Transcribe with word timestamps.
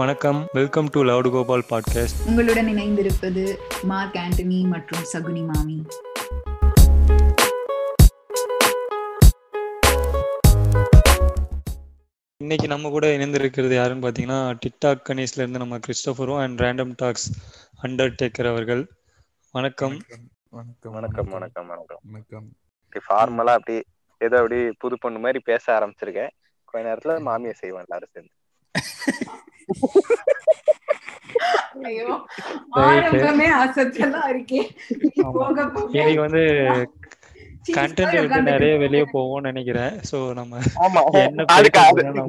வணக்கம். 0.00 0.48
Welcome 0.52 0.88
to 0.90 1.04
loud 1.04 1.30
Gopal 1.30 1.64
podcast 1.70 2.26
உங்களுடன் 2.26 2.66
இணைந்திருப்பது 2.66 3.56
மார்க் 3.82 4.14
ஆண்டனி 4.14 4.66
மற்றும் 4.66 5.00
சகுனி 5.12 5.52
மாமி. 5.52 5.86
இன்னைக்கு 12.36 12.66
நம்ம 12.66 12.88
கூட 12.88 13.06
இணைந்திருக்கிறது 13.06 13.74
யாருன்னு 13.74 14.08
பார்த்தீங்கன்னா 14.08 14.58
டிக்டாக் 14.66 15.00
கணேஷ்ல 15.08 15.36
இருந்து 15.36 15.58
நம்ம 15.58 15.78
கிறிஸ்டோபரும் 15.78 16.38
அண்ட் 16.38 16.60
ரேண்டம் 16.60 16.92
டாக்ஸ் 16.96 17.32
அண்டர்டேக்கர் 17.82 18.48
அவர்கள். 18.48 18.90
வணக்கம். 19.50 20.00
வணக்கம். 20.50 20.92
வணக்கம். 20.92 21.28
வணக்கம் 21.28 21.66
வணக்கம் 21.66 21.98
வணக்கம். 22.02 22.52
ஃபார்மலா 23.08 23.52
அப்படி 23.52 23.84
ஏதோ 24.18 24.36
அப்படி 24.36 24.72
புது 24.78 24.96
பொண்ணு 24.98 25.18
மாதிரி 25.18 25.40
பேச 25.44 25.78
ஆரம்பிச்சிருக்கேன். 25.78 26.30
கொஞ்ச 26.64 26.94
நேரத்துல 26.94 27.20
மாமியை 27.20 27.52
செய்வேன் 27.52 27.84
எல்லாரும் 27.88 28.08
சேர்ந்து. 28.12 28.32
ஐயோ 31.88 32.08
Right. 32.76 33.04
ஆரம்பமே 33.04 33.46
அசத்தலா 33.60 34.22
இருக்கே. 34.32 34.60
போக 35.36 35.64
போக 35.66 35.86
இன்னைக்கு 35.94 36.20
வந்து 36.24 36.42
கண்டென்ட் 37.70 38.14
விட்டு 38.16 38.38
நிறைய 38.48 38.74
வெளியே 38.82 39.04
போவோம்னு 39.14 39.48
நினைக்கிறேன். 39.48 39.94
ஸோ 40.10 40.18
நம்ம 40.38 40.60
என்ன 41.22 41.46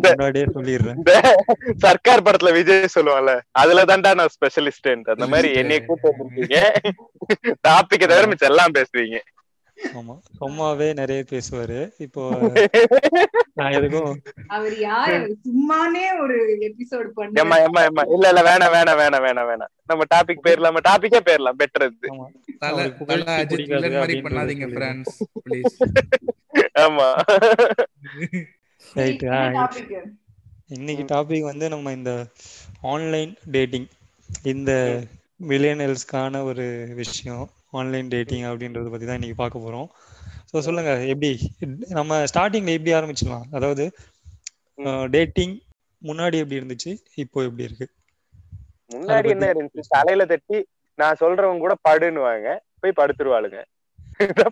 முன்னாடியே 0.09 0.45
சொல்லிடுறேன். 0.55 0.99
சர்க்கார் 1.85 2.25
படத்துல 2.27 2.53
விஜய் 2.57 2.95
சொல்லுவான்ல 2.95 3.33
அதுல 3.61 3.85
தான்டா 3.91 4.11
நான் 4.21 4.33
ஸ்பெஷலிஸ்ட் 4.35 4.89
அந்த 5.13 5.27
மாதிரி 5.33 5.49
என்னைய 5.61 5.81
வந்திருக்கீங்க. 5.89 6.59
டாபிக் 7.67 8.09
தவிர 8.11 8.25
மிச்சம் 8.31 8.51
எல்லாம் 8.53 8.75
பேசுவீங்க. 8.79 9.19
ஆமா. 9.91 10.15
சும்மாவே 10.37 10.87
நிறைய 10.93 11.21
பேசுவாரு. 11.29 11.77
இப்போ 11.97 12.23
நான் 13.53 13.75
எதுக்கும் 13.77 14.11
அவர் 14.47 14.75
யாரு? 14.79 15.17
சும்மானே 15.45 16.03
ஒரு 16.21 16.37
எபிசோட் 16.67 17.09
பண்ண 17.11 17.41
ஏமா 17.41 17.57
ஏமா 17.65 17.81
இல்ல 18.13 18.25
இல்ல 18.31 18.41
வேணாம் 18.41 18.73
வேணாம் 18.75 18.99
வேணாம் 19.01 19.25
வேணாம் 19.25 19.49
வேணாம். 19.51 19.71
நம்ம 19.85 20.05
டாபிக் 20.13 20.43
பேர்லாம் 20.45 20.69
நம்ம 20.69 20.83
டாபிக்கே 20.89 21.21
பேர்லாம் 21.29 21.59
பெட்டர் 21.61 21.87
இது 21.87 22.09
தல 22.61 22.87
தல 23.11 23.37
அஜித் 23.37 23.65
வில்லன் 23.71 23.97
மாதிரி 23.97 24.17
பண்ணாதீங்க 24.21 24.67
ப்ளீஸ் 25.45 25.77
ஆமா. 26.85 27.07
ரைட் 28.95 29.25
இன்னைக்கு 30.75 31.03
டாபிக் 31.09 31.49
வந்து 31.49 31.65
நம்ம 31.69 31.91
இந்த 31.91 32.11
ஆன்லைன் 32.87 33.33
டேட்டிங் 33.51 33.89
இந்த 34.45 34.71
மில்லியனல்ஸ்க்கான 35.49 36.43
ஒரு 36.43 36.65
விஷயம். 36.95 37.45
ஆன்லைன் 37.73 38.11
டேட்டிங் 38.13 38.45
அப்படின்றத 38.49 38.89
பத்தி 38.93 39.05
தான் 39.07 39.19
இன்னைக்கு 39.19 39.37
பார்க்க 39.41 39.65
போறோம். 39.65 39.87
ஸோ 40.49 40.59
சொல்லுங்க 40.67 40.93
எப்படி 41.13 41.29
நம்ம 41.99 42.17
ஸ்டார்டிங்ல 42.31 42.75
எப்படி 42.77 42.93
ஆரம்பிச்சிடலாம்? 42.97 43.45
அதாவது 43.57 43.83
டேட்டிங் 45.15 45.55
முன்னாடி 46.01 46.37
எப்படி 46.41 46.59
இருந்துச்சு 46.59 46.91
இப்போ 47.23 47.39
எப்படி 47.47 47.67
இருக்கு? 47.67 47.87
முன்னாடி 48.95 49.29
என்ன 49.35 49.47
இருந்துச்சு? 49.53 49.83
தலையில 49.95 50.25
தட்டி 50.31 50.57
நான் 50.99 51.19
சொல்றவங்க 51.21 51.63
கூட 51.65 51.75
படுன்னுவாங்க. 51.87 52.47
போய் 52.81 52.99
படுத்துருவாளுங்க. 52.99 53.59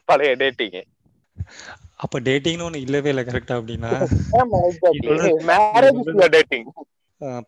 பழைய 0.10 0.32
டேட்டிங் 0.42 0.80
அப்ப 2.04 2.20
டேட்டிங்னு 2.28 2.66
ஒண்ணு 2.68 2.84
இல்லவே 2.86 3.10
இல்லை 3.12 3.24
கரெக்டா 3.28 3.56
அப்படின்னா? 3.60 3.92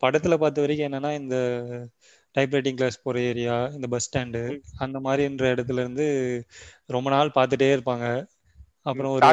படத்துல 0.04 0.36
பார்த்த 0.42 0.64
வரைக்கும் 0.64 0.88
என்னன்னா 0.90 1.12
இந்த 1.22 1.36
டைப்ரைட்டிங் 2.38 2.74
கிளாஸ் 2.74 3.02
போற 3.02 3.20
ஏரியா 3.20 3.66
இந்த 3.66 3.88
பஸ் 3.88 4.08
ஸ்டாண்டு 4.08 4.60
அந்த 4.78 5.00
மாதிரின்ற 5.00 5.54
இடத்துல 5.54 5.74
இருந்து 5.74 6.08
ரொம்ப 6.86 7.10
நாள் 7.10 7.32
பார்த்துட்டே 7.36 7.70
இருப்பாங்க. 7.76 8.06
அப்புறம் 8.82 9.12
ஒரு 9.12 9.28
ஆமா 9.28 9.32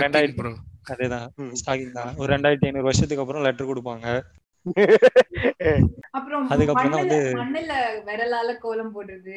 ரெண்டாயிரத்தி 0.00 0.34
ப்ரோ 0.34 0.52
அதேதான். 0.90 1.28
ஸ்டாக்கிங் 1.54 1.92
தான். 1.92 2.14
ஒரு 2.16 2.36
ரெண்டாயிரத்தி 2.36 2.64
ஐநூறு 2.64 2.82
வருஷத்துக்கு 2.82 3.22
அப்புறம் 3.22 3.42
லெட்டர் 3.42 3.68
கொடுப்பாங்க. 3.68 4.06
அப்புறம் 6.10 6.48
அதுக்கப்புறம் 6.48 6.90
தான் 6.90 7.00
வந்து- 7.00 7.36
மண்ணுல 7.40 7.74
விரலால 8.06 8.58
கோலம் 8.58 8.92
போடுறது. 8.94 9.36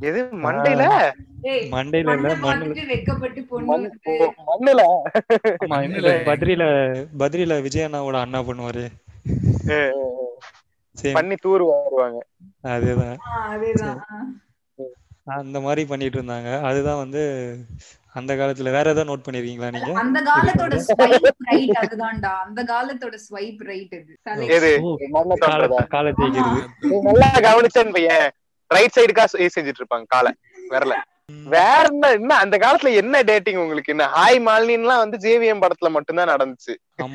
எது? 0.00 0.24
மண்டையில? 0.24 1.12
ஏய் 1.42 1.70
மண்டையில 1.70 2.12
இல்ல 2.12 2.34
மண்ணை 2.34 2.34
மண்ணுல. 2.42 2.74
மண்ணுல? 5.68 6.08
பத்ரியில 6.28 6.64
பத்ரியில 7.18 7.62
விஜய் 7.62 7.84
அண்ணாவோட 7.84 8.16
அண்ணா 8.16 8.40
பண்ணுவாரு. 8.42 8.84
பண்ணி 11.12 11.34
தூர் 11.34 11.62
வருவாங்க. 11.64 12.20
அதேதான். 12.66 13.16
அந்த 15.36 15.60
மாதிரி 15.60 15.84
பண்ணிட்டு 15.84 16.22
இருந்தாங்க. 16.22 16.62
அதுதான் 16.62 16.96
வந்து 16.96 17.22
அந்த 18.12 18.34
காலத்துல. 18.34 18.70
வேற 18.70 18.90
ஏதாவது 18.90 19.10
நோட் 19.10 19.26
பண்ணிருக்கீங்களா 19.26 19.70
நீங்க? 19.70 19.90
அந்த 19.94 20.22
காலத்தோட 20.22 20.74
ஸ்வைப் 20.86 21.26
ரைட் 21.48 21.78
அதுதான்டா. 21.80 22.32
அந்த 22.44 22.64
காலத்தோட 22.64 23.16
ஸ்வைப் 23.26 23.62
ரைட் 23.64 23.94
அது 23.94 24.18
தலை 24.22 24.46
எது? 24.48 24.70
ஓ, 24.82 24.96
மண்ணை 25.08 25.36
தொடுறதா 25.40 25.68
கால 25.68 25.86
காலை 25.86 26.12
தேய்க்கிறது 26.12 26.62
நீ 26.82 27.00
நல்லா 27.00 27.30
கவனிச்சேன்னு 27.38 27.92
பையன் 27.92 28.26
ரைட் 28.70 28.96
சைடுக்கா 28.98 29.24
செஞ்சுட்டு 29.32 29.80
இருப்பாங்க 29.82 30.06
காலை. 30.06 30.32
விரல. 30.70 30.94
வேற 31.46 31.82
என்ன 31.90 32.10
என்ன 32.10 32.34
அந்த 32.34 32.56
காலத்துல 32.56 32.94
என்ன 32.94 33.22
டேட்டிங் 33.22 33.56
உங்களுக்கு? 33.56 33.92
என்ன 33.92 34.04
ஹாய் 34.16 34.38
மாலினின்லாம் 34.46 35.02
வந்து 35.04 35.16
ஜேவிஎம் 35.18 35.62
படத்துல 35.62 35.90
மட்டும்தான் 35.90 36.28
நடந்துச்சு. 36.28 36.74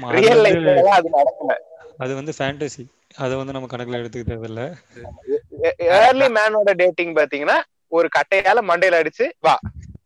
ரியல் 0.09 0.43
லைஃப்ல 0.45 0.83
அது 0.97 1.09
நடக்கல. 1.09 1.55
அது 1.97 2.16
வந்து 2.16 2.33
ஃபேண்டசி 2.38 2.83
அதை 3.16 3.35
வந்து 3.35 3.53
நம்ம 3.53 3.69
கணக்குல 3.69 3.97
எடுத்துக்க 3.97 4.28
தேவையில்ல 4.28 4.75
ஏர்லி 5.97 6.38
மேனோட 6.38 6.75
டேட்டிங் 6.75 7.16
பாத்தீங்கன்னா 7.16 7.62
ஒரு 7.91 8.09
கட்டையால 8.16 8.69
மண்டையில 8.69 9.01
அடிச்சு 9.01 9.34
வா. 9.40 9.59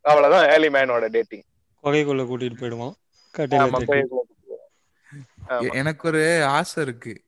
அவ்வளவுதான் 0.03 0.50
ஏர்லி 0.50 0.69
மேனோட 0.69 1.09
டேட்டிங் 1.09 1.44
கொகைக்குள்ள 1.84 2.25
கூட்டிட்டு 2.25 2.62
போயிடுவோம். 2.62 2.96
கட்டையில. 3.34 4.23
எனக்கு 5.79 6.07
ஒரு 6.07 6.47
ஆசை 6.51 6.84
இருக்கு. 6.84 7.23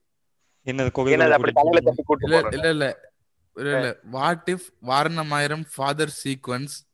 என்னது 0.68 0.92
கூட்டு 0.92 1.12
இல்ல 1.12 1.24
இல்ல 2.50 2.70
இல்ல. 2.70 2.96
இல்ல 3.56 3.76
இல்ல. 3.76 3.96
What 4.12 4.44
if 4.48 4.68
Vaaranam Aayiram 4.90 5.66
father 5.74 6.14
sequence 6.20 6.86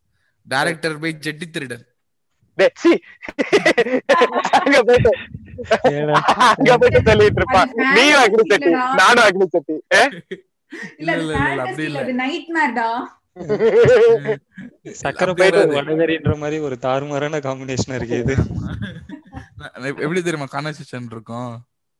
director 0.46 1.00
by 1.00 1.18
ஜெட்டி 1.26 1.50
திருடன். 1.50 1.86
அங்க 4.58 4.84
போயிட்டு. 4.84 5.12
அங்க 6.52 6.72
போயிட்டு 6.78 7.02
சொல்லிட்டு 7.08 7.42
இருப்பான் 7.42 7.70
நீயும் 7.96 8.22
அக்னி 8.24 8.44
சட்டி. 8.46 8.72
நானும் 9.00 9.26
அக்னி 9.28 9.48
சட்டி 9.50 9.76
இல்ல 11.00 11.12
இல்ல 11.14 11.34
அது 11.34 11.36
இல்ல 11.36 11.52
இல்ல 11.52 11.64
அப்படி 11.66 11.84
இல்ல 11.84 11.92
இல்ல. 11.92 12.02
அது 12.04 12.16
நைட்மேர்டா 12.22 12.88
சக்கரை 15.00 15.34
வடகரின்ற 15.74 16.34
மாதிரி 16.42 16.58
ஒரு 16.68 16.76
தாறுமாறான 16.84 17.40
காம்பினேஷன் 17.46 17.96
இருக்கு 17.98 18.18
இது. 18.24 18.36
எப்படி 20.04 20.20
தெரியுமா? 20.22 20.48
கான்வர்சேஷன் 20.54 21.08
இருக்கும். 21.12 21.52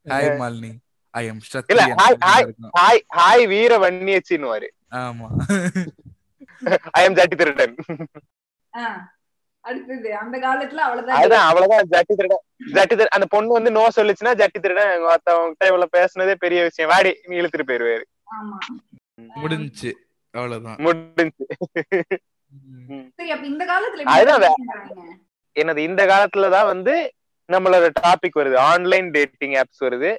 ஹாய் 0.06 0.30
மாலினி 0.40 0.72
ஐ 1.14 1.24
எம் 1.26 1.40
இல்ல 1.40 1.52
சத்ரி 1.52 1.78
ஹாய் 2.00 2.16
ஹாய் 2.24 2.46
ஹாய் 2.76 3.02
ஹாய் 3.18 3.44
வீர 3.52 3.72
வன்னியச்சின்னுவாரு. 3.82 4.68
ஆமா. 5.00 5.28
ஐ 6.94 7.02
எம் 7.06 7.16
ஜட்டி 7.18 7.36
திருடன் 7.36 7.74
ஆ. 8.72 8.86
அடுத்தது 9.66 10.08
அந்த 10.16 10.36
காலத்துல 10.38 10.80
அவ்வளவுதான் 10.86 11.16
அதுதான் 11.16 11.46
அவ்வளவுதான். 11.46 11.84
ஜட்டி 11.90 12.14
திருடன் 12.14 12.42
ஜட்டி 12.72 12.94
திரு 12.94 13.10
அந்த 13.10 13.26
பொண்ணு 13.28 13.52
வந்து 13.52 13.70
நோ 13.70 13.88
சொல்லுச்சுன்னா 13.96 14.32
ஜட்டி 14.34 14.60
திருடன் 14.60 15.00
மத்தவங்கிட்ட 15.02 15.64
இவ்வளவு 15.70 15.94
பேசுனதே 15.96 16.34
பெரிய 16.38 16.62
விஷயம். 16.62 16.90
வாடி 16.90 17.12
நீ 17.26 17.36
இழுத்துட்டு 17.36 17.66
போயிருவாரு. 17.66 18.04
ஆமா. 18.34 18.56
முடிஞ்சுச்சு. 19.42 19.90
அவ்வளவுதான். 20.30 20.76
முடிஞ்சு 20.78 21.46
சரி 23.16 23.30
அப்ப 23.30 23.46
இந்த 23.46 23.64
காலத்துல 23.64 24.02
அதுதான்? 24.16 24.56
என்னது 25.56 25.76
இந்த 25.76 26.02
காலத்துலதான் 26.06 26.64
வந்து 26.64 26.94
நம்மளோட 27.52 27.86
டாபிக் 28.00 28.38
வருது. 28.38 28.56
ஆன்லைன் 28.70 29.10
டேட்டிங் 29.10 29.52
ஆப்ஸ் 29.52 29.84
வருது. 29.84 30.10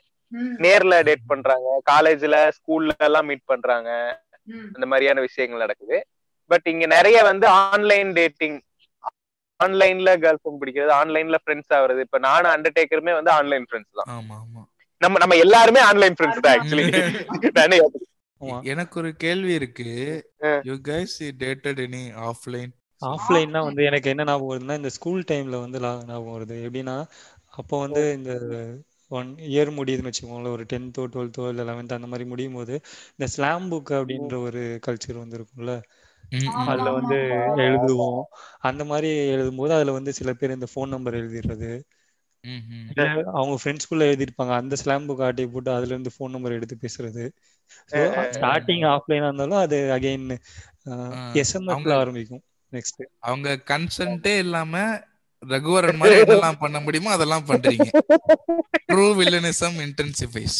நேர்ல 0.65 1.03
டேட் 1.03 1.25
பண்றாங்க. 1.27 1.67
காலேஜ்ல 1.91 2.37
ஸ்கூல்ல 2.57 2.89
எல்லாம் 2.97 3.25
மீட் 3.25 3.45
பண்றாங்க. 3.45 3.89
அந்த 4.73 4.85
மாதிரியான 4.85 5.19
விஷயங்கள் 5.19 5.59
நடக்குது. 5.59 5.97
பட் 6.51 6.67
இங்க 6.73 6.85
நிறைய 6.85 7.23
வந்து 7.23 7.47
ஆன்லைன் 7.47 8.11
டேட்டிங் 8.11 8.57
ஆன்லைன்ல 9.59 10.11
கேர்ள் 10.23 10.39
ஃப்ரெண்ட் 10.39 10.61
பிடிக்கிறது 10.61 10.91
ஆன்லைன்ல 10.99 11.37
ஃப்ரெண்ட்ஸ் 11.43 11.73
ஆகுறது. 11.77 11.99
இப்ப 12.07 12.19
நானும் 12.27 12.53
அண்டர்டேக்கருமே 12.55 13.13
வந்து 13.19 13.31
ஆன்லைன் 13.31 13.67
ஃப்ரெண்ட்ஸ் 13.69 13.97
தான். 13.99 14.09
ஆமா 14.17 14.35
ஆமா. 14.43 14.63
நம்ம 15.01 15.19
நம்ம 15.23 15.35
எல்லாருமே 15.45 15.81
ஆன்லைன் 15.89 16.17
ஃப்ரெண்ட்ஸ் 16.17 16.43
தான் 16.45 16.55
ஆக்சுவலி 16.57 16.85
எனக்கு 18.71 18.95
ஒரு 19.01 19.09
கேள்வி 19.17 19.53
இருக்கு. 19.59 19.87
You 20.63 20.75
guys 20.89 21.15
dated 21.43 21.79
any 21.85 22.03
offline 22.29 22.73
ஆஃப்லைன்னா 23.01 23.59
வந்து 23.67 23.81
எனக்கு 23.83 24.07
என்ன 24.11 24.23
ஞாபகம் 24.23 24.51
வருதுன்னா 24.51 24.77
இந்த 24.81 24.91
ஸ்கூல் 24.95 25.23
டைம்ல 25.31 25.57
வந்து 25.63 25.79
ஞாபகம் 25.81 26.35
வருது. 26.37 26.55
எப்படின்னா 26.67 26.95
அப்போ 27.59 27.75
வந்து 27.85 28.01
இந்த 28.17 28.31
ஒன் 29.11 29.29
இயர் 29.49 29.69
முடியுதுன்னு 29.77 30.09
வச்சுக்கோங்களேன் 30.09 30.55
ஒரு 30.55 30.63
டென்த்தோ 30.71 31.03
டுவெல்த்தோ 31.13 31.43
இல்லை 31.51 31.63
லெவன்த் 31.69 31.97
அந்த 31.97 32.09
மாதிரி 32.11 32.25
முடியும் 32.31 32.57
போது 32.59 32.73
இந்த 33.13 33.27
ஸ்லாம் 33.35 33.67
புக் 33.71 33.91
அப்படின்ற 33.99 34.35
ஒரு 34.47 34.63
கல்ச்சர் 34.87 35.21
வந்து 35.21 35.37
இருக்கும்ல 35.39 35.73
அதுல 36.71 36.89
வந்து 36.97 37.17
எழுதுவோம். 37.67 38.21
அந்த 38.69 38.83
மாதிரி 38.85 39.09
எழுதும்போது 39.35 39.73
அதுல 39.77 39.91
வந்து 39.91 40.13
சில 40.13 40.33
பேர் 40.33 40.55
இந்த 40.57 40.67
ஃபோன் 40.73 40.93
நம்பர் 40.95 41.19
எழுதிடுறது 41.19 41.71
அவங்க 43.37 43.55
ஃப்ரெண்ட்ஸ்குள்ள 43.61 44.03
எழுதிருப்பாங்க. 44.09 44.53
அந்த 44.59 44.75
ஸ்லாம் 44.75 45.07
புக் 45.09 45.23
ஆட்டையை 45.27 45.49
போட்டு 45.53 45.71
அதுல 45.71 45.93
இருந்து 45.93 46.11
ஃபோன் 46.17 46.33
நம்பர் 46.35 46.55
எடுத்து 46.57 46.77
பேசுறது. 46.83 47.25
ஸ்டார்டிங் 48.35 48.85
ஆஃப்லைனா 48.93 49.27
இருந்தாலும் 49.29 49.63
அது 49.65 49.77
அகைன் 49.97 50.25
எஸ்எம்எஸ்ல 51.41 51.95
ஆரம்பிக்கும் 52.01 52.43
நெக்ஸ்ட் 52.71 53.03
அவங்க 53.19 53.57
கன்சென்ட்டே 53.71 54.35
இல்லாம 54.37 54.83
ரகுவரன் 55.43 55.99
மாதிரி 55.99 56.21
என்னெல்லாம் 56.21 56.59
பண்ண 56.59 56.77
முடியுமோ 56.79 57.09
அதெல்லாம் 57.09 57.45
பண்றீங்க. 57.47 57.89
ட்ரூ 58.91 59.07
வில்லனிசம் 59.19 59.77
இன்டென்சிஃபைஸ் 59.85 60.59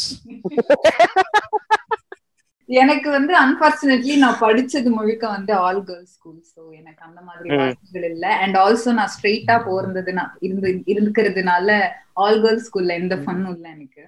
எனக்கு 2.69 3.10
வந்து 3.10 3.34
அன்பார்ச்சுனேட்லி 3.34 4.18
நான் 4.18 4.40
படிச்சது 4.40 4.90
முழுக்க 4.90 5.28
வந்து 5.28 5.54
ஆல் 5.66 5.84
கேர்ள்ஸ் 5.84 6.14
ஸ்கூல் 6.14 6.44
சோ 6.56 6.78
எனக்கு 6.78 7.06
அந்த 7.06 7.22
மாதிரி. 7.22 7.56
வாய்ப்புகள் 7.56 8.12
இல்ல. 8.12 8.28
அண்ட் 8.36 8.58
ஆல்சோ 8.58 8.94
நான் 8.94 9.12
ஸ்ட்ரெயிட்டா 9.14 9.56
போறதுனா 9.68 10.25
இருந்து 10.40 10.84
இருக்கிறதுனால 10.88 11.69
ஆல் 12.14 12.42
கேர்ள்ஸ் 12.42 12.68
ஸ்கூல்ல 12.68 12.94
எந்த 12.94 13.16
ஃபன்னும் 13.16 13.54
இல்ல 13.56 13.69
எனக்கு. 13.69 14.04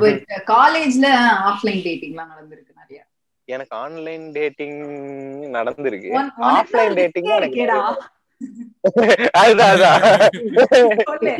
பட் 0.00 0.22
காலேஜ்ல 0.46 1.06
ஆஃப்லைன் 1.50 1.82
டேட்டிங்லாம் 1.86 2.30
நடந்திருக்கு 2.32 2.72
நிறைய. 2.80 3.00
எனக்கு 3.48 3.76
ஆன்லைன் 3.76 4.32
டேட்டிங் 4.32 4.78
நடந்திருக்கு. 5.52 6.10
Offline 6.52 6.94
dating. 6.94 7.30
அதுதான். 9.32 10.02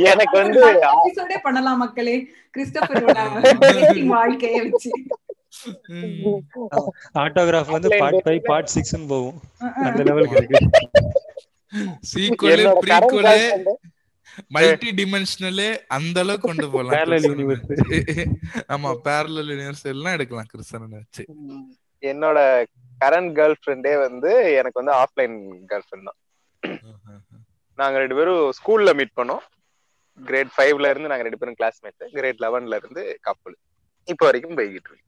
எனக்கு 0.04 0.36
வந்து 0.36 1.40
பண்ணலாம் 1.42 1.78
மக்களே. 1.78 2.16
dating 2.56 4.08
வாழ்க்கைய 4.14 4.56
வச்சு. 4.62 4.90
ஆட்டோகிராஃப் 7.22 7.74
வந்து 7.76 7.90
பார்ட் 8.00 8.22
ஃபைவ். 8.24 8.40
பார்ட் 8.50 8.72
சிக்ஸ்னு 8.74 9.08
போகும். 9.12 9.38
அந்த 9.86 10.00
லெவலுக்கு 10.08 10.38
இருக்கு. 10.40 10.60
ப்ரீக்குவலு 12.12 12.64
girlfriend 12.88 13.70
மல்டி 14.54 14.90
டிமென்ஷனலே 14.98 15.66
அந்த 15.96 16.16
அளவுக்கு 16.24 16.48
கொண்டு 16.48 16.66
கிறிஸ்தனை 16.70 17.18
universe. 17.28 17.62
வச்சு. 17.70 18.24
ஆமா 18.74 18.90
பேரலல் 19.06 19.50
யூனிவர்ஸ் 19.52 19.84
எல்லாம் 19.92 20.16
எடுக்கலாம் 20.16 20.50
கிறிஸ்தனை 20.52 20.86
வச்சு 20.96 21.22
என்னோட 22.02 22.38
கரண்ட் 23.00 23.32
கேர்ள் 23.38 23.56
ஃப்ரெண்டே 23.60 23.94
வந்து 24.06 24.30
எனக்கு 24.60 24.80
வந்து 24.80 24.94
ஆஃப்லைன் 25.02 25.36
கேர்ள் 25.70 25.86
ஃப்ரெண்ட் 25.86 26.08
தான் 26.08 26.18
நாங்க 27.78 27.96
ரெண்டு 28.02 28.16
பேரும் 28.18 28.44
ஸ்கூல்ல 28.58 28.90
மீட் 28.98 29.16
பண்ணோம். 29.18 29.42
கிரேட் 30.18 30.52
ஃபைவ்ல 30.54 30.90
இருந்து 30.92 31.10
நாங்க 31.12 31.24
ரெண்டு 31.26 31.40
பேரும் 31.40 31.58
கிளாஸ்மேட் 31.60 32.04
கிரேட் 32.16 32.42
லெவன்ல 32.44 32.78
இருந்து 32.80 33.02
கப்பல் 33.28 33.56
இப்போ 34.08 34.24
வரைக்கும் 34.28 34.56
போய்கிட்டு 34.58 34.90
இருக்கு. 34.90 35.05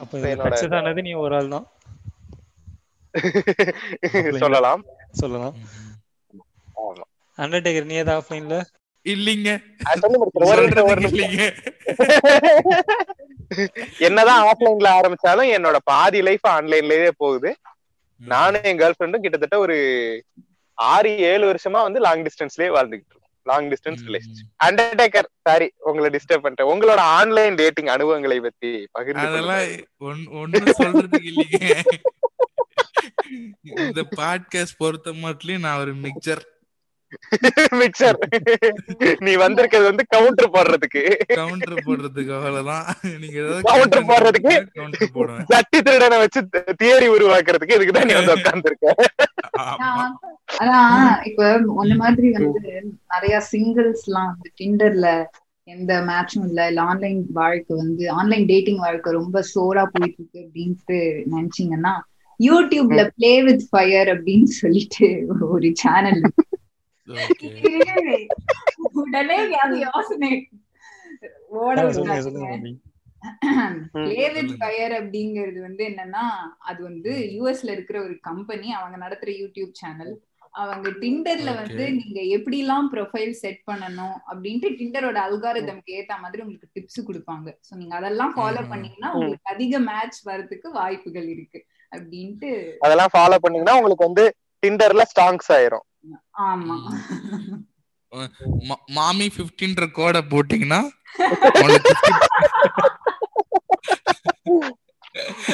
அப்ப 0.00 0.18
என்னோட- 0.32 1.02
நீ 1.02 1.14
ஒரு 1.20 1.36
ஆள் 1.36 1.48
தான் 1.48 1.66
சொல்லலாம். 4.42 4.84
சொல்லலாம் 5.12 5.54
அண்டர்டேக்கர் 7.38 7.84
நீ 7.84 7.94
ஏதாவது 7.94 8.18
ஆஃப்லைன்ல 8.18 8.62
இல்லைங்க. 9.06 9.60
என்னதான் 14.00 14.44
ஆஃப்லைன்ல 14.44 14.98
ஆரம்பிச்சாலும் 14.98 15.54
என்னோட 15.54 15.76
பாதி 15.84 16.22
லைஃப் 16.22 16.48
ஆன்லைன்லயே 16.48 17.10
போகுது. 17.16 17.56
நானும் 18.20 18.62
என் 18.62 18.78
கேர்ள் 18.78 18.96
ஃப்ரெண்டும் 18.96 19.20
கிட்டத்தட்ட 19.20 19.58
ஒரு 19.58 19.74
ஆறு 20.78 21.22
ஏழு 21.22 21.50
வருஷமா 21.50 21.82
வந்து 21.82 22.00
லாங் 22.00 22.22
டிஸ்டன்ஸ்லயே 22.22 22.74
வாழ்ந்துகிட்டு 22.74 23.06
இருக்கோம் 23.06 23.19
long 23.42 23.68
distance 23.68 24.02
relationship 24.06 24.50
undertaker 24.64 25.28
sorry 25.42 25.72
உங்களை 25.78 26.10
டிஸ்டர்ப் 26.10 26.44
பண்ணிட்டேன். 26.44 26.70
உங்களோட 26.72 26.96
ஆன்லைன் 26.96 27.54
டேட்டிங் 27.54 27.86
அனுபவங்களை 27.86 28.40
பத்தி 28.40 28.88
பகிர்ந்து 28.92 29.26
அதெல்லாம் 29.26 29.58
சொல்றதுக்கு 30.82 31.30
இல்லைங்க. 31.32 31.82
இந்த 33.64 34.02
பாட்காஸ்ட் 34.16 34.78
பொறுத்த 34.78 35.12
மட்டும் 35.12 35.60
நான் 35.60 35.80
ஒரு 35.80 35.94
மிக்சர் 35.94 36.42
மிக்சர் 37.80 38.18
நீ 39.20 39.32
வந்திருக்கிறது 39.42 39.86
வந்து 39.88 40.04
கவுண்டர் 40.12 40.52
போடுறதுக்கு 40.54 41.02
கவுண்டர் 41.32 41.84
போடுறதுக்கு 41.86 42.32
அவ்வளவுதான் 42.36 42.86
நீங்க 43.22 43.38
போடுறதுக்கு? 44.10 44.54
கவுண்டர் 44.72 45.14
போடுவேன் 45.14 45.46
சட்டி 45.52 45.78
திருடனை 45.80 46.18
வச்சு 46.22 46.40
தியரி 46.80 47.08
உருவாக்குறதுக்கு 47.14 47.76
இதுக்குதான் 47.78 48.08
நீ 48.10 48.16
வந்து 48.18 48.34
உட்கார்ந்துருக்க. 48.38 48.88
அதான் 50.60 50.94
இப்ப 51.28 51.42
ஒண்ணு 51.80 51.96
மாதிரி 52.02 52.28
வந்து 52.38 52.62
நிறைய 53.12 53.36
சிங்கிள்ஸ் 53.50 54.06
எல்லாம் 54.08 54.30
வந்து 54.32 54.50
டிண்டர்ல 54.58 55.08
எந்த 55.68 55.92
மேட்சும் 56.06 56.46
இல்ல 56.46 56.60
இல்ல 56.68 56.80
ஆன்லைன் 56.86 57.20
வாழ்க்கை 57.34 57.74
வந்து 57.76 58.04
ஆன்லைன் 58.16 58.46
டேட்டிங் 58.46 58.80
வாழ்க்கை 58.80 59.10
ரொம்ப 59.18 59.42
சோரா 59.50 59.84
போயிட்டு 59.92 60.18
இருக்கு 60.20 60.40
அப்படின்ட்டு 60.44 60.98
நினைச்சீங்கன்னா 61.32 61.94
யூடியூப்ல 62.40 63.00
பிளே 63.12 63.32
வித் 63.46 63.66
ஃபயர் 63.68 64.10
அப்படின்னு 64.12 64.50
சொல்லிட்டு 64.58 65.08
ஒரு 65.48 65.68
சேனல். 65.80 66.22
உடனே 69.02 69.36
அது 69.64 69.76
யோசனை. 69.78 70.32
ஓட. 71.60 71.76
ஃபயர் 74.60 74.94
அப்படிங்கிறது 74.98 75.58
வந்து 75.60 75.82
என்னன்னா 75.84 76.22
அது 76.58 76.80
வந்து 76.82 77.12
யூஎஸ்ல 77.34 77.70
இருக்கிற 77.70 78.02
ஒரு 78.02 78.14
கம்பெனி 78.20 78.72
அவங்க 78.72 78.96
நடத்துற 78.96 79.30
யூடியூப் 79.40 79.72
சேனல் 79.72 80.12
அவங்க 80.54 80.88
டிண்டர்ல 81.02 81.50
வந்து. 81.54 81.84
நீங்க 81.98 82.20
எப்படி 82.36 82.58
எல்லாம் 82.58 82.88
ப்ரொஃபைல் 82.92 83.34
செட் 83.40 83.60
பண்ணணும் 83.66 84.16
அப்படின்ட்டு 84.30 84.70
டிண்டரோட 84.78 85.18
அல்காரிதம்க்கு 85.26 85.96
ஏத்த 85.98 86.16
மாதிரி 86.20 86.42
உங்களுக்கு 86.42 86.74
டிப்ஸ் 86.74 87.00
கொடுப்பாங்க. 87.08 87.48
சோ 87.66 87.76
நீங்க 87.76 87.94
அதெல்லாம் 87.96 88.32
ஃபாலோ. 88.36 88.62
பண்ணீங்கன்னா 88.68 89.10
உங்களுக்கு 89.14 89.52
அதிக 89.54 89.78
மேட்ச் 89.80 90.20
வரதுக்கு 90.26 90.70
வாய்ப்புகள் 90.70 91.28
இருக்கு 91.28 91.60
அப்படின்ட்டு 91.92 92.50
அதெல்லாம் 92.80 93.12
ஃபாலோ 93.14 93.38
பண்ணீங்கன்னா 93.38 93.76
உங்களுக்கு 93.76 94.08
வந்து 94.08 94.24
டிண்டர்ல 94.62 95.02
ஸ்டாங்ஸ் 95.12 95.50
ஆயிரும். 95.56 95.86
மாமி 98.98 99.26
15ன்ற 99.36 99.84
கோட 99.98 100.16
போட்டீங்கன்னா 100.32 100.80
உங்களுக்கு 101.60 101.92
50 102.04 102.28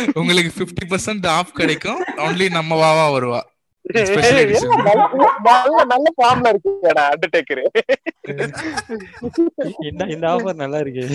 உங்களுக்கு 0.21 0.51
50% 0.65 0.89
பர்சன்ட் 0.91 1.27
ஆஃப் 1.37 1.53
கிடைக்கும். 1.61 2.01
ஒன்லி 2.27 2.47
நம்ம 2.57 2.73
வாவா 2.83 3.07
வருவா. 3.17 3.41
நல்ல- 3.87 5.31
நல்ல 5.43 5.85
நல்ல 5.85 6.13
ஃபார்ம்ல 6.17 6.53
இருக்கேடா 6.53 7.11
அண்டர்டேக்கர் 7.11 7.65
இந்த 9.81 10.05
இந்த 10.05 10.27
ஆஃபர் 10.27 10.55
நல்லா 10.55 10.79
இருக்கு. 10.79 11.09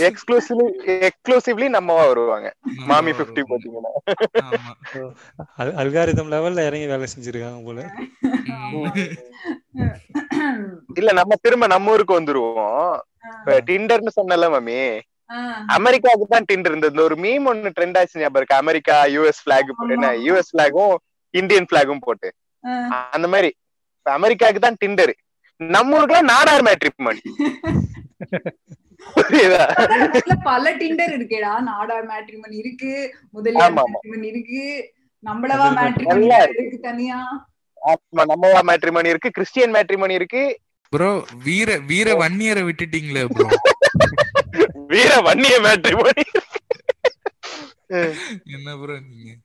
எக்ஸ்க்ளூசிவ்லி 0.00 0.66
எக்ஸ்க்ளூசிவ்லி 0.86 1.68
நம்மவா 1.68 2.06
வருவாங்க. 2.06 2.54
மாமி 2.60 3.12
வருவோம். 3.12 3.34
50 3.34 3.42
போட்டீங்கன்னா 3.48 4.12
ஆமா. 4.42 5.12
அல்காரிதம் 5.58 6.30
லெவல்ல 6.30 6.66
இறங்கி 6.66 6.86
வேலை 6.86 7.06
செஞ்சிருக்காங்க 7.18 7.64
போல. 7.64 7.90
இல்ல 10.94 11.12
நம்ம 11.12 11.34
திரும்ப 11.40 11.66
நம்ம 11.66 11.90
ஊருக்கு 11.90 12.20
வந்துருவோம். 12.20 12.98
டிண்டர்னு 13.46 14.08
சொன்னல 14.20 14.50
மாமி. 14.50 15.00
அமெரிக்காவுக்கு 15.76 16.26
தான் 16.26 16.46
டிண்டர் 16.50 16.72
இருந்தது. 16.72 16.92
இந்த 16.92 17.04
ஒரு 17.08 17.16
மீம் 17.16 17.46
ஒன்னு 17.50 17.74
ட்ரெண்ட் 17.76 17.98
ஆச்சு 18.00 18.20
ஞாபகம் 18.20 18.40
இருக்கு? 18.40 18.60
அமெரிக்கா 18.62 18.96
யூஎஸ் 19.14 19.42
பிளாக் 19.44 19.70
என்ன 19.96 20.08
யூஎஸ் 20.26 20.52
பிளாகும் 20.54 20.94
இந்தியன் 21.34 21.68
பிளாகும் 21.70 22.04
போட்டு. 22.06 22.28
அந்த 23.14 23.26
மாதிரி. 23.34 23.50
அமெரிக்காவுக்கு 24.06 24.60
தான் 24.60 24.80
டிண்டர் 24.82 25.12
நம்ம 25.60 25.96
ஊருக்குலாம் 25.96 26.30
நாடார் 26.32 26.64
மேட்ரிமோனி 26.66 27.22
பல 30.48 30.64
டிண்டர் 30.80 31.12
இருக்கேடா. 31.16 31.52
நாடார் 31.70 32.06
மேட்ரிமோனி 32.10 32.56
இருக்கு. 32.62 32.92
முதலியார். 33.30 33.74
மேட்ரிமோனி 33.78 34.28
இருக்கு. 34.34 34.62
நம்மளவா 35.24 35.66
மேட்ரிமோனி 35.78 36.28
இருக்கு. 36.48 36.78
தனியா. 36.88 37.18
ஆமா 37.82 38.24
நம்மவா 38.32 38.60
மேட்ரிமோனி 38.70 39.12
இருக்கு. 39.14 39.30
கிறிஸ்டியன் 39.30 39.74
மேட்ரிமோனி 39.74 40.18
இருக்கு. 40.20 40.42
ப்ரோ 40.92 41.12
வீர 41.44 41.68
வீர 41.90 42.08
வன்னியரை 42.14 42.62
விட்டுட்டீங்களே 42.66 43.24
ப்ரோ 43.34 43.46
வீர 44.90 45.20
வன்னிய 45.20 45.64
மேட்ரிமோனி 45.64 46.24
என்ன 48.52 48.76
ப்ரோ 48.76 49.00
நீங்க. 49.06 49.38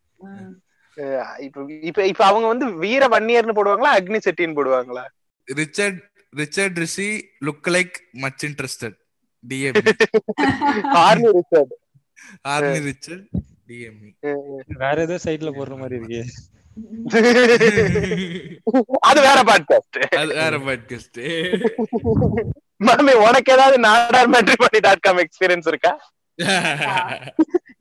இப்ப 1.39 1.71
இப்ப 1.81 2.07
இப்ப 2.07 2.25
அவங்க 2.25 2.47
வந்து 2.47 2.77
வீர 2.77 3.07
வன்னியர்னு 3.07 3.57
போடுவாங்களா 3.57 3.97
அக்னி 3.97 4.19
செட்டின்னு 4.25 4.59
போடுவாங்களா? 4.59 5.05
Richard 5.47 5.99
Richard 6.33 6.77
Rishi 6.77 7.29
look 7.45 7.71
like 7.71 7.95
much 8.17 8.45
interested 8.45 8.95
TME 9.43 9.93
army 11.01 11.31
Richard 11.31 11.73
army 12.47 12.87
Richard 12.87 13.27
TME 13.67 14.15
வேற 14.79 15.01
ஏதோ 15.01 15.19
சைட்ல 15.25 15.57
போடுற 15.57 15.77
மாதிரி 15.77 15.99
இருக்கு. 15.99 16.23
அது 19.01 19.21
வேற 19.21 19.43
பாட்காஸ்ட் 19.43 20.17
அது 20.17 20.35
வேற 20.35 20.59
பாட்காஸ்ட் 20.59 21.19
மாமி 22.87 23.13
உனக்கு 23.25 23.53
ஏதாவது 23.55 23.77
Nadar 23.87 24.31
matrimony 24.33 24.79
dot 24.85 25.05
com 25.05 25.21
experience 25.23 25.69
இருக்கா? 25.71 25.91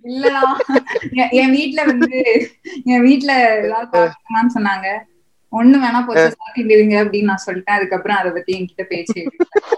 இல்லடா. 0.08 0.42
என் 1.40 1.54
வீட்ல 1.56 1.80
வந்து 1.90 2.10
என் 2.92 3.04
வீட்ல 3.06 3.32
பாக்கலாம்னு 3.92 4.54
சொன்னாங்க. 4.56 4.88
ஒண்ணு 5.52 5.76
வேணா 5.82 6.00
போச்சு 6.06 6.24
சாப்பிட்டு 6.38 6.74
இருங்க 6.76 6.94
அப்படின்னு 7.04 7.30
நான் 7.30 7.44
சொல்லிட்டேன். 7.46 7.78
அதுக்கப்புறம் 7.78 8.18
அதை 8.20 8.30
பத்தி 8.36 8.52
என்கிட்ட 8.58 8.84
பேச்சு. 8.92 9.20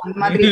அந்த 0.00 0.14
மாதிரி 0.22 0.46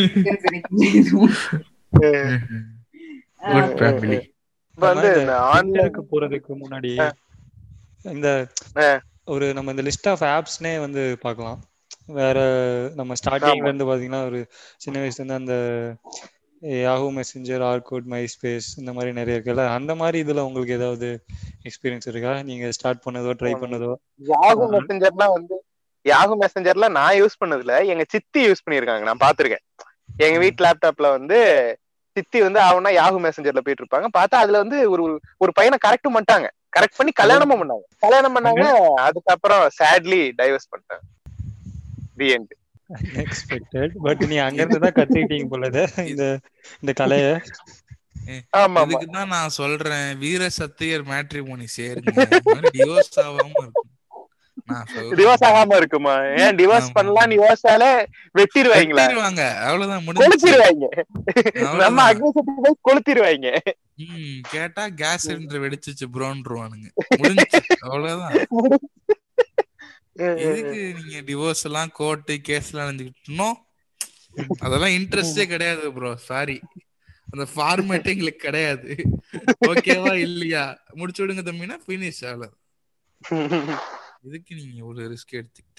எனக்கு 5.74 6.02
போறதுக்கு 6.10 6.52
முன்னாடி 6.62 6.92
இந்த. 8.14 8.28
ஒரு 9.34 9.46
நம்ம 9.56 9.72
இந்த 9.74 9.84
லிஸ்ட் 9.88 10.10
ஆஃப் 10.12 10.24
ஆப்ஸ்னே 10.34 10.74
வந்து 10.84 11.02
பார்க்கலாம். 11.24 11.58
வேற 12.08 12.38
நம்ம 12.96 13.14
ஸ்டார்டிங்ல 13.20 13.68
இருந்து 13.68 13.84
பாத்தீங்கன்னா 13.84 14.22
ஒரு 14.26 14.40
சின்ன 14.78 14.96
வயசுல 14.98 15.22
இருந்து 15.22 15.40
அந்த 15.40 15.54
Yahoo 16.82 17.06
messenger 17.12 17.62
Orkut 17.64 18.06
my 18.06 18.22
space 18.26 18.68
இந்த 18.76 18.92
மாதிரி 18.92 19.10
நிறைய 19.12 19.36
இருக்குல்ல 19.36 19.64
அந்த 19.74 19.92
மாதிரி 19.94 20.18
இதுல 20.24 20.44
உங்களுக்கு 20.48 20.72
ஏதாவது 20.72 21.08
எக்ஸ்பீரியன்ஸ் 21.64 22.08
இருக்கா? 22.08 22.32
நீங்க 22.42 22.72
ஸ்டார்ட் 22.72 23.04
பண்ணதோ 23.06 23.32
ட்ரை 23.40 23.52
பண்ணதோ? 23.62 23.92
யாகு 24.32 24.64
மெசஞ்சர்லாம் 24.76 25.34
வந்து 25.34 25.56
யாகு 26.06 26.34
மெசஞ்சர்ல 26.42 26.88
நான் 26.90 27.16
யூஸ் 27.16 27.40
பண்ணதுல 27.40 27.74
எங்க 27.84 28.04
சித்தி 28.08 28.40
யூஸ் 28.46 28.64
பண்ணிருக்காங்க 28.64 29.04
நான் 29.04 29.24
பாத்திருக்கேன் 29.24 29.64
எங்க 30.20 30.38
வீட்டு 30.38 30.64
லேப்டாப்ல 30.64 31.10
வந்து 31.10 31.38
சித்தி 32.16 32.38
வந்து 32.42 32.60
அவனா 32.60 32.90
யாகு 32.94 33.18
மெசஞ்சர்ல 33.24 33.60
போயிட்டு 33.60 33.82
இருப்பாங்க. 33.84 34.08
பார்த்தா 34.16 34.36
அதுல 34.38 34.58
வந்து 34.58 34.78
ஒரு 34.90 35.02
ஒரு 35.38 35.52
பையனை 35.52 35.78
கரெக்டும் 35.84 36.14
பண்ணிட்டாங்க. 36.14 36.48
கரெக்ட் 36.76 36.96
பண்ணி 36.96 37.12
கல்யாணமும் 37.12 37.60
பண்ணாங்க. 37.62 37.84
கல்யாணம் 37.98 38.34
பண்ணாங்க. 38.36 38.64
அதுக்கப்புறம் 39.00 39.62
சேட்லி 39.78 40.20
டைவர்ஸ் 40.40 40.70
பண்ணிட்டாங்க. 40.72 41.04
தி 42.22 42.28
எண்ட் 42.36 42.54
அன்எக்ஸ்பெக்டட் 42.98 43.94
பட் 44.06 44.22
நீ 44.30 44.36
அங்க 44.46 44.60
இருந்து 44.62 44.84
தான் 44.84 44.96
கத்துக்கிட்டீங்க 44.98 45.48
போல 45.52 45.66
இதை, 45.72 45.84
இந்த 46.12 46.24
இந்த 46.82 46.92
கலைய. 47.02 47.28
இதுக்கு 48.84 49.06
தான் 49.18 49.32
நான் 49.34 49.56
சொல்றேன். 49.60 50.08
வீர 50.22 50.48
சத்தியர் 50.60 51.04
மேட்ரிமோனி 51.12 51.68
சேருங்க. 51.76 52.14
டிவோர்ஸ் 52.74 53.18
ஆகாம 53.26 53.54
இருக்கும். 53.64 53.90
டிவோர்ஸ் 55.18 55.44
ஆகாம 55.48 55.76
இருக்குமா? 55.80 56.14
ஏன் 56.42 56.56
டிவோர்ஸ். 56.60 56.88
பண்ணலாம்னு 56.96 57.36
யோசிச்சாலே 57.42 57.90
வெட்டிடுவாங்களா? 58.38 59.04
வெட்டிருவாங்க 59.04 59.44
அவ்வளவுதான் 59.66 60.04
முடிஞ்சு 60.06 60.24
கொளுத்திடுவாங்க. 60.24 60.86
நம்ம. 61.82 61.98
அக்னி 62.10 62.30
சக்தி 62.38 62.54
போய் 62.64 62.84
கொளுத்திடுவாங்க. 62.88 63.48
ம் 64.04 64.40
கேட்டா 64.54 64.84
கேஸ் 65.02 65.26
சிலிண்டர் 65.28 65.64
வெடிச்சிச்சு 65.66 66.08
ப்ரோன்றுவானுங்க 66.16 66.88
முடிஞ்சு 67.20 67.60
அவ்வளவுதான். 67.86 68.36
எதுக்கு 70.44 70.80
நீங்க 70.98 71.18
டிவோர்ஸ் 71.26 71.64
எல்லாம் 71.68 71.90
கோர்ட்டு 71.98 72.34
கேஸ் 72.48 72.70
எல்லாம் 72.72 72.88
அணிஞ்சுக்கிட்டோம் 72.88 73.56
அதெல்லாம் 74.60 74.94
இன்ட்ரெஸ்டே 74.98 75.44
கிடையாது 75.46 75.92
ப்ரோ 75.92 76.10
சாரி 76.28 76.56
அந்த 77.32 77.44
ஃபார்மேட்டே 77.52 78.12
எங்களுக்கு 78.14 78.46
கிடையாது. 78.46 78.90
ஓகேவா 79.68 80.12
இல்லையா? 80.26 80.62
முடிச்சு 80.94 81.22
விடுங்க 81.22 81.42
தம்பினா 81.42 81.76
பினிஷ் 81.88 82.22
ஆகல. 82.28 82.44
எதுக்கு 84.26 84.52
நீங்க 84.54 84.74
இவ்வளவு 84.82 85.10
ரிஸ்க் 85.12 85.38
எடுத்துக்கிட்டு 85.40 85.76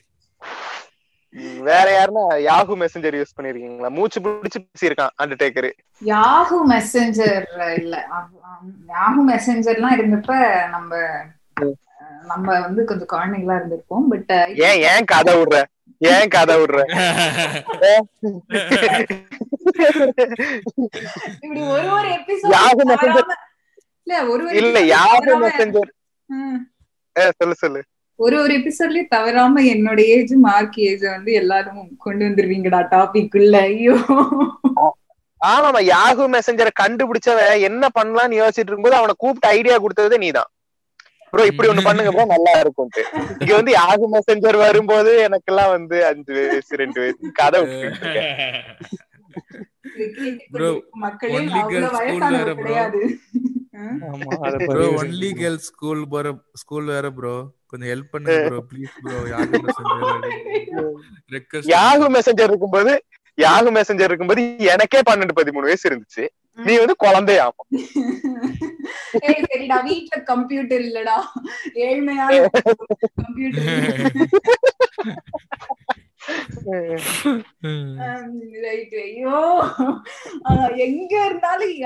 வேற 1.67 1.87
யாருன்னா 1.91 2.25
யாஹூ 2.45 2.73
மெசஞ்சர் 2.83 3.17
யூஸ் 3.19 3.35
பண்ணிருக்கீங்களா? 3.37 3.89
மூச்சு 3.97 4.19
பிடிச்சு 4.21 4.59
பேசியிருக்கான் 4.61 5.15
அண்டர்டேக்கர் 5.21 5.69
யாஹூ 6.01 6.57
மெசஞ்சர் 6.71 7.47
இல்ல. 7.81 7.95
யாஹூ 8.93 9.21
மெசஞ்சர்லாம் 9.31 9.97
இருந்தப்ப 9.97 10.31
நம்ம 10.67 10.91
நம்ம 12.25 12.59
வந்து 12.59 12.83
கொஞ்சம் 12.83 13.07
குழந்தைங்களா 13.07 13.61
இருந்திருப்போம் 13.61 14.07
பட் 14.09 14.31
ஏன் 14.55 14.81
ஏன் 14.81 15.05
கதை 15.05 15.35
விடுற? 15.35 15.63
ஏன் 15.97 16.27
கதை 16.27 16.55
விடுற? 16.55 16.81
இப்படி 21.39 21.61
ஒரு 21.61 21.91
ஒரு 21.91 22.07
எபிசோட் 22.07 23.23
இல்ல 24.03 24.25
ஒரு 24.25 24.45
ஒரு 24.45 24.55
இல்ல 24.55 24.95
தவறாம- 24.95 25.49
மெசஞ்சர். 25.49 25.89
சொல்லு 27.37 27.55
சொல்லு. 27.55 27.83
ஒரு 28.15 28.41
ஒரு 28.41 28.53
எபிசோட்லயும் 28.53 29.07
தவறாம 29.07 29.61
என்னோட 29.61 29.99
ஏஜ் 29.99 30.33
மார்க் 30.33 30.79
ஏஜ் 30.79 31.01
வந்து 31.01 31.31
எல்லாரும் 31.33 31.97
கொண்டு 31.97 32.25
வந்துருவீங்கடா 32.25 32.87
டாபிக் 32.91 33.37
உள்ள. 33.37 33.59
ஐயோ. 33.59 33.93
ஆமாமா 35.45 35.91
யாஹூ 35.91 36.39
மெசஞ்சரை 36.39 36.67
கண்டுபிடிச்சவன் 36.83 37.61
என்ன 37.61 37.87
பண்ணலாம்னு 37.99 38.31
யோசிச்சுட்டு 38.31 38.67
இருக்கும்போது 38.67 38.95
அவனை 38.95 39.13
கூப்பிட்டு 39.17 39.47
ஐடியா 39.47 39.77
கொடுத்தது 39.77 40.17
நீதான். 40.17 40.49
ப்ரோ 41.31 41.43
இப்படி 41.49 41.69
ஒண்ணு 41.71 41.87
பண்ணுங்க 41.87 42.11
ப்ரோ 42.13 42.25
நல்லா 42.27 42.53
இருக்கும்ட்டு 42.61 43.03
இங்க 43.39 43.53
வந்து 43.55 43.73
யாஹூ 43.73 44.07
மெசஞ்சர் 44.15 44.57
வரும்போது 44.65 45.13
எனக்கெல்லாம் 45.27 45.73
வந்து 45.77 45.99
அஞ்சு 46.07 46.33
வயசு 46.39 46.81
ரெண்டு 46.81 47.01
வயசு 47.01 47.33
கதை 47.39 47.61
ப்ரோ 50.53 50.69
ஒன்லி 54.99 55.29
கேர்ள்ஸ் 55.35 55.67
ஸ்கூல் 55.69 56.01
போற 56.07 56.27
ஸ்கூல் 56.55 56.87
வேற 56.87 57.07
ப்ரோ 57.11 57.35
கொஞ்சம் 57.67 57.89
ஹெல்ப் 57.91 58.11
பண்ணுங்க 58.13 58.39
ப்ரோ 58.47 58.59
ப்ளீஸ் 58.69 58.95
ப்ரோ 58.99 59.19
யாரும் 59.33 59.67
ரெக்வஸ்ட் 61.31 61.71
யாஹூ 61.73 62.07
மெசஞ்சர் 62.17 62.51
இருக்கும்போது 62.51 62.93
யாஹூ 63.43 63.69
மெசஞ்சர் 63.77 64.09
இருக்கும்போது 64.09 64.43
எனக்கே 64.73 64.99
பன்னெண்டு 65.09 65.37
பதிமூணு 65.39 65.67
வயசு 65.69 65.85
இருந்துச்சு. 65.89 66.25
நீ 66.67 66.73
வந்து 66.77 66.95
குழந்தையாமா? 67.03 67.63
ஏய் 69.27 69.43
சரிடா 69.51 69.77
வீட்ல 69.83 70.15
கம்ப்யூட்டர் 70.31 70.81
இல்லடா. 70.81 71.17
ஏழ்மையான 71.85 72.39
கம்ப்யூட்டர் 73.23 73.67
ரைட் 78.63 78.95
ஐயோ. 79.03 79.37
ஆஹ் 80.49 80.73
எங்க 80.85 81.13
இருந்தாலும் 81.25 81.77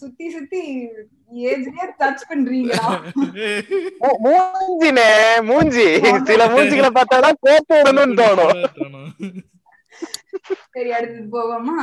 சுத்தி 0.00 0.26
சுத்தி 0.30 0.62
ஏஜ்லயே 1.48 1.86
டச் 2.00 2.26
பண்றீங்களா? 2.30 2.86
மூஞ்சினே 4.24 5.10
மூஞ்சி. 5.50 5.88
சில 6.30 6.40
மூஞ்சிகளை 6.56 6.90
பார்த்தாதான் 6.98 7.40
கோப்பை 7.46 7.80
விடணும்னு 7.80 8.18
தோணும். 8.22 8.58
சரி 10.74 10.90
அடுத்தது 10.92 11.28
போவோமா? 11.34 11.78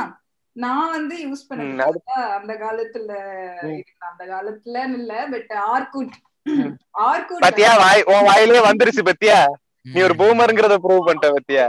நான் 0.56 0.92
வந்து 0.92 1.14
யூஸ் 1.24 1.46
பண்ண 1.48 1.86
அந்த 2.36 2.52
காலத்துல. 2.62 3.10
அந்த 4.08 4.22
காலத்துலன்னு 4.30 4.98
இல்ல 5.00 5.12
பட் 5.32 5.52
ஆர்குட். 5.68 6.14
ஆர்குட் 7.06 7.44
பாத்தியா 7.44 7.70
வாய் 7.82 8.06
உன் 8.12 8.26
வாயிலே 8.28 8.60
வந்துருச்சு 8.66 9.02
பத்தியா? 9.08 9.38
நீ 9.86 9.98
ஒரு 10.02 10.14
பூமருங்கிறத 10.20 10.76
ப்ரூவ் 10.84 11.06
பண்ணிட்ட 11.06 11.28
பத்தியா? 11.36 11.66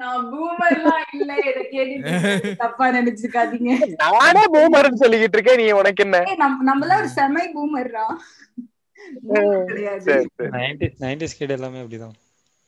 நான் 0.00 0.22
பூமர்லாம் 0.30 1.08
இல்ல 1.16 1.32
இத 1.48 1.58
கேட்டுட்டு 1.72 2.12
தப்பா 2.62 2.86
நினைச்சுக்காதீங்க. 2.96 3.72
நானே 4.04 4.44
பூமர்னு 4.54 5.02
சொல்லிக்கிட்டு 5.02 5.36
இருக்கேன் 5.38 5.60
நீ 5.60 5.66
உனக்கு 5.80 6.04
என்ன? 6.06 6.18
ஏய், 6.30 6.40
நம்ம 6.44 6.64
நம்மளாம் 6.70 7.02
ஒரு 7.02 7.10
செமை 7.18 7.44
பூமர்ரா 7.56 8.06
பூமர் 9.24 9.66
கிடையாது. 9.70 10.02
சரி 10.06 10.26
சரி. 10.32 10.50
நைன்டிஸ் 10.56 10.98
நைன்டிஸ் 11.04 11.38
கிட் 11.38 11.54
எல்லாமே 11.56 11.82
அப்படிதான். 11.82 12.14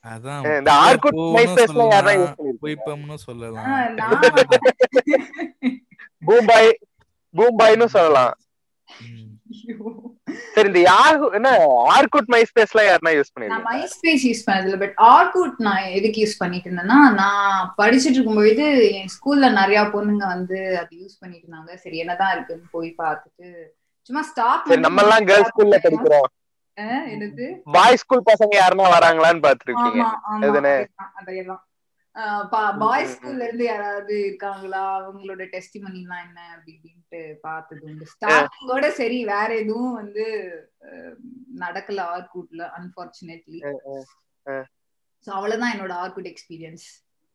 அதான் 0.04 0.46
இந்த 0.52 0.70
ஆர்குட் 0.84 1.18
மைஸ்பேஸ்ல 1.36 1.84
யாரா 1.88 2.12
யூஸ் 2.14 2.32
பண்ணிருக்கீங்க 2.32 2.62
போய்ப்பம்னு 2.64 3.16
சொல்லலாம். 3.22 3.68
ஆஹ், 3.68 3.90
நான் 3.98 5.70
பூம்பாய் 6.22 6.70
பூம்பாய்னு 7.34 7.86
சொல்லலாம். 7.94 8.34
ம். 9.04 9.20
ஐயோ. 9.54 9.78
சரி 10.54 10.68
இந்த 10.70 10.80
யாரு 10.84 11.16
என்ன 11.36 11.48
ஆர்குட் 11.92 12.30
மைஸ்பேஸ்ல 12.32 12.82
யாருன்னா 12.84 13.12
யூஸ் 13.14 13.28
நான் 13.28 13.34
பண்ணிருக்கீங்க 13.36 13.68
மைஸ்பேஸ் 13.70 14.24
யூஸ் 14.28 14.44
பண்ணதில்ல 14.46 14.78
பட் 14.82 14.94
ஆர்குட் 15.08 15.56
நான் 15.66 15.86
எதுக்கு 15.96 16.22
யூஸ் 16.22 16.40
பண்ணிட்டு 16.40 16.68
இருந்தேன்னா 16.68 16.98
நான் 17.14 17.48
படிச்சுட்டு 17.78 18.16
இருக்கும்போது 18.16 18.66
என் 18.98 19.12
ஸ்கூல்ல 19.14 19.48
நிறைய 19.58 19.80
பொண்ணுங்க 19.94 20.24
வந்து 20.32 20.58
அது 20.80 20.92
யூஸ் 21.00 21.18
பண்ணிட்டு 21.20 21.44
இருந்தாங்க. 21.46 21.72
சரி 21.84 21.96
என்னதான் 22.04 22.32
இருக்குன்னு 22.34 22.74
போய் 22.74 22.90
பார்த்துட்டு 23.02 23.46
சும்மா 24.10 24.22
ஸ்டாக் 24.30 24.68
சரி 24.70 24.84
நம்ம 24.86 25.04
எல்லாம் 25.04 25.26
கேர்ள்ஸ் 25.28 25.52
ஸ்கூல்ல 25.52 25.78
படிக்கிறோம். 25.84 26.28
பாய் 27.74 27.96
ஸ்கூல் 27.96 28.26
பசங்க 28.26 28.54
யாருன்னா 28.56 28.86
வராங்களான்னு 28.92 29.44
பாத்துருக்கீங்க 29.44 30.02
பாய்ஸ் 32.80 33.12
ஸ்கூல்ல 33.14 33.42
இருந்து 33.42 33.64
யாராவது 33.64 34.14
இருக்காங்களா? 34.20 34.82
அவங்களோட 34.98 35.42
டெஸ்டிமனி 35.52 36.00
எல்லாம் 36.02 36.24
என்ன 36.24 36.40
அப்படி 36.52 36.72
இப்படின்ட்டு 36.74 37.20
பார்த்தது 37.40 37.80
உண்டு. 37.82 38.04
ஸ்டார்டிங்கோட 38.12 38.88
சரி 38.92 39.24
வேற 39.24 39.48
எதுவும் 39.54 39.92
வந்து 39.92 40.24
நடக்கல 41.58 42.00
ஆர்குட்ல 42.12 42.62
அன்பார்ச்சுனேட்லி 42.76 43.60
சோ 45.26 45.32
அவ்வளவுதான் 45.32 45.72
என்னோட 45.74 45.92
ஆர்குட் 46.00 46.30
எக்ஸ்பீரியன்ஸ் 46.32 46.86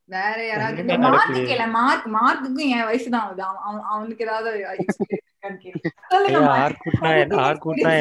வேற 0.09 0.37
யாராவது 0.45 0.81
ஒண்ணுமே 0.83 1.67
மார்க் 1.75 2.07
மார்க்குக்கும் 2.15 2.69
என் 2.69 2.85
வயசு 2.85 3.09
தான் 3.09 3.21
ஆகுது. 3.21 3.43
அவன் 3.43 3.63
அவன்- 3.63 3.87
அவனுக்கு 3.89 4.25
ஏதாவது 4.25 4.49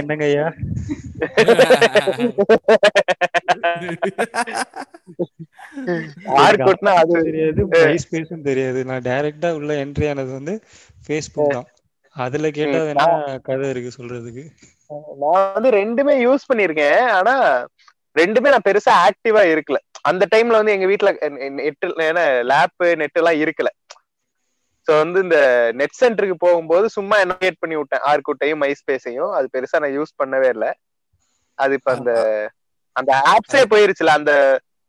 என்னங்க 0.00 0.24
ஐயா? 0.24 0.46
ஆர்குட்னா 6.40 6.92
அது 7.02 7.12
தெரியாது 7.20 7.60
மைஸ்பேஸும் 7.76 8.46
தெரியாது. 8.48 8.80
நான் 8.84 9.06
டைரக்டா 9.08 9.50
உள்ள 9.58 9.72
என்ட்ரி 9.84 10.08
ஆனது 10.10 10.32
வந்து 10.32 10.54
ஃபேஸ்புக் 11.06 11.54
தான். 11.56 11.68
அதுல 12.16 12.46
கேட்டா 12.58 12.80
கதை 13.48 13.66
இருக்கு 13.70 13.90
சொல்றதுக்கு? 13.98 14.44
நான் 15.22 15.54
வந்து 15.56 15.70
ரெண்டுமே 15.80 16.14
யூஸ் 16.22 16.48
பண்ணிருக்கேன் 16.50 17.02
ஆனா 17.16 17.34
ரெண்டுமே 18.16 18.48
நான் 18.50 18.66
பெருசா 18.68 18.92
ஆக்டிவா 19.06 19.42
இருக்கல. 19.52 19.78
அந்த 20.08 20.24
டைம்ல 20.32 20.60
வந்து 20.60 20.74
எங்க 20.76 20.86
வீட்ல 20.86 21.10
நெட் 21.58 21.78
ஏன்னா 22.08 22.22
லேப் 22.50 22.84
நெட் 23.02 23.18
எல்லாம் 23.20 23.40
இருக்கல. 23.44 23.68
சோ 24.88 24.98
வந்து 24.98 25.18
இந்த 25.20 25.38
நெட் 25.74 25.98
சென்டருக்கு 26.00 26.36
போகும்போது 26.38 26.86
சும்மா 26.88 27.16
என்ன 27.18 27.34
கிரியேட் 27.34 27.62
பண்ணி 27.62 27.76
விட்டேன். 27.76 28.04
ஆர்குட்டையும் 28.10 28.62
மைஸ்பேஸையும் 28.62 29.32
அது 29.32 29.46
பெருசா 29.54 29.80
நான் 29.80 29.96
யூஸ் 29.96 30.18
பண்ணவே 30.20 30.48
இல்ல. 30.54 30.66
அது 31.58 31.72
இப்ப 31.74 31.90
அந்த 31.92 32.12
அந்த 32.96 33.12
ஆப்ஸே 33.32 33.62
போயிருச்சுல 33.72 34.12
அந்த 34.18 34.32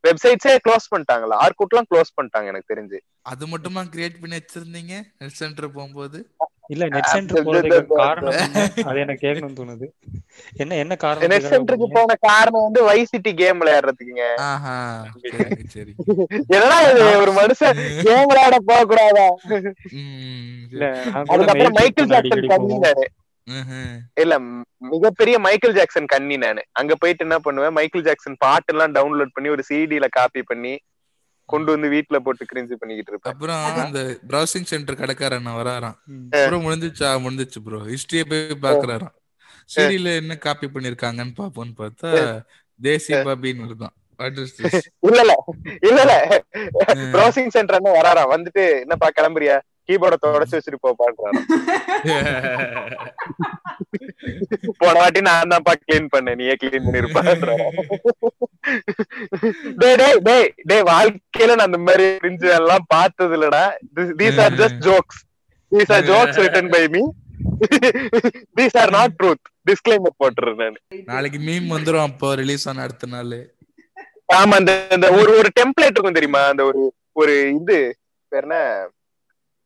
வெப்சைட்ஸே 0.03 0.53
க்ளோஸ் 0.65 0.91
பண்ணிட்டாங்களா? 0.91 1.37
ஆர்குட்லாம் 1.43 1.89
க்ளோஸ் 1.89 2.15
பண்ணிட்டாங்க 2.15 2.51
எனக்கு 2.51 2.71
தெரிஞ்சு. 2.71 2.99
அது 3.25 3.43
மட்டுமா 3.47 3.81
கிரியேட் 3.93 4.21
பண்ணி 4.21 4.37
வச்சிருந்தீங்க? 4.37 4.93
நெட் 5.19 5.39
சென்டர் 5.39 5.75
போகும்போது? 5.75 6.19
இல்ல 6.73 6.87
நெட் 6.87 7.11
சென்டர் 7.11 7.45
போறதுக்கு 7.45 7.95
காரணம் 7.99 8.35
அது 8.89 8.97
எனக்கு 8.99 9.23
கேட்கணும்னு 9.25 9.59
தோணுது. 9.59 9.85
என்ன 10.57 10.77
என்ன 10.83 10.93
காரணம் 11.03 11.31
நெட் 11.33 11.47
சென்டருக்கு 11.51 11.87
போன 11.95 12.15
காரணம் 12.25 12.65
வந்து 12.67 12.81
வை 12.83 12.99
சிட்டி 13.11 13.31
கேம் 13.33 13.61
விளையாடுறதுக்குங்க. 13.61 14.25
ஆஹா 14.47 14.75
சரி. 15.73 15.93
என்னடா 16.53 16.77
இது? 16.89 17.05
ஒரு 17.23 17.33
மனுஷன் 17.39 17.79
கேம் 18.03 18.27
விளையாட 18.31 18.57
போக 18.69 18.81
கூடாதா 18.85 19.27
ம், 19.99 20.59
இல்ல 20.71 20.85
அதுக்கப்புறம் 21.31 21.77
மைக்கேல் 21.79 22.11
ஜாக்சன் 22.11 22.45
அடிக்கடி 22.45 23.07
இல்ல 24.17 24.33
மிகப்பெரிய 24.91 25.39
மைக்கேல் 25.39 25.73
ஜாக்சன் 25.73 26.05
கண்ணி 26.05 26.37
நானு. 26.37 26.61
அங்க 26.71 26.95
போயிட்டு 26.95 27.25
என்ன 27.25 27.39
பண்ணுவேன் 27.39 27.73
மைக்கேல் 27.73 28.03
ஜாக்சன் 28.03 28.37
பாட்டு 28.37 28.73
எல்லாம் 28.73 28.95
டவுன்லோட் 28.95 29.33
பண்ணி 29.33 29.49
ஒரு 29.49 29.63
சிடில 29.69 30.07
காப்பி 30.09 30.43
பண்ணி 30.43 30.73
கொண்டு 31.49 31.69
வந்து 31.71 31.87
வீட்ல 31.87 32.19
போட்டு 32.19 32.43
கிரிஞ்சு 32.45 32.75
பண்ணிக்கிட்டு 32.75 33.11
இருப்பேன். 33.11 33.33
அப்புறம் 33.33 33.63
அந்த 33.85 34.01
பிரவுசிங் 34.27 34.63
சென்டர் 34.63 34.95
கடைக்காரன் 34.95 35.55
வராராம். 35.59 35.97
ம். 36.07 36.27
ப்ரோ 36.31 36.57
முடிஞ்சிச்சா? 36.57 37.09
முடிஞ்சிச்சு 37.19 37.59
ப்ரோ 37.59 37.79
ஹிஸ்டரிய 37.85 38.23
போய் 38.23 38.61
பாக்குறாராம். 38.61 39.15
சீரியல்ல 39.69 40.15
என்ன 40.15 40.35
காப்பி 40.37 40.67
பண்ணிருக்காங்கன்னு 40.67 41.33
பாப்போம்னு 41.39 41.75
பார்த்தா 41.79 42.11
தேசி 42.79 43.13
பாபின்னு 43.27 43.65
வருதான் 43.65 43.95
What 44.19 44.37
is 44.37 44.49
this? 44.55 44.73
இல்ல 45.01 45.19
இல்ல. 45.21 45.33
இல்ல 45.81 45.99
இல்ல. 46.01 46.15
ப்ரௌசிங் 47.13 47.47
சென்டர் 47.47 47.77
என்ன 47.77 47.91
வராரா 47.91 48.23
வந்துட்டு 48.33 48.63
என்னப்பா 48.81 49.09
கிளம்புறியா? 49.09 49.55
கீபோர்ட 49.89 50.17
தொடச்சு 50.25 50.57
வச்சுட்டு 50.57 50.79
போப்பான்றாராம் 50.85 51.45
போன 54.79 54.93
வாட்டி 54.99 55.21
நான் 55.27 55.51
தான்ப்பா 55.53 55.73
கிளீன் 55.81 56.09
பண்ணேன். 56.13 56.37
நீயே 56.39 56.55
கிளீன் 56.61 56.85
பண்ணிருப்பான்றாராம் 56.85 57.77
டேய் 59.81 59.97
டேய் 60.01 60.19
டேய் 60.27 60.47
டேய் 60.69 60.85
வாழ்க்கையில 60.91 61.55
நான் 61.59 61.71
இந்த 61.71 61.81
மாதிரி 61.87 62.07
பிரிஞ்சு 62.23 62.49
எல்லாம் 62.59 62.85
பார்த்தது 62.95 63.35
இல்லடா 63.37 63.63
these 64.21 64.39
are 64.45 64.57
just 64.61 64.81
jokes 64.87 65.21
these 65.71 65.93
are 65.97 66.05
jokes 66.09 66.39
written 66.43 66.71
by 66.75 66.83
me 66.95 67.03
these 68.59 68.77
are 68.81 68.93
not 68.97 69.15
truth 69.19 69.43
disclaimer 69.69 70.19
போட்டுறேன் 70.21 70.59
நான். 70.61 70.77
நாளைக்கு 71.09 71.39
மீம் 71.47 71.67
வந்துரும் 71.75 72.05
அப்போ 72.07 72.27
ரிலீஸ் 72.41 72.67
ஆன 72.69 72.83
அடுத்த 72.85 73.07
நாள். 73.13 73.35
ஆமா 74.37 74.55
அந்த 74.59 74.71
அந்த 74.95 75.07
ஒரு 75.19 75.31
ஒரு 75.39 75.49
டெம்ப்ளேட் 75.59 75.93
இருக்கும் 75.93 76.17
தெரியுமா? 76.17 76.41
அந்த 76.51 76.63
ஒரு 76.69 76.81
ஒரு 77.21 77.33
இது 77.59 77.77
பேர் 78.31 78.47
என்ன? 78.47 78.57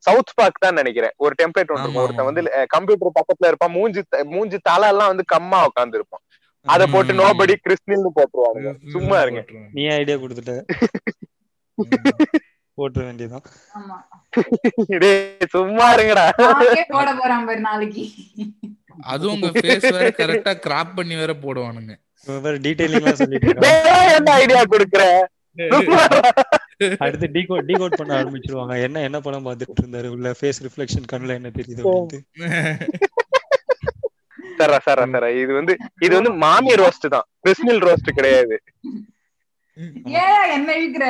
சவுத் 0.06 0.32
பார்க் 0.40 0.64
தான் 0.64 0.78
நினைக்கிறேன். 0.80 1.14
ஒரு 1.24 1.34
டெம்ப்ளேட் 1.42 1.74
ஒன்று 1.76 2.00
ஒருத்தன். 2.02 2.28
வந்து 2.30 2.42
கம்ப்யூட்டர் 2.76 3.18
பக்கத்துல 3.20 3.50
இருப்பான். 3.52 3.74
மூஞ்சி 3.78 4.02
மூஞ்சி 4.34 4.58
தலை 4.70 4.88
எல்லாம் 4.94 5.12
வந்து 5.12 5.26
கம்மா 5.34 5.60
உட்கார்ந்து 5.70 6.00
இருப்பான் 6.00 6.24
அத 6.66 6.84
போட்டு. 6.94 7.14
நோபடி 7.14 7.54
கிறிஸ்டின்னு 7.64 8.16
போட்டுருவாங்க 8.18 8.70
சும்மா 8.96 9.18
இருங்க. 9.24 9.42
நீ 9.78 9.84
ஐடியா 10.00 10.16
கொடுத்துட்ட? 10.24 10.54
ஆமா. 13.78 13.96
டேய் 15.02 15.48
சும்மா 15.56 15.88
இருங்கடா. 15.96 16.24
போட 16.94 17.10
போறான் 17.20 17.46
பாரு 17.48 17.60
நாளைக்கு. 17.68 18.04
அதுவும் 19.12 19.36
உங்க 19.36 19.60
ஃபேஸ் 19.60 19.86
வேற 19.96 20.08
கரெக்டா 20.20 20.54
கிராப் 20.66 20.96
பண்ணி 20.96 21.16
வேற 21.22 21.34
போடுவானுங்க. 21.44 21.94
வேற 22.46 22.56
டீடைலிங்கா 22.66 23.14
சொல்லிட்டு 23.22 24.32
ஐடியா 24.40 24.62
குடுக்குற. 24.74 25.04
அடுத்து 27.06 27.28
டீகோட் 27.36 27.68
டீகோட் 27.70 27.98
பண்ண 28.00 28.12
ஆரம்பிச்சிருவாங்க. 28.20 28.76
என்ன 28.88 29.02
என்ன 29.08 29.18
படம் 29.26 29.46
பார்த்துட்டு 29.48 29.82
இருந்தாரு? 29.84 30.08
உள்ள 30.16 30.30
ஃபேஸ் 30.40 30.62
ரிஃப்ளெக்ஷன் 30.68 31.10
கண்ணுல 31.12 31.36
என்ன 31.40 31.52
தெரியுது 31.58 31.84
அப்படின்ட்டு. 31.84 32.20
சரா 34.60 34.78
சரா 34.88 35.06
சரா 35.14 35.30
இது 35.44 35.52
வந்து 35.60 35.74
இது 36.06 36.14
வந்து 36.20 36.32
மாமி 36.46 36.74
ரோஸ்ட் 36.82 37.08
தான். 37.16 37.28
கிறிஸ்டில் 37.44 37.84
ரோஸ்ட் 37.88 38.18
கிடையாது. 38.20 38.56
ஏன் 40.24 40.48
என்ன 40.56 40.70
இழுக்கிற? 40.80 41.06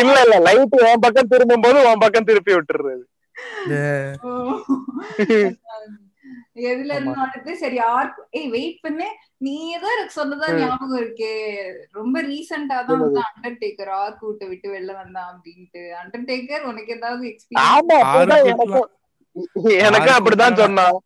இல்ல 0.00 0.16
இல்ல. 0.24 0.36
லைட் 0.46 0.74
உன் 0.88 1.02
பக்கம் 1.04 1.30
திரும்பும் 1.32 1.64
போது 1.66 1.78
உன் 1.90 2.02
பக்கம் 2.04 2.28
திருப்பி 2.30 2.52
விட்டுறது 2.56 2.94
எதுல 6.56 6.94
இருந்து 6.94 7.20
அடுத்து 7.20 7.56
சரி 7.56 7.78
ஆர்க் 7.90 8.16
ஏய் 8.30 8.48
வெயிட் 8.48 8.80
பண்ணு. 8.80 9.06
நீ 9.38 9.52
ஏதோ 9.70 9.88
எனக்கு 9.92 10.14
சொன்னதா 10.20 10.46
ம். 10.48 10.58
ஞாபகம் 10.60 10.96
இருக்கு. 10.96 11.30
ரொம்ப 11.92 12.22
ரீசெண்டா 12.22 12.78
தான் 12.80 13.02
வந்து 13.02 13.20
அண்டர்டேக்கர் 13.28 13.90
ஆர்க் 13.98 14.22
விட்டு 14.22 14.48
விட்டு 14.48 14.68
வெளில 14.72 14.94
வந்தான் 14.94 15.28
அப்படின்ட்டு. 15.30 15.82
அண்டர்டேக்கர் 16.00 16.62
உனக்கு 16.62 16.92
ஏதாவது 16.92 17.24
எக்ஸ்பீரியன்ஸ் 17.26 17.68
எனக்கும். 19.80 20.16
அப்படிதான் 20.18 20.60
சொன்னான். 20.60 20.98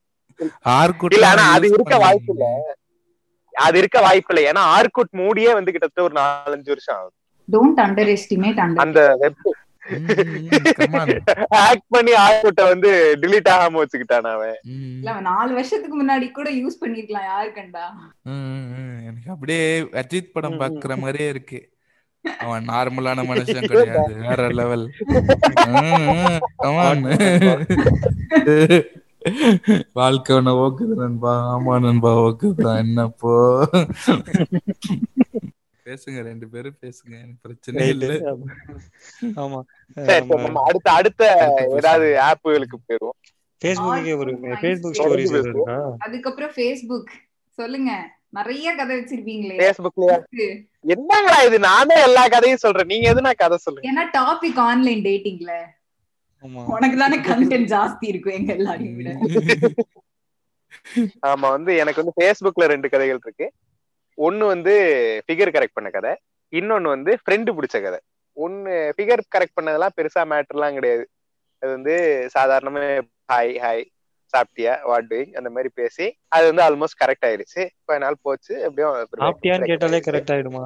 இல்ல 1.10 1.26
ஆனா 1.26 1.44
அது 1.56 1.66
இருக்க 1.68 1.96
வாய்ப்பு 1.98 2.32
இல்ல. 2.34 2.46
அது 3.54 3.78
இருக்க 3.78 3.98
வாய்ப்பு 4.00 4.32
இல்ல. 4.32 4.48
ஏன்னா 4.50 4.62
ஆர்குட் 4.76 5.12
மூடியே 5.20 5.52
வந்து 5.54 5.72
கிட்டத்தட்ட 5.72 6.06
ஒரு 6.08 6.16
நாலஞ்சு 6.20 6.68
வருஷம் 6.68 6.96
ஆகுது. 6.96 7.14
டோன்ட் 7.48 7.80
அண்டர் 7.80 8.10
எஸ்டிமேட் 8.12 8.60
அந்த 8.84 9.00
வெப் 9.22 9.44
ஹேக் 11.54 11.84
பண்ணி 11.88 12.12
ஆர்குட்ட 12.24 12.62
வந்து 12.70 12.90
டிலீட் 13.22 13.50
ஆகாம 13.54 13.80
வச்சுக்கிட்டான் 13.80 14.28
அவன். 14.34 14.58
நாலு 15.28 15.50
வருஷத்துக்கு 15.58 15.96
முன்னாடி 16.00 16.26
கூட 16.38 16.48
யூஸ் 16.60 16.80
பண்ணிருக்கலாம் 16.82 17.28
யாரு 17.32 17.50
கண்டா? 17.52 17.84
எனக்கு 19.08 19.30
அப்படியே 19.34 19.64
அஜித் 20.02 20.34
படம். 20.36 20.60
பாக்குற 20.60 20.96
மாதிரியே 21.04 21.28
இருக்கு. 21.28 21.60
அவன் 22.44 22.68
நார்மலான 22.68 23.22
மனுஷன் 23.30 23.70
கிடையாது 23.70 24.14
வேற 24.26 24.46
லெவல் 24.60 24.84
வாழ்க்கை 29.92 30.36
உன்னை 30.36 30.52
ஓக்குது 30.62 30.94
நண்பா 31.02 31.32
ஆமா 31.54 31.74
நண்பா 31.80 32.10
ஓக்குதுதான் 32.24 32.80
என்னப்போ? 32.84 33.34
பேசுங்க 35.86 36.18
ரெண்டு 36.28 36.46
பேரும் 36.48 36.78
பேசுங்க 36.82 37.16
பிரச்சனை. 37.44 37.88
இல்ல. 37.88 38.12
ஆமா. 39.42 39.58
சரி 40.08 40.20
இப்ப 40.22 40.40
நம்ம 40.44 40.62
அடுத்த 40.68 40.88
அடுத்த 40.98 41.22
ஏதாவது 41.78 42.08
ஆப்புகளுக்கு 42.28 42.78
போயிருவோம் 42.86 43.18
ஃபேஸ்புக்கே 43.62 44.14
ஒரு. 44.22 44.32
ஃபேஸ்புக் 44.62 44.98
ஸ்டோரிஸ் 44.98 45.36
அதுக்கப்புறம் 45.98 46.52
ஃபேஸ்புக் 46.56 47.12
சொல்லுங்க. 47.58 47.92
நிறைய 48.38 48.68
கதை 48.74 48.92
வச்சிருப்பீங்களே. 48.98 49.56
பேஸ்புக்லயா 49.62 50.16
என்னங்களா 50.94 51.38
இது? 51.46 51.58
நானே 51.58 51.96
எல்லா 52.02 52.22
கதையும் 52.28 52.62
சொல்றேன். 52.64 52.90
நீங்க 52.92 53.06
எதுனா 53.14 53.32
கதை 53.42 53.56
சொல்லுங்க. 53.56 53.86
ஏன்னா 53.90 54.04
டாபிக் 54.18 54.60
ஆன்லைன் 54.68 55.02
டேட்டிங்ல 55.02 55.52
ஆமா. 56.44 56.62
உனக்கு 56.76 56.96
தானே 56.96 57.18
கண்டென்ட் 57.28 57.70
ஜாஸ்தி 57.74 58.06
இருக்கும் 58.12 58.34
எங்க 58.34 58.52
எல்லாரையும் 58.52 58.96
விட. 58.96 59.10
ஆமா 61.26 61.48
வந்து 61.56 61.72
எனக்கு 61.76 62.02
வந்து 62.02 62.18
Facebookல 62.20 62.64
ரெண்டு 62.72 62.88
கதைகள் 62.88 63.20
இருக்கு. 63.24 63.46
ஒண்ணு 64.18 64.44
வந்து 64.46 64.74
ஃபிகர் 65.24 65.54
கரெக்ட் 65.54 65.78
பண்ண 65.78 65.90
கதை 65.90 66.12
இன்னொன்னு 66.52 66.88
வந்து 66.88 67.12
ஃப்ரெண்டு 67.20 67.50
பிடிச்ச 67.56 67.76
கதை. 67.80 67.98
ஒண்ணு 68.36 68.74
ஃபிகர் 68.96 69.22
கரெக்ட் 69.34 69.56
பண்ணதெல்லாம் 69.58 69.96
பெருசா 69.98 70.22
மேட்டர்லாம் 70.30 70.76
கிடையாது. 70.78 71.04
அது 71.62 71.72
வந்து 71.76 71.94
சாதாரணமா 72.34 72.82
ஹாய் 73.32 73.52
ஹாய் 73.64 73.84
சாப்பிட்டியா 74.32 74.72
வாட் 74.88 75.08
டூயிங் 75.10 75.32
அந்த 75.38 75.48
மாதிரி 75.54 75.70
பேசி 75.80 76.06
அது 76.32 76.44
வந்து 76.50 76.62
ஆல்மோஸ்ட் 76.64 76.98
கரெக்ட் 77.02 77.26
ஆயிருச்சு 77.28 77.60
கொஞ்ச 77.86 77.98
நாள் 78.04 78.16
போச்சு 78.26 78.52
எப்படியும் 78.66 78.94
சாப்பிட்டியான்னு 79.22 79.68
கேட்டாலே 79.70 80.00
கரெக்ட் 80.06 80.32
ஆயிடுமா. 80.34 80.62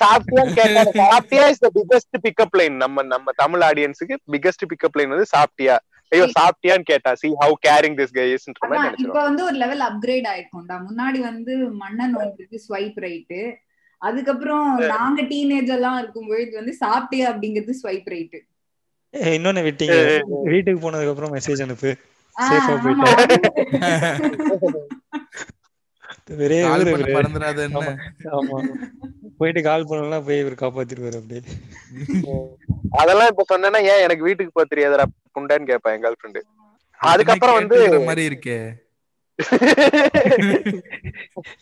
சாப்பிட்டியான்னு 0.00 0.56
கேட்டாங்க 0.58 0.82
சாப்பிட்டியா 1.02 1.44
is 1.52 1.62
the 1.64 1.70
biggest 1.78 2.18
pickup 2.26 2.56
line 2.60 2.76
நம்ம 2.76 3.04
நம்ம 3.14 3.32
தமிழ் 3.42 3.64
ஆடியன்ஸுக்கு 3.68 4.16
பிகஸ்ட் 4.34 4.66
பிக்கப் 4.72 4.98
லைன் 5.00 5.14
வந்து 5.14 5.28
சாப்பிட்டியா. 5.34 5.76
ஐயோ 6.12 6.26
சாப்பிட்டியான்னு 6.36 6.88
கேட்டா 6.88 7.10
சி 7.20 7.28
ஹவு 7.40 7.54
கேரிங் 7.62 7.96
திஸ் 7.98 8.14
கைஸ்ன்ற 8.14 8.70
மாதிரி 8.72 9.02
இப்ப 9.04 9.18
வந்து 9.22 9.42
ஒரு 9.44 9.56
லெவல் 9.62 9.82
அப்கிரேட் 9.88 10.28
ஆயிருக்கும்டா. 10.30 10.76
முன்னாடி 10.86 11.18
வந்து 11.26 11.52
மன்னன் 11.82 12.14
ஒன்றுக்கு 12.20 12.58
ஸ்வைப் 12.64 12.98
ரைட்டு 13.04 13.40
அதுக்கப்புறம் 14.02 14.66
நாங்க 14.92 15.20
டீனேஜ் 15.30 15.72
எல்லாம் 15.74 15.98
இருக்கும் 16.02 16.28
பொழுது 16.28 16.54
வந்து 16.60 16.74
சாப்பிட்டியா 16.80 17.26
அப்படிங்கிறது 17.30 17.74
ஸ்வைப் 17.80 18.08
ரைட்டு 18.12 18.38
ஏய், 19.14 19.34
இன்னொன்னு 19.36 19.62
விட்டீங்க. 19.66 19.96
வீட்டுக்கு 20.48 20.80
போனதுக்கு 20.82 21.12
அப்புறம் 21.12 21.34
மெசேஜ் 21.36 21.62
அனுப்பு 21.64 21.90
சேஃபா 22.36 22.74
போயிட்டா. 22.82 23.08
போயிட்டு 29.38 29.60
கால் 29.62 29.88
பண்ணலாம் 29.90 30.24
போய் 30.26 30.40
இவர் 30.42 30.62
காப்பாத்திருவாரு 30.62 31.18
அப்படியே. 31.20 31.42
அதெல்லாம் 33.00 33.30
இப்ப 33.32 33.44
சொன்னேன்னா 33.50 33.80
ஏன் 33.90 34.04
எனக்கு 34.06 34.26
வீட்டுக்கு 34.28 34.54
போக 34.54 34.64
தெரியாதடா 34.70 35.04
புண்டான்னு 35.36 35.68
கேட்பேன் 35.70 35.94
என் 35.94 36.04
கேர்ள் 36.04 36.18
ஃப்ரெண்டு 36.20 36.40
அதுக்கப்புறம் 37.00 37.58
வந்து 37.60 37.76
மாதிரி 38.08 38.24
இருக்கே. 38.30 38.58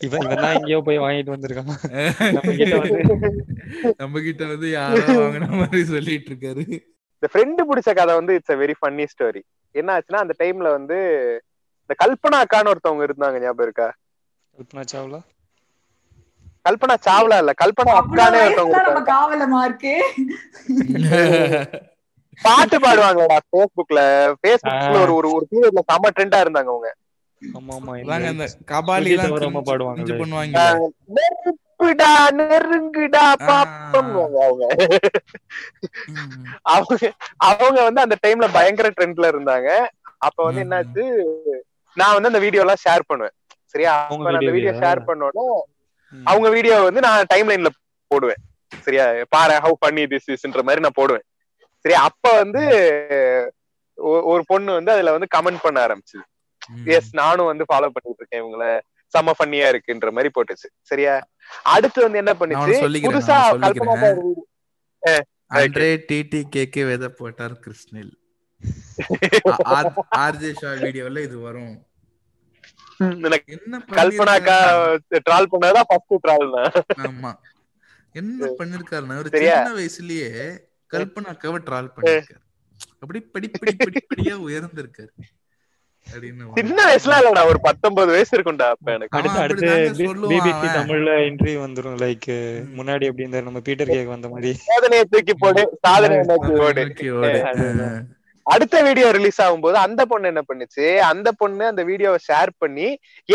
இவன் 0.05 0.23
இவன் 0.23 0.41
தான் 0.43 0.55
எங்கேயோ 0.57 0.79
போய் 0.87 1.03
வாங்கிட்டு 1.03 1.35
வந்திருக்கான். 1.35 1.69
நம்ம 2.37 2.51
கிட்ட 2.57 2.77
வந்து 2.77 3.93
நம்ம 3.99 4.19
கிட்ட 4.19 4.45
வந்து 4.45 4.69
யாரோ 4.69 5.03
வாங்கின 5.19 5.51
மாதிரி 5.61 5.83
சொல்லிட்டு 5.93 6.31
இருக்காரு. 6.31 6.63
இந்த 7.17 7.27
ஃப்ரெண்டு 7.31 7.61
பிடிச்ச 7.69 7.93
கதை 7.93 8.15
வந்து 8.15 8.35
it's 8.37 8.53
a 8.53 8.55
very 8.55 8.73
funny 8.79 9.05
story 9.13 9.41
என்ன 9.75 9.95
ஆச்சுன்னா 9.95 10.19
அந்த 10.19 10.33
டைம்ல 10.39 10.67
வந்து 10.77 10.97
இந்த 11.83 11.93
கல்பனா 12.01 12.37
அக்கான்னு 12.43 12.71
ஒருத்தவங்க 12.73 13.07
இருந்தாங்க 13.07 13.41
ஞாபகம் 13.41 13.65
இருக்கா? 13.65 13.87
கல்பனா 14.59 14.83
சாவ்லா? 14.87 15.21
கல்பனா 16.65 16.95
சாவ்லா 17.05 17.37
இல்ல 17.41 17.51
கல்பனா 17.61 17.93
அக்கானே 17.99 18.43
ஒருத்தவங்க 18.45 18.79
காவலமா 19.09 19.59
இருக்கு 19.65 19.93
பாட்டு 22.45 22.77
பாடுவாங்களடா 22.77 23.37
Facebookல. 23.47 23.99
Facebookல 24.43 24.97
ஒரு 25.03 25.13
ஒரு 25.17 25.27
ஒரு 25.33 25.45
பீரியட்ல 25.51 25.81
செம்ம 25.89 26.11
ட்ரெண்டா 26.15 26.39
இருந்தாங்க 26.41 26.71
அவங்க. 26.73 26.89
ஆமா 27.41 27.73
ஆமா 27.77 27.93
அதாங்க 27.99 28.27
இந்த 28.27 28.33
அந்த 28.33 28.45
கபாலி 28.71 29.11
எல்லாம் 29.11 29.33
தவிராம 29.33 29.63
பாடுவாங்களே. 29.67 30.19
பண்ணுவாங்க 30.19 30.59
பாப்புடா 31.07 32.09
நெருங்குடா 32.37 33.25
பாப்பம் 33.45 34.11
அவங்க. 34.39 34.65
அவங்க 36.73 36.93
அவங்க 37.49 37.79
வந்து 37.87 38.03
அந்த 38.05 38.15
டைம்ல 38.25 38.47
பயங்கர 38.57 38.89
ட்ரெண்ட்ல 38.97 39.27
இருந்தாங்க. 39.33 39.69
அப்ப 40.27 40.37
வந்து. 40.43 40.63
என்னாச்சு 40.63 41.03
நான் 41.97 42.15
வந்து 42.15 42.31
அந்த 42.31 42.41
வீடியோ 42.45 42.63
எல்லாம் 42.63 42.83
ஷேர் 42.83 43.09
பண்ணுவேன். 43.09 43.35
சரியா? 43.73 44.05
அவங்க 44.05 44.29
அந்த 44.29 44.51
வீடியோ? 44.51 44.71
ஷேர் 44.73 45.01
பண்ணோட. 45.07 45.37
அவங்க 46.13 46.49
வீடியோ 46.49 46.81
வந்து 46.81 47.01
நான் 47.01 47.25
டைம் 47.27 47.49
லைன்ல 47.49 47.69
போடுவேன். 48.07 48.41
சரியா? 48.81 49.05
பாரு 49.29 49.53
ஹவு 49.65 49.71
பண்ணி 49.79 50.03
திஸ் 50.03 50.29
இஸ்ன்ற 50.35 50.61
மாதிரி 50.63 50.81
நான் 50.81 50.99
போடுவேன். 50.99 51.25
சரியா? 51.85 52.03
அப்ப 52.03 52.37
வந்து 52.37 52.61
ஒரு 54.31 54.43
பொண்ணு 54.47 54.73
வந்து 54.73 54.91
அதுல 54.91 55.11
வந்து 55.11 55.27
கமெண்ட் 55.35 55.61
பண்ண 55.61 55.87
ஆரம்பிச்சுது. 55.87 56.23
ம். 56.69 56.85
எஸ் 56.85 57.15
நானும் 57.15 57.45
வந்து 57.45 57.63
ஃபாலோ 57.63 57.89
பண்ணிட்டு 57.89 58.21
இருக்கேன் 58.21 58.43
இவங்கள. 58.43 58.65
செம்ம 59.13 59.31
ஃபன்னியா 59.37 59.67
இருக்குன்ற 59.69 60.11
மாதிரி 60.11 60.29
போட்டுச்சு. 60.35 60.67
சரியா? 60.81 61.13
அடுத்து 61.63 62.01
வந்து 62.01 62.17
என்ன 62.17 62.33
பண்ணுச்சு? 62.39 62.73
புதுசா. 63.07 63.37
கல்பனா 63.61 64.11
அன்றே 65.51 66.05
டிடி 66.09 66.39
கேக்கே 66.55 66.85
வேத 66.85 67.09
போட்டார் 67.09 67.61
கிருஷ்ணில். 67.65 68.11
ஆர்ஜே 70.23 70.51
ஷா 70.59 70.71
வீடியோல 70.83 71.23
இது 71.23 71.39
வரும். 71.39 71.73
கல்பனாக்கா? 73.99 74.57
ட்ரால் 75.21 75.51
பண்ணாதான் 75.51 75.87
ஃபர்ஸ்ட் 75.89 76.23
ட்ரால் 76.25 76.47
ஆமா. 77.05 77.31
என்ன 78.15 78.47
பண்ணிருக்காருன்னா 78.59 79.17
ஒரு? 79.17 79.29
சின்ன 79.35 79.73
வயசுலயே 79.75 80.31
கல்பனாக்காவை 80.91 81.59
ட்ரால் 81.67 81.93
பண்ணிருக்காரு 81.95 82.45
அப்படி 83.01 83.19
படிப்படி 83.33 83.73
படிப்படியா 83.83 84.33
உயர்ந்திருக்காரு. 84.47 85.11
சின்ன 86.57 86.77
வயசுல 86.85 87.15
இல்லடா 87.19 87.41
ஒரு 87.47 87.59
பத்தொன்பது 87.59 88.09
வயசு 88.11 88.31
இருக்கும்டா 88.37 88.67
அப்ப 88.69 88.87
எனக்கு. 88.93 89.17
அடுத்து 89.17 89.39
அடுத்து 89.39 89.65
பிபிசி. 90.31 90.67
தமிழ்ல 90.77 91.09
இன்டர்வியூ 91.27 91.59
வந்துரும் 91.65 91.97
லைக் 92.03 92.29
முன்னாடி 92.77 93.07
எப்படி 93.09 93.27
இந்த 93.27 93.41
நம்ம 93.41 93.59
பீட்டர் 93.59 93.93
கேக் 93.93 94.13
வந்த 94.13 94.29
மாதிரி. 94.29 94.51
சாதனையை 94.65 95.05
தூக்கி 95.05 95.35
போடு 95.35 95.63
சாதனையை 95.85 96.23
நோக்கி 96.25 96.51
ஓடு. 96.59 96.85
அடுத்த 98.45 98.81
வீடியோ 98.87 99.07
ரிலீஸ் 99.17 99.39
ஆகும்போது 99.45 99.77
அந்த 99.85 100.01
பொண்ணு 100.11 100.27
என்ன 100.31 100.41
பண்ணுச்சு? 100.49 100.85
அந்த 101.11 101.31
பொண்ணு 101.31 101.63
அந்த 101.65 101.83
வீடியோவை 101.89 102.19
ஷேர் 102.27 102.51
பண்ணி 102.57 102.87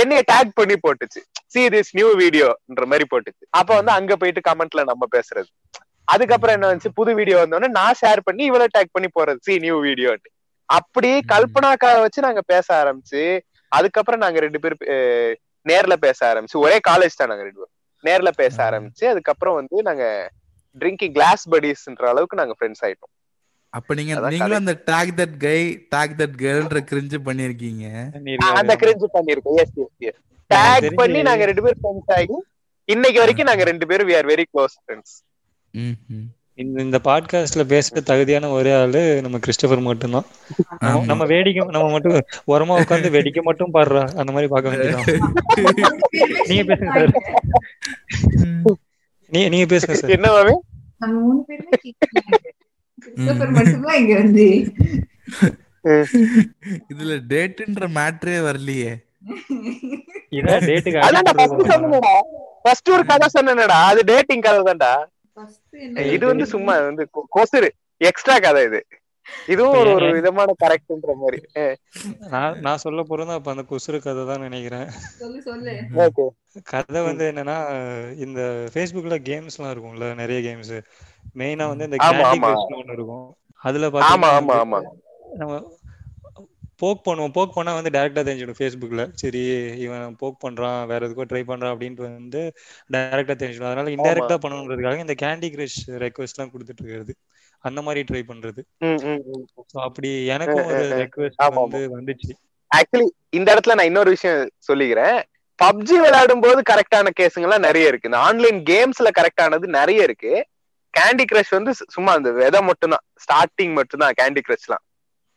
என்னைய 0.02 0.22
டேக் 0.32 0.52
பண்ணி 0.60 0.76
போட்டுச்சு. 0.84 1.20
சி 1.52 1.62
திஸ் 1.74 1.92
நியூ 1.98 2.08
வீடியோன்ற 2.22 2.84
மாதிரி 2.92 3.06
போட்டுச்சு. 3.12 3.44
அப்ப 3.60 3.70
வந்து 3.74 3.92
அங்க 3.98 4.16
போயிட்டு 4.22 4.42
கமெண்ட்ல 4.50 4.84
நம்ம 4.90 5.06
பேசுறது. 5.16 5.50
அதுக்கப்புறம் 6.14 6.54
என்ன 6.56 6.68
வந்துச்சு? 6.70 6.92
புது 7.00 7.14
வீடியோ 7.14 7.36
வந்தோடனே 7.42 7.70
நான் 7.78 7.98
ஷேர் 8.02 8.20
பண்ணி 8.28 8.44
இவளை 8.50 8.66
டேக் 8.76 8.94
பண்ணி 8.96 9.10
போறது. 9.18 9.40
சி 9.46 9.54
நியூ 9.66 9.76
வீடியோன்னு 9.88 10.30
அப்படி 10.68 11.10
கல்பனாக்காவை 11.32 12.00
வச்சு 12.04 12.26
நாங்க 12.26 12.42
பேச 12.52 12.66
ஆரம்பிச்சு 12.82 13.22
அதுக்கப்புறம் 13.72 14.22
நாங்க 14.24 14.38
ரெண்டு 14.44 14.60
பேரும் 14.62 14.84
நேர்ல 15.66 15.94
பேச 16.06 16.18
ஆரம்பிச்சு. 16.30 16.62
ஒரே 16.66 16.76
காலேஜ் 16.90 17.18
தான் 17.20 17.30
நாங்க 17.32 17.44
ரெண்டு 17.46 17.60
பேரும். 17.60 17.74
நேர்ல 18.04 18.30
பேச. 18.42 18.56
ஆரம்பிச்சு 18.68 19.04
அதுக்கப்புறம் 19.12 19.58
வந்து 19.60 19.76
நாங்க 19.88 20.04
ட்ரிங்கிங் 20.76 21.14
கிளாஸ் 21.16 21.44
படிஸ்ன்ற 21.54 22.06
அளவுக்கு 22.12 22.40
நாங்க 22.40 22.54
ஃப்ரெண்ட்ஸ் 22.58 22.84
ஆயிட்டோம். 22.86 23.13
அப்ப 23.74 23.94
நீங்க 23.98 24.14
நீங்களும் 24.32 24.60
அந்த 24.62 24.74
talk 24.90 25.12
that 25.20 25.36
guy 25.44 25.58
talk 25.94 26.16
that 26.20 26.36
கேர்ள்ன்ற 26.42 26.80
cringe 26.90 27.18
பண்ணிருக்கீங்க. 27.28 27.86
அந்த 28.60 28.74
கிரிஞ்சு 28.82 29.08
பண்ணிருக்கோம் 29.16 29.58
எஸ் 29.62 29.74
எஸ் 29.84 29.94
எஸ் 30.08 30.20
டேக் 30.50 30.88
பண்ணி 31.00 31.20
நாங்க 31.28 31.44
ரெண்டு 31.50 31.64
பேரும் 31.64 31.82
ஃப்ரெண்ட்ஸ் 31.82 32.12
ஆகி 32.18 32.36
இன்னைக்கு 32.88 33.20
வரைக்கும் 33.22 33.50
நாங்க 33.50 33.64
ரெண்டு 33.70 33.86
பேரும் 33.90 34.08
we 34.10 34.16
are 34.20 34.30
very 34.32 34.46
close 34.52 34.76
friends. 34.82 35.14
இந்த 36.58 36.76
இந்த 36.86 36.98
பாட்காஸ்ட்ல 37.06 37.62
பேச 37.72 38.02
தகுதியான 38.10 38.50
ஒரே 38.56 38.72
ஆளு 38.80 39.00
நம்ம 39.24 39.38
கிறிஸ்டபர் 39.44 39.80
மட்டும்தான். 39.88 40.26
நம்ம 41.10 41.22
வேடிக்கை 41.32 41.64
நம்ம 41.76 41.86
மட்டும் 41.94 42.16
உரமா 42.52 42.74
உட்காந்து 42.82 43.14
வேடிக்கை 43.16 43.42
மட்டும் 43.48 43.74
பாடுறா 43.76 44.02
அந்த 44.20 44.30
மாதிரி 44.36 44.50
பார்க்க 44.54 44.72
வேண்டியதான் 44.72 45.08
நீங்க 46.50 46.64
பேசுங்க 46.70 46.92
சார். 46.96 47.12
நீங்க 49.32 49.48
நீங்க 49.54 49.66
பேசுங்க 49.74 49.96
சார். 50.00 50.14
என்ன 50.18 50.28
கிறிஸ்டோபர் 53.04 53.54
மட்டும்தான் 53.58 53.98
இங்க 54.02 54.14
வந்து. 54.22 54.46
இதுல 56.92 57.14
டேட்ன்ற 57.30 57.86
மேட்ரே 57.96 58.36
வரலையே. 58.46 58.92
இதான் 60.38 60.64
டேட்டுக்கு 60.68 61.00
ஃபர்ஸ்ட் 61.38 61.70
சொன்னேடா 61.72 62.14
ஃபர்ஸ்ட் 62.64 62.90
ஒரு 62.96 63.04
கதை 63.10 63.28
சொன்னேனடா. 63.36 63.78
அது 63.90 64.00
டேட்டிங் 64.10 64.44
கதை 64.46 64.60
தான்டா 64.68 64.92
இது 66.14 66.24
வந்து 66.30 66.46
சும்மா 66.52 66.74
வந்து 66.88 67.04
கொசுரு 67.36 67.68
எக்ஸ்ட்ரா 68.00 68.36
கதை 68.40 68.62
இது. 68.68 68.80
இதுவும் 69.52 69.76
ஒரு 69.80 69.90
ஒரு 69.96 70.06
விதமான 70.16 70.54
கரெக்ட்ன்ற 70.62 71.12
மாதிரி. 71.20 71.38
நான் 72.32 72.58
நான் 72.64 72.82
சொல்ல 72.82 73.00
போறது 73.08 73.32
அப்ப 73.36 73.52
அந்த 73.54 73.64
குசுறு 73.70 73.98
கதை 74.06 74.22
தான் 74.30 74.44
நினைக்கிறேன். 74.46 74.88
சொல்லு 75.20 75.38
சொல்லு. 75.48 75.74
ஓகே. 76.04 76.26
கதை 76.72 77.00
வந்து 77.08 77.24
என்னன்னா 77.30 77.56
இந்த 78.24 78.40
ஃபேஸ்புக்ல 78.72 79.18
கேம்ஸ்லாம் 79.30 79.72
இருக்கும்ல 79.74 80.08
நிறைய 80.22 80.40
கேம்ஸ் 80.48 80.74
மெயினா 81.36 81.64
வந்து 81.70 81.86
இந்த 81.88 81.98
ஒன்று 82.76 82.94
இருக்கும். 82.96 83.26
அதுல 83.64 83.86
ஆமா 83.86 83.94
பாத்தீங்கன்னா 83.96 84.34
ஆமா 84.40 84.56
ஆமா. 84.64 84.80
நம்ம 85.40 85.54
போக் 86.82 87.04
பண்ணுவோம். 87.06 87.34
போக் 87.36 87.54
பண்ணா 87.56 87.72
வந்து 87.76 87.92
டேரக்டா 87.96 88.22
தெரிஞ்சிடும் 88.28 88.58
ஃபேஸ்புக்ல 88.58 89.02
சரி 89.20 89.42
இவன் 89.84 90.16
போக் 90.22 90.40
பண்றான் 90.44 90.78
வேற 90.90 91.00
எதுக்கோ 91.06 91.26
ட்ரை 91.32 91.42
பண்றான் 91.50 91.72
அப்படின்ட்டு 91.74 92.04
வந்து 92.06 92.40
டைரக்டா 92.94 93.34
தெரிஞ்சிடும். 93.42 93.68
அதனால 93.70 93.92
இன்டைரக்டா 93.96 94.36
பண்ணணுன்றதுக்காக 94.44 95.04
இந்த 95.04 95.16
கேண்டி 95.22 95.50
கிரஷ் 95.54 95.78
ரெக்வஸ்ட் 96.04 96.36
எல்லாம் 96.36 96.52
கொடுத்துட்டு 96.54 96.82
இருக்கிறது. 96.82 97.14
அந்த 97.64 97.82
மாதிரி 97.82 98.00
ட்ரை 98.08 98.22
பண்றது. 98.30 98.62
அப்படி 99.86 100.10
எனக்கும் 100.36 100.66
ஒரு 100.72 100.82
ரெக்வஸ்ட் 101.02 101.44
வந்து 101.60 101.82
வந்துச்சு. 101.96 102.32
ஆக்சுவலி 102.70 103.06
இந்த 103.38 103.48
இடத்துல 103.54 103.76
நான் 103.78 103.90
இன்னொரு 103.90 104.10
விஷயம் 104.16 104.50
சொல்லிக்கிறேன். 104.68 105.18
பப்ஜி 105.58 105.96
விளையாடும் 106.04 106.42
போது 106.44 106.60
கரெக்டான 106.70 107.10
கேஸுங்க 107.20 107.46
எல்லாம் 107.48 107.66
நிறைய 107.66 107.90
இருக்கு. 107.90 108.10
இந்த 108.10 108.20
ஆன்லைன் 108.28 108.58
கேம்ஸ்ல 108.70 109.10
கரெக்டானது 109.20 109.66
நிறைய 109.78 110.08
இருக்கு. 110.08 110.32
கேண்டி 110.94 111.24
கிரஷ் 111.24 111.50
வந்து 111.50 111.72
சும்மா 111.94 112.12
அந்த 112.12 112.30
விதை 112.32 112.60
மட்டும்தான். 112.62 113.04
ஸ்டார்டிங் 113.24 113.72
மட்டும்தான் 113.72 114.16
கேண்டி 114.20 114.40
கிரஷ்லாம் 114.40 114.84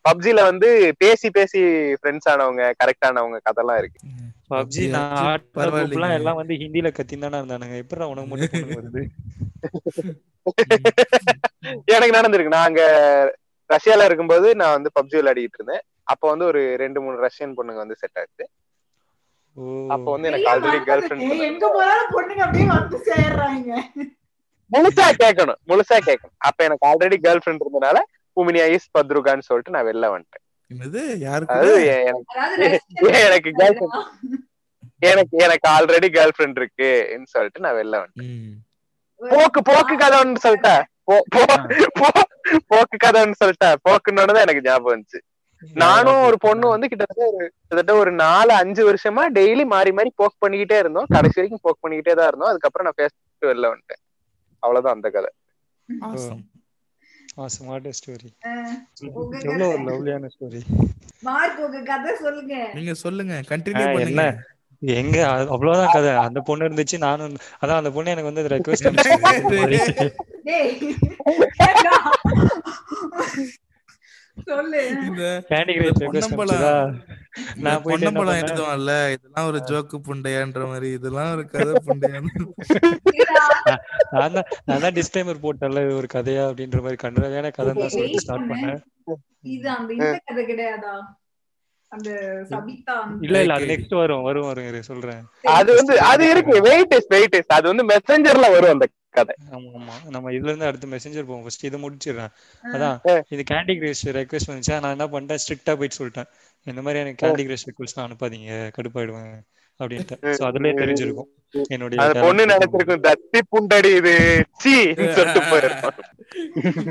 பப்ஜில 0.05 0.41
வந்து 0.41 0.67
பேசி 0.97 1.27
பேசி 1.29 1.61
ஃப்ரெண்ட்ஸ் 1.99 2.29
ஆனவங்க 2.31 2.63
கரெக்ட் 2.81 3.05
ஆனவங்க 3.07 3.37
கதெல்லாம் 3.47 3.77
இருக்கு. 3.77 3.99
பப்ஜி 4.51 4.83
நான் 4.91 6.17
எல்லாம் 6.17 6.35
வந்து 6.35 6.53
ஹிந்தில 6.53 6.89
கத்தின்னு 6.97 7.25
தானே 7.25 7.39
இருந்தானுங்க. 7.41 7.77
எப்படா 7.83 8.05
உனக்கு 8.05 8.29
மட்டும் 8.29 8.77
வருது? 8.79 9.01
எனக்கு 11.95 12.17
நடந்திருக்கு. 12.17 12.55
நான் 12.55 12.69
அங்க 12.69 12.83
ரஷ்யால 13.69 14.05
இருக்கும்போது 14.05 14.55
நான் 14.55 14.75
வந்து 14.77 14.89
பப்ஜி 14.97 15.15
விளையாடிட்டு 15.19 15.59
இருந்தேன். 15.59 15.83
அப்ப 16.03 16.23
வந்து 16.29 16.45
ஒரு 16.45 16.61
ரெண்டு 16.75 17.01
மூணு 17.01 17.17
ரஷ்யன் 17.25 17.55
பொண்ணுங்க 17.57 17.81
வந்து 17.83 17.99
செட் 17.99 18.19
ஆச்சு. 18.19 18.45
அப்ப 19.89 20.05
வந்து 20.11 20.29
எனக்கு 20.29 20.49
ஆல்ரெடி 20.51 20.79
கேர்ள் 20.87 21.03
ஃபிரெண்ட் 21.05 21.43
எங்க 21.49 21.65
போனாலும் 21.67 22.13
பொண்ணுங்க 22.15 22.43
அப்படியே 22.45 22.67
வந்து 22.73 22.99
சேர்றாங்க. 23.09 23.71
முழுசா 24.71 25.05
கேட்கணும் 25.23 25.59
முழுசா 25.67 25.97
கேட்கணும். 26.05 26.35
அப்ப 26.37 26.63
எனக்கு 26.63 26.87
ஆல்ரெடி 26.87 27.17
கேர்ள் 27.23 27.41
ஃபிரெண்ட் 27.45 27.63
இருந்தனால 27.65 27.97
உமினியா 28.37 28.67
இஸ் 28.69 28.89
பத்ருகான்னு 28.97 29.39
சொல்லிட்டு 29.39 29.71
நான் 29.71 29.85
வெளில 29.85 30.07
வந்துட்டேன். 30.15 30.43
என்னது? 30.71 31.17
யாருக்கு 31.17 31.53
அது 31.53 31.85
எ- 31.85 32.03
எனக்கு 33.25 33.51
எனக்கு? 33.57 33.87
எனக்கு 34.99 35.37
எனக்கு 35.37 35.69
ஆல்ரெடி 35.69 36.07
கேர்ள் 36.15 36.35
ஃபிரெண்ட் 36.37 36.55
இருக்குன்னு 36.55 37.25
சொல்லிட்டு 37.25 37.59
நான் 37.59 37.75
வெளில 37.75 37.97
வந்துட்டேன். 38.01 38.33
போக்கு 39.21 39.61
போக்கு 39.61 39.97
கதை 39.97 40.19
ஒன்று 40.19 40.41
சொல்லிட்டேன் 40.47 40.83
போக்கு 42.67 42.97
கதை 42.97 43.21
ஒன்று 43.21 43.39
சொல்லிட்டேன் 43.43 43.75
போக்குன்னு 43.89 44.41
எனக்கு 44.41 44.61
ஞாபகம் 44.63 44.93
வந்துச்சு. 44.95 45.19
நானும் 45.73 46.21
ஒரு 46.21 46.37
பொண்ணு 46.37 46.67
வந்து 46.67 46.87
கிட்டத்தட்ட 46.87 47.31
ஒரு 47.31 47.45
கிட்டத்தட்ட 47.59 47.93
ஒரு 48.01 48.11
நாலு 48.11 48.53
அஞ்சு 48.53 48.81
வருஷமா 48.89 49.23
டெய்லி 49.33 49.65
மாறி 49.65 49.91
மாறி 49.91 50.11
போக் 50.15 50.41
பண்ணிக்கிட்டே 50.45 50.77
இருந்தோம். 50.79 51.05
கடைசி 51.09 51.41
வரைக்கும் 51.41 51.63
போக் 51.63 51.81
பண்ணிக்கிட்டே 51.83 52.13
தான் 52.13 52.27
இருந்தோம். 52.27 52.49
அதுக்கப்புறம் 52.49 52.87
நான் 52.87 52.99
பேசிட்டு 52.99 53.47
வெளில 53.47 53.71
வந்துட்டேன். 53.71 54.01
அவ்வளவுதான் 54.63 54.95
அந்த 54.95 55.09
கதை. 55.09 55.31
ஸ்டோரி 57.97 58.29
எவ்வளவு. 59.43 59.73
லவ்லியான 59.87 60.29
ஸ்டோரி 60.33 60.61
மார்க் 61.23 61.59
உங்க 61.59 61.79
கதை 61.83 62.11
சொல்லுங்க. 62.15 62.55
நீங்க 62.73 62.93
சொல்லுங்க. 62.95 63.33
கண்டினியூ 63.49 63.85
பண்ணுங்க. 63.95 64.25
எங்க? 64.81 65.17
அவ்வளவுதான் 65.53 65.93
கதை. 65.93 66.11
அந்த 66.25 66.39
பொண்ணு 66.41 66.67
இருந்துச்சு 66.67 66.97
நானும் 66.97 67.33
அதான் 67.61 67.79
அந்த 67.81 67.91
பொண்ணு 67.91 68.11
எனக்கு 68.11 68.31
வந்து 68.31 68.51
ரெக்வஸ்ட் 68.55 68.87
சொல்லு. 74.49 74.81
பண்ணேன்? 78.19 78.41
எழுதுவான்ல 78.43 78.93
இதெல்லாம் 79.15 79.47
ஒரு 79.47 79.59
ஜோக்கு 79.69 79.97
புண்டையான்ற 80.07 80.61
மாதிரி 80.67 80.89
இதெல்லாம் 80.91 81.31
ஒரு 81.35 81.43
கதை 81.47 81.73
புண்டையான்னு. 81.87 82.33
நான் 84.65 84.83
தான் 84.83 84.97
டிஸ்க்ளைமர் 84.99 85.43
போட்டேன்ல 85.45 85.83
இது 85.85 85.99
ஒரு 86.01 86.09
கதையா 86.15 86.43
அப்படின்ற 86.49 86.81
மாதிரி 86.81 86.99
கண்டறியான 87.05 87.51
கதை 87.51 87.73
தான் 87.73 87.93
சொல்லிட்டு 87.95 88.23
ஸ்டார்ட் 88.25 88.49
பண்ணேன். 88.51 88.81
இது 89.55 89.69
அந்த 89.69 89.93
இந்த 89.93 90.19
கதை 90.29 90.43
கிடையாதா? 90.45 90.95
அந்த 91.89 92.11
சபிதா 92.49 92.83
அந்த- 92.83 93.17
இல்ல 93.21 93.39
இல்ல 93.39 93.53
அது 93.53 93.65
நெக்ஸ்ட் 93.65 93.95
வரும் 93.95 94.21
வரும் 94.21 94.45
வரும் 94.45 94.81
சொல்றேன். 94.81 95.25
அது 95.43 95.75
வந்து 95.75 95.99
அது 95.99 96.29
இருக்கு. 96.29 96.61
வெயிட் 96.61 96.93
இஸ் 96.93 97.05
வெயிட் 97.07 97.33
இஸ் 97.33 97.47
அது 97.47 97.75
வந்து 97.75 97.85
மெசஞ்சர்ல 97.85 98.51
வரும் 98.51 98.71
அந்த 98.71 98.87
கதை. 99.09 99.35
ஆமா 99.51 99.71
ஆமா. 99.79 100.09
நம்ம 100.09 100.31
இதுல 100.31 100.43
இருந்து 100.43 100.65
அடுத்து 100.65 100.87
மெசேஞ்சர் 100.87 101.25
போவோம். 101.25 101.41
ஃபர்ஸ்ட் 101.41 101.65
இதை 101.65 101.89
முடிச்சிடுறேன். 101.89 102.29
அதான் 102.73 103.21
இது 103.29 103.43
கேண்டி 103.51 103.79
கிரஷ் 103.79 104.05
ரெக்வஸ்ட் 104.05 104.47
வந்துச்சா? 104.47 104.79
நான் 104.79 104.99
என்ன 104.99 105.07
பண்ணிட்டேன் 105.07 105.37
ஸ்ட்ரிக்டா 105.47 105.75
போயிட்டு 105.75 105.95
சொல்லிட்டேன். 105.99 106.27
இந்த 106.63 106.81
மாதிரி 106.81 106.99
எனக்கு 106.99 107.27
கேண்டி 107.27 107.39
கிரஷ் 107.39 107.67
ரெக்வஸ்ட்லாம் 107.69 108.09
அனுப்பாதீங்க. 108.09 108.71
கடுப்பாயிடுவேன். 108.77 109.39
அப்படின்ட்டு. 109.83 110.15
சோ 110.21 110.43
அதுலயே 110.43 110.73
தெரிஞ்சிருக்கும். 110.73 111.61
என்னுடைய 111.67 112.11
பொண்ணு 112.13 112.45
நினைச்சிருக்கும் 112.45 113.11
தத்தி 113.11 113.41
புண்டடி 113.51 113.95
இது. 113.95 114.43
சீ! 114.51 114.93
சொல்லிட்டு 115.11 115.41
போயிருக்கும் 115.49 115.93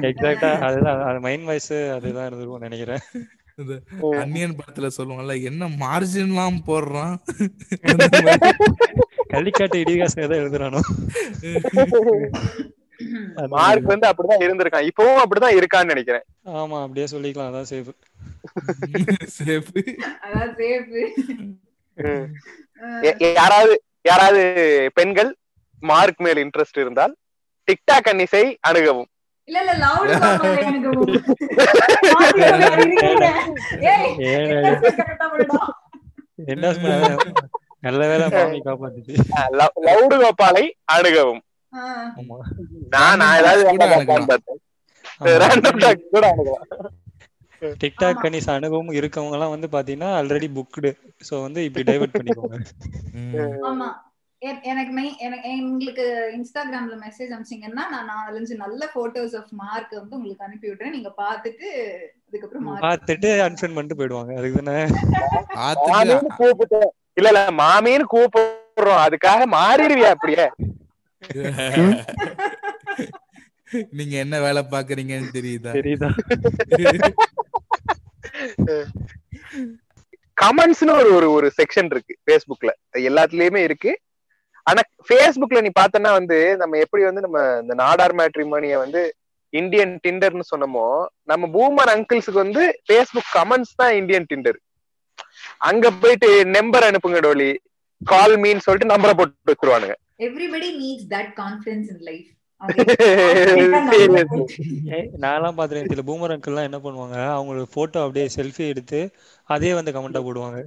எக்ஸாக்டா 0.03 0.61
அதுதான் 0.61 1.05
அது 1.05 1.21
மைண்ட் 1.21 1.45
வாய்ஸ் 1.45 1.73
அதுதான் 1.73 2.27
இருந்திருக்கும் 2.27 2.61
நினைக்கிறேன். 2.61 2.99
இந்த 3.59 3.75
அன்னியன் 4.21 4.57
படத்துல 4.57 4.89
சொல்லுவாங்கல்ல 4.97 5.35
என்ன 5.51 5.67
மார்ஜின் 5.83 6.33
எல்லாம் 6.33 6.57
போடுறான்? 6.67 7.15
கள்ளிக்காட்டு 9.33 9.77
இடிகாசம் 9.85 10.25
எதை 10.25 10.37
எழுதுறானோ? 10.41 10.81
மார்க் 13.55 13.89
வந்து 13.91 14.07
அப்படிதான் 14.09 14.43
இருந்திருக்கான். 14.45 14.87
இப்பவும் 14.91 15.21
அப்படிதான் 15.23 15.57
இருக்கான்னு 15.59 15.93
நினைக்கிறேன். 15.93 16.25
ஆமா 16.61 16.77
அப்படியே 16.85 17.07
சொல்லிக்கலாம். 17.13 17.51
அதான் 17.51 17.69
சேஃப் 17.73 17.91
சேஃப் 19.39 19.69
அதான் 20.27 20.55
சேஃப் 20.61 20.95
யாராவது 23.41 23.75
யாராவது 24.11 24.45
பெண்கள் 24.95 25.31
மார்க் 25.83 26.23
மேல் 26.27 26.41
இன்ட்ரெஸ்ட் 26.45 26.81
இருந்தால் 26.85 27.13
டிக்டாக் 27.69 28.09
அன்னிசை 28.13 28.45
அணுகவும். 28.69 29.11
இல்ல 29.49 29.59
இல்ல 29.65 29.75
லவுட் 39.87 40.15
கோபாலை 40.23 40.65
அணுகவும். 40.95 41.43
நான் 42.95 43.19
நான் 43.21 43.37
ஏதாவது 43.41 43.63
கூட 46.13 46.25
அணுகலாம். 46.33 46.67
டிக்டாக் 47.83 48.21
கணிஸ் 48.23 48.49
அனுபவம் 48.51 48.91
இருக்கவங்க 48.91 49.33
எல்லாம் 49.33 49.51
வந்து 49.51 49.69
பாத்தீங்கன்னா 49.73 50.09
ஆல்ரெடி 50.19 50.49
புக்டு 50.57 50.91
சோ 51.29 51.43
வந்து 51.43 51.65
இப்படி 51.65 51.85
டைவர்ட் 51.91 52.19
பண்ணிக்கோங்க. 52.19 52.57
எனக்கு 54.47 55.17
எங்களுக்கு 55.53 56.33
இன்ஸ்டாகிராம்ல 56.37 57.05
மெசேஜ் 57.05 57.33
அனுப்பிச்சீங்கன்னா 57.33 57.85
நான் 57.93 58.11
நாலஞ்சு 58.11 58.57
நல்ல 58.57 58.89
போட்டோஸ் 58.95 59.37
ஆஃப் 59.37 59.53
மார்க் 59.53 59.93
வந்து 59.93 60.17
உங்களுக்கு 60.17 60.45
அனுப்பி 60.45 60.71
விடுறேன் 60.71 60.91
நீங்க 60.91 61.13
பாத்துட்டு 61.19 61.67
அதுக்கப்புறம் 62.27 62.67
மார்க் 62.67 62.87
பார்த்துட்டு 62.87 63.43
அன்ஃப்ரெண்ட் 63.47 63.75
பண்ணிட்டு 63.75 64.01
போயிடுவாங்க. 64.01 64.39
அதுக்கு 64.39 64.61
தானே? 64.61 64.87
கூப்பிட்டேன் 66.41 66.91
இல்ல 67.15 67.29
இல்ல 67.29 67.47
மாமின்னு 67.59 68.05
கூப்பிடுறோம். 68.15 69.07
அதுக்காக 69.07 69.47
மாறிடுவியா 69.57 70.17
அப்படியே? 70.17 70.49
நீங்க 73.93 74.17
என்ன 74.17 74.41
வேலை 74.41 74.63
பாக்குறீங்கன்னு 74.71 75.37
தெரியுதா? 75.37 75.71
தெரியுதா? 75.77 76.09
கமெண்ட்ஸ்னு 80.37 80.93
ஒரு 80.93 81.15
ஒரு 81.15 81.33
ஒரு 81.33 81.53
செக்ஷன் 81.59 81.91
இருக்கு. 81.91 82.15
Facebookல. 82.29 82.71
எல்லாத்துலயுமே 83.01 83.63
இருக்கு. 83.63 84.01
ஆனா 84.67 84.81
Facebookல 85.11 85.61
நீ 85.65 85.71
பார்த்தனா 85.81 86.11
வந்து 86.19 86.39
நம்ம 86.63 86.79
எப்படி 86.85 87.03
வந்து 87.09 87.25
நம்ம 87.27 87.41
இந்த 87.63 87.75
நாடார் 87.83 88.15
மேட்ரிமோனிய 88.21 88.77
வந்து 88.85 89.03
இந்தியன் 89.53 89.93
டிண்டர்னு 90.05 90.47
சொன்னோமோ 90.53 90.87
நம்ம 91.31 91.49
பூமர் 91.57 91.93
அங்கிள்ஸுக்கு 91.95 92.45
வந்து 92.45 92.63
Facebook 92.91 93.29
கமெண்ட்ஸ் 93.37 93.77
தான் 93.81 93.95
இந்தியன் 94.01 94.29
டிண்டர் 94.31 94.59
அங்க 95.69 95.87
போயிட்டு 96.03 96.29
நம்பர் 96.57 96.87
அனுப்புங்க 96.89 97.21
டோலி. 97.27 97.51
கால் 98.01 98.35
மீன்னு 98.43 98.65
சொல்லிட்டு 98.65 98.93
நம்பரை 98.93 99.13
போட்டு 99.19 99.51
வச்சிருவானுங்க. 99.51 99.95
Everybody 100.27 100.69
needs 100.81 101.07
that 101.15 101.31
confidence 101.43 101.89
in 101.95 102.03
life 102.09 102.27
நான்லாம் 105.25 105.57
பாத்துறேன் 105.59 105.91
சில 105.93 106.03
பூமர் 106.09 106.35
அங்கிள்லாம் 106.35 106.69
என்ன 106.69 106.79
பண்ணுவாங்க 106.85 107.17
அவங்களோட 107.37 107.67
போட்டோ 107.77 107.99
அப்படியே 108.05 108.27
செல்ஃபி 108.37 108.65
எடுத்து 108.73 109.01
அதே 109.49 109.71
வந்து 109.79 109.95
கமெண்டா 109.97 110.23
போடுவாங்க. 110.27 110.61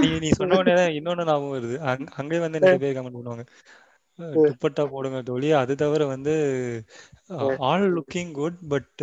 நீ 0.00 0.18
நீ 0.18 0.30
சொன்ன 0.30 0.56
உடனே 0.56 0.86
இன்னொன்னு 0.86 1.24
ஞாபகம் 1.24 1.52
வருது. 1.52 1.78
அங்க- 1.78 2.38
வந்து 2.38 2.60
நிறைய 2.60 2.78
பேர் 2.78 2.96
கமெண்ட் 2.96 3.16
பண்ணுவாங்க. 3.16 3.46
துப்பட்டா 4.20 4.86
போடுங்க 4.86 5.22
தோழி. 5.22 5.52
அது 5.52 5.74
தவிர 5.74 6.06
வந்து 6.06 6.34
all 7.58 7.96
looking 7.96 8.32
good 8.32 8.68
but 8.68 9.02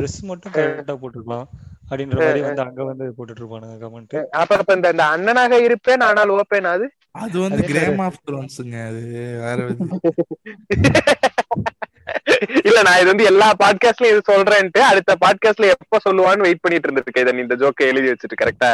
dress 0.00 0.22
மட்டும் 0.22 0.52
கரெக்டா 0.52 0.96
போட்டுருக்கலாம். 0.96 1.46
அப்படின்ற 1.84 2.16
மாதிரி 2.18 2.40
வந்து 2.42 2.62
அங்க 2.64 2.84
வந்து 2.84 3.04
போட்டுட்டு 3.16 3.42
இருப்பானுங்க 3.42 3.76
கமெண்ட் 3.82 4.14
அப்ப 4.38 4.56
அப்ப 4.56 4.76
இந்த 4.76 4.90
இந்த 4.94 5.04
அண்ணனாக 5.14 5.58
இருப்பேன் 5.66 6.04
ஆனால் 6.08 6.32
ஓப்பேன் 6.36 6.68
அது? 6.70 6.86
அது 7.18 7.36
வந்து 7.42 7.60
கிரேம் 7.70 8.00
ஆஃப் 8.04 8.20
த்ரோன்ஸுங்க 8.26 8.76
அது 8.86 9.02
வேற. 9.42 9.58
இல்ல 12.64 12.78
நான் 12.82 12.98
இது 13.00 13.10
வந்து 13.10 13.28
எல்லா 13.30 13.48
பாட்காஸ்ட்லயும் 13.60 14.12
இது 14.12 14.22
சொல்றேன்ட்டு 14.30 14.80
அடுத்த 14.88 15.12
பாட்காஸ்ட்ல 15.22 15.68
எப்ப 15.74 16.00
சொல்லுவான்னு 16.06 16.46
வெயிட் 16.46 16.62
பண்ணிட்டு 16.64 16.86
இருந்திருக்கேன். 16.88 17.24
இதை 17.24 17.34
நீ 17.34 17.44
இந்த 17.44 17.56
ஜோக்க 17.62 17.90
எழுதி 17.90 18.08
வச்சுட்டு 18.10 18.40
கரெக்டா 18.42 18.70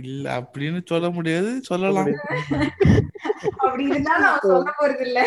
இல்ல 0.00 0.24
அப்படின்னு 0.38 0.80
சொல்ல 0.90 1.06
முடியாது. 1.10 1.50
சொல்லலாம். 1.62 2.10
அப்படி 3.62 3.84
இருந்தாலும் 3.86 4.24
நான் 4.26 4.42
சொல்ல 4.44 4.70
போறது 4.78 5.04
இல்ல. 5.08 5.18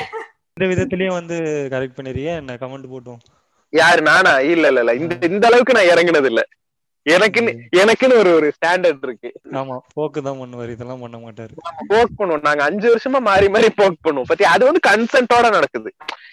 இந்த 0.58 0.66
விதத்திலயும் 0.72 1.18
வந்து 1.18 1.36
கரெக்ட் 1.74 1.98
பண்ணிருக்கேன் 1.98 2.40
என்ன 2.42 2.58
கமெண்ட் 2.62 2.92
போட்டோம். 2.92 3.22
யாரு 3.74 4.02
நானா? 4.08 4.34
இல்ல 4.48 4.66
இல்ல 4.68 4.82
இல்ல. 4.84 4.94
இந்த 5.02 5.14
இந்த 5.30 5.46
அளவுக்கு 5.50 5.78
நான் 5.78 5.92
இறங்குனது 5.92 6.30
இல்ல 6.32 6.42
எனக்குன்னு 7.06 7.52
எனக்குன்னு 7.82 8.18
ஒரு 8.20 8.32
ஒரு 8.34 8.48
ஸ்டாண்டர்ட் 8.58 9.06
இருக்கு. 9.08 9.30
ஆமா 9.62 9.78
போக்கு 9.94 10.20
தான் 10.28 10.40
பண்ணுவார் 10.42 10.72
இதெல்லாம் 10.74 11.02
பண்ண 11.04 11.18
மாட்டாரு. 11.24 11.54
போக் 11.92 12.18
பண்ணுவோம். 12.20 12.46
நாங்க 12.48 12.64
அஞ்சு 12.64 12.88
வருஷமா 12.94 13.20
மாறி 13.30 13.48
மாறி 13.56 13.70
போக் 13.80 14.04
பண்ணுவோம். 14.06 14.30
பத்தி 14.32 14.44
அது 14.54 14.64
வந்து 14.66 14.82
கன்சென்ட்டோட 14.90 15.50
நடக்குது. 15.58 15.90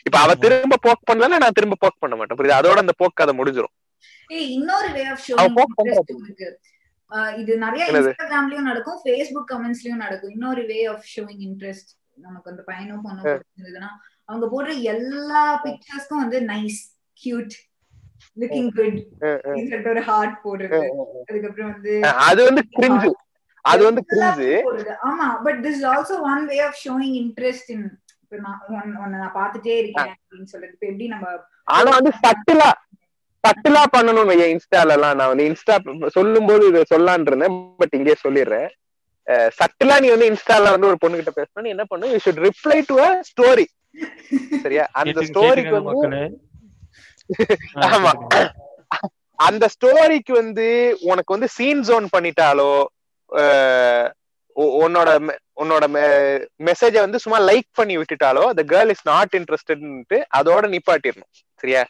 இப்ப 0.09 0.19
அவ 0.19 0.35
திரும்ப 0.45 0.81
போக் 0.87 1.09
பண்ணல 1.11 1.41
நான் 1.45 1.57
திரும்ப 1.59 1.79
போக் 1.85 2.01
பண்ண 2.05 2.17
மாட்டேன். 2.17 2.39
புரியுது? 2.41 2.59
அதோட 2.61 2.85
அந்த 2.85 2.95
போக்கு 3.03 3.25
அதை 3.25 3.35
முடிஞ்சிரும். 3.41 3.75
ஏய் 4.37 4.51
இன்னொரு 4.57 4.91
வே 4.93 5.05
ஆஃப் 5.15 5.25
இது 7.39 7.53
நிறைய? 7.59 7.85
இன்ஸ்டாகிராம்லயும் 7.93 8.69
நடக்கும் 8.71 8.99
ஃபேஸ்புக் 9.05 9.49
கமெண்ட்ஸ்லயும் 9.53 10.03
நடக்கும். 10.03 10.31
இன்னொரு 10.31 10.63
வே 10.67 10.79
ஆஃப் 10.93 11.09
ஷோயிங் 11.15 11.43
இன்ட்ரெஸ்ட் 11.49 11.91
நமக்கு 12.27 12.51
அந்த 12.51 12.63
பையனும் 12.69 13.03
பொண்ணும் 13.07 13.97
அவங்க 14.29 14.47
போடுற 14.53 14.73
எல்லா 14.93 15.43
பிக்சர்ஸ்க்கும் 15.65 16.23
வந்து 16.25 16.41
நைஸ் 16.41 16.81
கியூட் 17.21 17.55
லுக்கிங் 18.37 18.71
குட் 18.73 18.99
சொல்லிட்டு 19.63 19.91
ஒரு 19.91 20.03
ஹார்ட் 20.09 20.37
போடுறது. 20.45 20.81
அதுக்கப்புறம் 21.23 21.71
வந்து 21.73 21.95
அது 22.27 22.41
வந்து 22.49 22.63
கிரிஞ்சு 22.77 23.11
அது 23.65 23.83
வந்து 23.87 24.03
கிரிஞ்சு 24.11 24.51
ஆமா 25.09 25.27
but 25.47 25.59
this 25.65 25.83
also 25.91 26.17
one 26.31 26.45
way 26.51 26.59
of 26.67 26.79
showing 26.85 27.17
interest 27.23 27.71
in 27.75 27.87
இப்ப 28.23 28.39
நான் 28.43 29.35
பாத்துட்டே 29.35 29.75
இருக்கேன் 29.81 30.13
அப்படின்னு 30.15 30.47
இப்ப 30.71 30.87
எப்படி 30.87 31.09
நம்ம 31.09 31.35
ஆனா 31.69 31.91
வந்து 31.99 32.13
சட்டிலா 32.23 32.71
சட்டிலா 33.45 33.83
பண்ணணும் 33.93 34.29
வையன் 34.31 34.53
இன்ஸ்டால 34.55 34.95
எல்லாம் 34.97 35.17
நான் 35.19 35.31
வந்து 35.33 35.47
இன்ஸ்டா 35.51 35.75
சொல்லும் 36.17 36.49
போது 36.49 36.65
இதை 36.71 36.83
சொல்லான் 36.91 37.27
இருந்தேன் 37.29 37.57
பட் 37.81 37.95
இங்கே 37.99 38.15
சொல்லிடுறேன். 38.25 38.69
சட்டிலா 39.59 39.97
நீ 40.03 40.09
வந்து 40.13 40.29
இன்ஸ்டால 40.31 40.71
வந்து 40.75 40.89
ஒரு 40.89 40.99
பொண்ணு 41.03 41.19
கிட்ட 41.19 41.33
பேசணும் 41.37 41.73
என்ன 41.73 41.85
பண்ணு? 41.91 42.11
You 42.13 42.19
should 42.25 42.43
reply 42.47 42.79
to 42.89 42.97
a 43.01 43.11
story 43.31 43.67
சரியா? 44.65 44.85
அந்த 45.01 45.19
ஸ்டோரிக்கு 45.29 45.75
வந்து 45.79 46.21
ஆமா. 47.89 48.13
அந்த 49.39 49.65
ஸ்டோரிக்கு 49.75 50.33
வந்து 50.33 50.67
உனக்கு 51.11 51.35
வந்து 51.35 51.49
சீன் 51.49 51.83
ஜோன் 51.83 52.07
பண்ணிட்டாலோ 52.15 52.73
உன்னோட 54.85 55.11
உன்னோட 55.63 55.85
மெசேஜ 56.69 56.95
வந்து 57.01 57.19
சும்மா 57.25 57.39
லைக் 57.41 57.69
பண்ணி 57.75 57.95
விட்டுட்டாலோ 57.99 58.45
the 58.59 58.65
கேர்ள் 58.73 58.91
இஸ் 58.91 59.05
நாட் 59.05 59.35
இன்ட்ரெஸ்டட்ன்ட்டு 59.39 60.19
அதோட 60.39 60.63
நிப்பாட்டிடணும். 60.75 61.31
சரியா? 61.63 61.83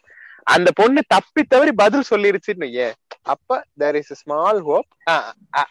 அந்த 0.47 0.69
பொண்ணு 0.81 1.01
தப்பி 1.15 1.43
தவறி 1.45 1.73
பதில் 1.83 2.09
சொல்லிருச்சுன்னு 2.11 2.87
அப்ப 3.33 3.59
தேர் 3.79 3.97
இஸ் 3.97 4.13
ஸ்மால் 4.23 4.61
ஹோப் 4.69 4.89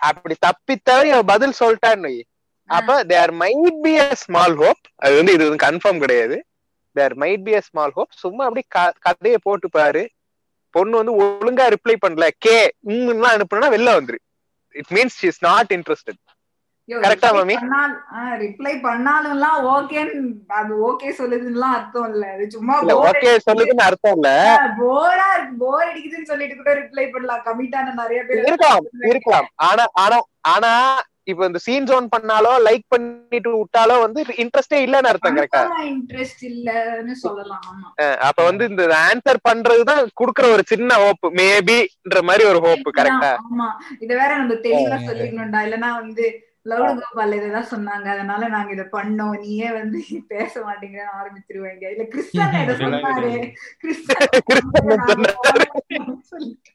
அப்படி 0.10 0.36
தப்பி 0.40 0.76
தவறி 0.90 1.10
அவ 1.16 1.24
பதில் 1.34 1.60
சொல்லிட்டான்னு. 1.62 2.14
அப்ப 2.70 2.98
there 3.12 3.34
might 3.44 3.80
be 3.86 3.94
a 4.00 4.10
small 4.24 4.56
hope 4.64 4.84
அது 5.06 5.14
வந்து 5.20 5.34
இது 5.36 5.48
வந்து 5.48 5.66
கன்ஃபார்ம் 5.68 6.02
கிடையாது. 6.04 6.38
There 6.96 7.16
might 7.18 7.44
be 7.44 7.54
a 7.56 7.62
small 7.68 7.96
hope 7.96 8.20
சும்மா 8.22 8.46
அப்படி 8.46 8.64
கதையை 9.08 9.40
போட்டு 9.44 9.70
பாரு. 9.72 10.04
பொண்ணு 10.76 11.00
வந்து 11.00 11.14
ஒழுங்கா 11.20 11.66
ரிப்ளை 11.76 11.96
பண்ணல. 12.02 12.26
கே 12.38 12.58
உம்லாம் 12.92 13.36
அனுப்புனா 13.36 13.70
வெளில 13.74 13.94
வந்துரு. 13.98 14.20
It 14.76 14.92
means 14.92 15.20
is 15.26 15.42
not 15.46 15.72
interested 15.78 16.22
ஆ, 16.90 17.10
மாமி? 17.34 17.56
ரிப்ளை 18.42 18.72
பண்ணாலும்லாம் 18.86 19.58
ஓகேன்னு 19.72 20.22
அது 20.58 20.74
ஓகே 20.88 21.10
சொல்லுதுன்னுலாம் 21.20 21.76
அர்த்தம் 21.78 22.08
இல்ல. 22.12 22.26
அது 22.36 22.46
சும்மா 22.56 22.76
ஓகே 23.02 23.32
சொல்லுதுன்னு 23.46 23.86
அர்த்தம் 23.88 24.16
இல்ல. 24.18 24.30
போரா 24.80 25.28
போர் 25.60 25.86
அடிக்குதுன்னு 25.86 26.30
சொல்லிட்டு 26.32 26.56
கூட 26.56 26.74
ரிப்ளை 26.82 27.06
பண்ணலாம். 27.10 27.44
கமிட்டான 27.48 27.94
நிறைய 28.02 28.22
பேர் 28.24 28.42
இருக்கலாம் 28.42 28.82
இருக்கலாம். 29.10 29.50
ஆனா 29.68 29.86
ஆனா 30.04 30.18
ஆனா 30.54 30.72
இப்ப 31.30 31.46
இந்த 31.46 31.60
சீன் 31.64 31.88
ஜோன் 31.88 32.08
பண்ணாலோ 32.14 32.52
லைக் 32.66 32.86
பண்ணிட்டு 32.90 33.50
விட்டாலோ 33.54 33.96
வந்து 34.04 34.22
இன்ட்ரெஸ்டே 34.44 34.80
இல்லன்னு 34.86 35.12
அர்த்தம் 35.12 35.38
கரெக்டா 35.38 35.62
இன்ட்ரெஸ்ட் 35.92 36.44
இல்லன்னு 36.50 37.16
சொல்லலாம் 37.24 37.66
அப்ப 38.28 38.40
வந்து 38.46 38.66
இந்த 38.72 38.84
ஆன்சர் 39.04 39.46
பண்றதுதான் 39.48 40.04
குடுக்குற 40.20 40.48
ஒரு 40.56 40.66
சின்ன 40.68 41.00
ஹோப் 41.02 41.26
மேபின்ற 41.40 42.22
மாதிரி 42.24 42.46
ஒரு 42.52 42.62
ஹோப் 42.66 42.88
கரெக்டா 43.00 43.32
ஆமா. 43.44 43.70
இத 44.00 44.12
வேற 44.16 44.32
நம்ம 44.38 44.60
தெளிவா 44.64 45.00
சொல்லிக்கணும்டா 45.08 45.62
இல்லனா 45.68 45.92
வந்து 46.00 46.26
லவுடு 46.66 47.02
கோபால் 47.02 47.36
இதெல்லாம் 47.36 47.70
சொன்னாங்க. 47.70 48.08
அதனால 48.16 48.48
நாங்க 48.48 48.72
இத 48.72 48.84
பண்ணோம். 48.94 49.36
நீயே 49.44 49.70
வந்து 49.74 50.00
பேச 50.32 50.54
மாட்டேங்கிறன்னு 50.66 51.18
ஆரம்பிச்சிருவாங்க. 51.20 51.86
இல்ல 51.94 52.04
கிறிஸ்டன் 52.08 52.58
இத 52.64 52.74
சொன்னாரு. 52.82 53.32
கிறிஸ்டன் 53.80 54.28
சொல்லிட்டு. 56.32 56.72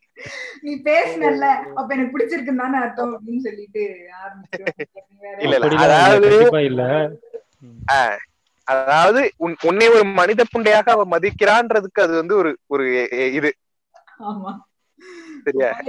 நீ 0.61 0.81
பேசுனல்ல 0.85 1.48
அப்ப 1.74 1.94
எனக்கு 1.94 2.18
பிடிச்சிருக்குன்னு 2.18 2.57
தானே 2.57 2.79
அர்த்தம் 2.79 3.20
அப்படின்னு 3.20 3.38
சொல்லிட்டு 3.38 3.98
இல்ல, 5.38 5.59
அதாவது- 8.70 9.31
உன்னை 9.62 9.88
ஒரு 9.88 10.05
மனித 10.05 10.44
புண்டையாக 10.59 10.90
அவ 10.90 11.18
மதிக்கிறான்றதுக்கு 11.18 12.00
அது 12.00 12.14
வந்து 12.14 12.37
ஒரு 12.37 12.59
ஒரு 12.66 13.09
இது. 13.33 13.55
ஆமா. 14.18 14.59
சரியா? 15.44 15.81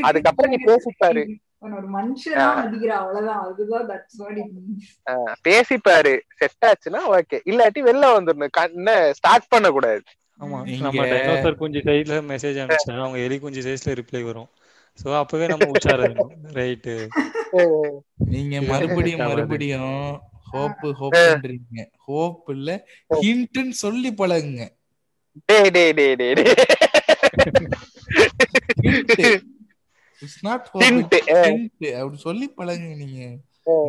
அதுக்கப்புறம் 0.00 0.50
நீ 0.50 0.56
பேசிப்பாரு. 0.64 1.36
உன்னை 1.58 1.78
ஒரு 1.78 1.90
மனுஷனா 1.90 2.46
மதிக்கிற 2.56 2.86
அவ்வளவுதான். 2.86 3.44
அதுதான் 3.44 3.88
தட்ஸ் 3.88 4.16
வாட் 4.16 4.36
இட் 4.36 4.50
மீன்ஸ் 4.52 5.32
பேசிப்பாரு. 5.48 6.20
செட் 6.36 6.64
ஆச்சுன்னா 6.66 6.98
ஓகே 7.08 7.40
இல்லாட்டி 7.44 7.78
வெளில 7.78 8.06
வந்துடணும். 8.14 8.48
கண்ண 8.50 9.12
ஸ்டார்ட் 9.12 9.48
பண்ண 9.48 9.70
கூடாது 9.70 10.02
ஆமா. 10.42 10.58
நம்ம 10.84 11.02
டைனோசர் 11.12 11.58
குஞ்சு 11.60 11.80
சைஸ்ல 11.86 12.16
மெசேஜ் 12.30 12.60
அனுப்பிச்சா 12.62 12.94
அவங்க 12.98 13.18
எலி 13.18 13.36
குஞ்சு 13.38 13.62
சைஸ்ல 13.66 13.94
ரிப்ளை 14.00 14.22
வரும். 14.22 14.48
சோ 14.98 15.08
அப்பவே 15.20 15.46
நம்ம 15.48 15.68
இருக்கும் 16.00 16.32
ரைட்டு 16.54 16.94
நீங்க 18.32 18.54
மறுபடியும். 18.70 19.24
மறுபடியும் 19.30 19.96
ஹோப் 20.52 20.82
ஹோப்ன்றீங்க 21.00 21.78
ஹோப் 22.06 22.50
இல்ல 22.50 22.70
ஹிண்ட்னு 23.16 23.74
சொல்லி 23.82 24.10
பழகுங்க. 24.12 24.62
டே 25.48 25.58
டே 25.70 25.84
டே 25.92 26.06
டே 26.14 26.28
டே. 26.38 26.44
இட்ஸ் 30.22 30.40
நாட் 30.42 30.66
ஹோப் 30.72 30.82
ஹிண்ட் 30.84 31.14
அப்படி 32.00 32.18
சொல்லி 32.20 32.46
பழகுங்க 32.58 32.94
நீங்க. 33.02 33.20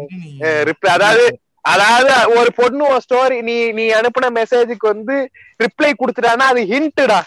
என்ன 0.03 0.19
நீங்க. 0.23 0.43
ரிப்ளை 0.69 0.91
அதாவது 0.91 1.25
அதாவது 1.65 2.09
ஒரு 2.37 2.49
பொண்ணு 2.57 2.85
ஸ்டோரி 3.05 3.37
நீ 3.49 3.55
நீ 3.71 3.85
அனுப்புன 3.99 4.29
மெசேஜுக்கு 4.37 4.87
வந்து 4.87 5.15
ரிப்ளை 5.59 5.91
கொடுத்துட்டானா 5.93 6.47
அது 6.51 6.61
ஹிண்ட்டுடா 6.71 7.19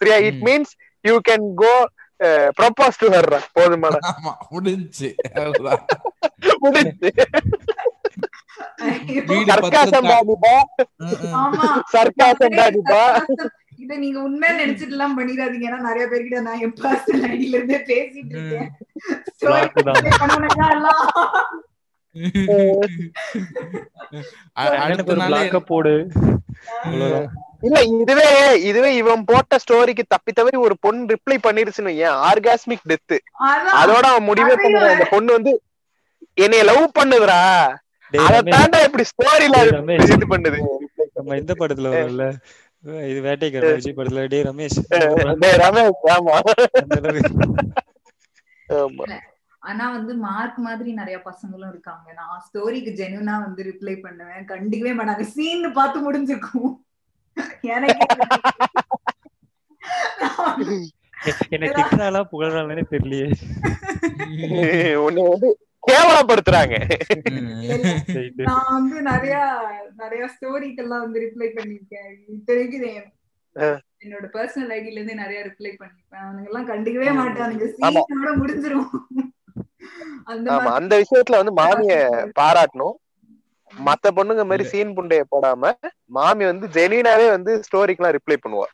சரியா? 0.00 0.16
It. 0.28 0.40
Means 0.46 0.72
you 1.04 1.16
can 1.28 1.46
go 1.62 1.74
propose 2.58 3.00
to 3.00 3.06
her 3.14 3.28
போதுமாடா 3.56 3.98
ஆமா 4.12 4.32
முடிஞ்சு. 4.52 5.08
முடிஞ்சு. 6.64 7.10
இத 13.82 13.96
நீங்க 13.96 14.18
உண்மை 14.20 14.48
நினைச்சிட்டு 14.60 14.94
எல்லாம் 14.96 15.16
பண்ணிடாதீங்க. 15.18 15.68
ஏன்னா 15.68 15.80
நிறைய 15.88 16.04
பேர்கிட்ட 16.06 16.40
நான் 16.42 16.60
என் 16.60 16.76
பர்சனல் 16.78 17.26
ஐடியில 17.30 17.58
இருந்தே 17.58 17.80
பேசிட்டு 17.90 18.34
இருக்கேன். 18.34 18.70
போடு. 25.70 25.94
இல்ல 27.66 27.78
இதுவே 28.00 28.26
இதுவே 28.68 28.90
இவன் 28.96 29.22
போட்ட 29.24 29.58
ஸ்டோரிக்கு 29.62 30.04
தப்பி 30.08 30.32
தவறி 30.32 30.56
ஒரு 30.66 30.74
பொண்ணு 30.80 31.12
ரிப்ளை 31.12 31.36
பண்ணிருச்சுன்னு 31.46 31.92
ஏன் 32.06 32.16
ஆர்காஸ்மிக் 32.30 32.88
டெத் 32.92 33.16
அதோட 33.80 34.04
அவன் 34.12 34.28
முடிவே 34.30 34.54
பண்ணுவான் 34.62 34.94
இந்த 34.96 35.06
பொண்ணு 35.14 35.32
வந்து 35.32 35.52
என்னைய 36.44 36.62
லவ் 36.70 36.84
பண்ணுதுடா. 36.98 37.40
டேய் 38.12 38.24
அதை 38.26 38.38
ரமேஷ், 38.38 38.54
தாண்டா 38.56 38.78
இப்படி 38.88 39.04
ஸ்டோரியில. 39.10 39.58
இது 40.06 40.26
பண்ணுது. 40.34 40.58
நம்ம 41.18 41.36
இந்த 41.42 41.52
படத்துல 41.60 41.92
வரும்ல? 41.94 42.24
இது 43.10 43.20
வேட்டைக்காரன் 43.26 43.76
விஜய் 43.78 43.96
படத்துல. 43.98 44.24
டே 44.32 44.40
ரமேஷ். 44.42 44.78
டேய் 45.42 45.58
ரமேஷ் 45.64 46.08
ஆமா. 46.16 46.34
அந்த 46.82 46.98
ஆமா. 48.68 49.06
ஆனா 49.64 49.84
வந்து 49.90 50.12
மார்க் 50.14 50.58
மாதிரி 50.58 50.90
நிறைய 50.92 51.16
பசங்களும் 51.24 51.68
இருக்காங்க. 51.68 52.12
நான் 52.12 52.42
ஸ்டோரிக்கு 52.46 52.92
ஜெனுனா 53.00 53.34
வந்து 53.44 53.62
ரிப்ளை 53.70 53.94
பண்ணுவேன். 54.00 54.46
கண்டிக்கவே 54.46 54.92
மாட்டாங்க. 54.98 55.24
சீன் 55.34 55.72
பார்த்து 55.72 55.98
முடிஞ்சிருக்கும். 56.06 56.72
எனக்கு 57.74 58.06
என்ன 61.48 61.66
திட்டுறாளா 61.70 62.20
புகழறாளே 62.32 62.84
தெரியலையே. 62.90 63.28
உன்னை 64.94 65.22
வந்து 65.28 65.48
கேவலப்படுத்துறாங்க. 65.86 66.76
நான் 68.34 68.72
வந்து 68.72 69.02
நிறைய 69.02 69.36
நிறைய 69.96 70.30
ஸ்டோரிக்கெல்லாம் 70.34 71.04
வந்து 71.06 71.20
ரிப்ளை 71.24 71.48
பண்ணிருக்கேன் 71.56 73.04
ஆ. 73.56 73.66
என்னோட 74.04 74.26
பர்சனல் 74.32 74.72
ஐடில 74.76 74.98
இருந்து 74.98 75.14
நிறைய 75.14 75.40
ரிப்ளை 75.48 75.72
பண்ணிருப்பேன் 75.80 76.24
அவனுங்க 76.24 76.48
எல்லாம் 76.50 76.68
கண்டுக்கவே. 76.68 77.10
மாட்டானுங்க. 77.20 77.66
சீனோட 77.78 78.32
முடிஞ்சிரும். 78.40 78.90
ஆமா 80.54 80.70
அந்த 80.78 80.94
விஷயத்துல 81.02 81.40
வந்து 81.40 81.54
மாமிய 81.60 81.94
பாராட்டணும். 82.38 82.94
மத்த 83.72 84.10
பொண்ணுங்க 84.16 84.42
மாதிரி 84.48 84.64
சீன் 84.72 84.94
புண்டைய 84.96 85.22
போடாம 85.32 85.72
மாமி 86.16 86.44
வந்து 86.50 86.66
ஜெனினாவே 86.76 87.26
வந்து 87.36 87.52
ஸ்டோரிக்கெல்லாம் 87.66 88.16
ரிப்ளை 88.16 88.36
பண்ணுவா. 88.38 88.68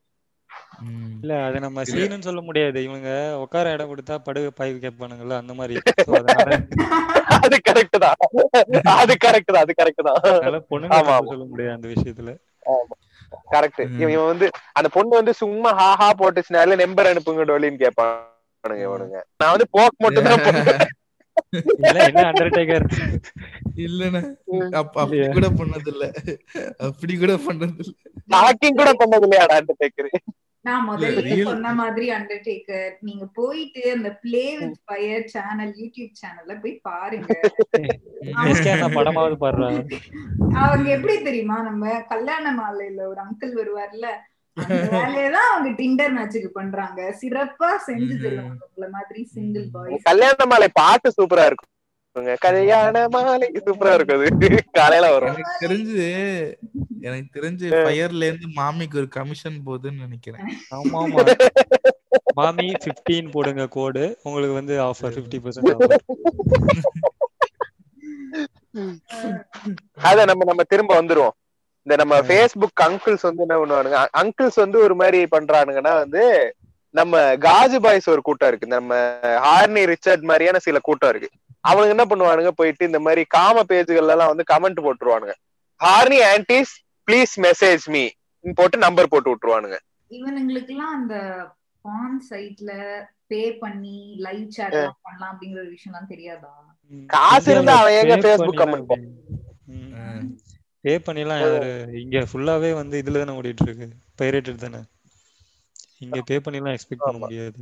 இல்ல 1.17 1.33
அது 1.47 1.59
நம்ம 1.65 1.81
சீனுன்னு 1.89 2.27
சொல்ல 2.27 2.43
முடியாது. 2.45 2.79
இவங்க 2.87 3.09
உட்கார 3.45 3.73
இடம் 3.77 3.91
கொடுத்தா 3.91 4.15
படுக 4.27 4.51
பாய் 4.59 4.73
கேட்பானுங்கல்ல 4.85 5.41
அந்த 5.43 5.55
மாதிரி. 5.55 5.75
அது 7.37 7.57
கரெக்ட் 7.67 7.97
தான். 8.05 8.17
அது 8.95 9.15
கரெக்ட் 9.25 9.53
தான் 9.53 9.65
அது 9.65 9.75
கரெக்ட் 9.81 10.03
தான். 10.09 10.19
பொண்ணுங்க 10.71 10.99
தப்பு 11.01 11.31
சொல்ல 11.33 11.45
முடியாது 11.51 11.77
அந்த 11.77 11.89
விஷயத்துல. 11.95 12.31
கரெக்ட். 13.53 13.83
இவன் 14.03 14.31
வந்து 14.33 14.47
அந்த 14.79 14.89
பொண்ணு 14.97 15.21
வந்து 15.21 15.35
சும்மா 15.43 15.71
ஹா 15.81 15.91
ஹா 16.01 16.09
போட்டுச்சுனால 16.21 16.79
நம்பர் 16.83 17.11
அனுப்புங்க 17.13 17.45
டோலின்னு 17.51 17.83
கேட்பானுங்க 18.61 18.87
இவனுங்க 18.87 19.19
நான் 19.41 19.53
வந்து 19.53 19.67
போக் 19.75 20.01
மட்டும் 20.01 20.27
தான் 20.27 20.41
அண்டர்டேக்கர் 22.25 22.85
இல்லண்ணே. 23.81 24.21
அப்ப 24.81 24.95
அப்படி? 25.03 25.19
கூட 25.37 25.47
பண்ணது 25.59 25.89
இல்ல 25.93 26.05
அப்படி 26.87 27.13
கூட 27.17 27.33
பண்ணது 27.47 27.81
இல்ல 27.83 27.93
டாக்கிங் 28.35 28.79
கூட 28.81 28.91
பண்ணது 29.01 29.25
இல்லையாடா 29.27 29.55
அந்த 29.61 29.73
டேக்கரு 29.81 30.11
நான் 30.65 30.83
முதல்ல 30.87 31.21
சொன்ன 31.45 31.69
மாதிரி 31.79 32.07
அண்டர்டேக்கர் 32.15 32.89
நீங்க 33.07 33.25
போயிட்டு 33.37 33.83
அந்த 33.93 34.09
play 34.23 34.43
with 34.59 34.75
fire 34.85 35.23
channel 35.33 35.71
YouTube 35.79 36.11
சேனல்ல 36.19 36.53
போய் 36.61 36.75
பாருங்க. 36.85 37.31
அவங்க 40.61 40.87
எப்படி 40.95 41.15
தெரியுமா 41.23 41.57
நம்ம 41.67 41.91
கல்யாண 42.11 42.45
மாலையில 42.59 43.01
ஒரு 43.11 43.19
அங்கிள் 43.25 43.53
வருவார்ல 43.59 44.07
அந்த 44.57 44.67
வேலையதான் 44.97 45.49
அவங்க 45.51 45.71
டிண்டர் 45.79 46.15
மேட்சுக்கு 46.15 46.51
பண்றாங்க. 46.53 47.01
சிறப்பா 47.21 47.69
செஞ்சு 47.87 48.15
ம். 48.15 48.23
தருவாங்க 48.23 48.63
உங்கள 48.67 48.87
மாதிரி 48.95 49.21
சிங்கிள் 49.35 49.67
பாய்ஸ் 49.75 50.07
கல்யாண 50.09 50.47
மாலை 50.51 50.69
பாட்டு 50.75 51.11
சூப்பரா 51.17 51.45
இருக்கும் 51.47 51.69
கல்யாண 52.43 52.95
மாலை 53.09 53.49
சூப்பரா 53.61 53.93
இருக்கும் 53.97 54.19
அது 54.21 54.49
காலையில 54.77 55.11
வரும். 55.15 55.31
எனக்கு 55.33 55.61
தெரிஞ்சு 55.63 56.07
எனக்கு 57.03 57.29
தெரிஞ்சு 57.37 57.67
ஃபயர்ல 57.77 58.29
இருந்து 58.29 58.49
மாமிக்கு 58.57 58.99
ஒரு 58.99 59.09
கமிஷன் 59.15 59.59
போகுதுன்னு 59.67 60.05
நினைக்கிறேன். 60.07 60.43
ஆமா 60.77 60.99
ஆமா 61.03 61.25
மாமி 62.39 62.67
15 62.81 63.31
போடுங்க 63.33 63.65
கோடு. 63.71 64.05
உங்களுக்கு 64.25 64.55
வந்து 64.59 64.75
ஆஃபர் 64.85 65.15
50% 65.15 65.41
பர்சன்ட் 65.45 65.73
ஆஃபர் 65.75 66.03
அத 70.05 70.25
நம்ம 70.27 70.43
நம்ம 70.45 70.63
திரும்ப 70.73 70.93
வந்துருவோம். 71.01 71.37
இந்த 71.87 71.95
நம்ம 72.01 72.15
ஃபேஸ்புக் 72.29 72.81
அங்கிள்ஸ் 72.87 73.27
வந்து 73.27 73.45
என்ன 73.47 73.57
பண்ணுவானுங்க? 73.61 74.01
அங்கிள்ஸ் 74.23 74.59
வந்து 74.65 74.79
ஒரு 74.87 74.95
மாதிரி 75.03 75.21
பண்றானுங்கன்னா 75.37 75.93
வந்து 76.03 76.23
நம்ம 76.99 77.21
காஜு 77.47 77.79
பாய்ஸ் 77.85 78.11
ஒரு 78.15 78.23
கூட்டம் 78.29 78.51
இருக்கு. 78.51 78.67
நம்ம 78.77 78.95
ஹார்னி 79.47 79.83
ரிச்சர்ட் 79.93 80.25
மாதிரியான 80.31 80.61
சில 80.67 80.79
கூட்டம் 80.89 81.13
இருக்கு. 81.13 81.31
அவனுங்க 81.69 81.95
என்ன 81.97 82.05
பண்ணுவானுங்க? 82.11 82.51
போயிட்டு 82.61 82.89
இந்த 82.91 83.01
மாதிரி 83.07 83.23
காம 83.37 83.65
பேஜுகள்ல 83.71 84.15
எல்லாம் 84.17 84.33
வந்து 84.33 84.47
comment 84.53 84.85
போட்டுருவானுங்க. 84.87 85.35
Horny 85.81 86.19
aunties 86.33 86.73
please 87.09 87.35
message 87.47 87.85
me 87.95 88.05
போட்டு 88.59 88.77
நம்பர் 88.87 89.13
போட்டு 89.15 89.33
விட்டுருவானுங்க. 89.33 89.79
இவனுங்களுக்கு 90.19 90.73
எல்லாம் 90.75 90.95
அந்த 90.99 91.17
பான் 91.85 92.19
சைட்ல 92.31 92.73
பே 93.33 93.43
பண்ணி 93.63 93.99
லைவ் 94.27 94.47
chat 94.57 94.73
எல்லாம் 94.79 94.99
பண்ணலாம் 95.07 95.33
அப்படிங்கிற 95.33 95.63
விஷயம் 95.75 95.93
எல்லாம் 95.93 96.11
தெரியாதா? 96.13 96.53
காசு 97.15 97.49
இருந்தா 97.55 97.75
அவன் 97.81 97.99
எங்க 98.03 98.17
Facebook 98.27 98.57
comment 98.63 98.87
பே 100.85 100.93
பண்ணிலாம் 101.07 101.41
யாரு? 101.43 101.71
இங்க 102.03 102.19
ஃபுல்லாவே 102.31 102.71
வந்து 102.75 103.01
இதுல 103.03 103.21
தானே 103.23 103.37
ஓடிட்டு 103.39 103.65
இருக்கு 103.67 103.87
பைரேட்டட் 104.21 104.65
தானே? 104.65 104.81
இங்க 106.05 106.21
பே 106.29 106.37
பண்ணிலாம் 106.45 106.77
எக்ஸ்பெக்ட் 106.77 107.07
பண்ண. 107.07 107.21
முடியாது. 107.25 107.61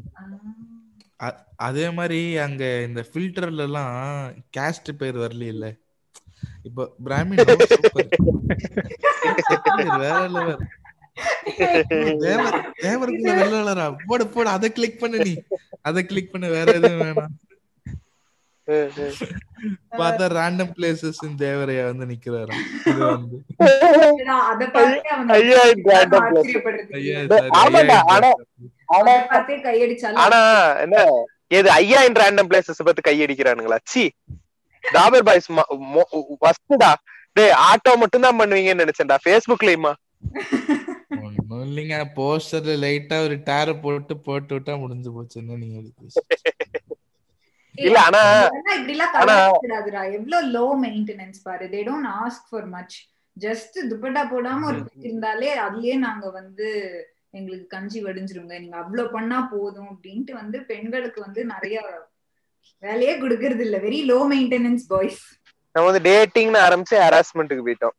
அதே 1.69 1.87
மாதிரி 1.91 2.21
அங்க 2.39 2.65
இந்த 2.89 3.01
ஃபில்டர்ல 3.09 3.65
எல்லாம் 3.69 3.95
கேஸ்ட் 4.57 4.91
பேர் 5.01 5.17
வரல 5.25 5.47
இல்ல 5.55 5.67
இப்போ 6.63 6.83
பிராமின் 7.07 7.43
சூப்பர் 7.73 8.09
வேற 10.03 10.19
லெவல் 10.35 10.61
தேவர் 12.25 12.59
தேவருக்குள்ள 12.83 13.33
வெள்ள 13.41 13.57
வளரா 13.61 13.87
போடு 14.07 14.25
போடு 14.35 14.49
அதை 14.57 14.69
கிளிக் 14.73 15.01
பண்ணு 15.03 15.25
நீ. 15.27 15.33
அதை 15.89 16.03
கிளிக் 16.11 16.33
பண்ணு 16.33 16.49
வேற 16.57 16.67
எதுவும் 16.79 17.03
வேணாம். 17.03 17.35
பார்த்தா 19.99 20.27
ரேண்டம் 20.35 20.73
பிளேசஸ் 20.75 21.21
தேவரையா 21.39 21.85
வந்து 21.87 22.05
இது 22.07 23.39
ஐயா, 25.37 25.62
ஐயா 26.99 27.14
ஆனா- 30.25 30.47
என்ன 30.83 30.97
எது 31.51 31.69
ஐயா 31.73 32.01
ரேண்டம் 32.21 32.49
பிளேசஸ் 32.51 32.87
பத்தி 32.87 33.03
கையடிக்கிறானுங்களா? 33.03 33.79
சி 33.85 34.05
டாபர் 34.85 35.25
பாய்ஸ் 35.25 35.49
ஃபர்ஸ்டா 36.41 36.91
டேய் 37.37 37.55
ஆட்டோ 37.66 37.93
மட்டும் 37.97 38.25
தான் 38.27 38.39
பண்ணுவீங்கன்னு 38.41 38.85
நினைச்சேன்டா 38.85 39.19
ஃபேஸ்புக்லயுமா 39.25 39.93
ஒண்ணும் 41.21 41.62
இல்லைங்க 41.66 41.97
போஸ்டர்ல 42.16 42.75
லைட்டா 42.81 43.16
ஒரு 43.23 43.37
டேர 43.47 43.75
போட்டு 43.83 44.14
போட்டு 44.21 44.53
விட்டா 44.55 44.75
முடிஞ்சு 44.81 45.11
போச்சுன்னு 45.12 45.59
நீங்க 45.59 45.79
இல்ல 47.79 48.01
ஆனா 48.01 48.45
இப்படிலாம் 48.45 49.09
ஆனா- 49.12 49.22
கலாய்ச்சிடாதுடா. 49.22 50.12
எவ்வளவு 50.12 50.47
லோ 50.55 50.87
மெயின்டெனன்ஸ் 50.87 51.41
பாரு. 51.43 51.66
They 51.66 51.87
don't 51.87 52.09
ask 52.20 52.47
for 52.51 52.66
much 52.66 53.09
just 53.41 53.76
dupatta 53.91 54.22
போடாம 54.24 54.64
ஒரு 54.64 54.79
இருந்தாலே 55.01 55.59
அதுலயே 55.59 55.97
நாங்க 55.97 56.31
வந்து 56.31 56.68
எங்களுக்கு 57.31 57.66
கஞ்சி 57.66 58.05
வடிஞ்சிருங்க. 58.05 58.61
நீங்க 58.61 58.76
அவ்வளவு 58.76 59.11
பண்ணா 59.11 59.49
போதும் 59.53 59.89
அப்படின்ட்டு 59.89 60.33
வந்து 60.33 60.62
பெண்களுக்கு 60.62 61.20
வந்து 61.20 61.45
நிறைய 61.45 62.05
வேலையே 62.79 63.20
கொடுக்கறது 63.20 63.61
இல்ல. 63.61 63.79
வெரி 63.79 64.05
லோ 64.11 64.35
மெயின்டெனன்ஸ் 64.35 64.85
பாய்ஸ் 64.89 65.39
நம்ம 65.72 65.91
வந்து 65.91 66.11
டேட்டிங்னு 66.11 66.59
ஆரம்பிச்சு 66.66 66.99
ஹராஸ்மெண்ட்டுக்கு 66.99 67.62
போயிட்டோம். 67.66 67.97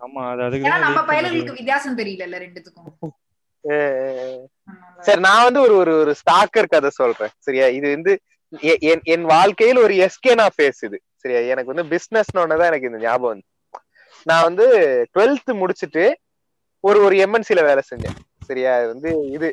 ஆமா 0.00 0.30
அது 0.32 0.42
அதுக்கு 0.42 0.68
நம்ம. 0.68 1.00
பயலுக்கு 1.00 1.46
வித்தியாசம் 1.46 1.98
தெரியல 1.98 2.36
ரெண்டுத்துக்கும். 2.36 3.08
சரி 5.00 5.20
நான் 5.20 5.42
வந்து 5.42 5.60
ஒரு 5.60 5.76
ஒரு 5.76 5.98
ஒரு 5.98 6.14
ஸ்டாக்கர் 6.14 6.68
கதை 6.68 6.90
சொல்றேன். 6.90 7.28
சரியா? 7.38 7.66
இது 7.66 7.90
வந்து 7.90 8.20
என் 8.90 9.02
என் 9.04 9.26
வாழ்க்கையில் 9.34 9.78
ஒரு 9.78 9.94
எஸ்கே 10.06 10.32
நான் 10.34 10.54
ஃபேஸ் 10.56 10.80
இது 10.88 10.98
சரியா? 11.22 11.40
எனக்கு 11.52 11.72
வந்து 11.72 11.90
பிசினஸ்னு 11.92 12.58
தான் 12.60 12.70
எனக்கு 12.70 12.90
இந்த 12.90 12.98
ஞாபகம் 12.98 13.32
வந்து. 13.32 13.46
நான் 14.26 14.46
வந்து 14.48 14.66
டுவெல்த் 15.14 15.50
முடிச்சுட்டு 15.62 16.04
ஒரு 16.84 16.98
ஒரு 17.00 17.16
எம்என்சில 17.16 17.60
வேலை 17.68 17.82
செஞ்சேன். 17.90 18.18
சரியா? 18.44 18.72
வந்து 18.92 19.10
இது 19.36 19.48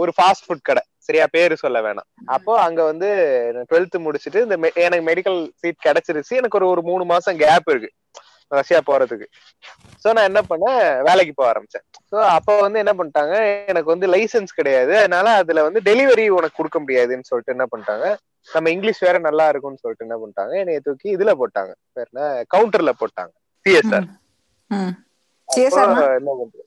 ஒரு 0.00 0.12
ஃபாஸ்ட் 0.16 0.44
ஃபுட் 0.46 0.66
கடை. 0.68 0.82
சரியா? 1.06 1.26
பேரு 1.30 1.56
சொல்ல 1.56 1.78
வேணாம். 1.86 2.08
அப்போ 2.36 2.52
அங்க 2.66 2.80
வந்து 2.84 3.08
டுவெல்த் 3.70 3.96
முடிச்சுட்டு 4.06 4.40
இந்த 4.46 4.56
எனக்கு 4.86 5.08
மெடிக்கல் 5.10 5.40
சீட் 5.60 5.86
கிடைச்சிருச்சு. 5.86 6.32
எனக்கு 6.40 6.58
ஒரு 6.60 6.68
ஒரு 6.74 6.82
மூணு 6.90 7.04
மாசம் 7.04 7.40
கேப் 7.44 7.70
இருக்கு. 7.72 7.90
ரஷ்யா 8.48 8.80
போறதுக்கு. 8.86 9.24
சோ 10.04 10.12
நான் 10.12 10.24
என்ன 10.24 10.40
பண்ணேன்? 10.40 11.02
வேலைக்கு 11.02 11.32
போக 11.34 11.52
ஆரம்பிச்சேன். 11.52 12.14
சோ 12.14 12.20
அப்போ 12.20 12.60
வந்து 12.60 12.78
என்ன 12.78 12.92
பண்ணிட்டாங்க? 12.92 13.66
எனக்கு 13.66 13.84
வந்து 13.84 14.06
லைசென்ஸ் 14.06 14.54
கிடையாது. 14.54 14.96
அதனால 14.96 15.30
அதுல 15.30 15.62
வந்து 15.62 15.80
டெலிவரி 15.80 16.28
உனக்கு 16.28 16.56
கொடுக்க 16.56 16.78
முடியாதுன்னு 16.78 17.24
சொல்லிட்டு 17.24 17.56
என்ன 17.56 17.66
பண்ணிட்டாங்க? 17.76 18.16
நம்ம 18.52 18.70
இங்கிலீஷ் 18.70 18.98
வேற 18.98 19.18
நல்லா 19.18 19.48
இருக்கும்னு 19.48 19.78
சொல்லிட்டு 19.80 20.06
என்ன 20.08 20.18
பண்ணிட்டாங்க? 20.18 20.58
என்னைய 20.58 20.80
தூக்கி 20.80 21.16
இதுல 21.16 21.34
போட்டாங்க. 21.38 21.74
வேற 21.92 22.08
என்ன? 22.10 22.42
கவுண்டர்ல 22.56 22.90
போட்டாங்க. 23.00 23.30
சிஎஸ்ஆர்? 23.68 24.08
என்ன 26.16 26.30
பண்றது? 26.32 26.64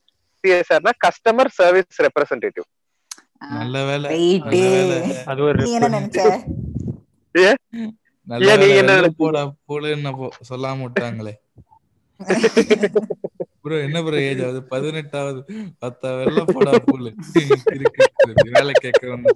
சிஎஸ்ஆர்னா 0.47 0.89
கஸ்டமர் 1.07 1.47
சர்வீஸ் 1.47 2.01
ரெப்ரசன்டேட்டிவ் 2.01 2.87
நல்ல 3.49 3.85
வேலை. 3.85 5.21
அது 5.25 5.43
ஒரு 5.43 5.63
நீ 5.63 5.73
என்ன 5.73 5.99
நினைச்ச? 5.99 6.43
நல்ல 8.23 8.51
ஏன் 8.51 8.59
நீங்க 8.59 8.73
என்ன? 8.73 9.07
போடா 9.17 9.51
போடுன்னு 9.67 10.13
போ- 10.19 10.29
சொல்லாம 10.49 10.85
விட்டாங்களே. 10.85 11.31
ப்ரோ 13.61 13.75
என்ன 13.79 14.01
ப்ரோ 14.03 14.17
ஏஜ் 14.19 14.41
ஆகுது? 14.43 14.63
பதினெட்டாவது. 14.63 15.39
பத்தா 15.81 16.09
வெள்ள 16.17 16.43
போடா 16.45 16.71
பூலு. 16.85 17.11
இருக்கு 17.73 18.05
வேலை 18.51 18.73
கேட்க 18.73 19.09
வந்து 19.09 19.35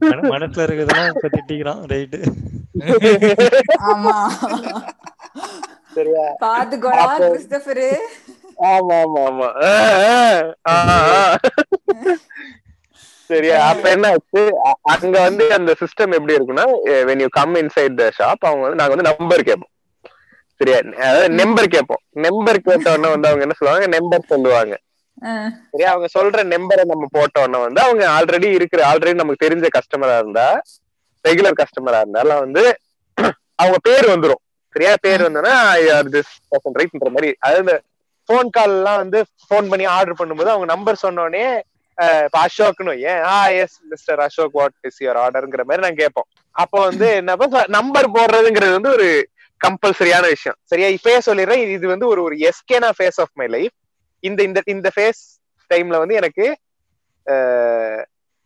மன- 0.00 0.28
மனசுல 0.28 0.64
இருக்கிறதெல்லாம் 0.66 1.12
இப்ப 1.14 1.28
திட்டிக்கிறான் 1.28 1.82
ரைட்டு. 1.86 2.18
ஆமா. 3.84 4.14
சரியா? 5.94 6.24
பாத்துக்கோடா 6.40 7.06
கிறிஸ்டபரு. 7.20 7.88
ஆமா 8.62 8.96
ஆமா 9.02 9.24
ஆமா. 9.26 9.48
சரியா? 13.30 13.66
அப்ப 13.68 13.90
என்ன 13.90 14.08
ஆச்சு? 14.08 14.42
அங்க 14.82 15.20
வந்து 15.20 15.52
அந்த 15.52 15.74
சிஸ்டம் 15.80 16.12
எப்படி 16.12 16.34
இருக்குன்னா 16.34 16.64
when 17.08 17.20
you 17.20 17.26
come 17.30 17.54
inside 17.54 17.94
the 17.94 18.10
shop 18.18 18.42
அவங்க 18.42 18.62
வந்து 18.62 18.74
நாங்க 18.74 18.94
வந்து 18.94 19.16
நம்பர் 19.18 19.42
கேட்போம். 19.42 19.70
சரியா? 20.60 20.78
அதாவது 21.02 21.28
நம்பர் 21.40 21.72
கேட்போம். 21.74 22.02
நம்பர் 22.26 22.58
கேட்ட 22.66 22.86
உடனே 22.94 23.10
வந்து 23.14 23.28
அவங்க 23.30 23.44
என்ன 23.46 23.56
சொல்லுவாங்க? 23.58 23.86
நம்பர் 23.96 24.30
சொல்லுவாங்க. 24.32 24.74
சரியா? 25.72 25.88
அவங்க 25.94 26.08
சொல்ற 26.14 26.42
நம்பரை 26.52 26.84
நம்ம 26.90 27.08
போட்ட 27.16 27.42
உடனே 27.44 27.58
வந்து 27.66 27.80
அவங்க 27.86 28.04
ஆல்ரெடி 28.16 28.48
இருக்கிற 28.58 28.80
ஆல்ரெடி 28.90 29.20
நமக்கு 29.20 29.44
தெரிஞ்ச 29.44 29.68
கஸ்டமரா 29.76 30.16
இருந்தா 30.22 30.46
ரெகுலர் 31.24 31.60
கஸ்டமரா 31.60 31.98
இருந்தாலும் 32.04 32.42
வந்து 32.44 32.62
அவங்க 33.60 33.78
பேர் 33.88 34.06
வந்துரும். 34.12 34.42
சரியா? 34.74 34.92
பேர் 35.04 35.24
வந்தோன்னா 35.26 35.54
திஸ் 36.14 36.34
பர்சன் 36.50 36.76
ரைட்ன்ற 36.80 37.10
மாதிரி. 37.16 37.30
அதாவது 37.46 37.74
ஃபோன் 38.28 38.50
கால் 38.56 38.74
எல்லாம் 38.76 39.00
வந்து 39.02 39.18
ஃபோன் 39.42 39.68
பண்ணி 39.70 39.86
ஆர்டர் 39.94 40.18
பண்ணும்போது 40.20 40.52
அவங்க 40.52 40.66
நம்பர் 40.72 41.02
சொன்னோடனே 41.04 41.44
இப்ப 42.24 42.36
அசோக்னு 42.42 42.92
ஏன்? 43.10 43.22
ஆ 43.30 43.34
yes 43.62 43.76
Mister 43.90 44.20
Ashok 44.26 44.56
what 44.58 44.76
is 44.88 45.00
your 45.04 45.18
ஆர்டர்ங்கிற 45.24 45.62
மாதிரி 45.68 45.84
நாங்க 45.86 46.00
கேட்போம். 46.02 46.28
அப்போ 46.56 46.78
வந்து 46.88 47.06
என்னப்பா 47.20 47.62
நம்பர் 47.76 48.14
போடுறதுங்கிறது 48.16 48.78
வந்து 48.78 48.92
ஒரு 48.96 49.08
கம்பல்சரியான 49.66 50.20
விஷயம். 50.20 50.56
சரியா? 50.62 50.88
இப்பயே 50.88 51.18
சொல்லிடுறேன். 51.26 51.68
இது 51.70 51.88
வந்து 51.88 52.06
ஒரு 52.06 52.22
ஒரு 52.22 52.36
எஸ்கேனா 52.36 52.90
ஃபேஸ் 52.98 53.16
ஆஃப் 53.16 53.30
மை 53.32 53.46
லைஃப் 53.46 53.70
இந்த 54.20 54.42
இந்த 54.42 54.62
இந்த 54.66 54.90
ஃபேஸ் 54.96 55.40
டைம்ல 55.74 55.98
வந்து 55.98 56.14
எனக்கு 56.14 56.56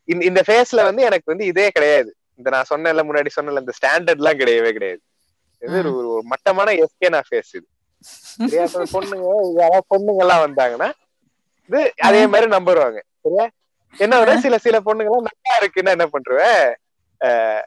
இந்த 0.05 0.43
ஃபேஸ்ல 0.47 0.83
வந்து 0.83 1.03
எனக்கு 1.03 1.23
வந்து 1.25 1.45
இதே 1.45 1.69
கிடையாது. 1.69 2.15
இந்த 2.35 2.51
நான் 2.51 2.65
சொன்னேன்ல 2.75 3.01
முன்னாடி 3.01 3.27
சொன்னல 3.41 3.59
இந்த 3.59 3.73
ஸ்டாண்டர்ட் 3.83 4.17
எல்லாம் 4.17 4.39
கிடையவே 4.39 4.73
கிடையாது. 4.73 5.01
இது 5.61 5.79
ஒரு 5.79 6.21
ஒரு- 6.23 6.27
மட்டமான 6.27 6.73
எஸ்கேனா 6.73 7.21
ஃபேஸ் 7.31 7.53
இது. 7.53 7.67
சரியா? 7.99 8.65
பொண்ணுங்க 8.65 9.51
யாராவது 9.55 9.85
பொண்ணுங்க 9.97 10.17
எல்லாம் 10.17 10.43
வந்தாங்கன்னா 10.47 10.91
இது 11.65 11.93
அதே 11.99 12.27
மாதிரி 12.27 12.51
நம்பருவாங்க 12.51 13.01
சரியா? 13.23 13.49
என்ன 13.97 14.41
சில 14.41 14.59
சில 14.59 14.81
பொண்ணுங்க 14.81 15.05
எல்லாம் 15.05 15.27
நல்லா 15.43 15.59
இருக்குன்னா 15.61 15.91
என்ன 15.91 16.07
பண்ருவேன் 16.07 16.75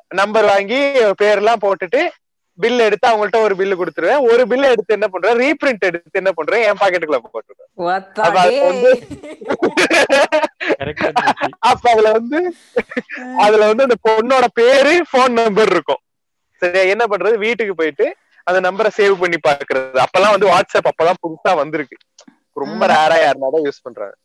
நம்பர் 0.08 0.46
வாங்கி 0.46 0.80
பேர்லாம் 1.22 1.56
போட்டுட்டு 1.62 2.10
பில் 2.64 2.84
எடுத்து 2.86 3.08
அவங்கள்ட்ட 3.10 3.40
ஒரு 3.46 3.56
பில்லு 3.60 3.76
கொடுத்துருவேன். 3.80 4.22
ஒரு 4.32 4.44
பில் 4.52 4.70
எடுத்து 4.72 4.96
என்ன 4.98 5.08
பண்றேன்? 5.14 5.40
ரீபிரிண்ட் 5.44 5.88
எடுத்து 5.90 6.20
என்ன 6.22 6.32
பண்றேன்? 6.40 6.64
என் 6.70 6.80
பாக்கெட்டுக்குள்ள 6.82 7.20
போட்டுருவேன். 7.24 7.72
அப்ப 11.72 11.86
அதுல 11.94 12.12
வந்து 12.20 12.40
அதுல 13.46 13.68
வந்து 13.72 13.86
அந்த 13.88 13.98
பொண்ணோட 14.10 14.48
பேரு 14.62 14.94
போன் 15.12 15.38
நம்பர் 15.42 15.72
இருக்கும். 15.76 16.02
சரியா? 16.62 16.84
என்ன 16.94 17.04
பண்றது? 17.12 17.36
வீட்டுக்கு 17.46 17.76
போயிட்டு 17.82 18.08
அந்த 18.48 18.60
நம்பரை 18.68 18.92
சேவ் 19.00 19.16
பண்ணி 19.24 19.38
பாக்குறது 19.48 20.00
அப்பெல்லாம் 20.06 20.34
வந்து 20.36 20.50
வாட்ஸ்அப் 20.54 20.90
அப்பதான் 20.92 21.22
புதுசா 21.24 21.52
வந்திருக்கு. 21.62 21.98
ரொம்ப 22.62 22.82
ரேரா 22.94 23.18
யாருனாதான் 23.24 23.66
யூஸ் 23.68 23.86
பண்றாங்க. 23.88 24.16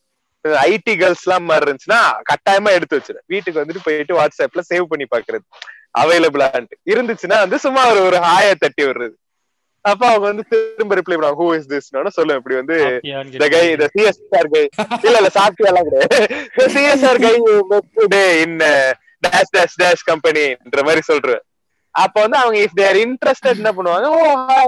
ஐடி 0.70 0.92
கேர்ள்ஸ் 1.00 1.24
எல்லாம் 1.26 1.44
மாதிரி 1.48 1.64
இருந்துச்சுன்னா 1.66 1.98
கட்டாயமா 2.30 2.70
எடுத்து 2.76 2.98
வச்சிரு 2.98 3.20
வீட்டுக்கு 3.32 3.60
வந்துட்டு 3.60 3.82
போயிட்டு 3.84 4.14
வாட்ஸ்அப்ல 4.18 4.62
சேவ் 4.70 4.90
பண்ணி 4.92 5.06
பாக்குறது 5.10 5.44
அவைலபிளான்ட்டு 5.94 6.76
இருந்துச்சுன்னா 6.92 7.38
வந்து 7.44 7.58
சும்மா 7.64 7.82
ஒரு 7.92 8.00
ஒரு 8.08 8.18
ஹாய 8.28 8.54
தட்டி 8.64 8.82
விடுறது. 8.86 9.14
அப்ப 9.84 10.02
அவங்க 10.10 10.26
வந்து 10.30 10.44
திரும்ப 10.50 10.96
ரிப்ளை 10.98 11.14
பண்ணுவாங்க 11.14 11.38
ஹூ 11.42 11.46
இஸ் 11.58 11.70
திஸ் 11.70 11.88
சொல்லுவேன் 12.18 12.40
இப்படி 12.40 12.56
வந்து 12.60 12.76
the 13.42 13.48
guy 13.54 13.64
the 13.80 13.88
CSR 13.94 14.44
guy. 14.54 14.66
இல்ல 15.06 15.16
இல்ல 15.20 15.30
சாப்பிட்டு 15.38 15.70
எல்லாம் 15.70 15.86
கிடையாது 15.88 16.18
met 17.72 17.86
today 18.00 18.28
in 18.44 18.52
uh, 18.72 18.90
dash 19.26 19.48
dash 19.56 19.74
dash 19.82 20.02
companyன்ற 20.10 20.82
மாதிரி 20.88 21.02
சொல்றேன். 21.10 21.42
அப்ப 21.94 22.16
வந்து 22.24 22.38
அவங்க 22.42 22.58
இஃப் 22.66 22.76
தேர் 22.80 22.98
இன்ட்ரெஸ்டட் 23.04 23.58
என்ன 23.60 23.72
பண்ணுவாங்க 23.78 24.06
ஓ 24.18 24.20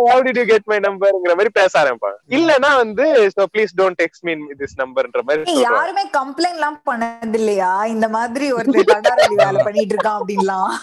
how 0.08 0.16
did 0.26 0.36
you 0.40 0.46
get 0.50 0.64
my 0.72 0.78
numberங்கிற 0.86 1.34
மாதிரி 1.38 1.52
பேச 1.60 1.72
ஆரம்பிப்பாங்க. 1.82 2.18
இல்லனா 2.38 2.70
வந்து 2.82 3.06
so 3.36 3.44
please 3.54 3.72
don't 3.80 3.96
text 4.02 4.20
me 4.28 4.34
this 4.62 4.74
numberன்ற 4.80 5.22
மாதிரி 5.28 5.54
யாருமே 5.68 6.04
கம்ப்ளைண்ட் 6.18 6.58
எல்லாம் 6.60 6.80
பண்ணது 6.90 7.38
இல்லையா 7.42 7.72
இந்த 7.94 8.08
மாதிரி 8.18 8.48
ஒருத்தர் 8.58 8.92
தடாரடி 8.92 9.38
வேலை 9.44 9.62
பண்ணிட்டு 9.68 9.96
இருக்கான் 9.96 10.18
அப்படின்லாம். 10.20 10.74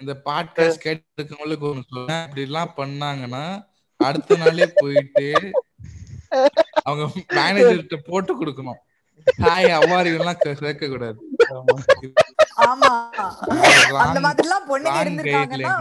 இந்த 0.00 0.12
பாட்காஸ்ட் 0.26 0.84
கேட்டுருக்கவங்களுக்கு 0.86 1.66
ஒண்ணு 1.70 1.84
சொல்றேன். 1.92 2.22
இப்படி 2.24 2.42
எல்லாம் 2.48 2.72
பண்ணாங்கன்னா 2.76 3.44
அடுத்த 4.00 4.36
நாளே 4.36 4.66
போயிட்டு 4.76 5.26
அவங்க 6.82 7.04
மேனேஜர்கிட்ட 7.38 7.96
போட்டு 8.08 8.32
கொடுக்கணும். 8.40 8.80
ஹாய் 9.44 9.70
அவ்வாறு 9.78 10.10
எல்லாம் 10.18 10.40
சேர்க்க 10.42 10.88
கூடாது 10.88 11.18
ஆமா. 12.68 12.90
அந்த 14.04 14.20
மாதிரி 14.20 14.46
எல்லாம் 14.46 14.68
பொண்ணுங்க 14.70 14.98
இருந்திருக்காங்கன்னா 15.04 15.74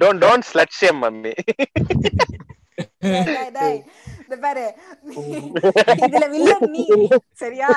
don't 0.00 0.22
don't 0.24 0.48
slut 0.50 0.76
shame 0.80 1.00
mummy 1.04 1.34
டேய், 3.02 3.24
டேய், 3.26 3.50
டேய், 3.56 3.78
இந்த 4.20 4.36
பாரு 4.38 4.64
இதுல 6.06 6.26
வில்லன் 6.32 6.64
நீ 6.70 6.82
சரியா 7.40 7.68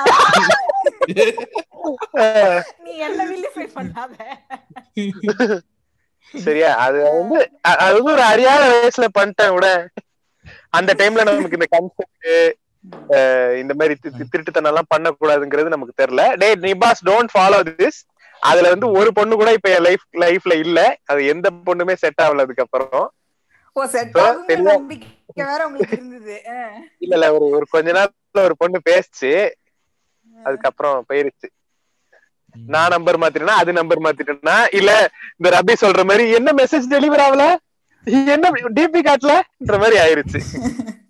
நீ 2.84 2.92
என்ன 3.06 3.20
வில்லிஃபை 3.30 3.66
பண்ணாத 3.74 4.14
சரியா 6.34 6.70
அது 6.84 6.98
வந்து 7.10 7.38
அது 7.72 7.92
வந்து 7.96 8.14
ஒரு 8.14 8.24
அறியாத 8.26 8.62
வயசுல 8.72 9.08
பண்ணிட்டேன் 9.16 9.56
கூட 9.56 9.68
அந்த 10.72 10.90
டைம்ல 10.94 11.26
நமக்கு 11.28 11.58
இந்த 11.58 11.68
கன்செப்ட் 11.72 12.28
இந்த 13.60 13.72
மாதிரி 13.74 13.94
தி- 13.96 14.12
தி- 14.12 14.28
திருட்டுத்தனம் 14.32 14.70
எல்லாம் 14.70 14.90
பண்ணக்கூடாதுங்கிறது 14.90 15.74
நமக்கு 15.74 16.00
தெரியல 16.00 16.24
டே 16.36 16.48
நிபாஸ் 16.64 17.06
டோன்ட் 17.06 17.32
ஃபாலோ 17.32 17.58
திஸ் 17.70 18.00
அதுல 18.42 18.70
வந்து 18.72 18.88
ஒரு 18.96 19.10
பொண்ணு 19.14 19.34
கூட 19.36 19.50
இப்ப 19.52 19.68
என் 19.70 19.84
லைஃப் 19.84 20.04
லைஃப்ல 20.22 20.54
இல்ல. 20.64 20.78
அது 21.06 21.20
எந்த 21.26 21.48
பொண்ணுமே 21.66 21.94
செட் 21.96 22.20
ஆகல 22.24 22.44
அதுக்கப்புறம். 22.44 23.06
இல்ல 26.98 27.14
இல்ல 27.14 27.34
ஒரு 27.34 27.44
ஒரு 27.48 27.66
கொஞ்ச 27.70 27.92
நாள்ல 27.92 28.42
ஒரு 28.42 28.56
பொண்ணு 28.56 28.80
பேசுச்சு. 28.90 29.30
அதுக்கப்புறம் 30.36 31.04
போயிருச்சு. 31.08 31.48
நான் 32.54 32.88
நம்பர் 32.88 33.18
மாத்திட்டேனா 33.18 33.56
அது 33.56 33.72
நம்பர் 33.72 33.98
மாத்திட்டேனா? 33.98 34.66
இல்ல 34.72 34.90
இந்த 35.36 35.50
ரபி 35.50 35.74
சொல்ற 35.80 36.04
மாதிரி 36.04 36.30
என்ன 36.30 36.52
மெசேஜ் 36.52 36.90
டெலிவர் 36.90 37.24
ஆகல? 37.26 37.44
என்ன 38.34 38.50
டிபி 38.50 39.00
காட்டலன்ற 39.02 39.78
மாதிரி 39.78 39.96
ஆயிருச்சு. 39.98 40.40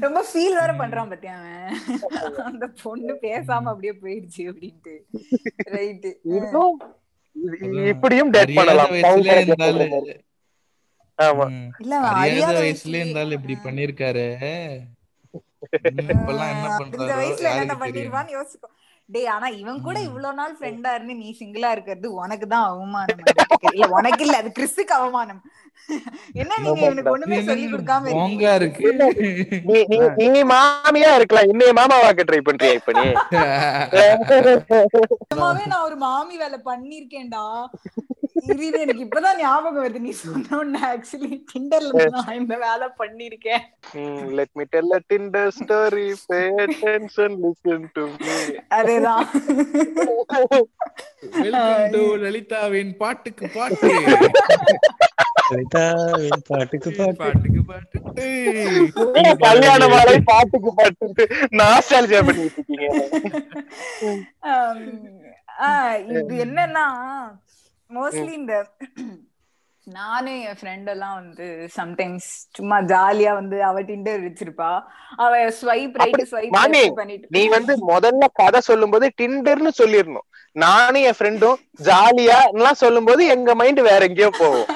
ரொம்ப 0.00 0.24
ஃபீல் 0.32 0.54
வேற 0.54 0.72
பண்றான் 0.72 1.10
பத்தியா 1.10 1.34
அவன். 1.34 2.44
அந்த 2.44 2.66
பொண்ணு 2.82 3.12
பேசாம 3.22 3.62
அப்படியே 3.64 3.92
போயிடுச்சு 4.02 4.42
அப்படின்ட்டு. 4.48 4.94
ரைட்டு. 5.70 6.10
இப்படியும் 7.88 8.30
டேட் 8.30 8.54
பண்ணலாம். 8.54 8.92
ஆமா. 11.18 11.46
இல்ல 11.78 11.96
அறியாத 12.20 12.58
வயசுல 12.58 12.96
இருந்தாலும் 12.96 13.38
இப்படி 13.38 13.56
பண்ணிருக்காரு. 13.66 14.26
இப்பெல்லாம் 16.12 16.52
என்ன 16.52 16.68
பண்றாரோ 16.80 17.06
யோசிக்கும். 18.36 18.72
டேய் 19.08 19.30
ஆனா 19.34 19.48
இவன் 19.60 19.82
கூட. 19.82 20.00
இவ்வளவு 20.00 20.34
நாள் 20.34 20.56
ஃப்ரெண்டா 20.56 20.94
இருந்து 20.94 21.14
நீ 21.20 21.34
சிங்கிளா 21.38 21.70
இருக்கிறது 21.70 22.20
உனக்கு 22.20 22.46
தான் 22.46 22.70
அவமானம். 22.70 23.20
இல்ல 23.68 23.86
உனக்கு 23.96 24.26
இல்ல 24.26 24.36
அது 24.36 24.52
கிறிஸ்துக்கு 24.52 24.92
அவமானம். 24.98 25.42
என்ன 26.34 26.52
நீங்க 26.64 26.82
இவனுக்கு 26.82 27.14
ஒண்ணுமே 27.14 27.40
சொல்லி 27.48 27.66
கொடுக்காம 27.66 28.08
இருக்கு. 28.56 28.92
நீ 30.28 30.42
மாமியா 30.52 31.14
இருக்கலாம். 31.14 31.50
இன்னைய 31.52 31.72
மாமாவாக்க 31.80 32.30
ட்ரை 32.30 32.40
பண்றியா 32.40 32.72
இப்ப 32.80 32.92
நீ? 32.92 33.14
நான் 35.72 35.84
ஒரு 35.84 35.98
மாமி 35.98 36.36
வேலை 36.36 36.58
பண்ணிருக்கேன்டா. 36.64 37.68
இது 38.40 38.78
எனக்கு 38.78 39.04
இப்பதான் 39.04 39.38
ஞாபகம் 39.40 39.84
வருது. 39.84 40.00
நீ 40.00 40.12
சொன்ன 40.18 40.80
ஆக்சுவலி 40.88 41.30
டிண்டர்ல 41.50 42.04
நான் 42.14 42.38
இந்த 42.38 42.56
வேலை 42.62 42.86
பண்ணிருக்கேன் 42.98 43.64
let 44.38 44.54
me 44.58 44.64
tell 44.72 44.92
a 44.92 45.00
Tinder 45.10 45.52
story 45.58 46.06
pay 46.26 46.40
attention 46.64 47.36
listen 47.42 47.86
to 47.96 48.04
me 48.16 48.34
அதேதான். 48.78 49.26
வெல்கம் 51.36 51.92
டு 51.94 52.02
லலிதாவின் 52.24 52.92
பாட்டுக்கு 53.00 53.46
பாட்டு. 53.56 53.90
லலிதாவின் 55.50 56.42
பாட்டுக்கு 56.48 56.90
பாட்டு. 56.92 57.18
பாட்டுக்கு 57.22 57.62
பாட்டு. 57.70 57.98
கல்யாண 59.44 59.82
மாலை 59.92 60.16
பாட்டுக்கு 60.30 60.72
பாட்டு 60.78 61.24
நாஸ்டாலஜியா 61.60 62.22
பண்ணிட்டு 62.28 62.60
இருக்கீங்க. 62.60 62.86
இது 66.18 66.34
என்னன்னா 66.44 66.84
மோஸ்ட்லி 67.90 68.32
இந்த 68.32 68.54
நானும் 69.86 70.40
என் 70.40 70.56
ஃப்ரெண்ட் 70.60 70.88
எல்லாம் 70.92 71.14
வந்து 71.14 71.44
சம்டைம்ஸ் 71.76 72.26
சும்மா 72.56 72.78
ஜாலியா 72.82 73.32
வந்து 73.32 73.64
அவ 73.64 73.80
டிண்டர் 73.80 74.20
வச்சிருப்பா. 74.26 74.70
அவ 75.16 75.38
ஸ்வைப் 75.60 75.96
ரைட் 76.02 76.24
ஸ்வைப் 76.32 76.52
பண்ணிட்டு 76.54 77.30
நீ 77.30 77.42
வந்து 77.48 77.74
முதல்ல 77.92 78.26
கதை 78.32 78.60
சொல்லும்போது 78.60 79.08
டிண்டர்னு 79.20 79.72
சொல்லிடணும். 79.80 80.26
நானும் 80.56 81.02
என் 81.02 81.18
ஃப்ரெண்டும் 81.18 81.62
ஜாலியா 81.88 82.38
எல்லாம் 82.52 82.80
சொல்லும்போது 82.84 83.24
எங்க 83.26 83.54
மைண்ட் 83.54 83.80
வேற 83.80 84.00
எங்கேயோ 84.04 84.30
போகும். 84.38 84.68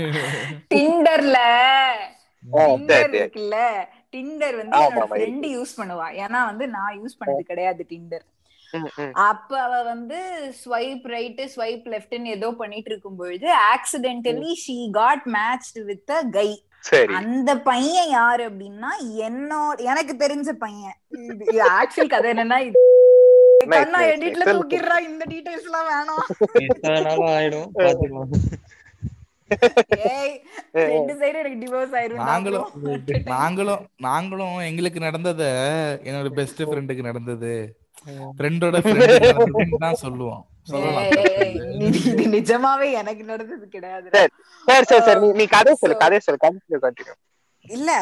டிண்டர்ல. 0.72 1.38
இருக்குல்ல 2.98 3.56
டிண்டர் 4.14 4.56
வந்து 4.56 4.78
ஃப்ரெண்ட் 5.12 5.48
யூஸ் 5.56 5.78
பண்ணுவா. 5.80 6.06
ஏன்னா 6.24 6.40
வந்து 6.50 6.66
நான் 6.68 6.98
யூஸ் 7.00 7.20
பண்ணது 7.20 7.44
கிடையாது 7.52 7.82
டிண்டர். 7.90 8.24
அப்ப 9.24 9.50
அவ 9.62 9.82
வந்து 9.82 10.18
ஸ்வைப் 10.60 11.06
ரைட் 11.08 11.40
ஸ்வைப் 11.54 11.86
லெஃப்ட்னு 11.88 12.34
ஏதோ 12.36 12.50
பண்ணிட்டு 12.58 12.90
இருக்கும் 12.90 13.16
பொழுது 13.16 13.48
accidentally 13.72 14.52
she 14.64 14.76
got 14.92 15.26
matched 15.36 15.82
with 15.90 16.12
a 16.12 16.20
guy 16.30 16.48
அந்த 17.18 17.50
பையன் 17.62 18.10
யாரு 18.10 18.42
அப்படின்னா 18.48 18.90
என்னோட 19.26 19.76
எனக்கு 19.84 20.14
தெரிஞ்ச 20.16 20.50
பையன். 20.62 20.96
ஆக்சுவல் 21.74 22.14
கதை 22.14 22.28
என்னன்னா 22.32 22.58
இது 22.68 22.78
கண்ணா 23.74 23.98
எடிட்ல. 24.12 24.44
தூக்கிடுறா 24.52 24.96
இந்த 25.08 25.24
டீடைல்ஸ் 25.30 25.66
எல்லாம் 25.68 25.88
வேணாம். 25.90 26.26
எத்தனாலும் 26.64 27.30
ஆயிடும்? 27.34 27.68
பாத்துக்கலாம். 27.76 28.32
ஏய் 30.10 30.34
ரெண்டு 30.86 31.12
சைடு 31.20 31.36
எனக்கு 31.40 31.60
டிவோர்ஸ் 31.62 31.94
ஆயிரும் 31.98 32.24
நாங்களும் 32.24 32.68
நாங்களும் 33.34 33.84
நாங்களும் 34.08 34.58
எங்களுக்கு 34.68 35.00
நடந்தத 35.00 35.42
என்னோட 36.08 36.28
பெஸ்ட் 36.38 36.62
ஃப்ரெண்டுக்கு 36.62 37.08
நடந்தது. 37.08 37.52
ஃப்ரெண்டோட 38.06 39.78
தான் 39.78 39.94
சொல்லுவோம் 39.94 40.46
நிஜமாவே 42.32 42.92
எனக்கு 42.92 43.24
நடந்தது 43.24 43.68
கிடையாது. 43.68 44.10
சரி 44.64 44.84
சரி 44.84 45.02
சரி 45.02 45.26
நீ- 45.26 45.48
கதை 45.48 45.74
சொல்லு 45.74 45.96
கதை 45.96 46.18
சொல்லு. 46.18 46.40
கண்டினியூ 46.48 46.84
கண்டினியூ 46.84 47.12
இல்ல 47.60 47.92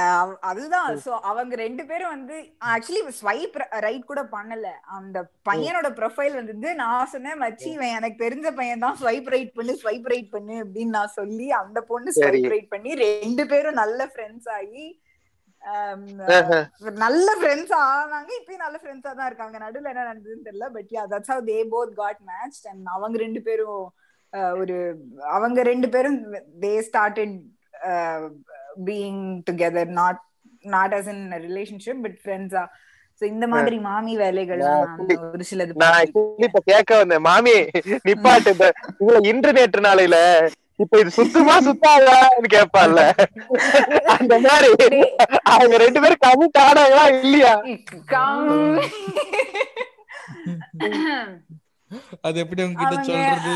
அதுதான். 0.41 0.97
சோ 0.97 1.09
அவங்க 1.09 1.55
ரெண்டு 1.55 1.87
பேரும் 1.87 2.09
வந்து 2.09 2.53
ஆக்சுவலி 2.65 3.13
ஸ்வைப் 3.23 3.81
ரைட் 3.81 4.05
கூட 4.05 4.23
பண்ணல. 4.23 4.67
அந்த 4.87 5.31
பையனோட 5.51 5.87
ப்ரொஃபைல் 5.89 6.45
வந்து 6.45 6.75
நான் 6.75 7.07
சொன்னேன் 7.07 7.41
மச்சி 7.41 7.63
இவன் 7.63 7.89
எனக்கு 7.89 8.29
தெரிஞ்ச 8.29 8.51
பையன் 8.51 8.79
தான். 8.79 8.97
ஸ்வைப் 9.01 9.29
ரைட் 9.29 9.53
பண்ணு 9.53 9.79
ஸ்வைப் 9.83 10.03
ரைட் 10.03 10.31
பண்ணு 10.31 10.65
அப்படின்னு 10.65 10.85
நான் 10.85 11.07
சொல்லி 11.07 11.51
அந்த 11.51 11.81
பொண்ணு. 11.81 12.13
ஸ்வைப் 12.15 12.49
ரைட் 12.49 12.69
பண்ணி 12.69 12.95
ரெண்டு 12.95 13.47
பேரும் 13.47 13.75
நல்ல 13.75 14.07
ஃப்ரெண்ட்ஸ் 14.07 14.51
ஆகி. 14.51 15.03
நல்ல 17.01 17.29
ஃப்ரெண்ட்ஸ் 17.39 17.73
ஆனாங்க. 17.83 18.31
இப்பயும் 18.39 18.65
நல்ல 18.65 18.77
ஃப்ரெண்ட்ஸா 18.83 19.13
தான் 19.13 19.29
இருக்காங்க. 19.31 19.57
நடுவுல 19.59 19.93
என்ன 19.93 20.05
நடந்ததுன்னு 20.05 20.47
தெரியல. 20.49 20.69
But 20.77 20.91
yeah 20.97 21.05
that's 21.13 21.33
how 21.33 21.47
they 21.49 21.59
both 21.75 21.95
got 21.97 22.21
match 22.31 22.61
and 22.71 22.93
அவங்க 22.95 23.19
ரெண்டு 23.19 23.43
பேரும் 23.49 23.85
ஒரு 24.63 24.77
அவங்க 25.31 25.59
ரெண்டு 25.63 25.89
பேரும் 25.89 26.19
they 26.65 26.73
started 26.89 27.37
being 28.89 29.23
together 29.49 29.91
not 30.01 30.21
not 30.65 30.95
as 30.95 31.11
in 31.15 31.25
relationship 31.47 32.05
but 32.05 32.19
ஃப்ரெண்ட்ஸா 32.23 32.65
சோ 33.23 33.25
இந்த 33.33 33.47
மாதிரி 33.53 33.77
மாமி 33.87 34.13
வேலைகள்லாம் 34.19 34.83
நான் 34.85 35.01
ஒரு 35.29 35.45
சிலது 35.51 35.73
நான் 35.83 36.03
இப்ப 36.47 36.61
கேட்க 36.69 36.91
வந்தேன். 37.01 37.25
மாமி 37.29 37.55
நிப்பாட்டு. 38.09 38.53
இதுல 39.01 39.21
இன்டர்நெட் 39.33 39.79
நாளையில 39.87 40.17
இப்ப 40.79 40.99
இது 40.99 41.11
சுத்தமா 41.11 41.55
சுத்தாதான்னு 41.61 42.49
கேட்பான்ல 42.49 43.01
அந்த 44.07 44.39
மாதிரி. 44.39 44.99
அவங்க 45.43 45.77
ரெண்டு 45.77 46.01
பேரும் 46.01 46.25
கமிட் 46.27 46.59
ஆனாங்களா 46.59 47.05
இல்லையா? 47.21 47.53
அது 52.21 52.39
எப்படி 52.39 52.63
அவங்க- 52.63 53.03
சொல்றது? 53.03 53.55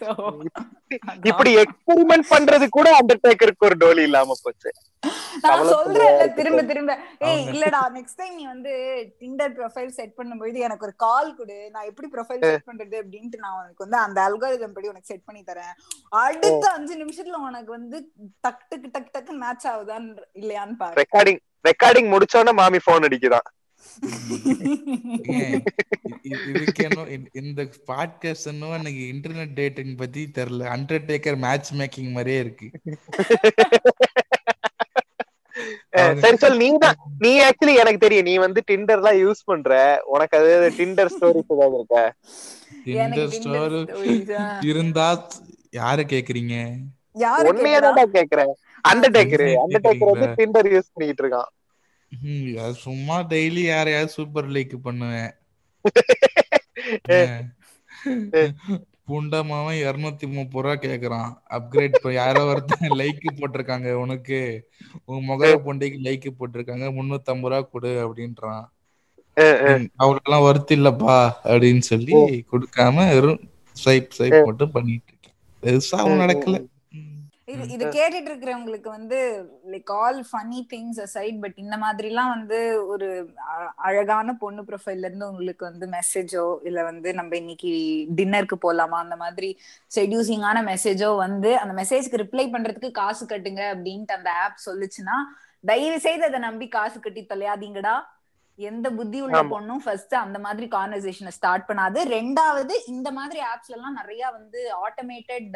இப்படி 1.30 1.50
எக்ஸ்பெரிமெண்ட் 1.62 2.26
பண்றது 2.32 2.66
கூட 2.76 2.88
அண்டர்டேக்கருக்கு 2.98 3.66
ஒரு 3.68 3.76
டோலி 3.82 4.02
இல்லாம 4.08 4.34
போச்சு. 4.42 4.70
நான் 5.44 5.64
சொல்றேன்ல 5.72 6.24
திரும்ப 6.38 6.60
திரும்ப. 6.62 6.92
ஏய் 7.28 7.44
இல்லடா 7.52 7.80
நெக்ஸ்ட் 7.96 8.18
டைம் 8.20 8.34
நீ 8.36 8.44
வந்து 8.46 8.72
டிண்டர் 9.22 9.54
ப்ரொஃபைல் 9.58 9.90
செட் 9.98 10.14
பண்ணும்போது 10.18 10.64
எனக்கு 10.66 10.86
ஒரு 10.88 10.94
கால் 11.04 11.30
கொடு. 11.38 11.58
நான் 11.74 11.88
எப்படி 11.90 12.08
ப்ரொஃபைல் 12.14 12.44
செட் 12.46 12.68
பண்றது 12.70 12.96
அப்படின்ட்டு 13.02 13.42
நான் 13.44 13.58
உனக்கு 13.60 13.84
வந்து 13.86 13.98
அந்த 14.04 14.20
அல்காரிதம் 14.28 14.76
படி 14.76 14.92
உனக்கு 14.92 15.10
செட் 15.12 15.26
பண்ணி 15.28 15.42
தரேன். 15.50 15.74
அடுத்த 16.24 16.64
அஞ்சு 16.76 16.94
நிமிஷத்துல 17.02 17.40
உனக்கு 17.48 17.72
வந்து 17.78 18.00
டக் 18.46 18.64
டக்கு 18.70 18.90
டக் 18.96 19.12
டக்கு 19.16 19.34
மேட்ச் 19.44 19.68
ஆகுதான் 19.72 20.06
இல்லையான்னு 20.42 20.78
பாரு. 20.82 20.96
ரெக்கார்டிங் 21.02 21.40
ரெக்கார்டிங் 21.64 22.10
முடிச்சோடனே 22.14 22.54
மாமி 22.62 22.80
போன் 22.88 23.06
அடிக்குதான் 23.08 23.48
இதுக்கு 26.22 26.84
என்ன 26.84 27.06
இந்த- 27.32 27.68
பாட்காஸ்ட் 27.86 28.44
என்னவோ 28.44 28.74
எனக்கு 28.74 29.14
இன்டர்நெட் 29.14 29.54
டேட்டிங் 29.54 29.96
பத்தி 29.96 30.30
தெரியல 30.34 30.74
அண்டர்டேக்கர் 30.74 31.36
மேட்ச் 31.36 31.74
மேக்கிங் 31.74 32.10
மாதிரியே 32.10 32.38
இருக்கு. 32.38 32.70
சரி 36.18 36.36
சொல். 36.36 36.56
நீ 36.56 36.78
தான். 36.78 36.94
நீ 37.18 37.40
ஆக்சுவலி 37.40 37.74
எனக்கு 37.74 37.98
தெரியும். 37.98 38.24
நீ 38.24 38.36
வந்து 38.36 38.62
டிண்டர் 38.70 39.00
தான் 39.00 39.14
யூஸ் 39.14 39.44
பண்ற. 39.44 40.02
உனக்கு 40.04 40.38
அது 40.38 40.72
டிண்டர் 40.78 41.14
ஸ்டோரிஸ் 41.14 41.48
ஏதாவது 41.48 41.74
இருக்கா? 41.74 42.12
Tinder 42.86 43.36
story. 43.36 44.62
இருந்தா 44.62 45.28
யார 45.72 46.04
கேக்குறீங்க? 46.04 46.80
யாரு 47.16 47.48
உண்மையா 47.48 47.78
கேக்குறா? 47.78 47.94
தான் 47.94 48.10
கேக்குறேன் 48.10 48.54
அண்டர்டேக்கர் 48.88 49.62
அண்டர்டேக்கர் 49.62 50.12
வந்து? 50.12 50.26
டிண்டர் 50.38 50.72
யூஸ் 50.72 50.92
பண்ணிட்டு 50.92 51.24
இருக்கான். 51.24 51.53
சும்மா 52.84 53.16
டெய்லி 53.32 53.62
யாரையாவது 53.72 54.14
சூப்பர் 54.16 54.48
லைக் 54.50 54.74
பண்ணுவேன். 54.86 55.32
புண்டமாவன் 59.08 59.78
இருநூத்தி 59.86 60.26
முப்பது 60.36 60.62
ரூபா 60.64 60.74
கேக்குறான். 60.84 61.32
அப்கிரேட் 61.56 62.12
யாரோ 62.12 62.42
ஒருத்தன் 62.50 62.98
லைக் 63.00 63.24
போட்டிருக்காங்க 63.40 63.90
உனக்கு. 64.04 64.38
உன் 65.04 65.26
முகர 65.28 65.50
பொண்டைக்கு 65.66 65.98
லைக் 66.06 66.28
போட்டிருக்காங்க. 66.38 66.86
முன்னூத்தி 66.98 67.32
ஐம்பது 67.34 67.52
ரூபா 67.54 67.60
கொடு 67.72 67.90
அப்படின்றான். 68.04 68.64
அவருக்கெல்லாம் 70.02 70.46
ஒர்த் 70.48 70.72
இல்லப்பா 70.76 71.16
அப்படின்னு 71.52 71.84
சொல்லி 71.92 72.14
கொடுக்காம 72.52 72.96
வெறும் 73.12 73.40
ஸ்வைப் 73.84 74.14
ஸ்வைப் 74.18 74.44
மட்டும் 74.44 74.74
பண்ணிட்டு 74.76 75.12
இருக்கேன். 75.12 75.36
பெருசா 75.62 75.96
அவன் 76.04 76.22
நடக்கல. 76.22 76.56
இது 77.48 77.64
இது 77.74 77.84
கேட்டுட்டு 77.96 78.28
இருக்கிறவங்களுக்கு 78.30 78.88
வந்து 78.88 79.16
like 79.72 79.90
all 79.94 80.20
funny 80.28 80.60
things 80.70 81.00
aside 81.00 81.40
but 81.42 81.56
இந்த 81.56 81.76
மாதிரிலாம் 81.76 82.30
வந்து 82.30 82.58
ஒரு 82.86 83.08
அழகான 83.88 84.34
பொண்ணு 84.34 84.62
ப்ரொஃபைல்ல 84.62 85.08
இருந்து 85.08 85.28
உங்களுக்கு 85.28 85.64
வந்து 85.64 85.86
மெசேஜோ 85.88 86.44
இல்ல 86.62 86.82
வந்து 86.82 87.10
நம்ம 87.14 87.36
இன்னைக்கு 87.36 87.72
டின்னருக்கு 88.14 88.58
போலாமா 88.64 88.98
அந்த 88.98 89.16
மாதிரி 89.16 89.50
செடியூசிங்கான 89.90 90.62
மெசேஜோ 90.72 91.10
வந்து 91.16 91.52
அந்த 91.58 91.74
மெசேஜ்க்கு 91.80 92.22
ரிப்ளை 92.24 92.46
பண்றதுக்கு 92.50 92.90
காசு 92.94 93.26
கட்டுங்க 93.26 93.62
அப்படின்ட்டு 93.74 94.12
அந்த 94.12 94.30
ஆப் 94.44 94.64
சொல்லுச்சுன்னா 94.66 95.18
தயவு 95.64 95.98
செய்து 96.00 96.24
அதை 96.24 96.38
நம்பி 96.40 96.66
காசு 96.68 96.96
கட்டி 97.00 97.22
தொலையாதீங்கடா. 97.28 97.94
எந்த 98.58 98.86
புத்தி 98.96 99.18
உள்ள. 99.26 99.38
பொண்ணும் 99.52 99.80
ஃபர்ஸ்ட் 99.84 100.14
அந்த 100.24 100.38
மாதிரி 100.44 100.66
கான்வர்சேஷனை 100.74 101.32
ஸ்டார்ட் 101.38 101.64
பண்ணாது. 101.68 101.98
ரெண்டாவது 102.16 102.74
இந்த 102.92 103.08
மாதிரி 103.18 103.40
ஆப்ஸ்ல 103.52 103.76
எல்லாம் 103.78 103.96
நிறைய 104.00 104.22
வந்து 104.36 104.60
ஆட்டோமேட்டட் 104.86 105.48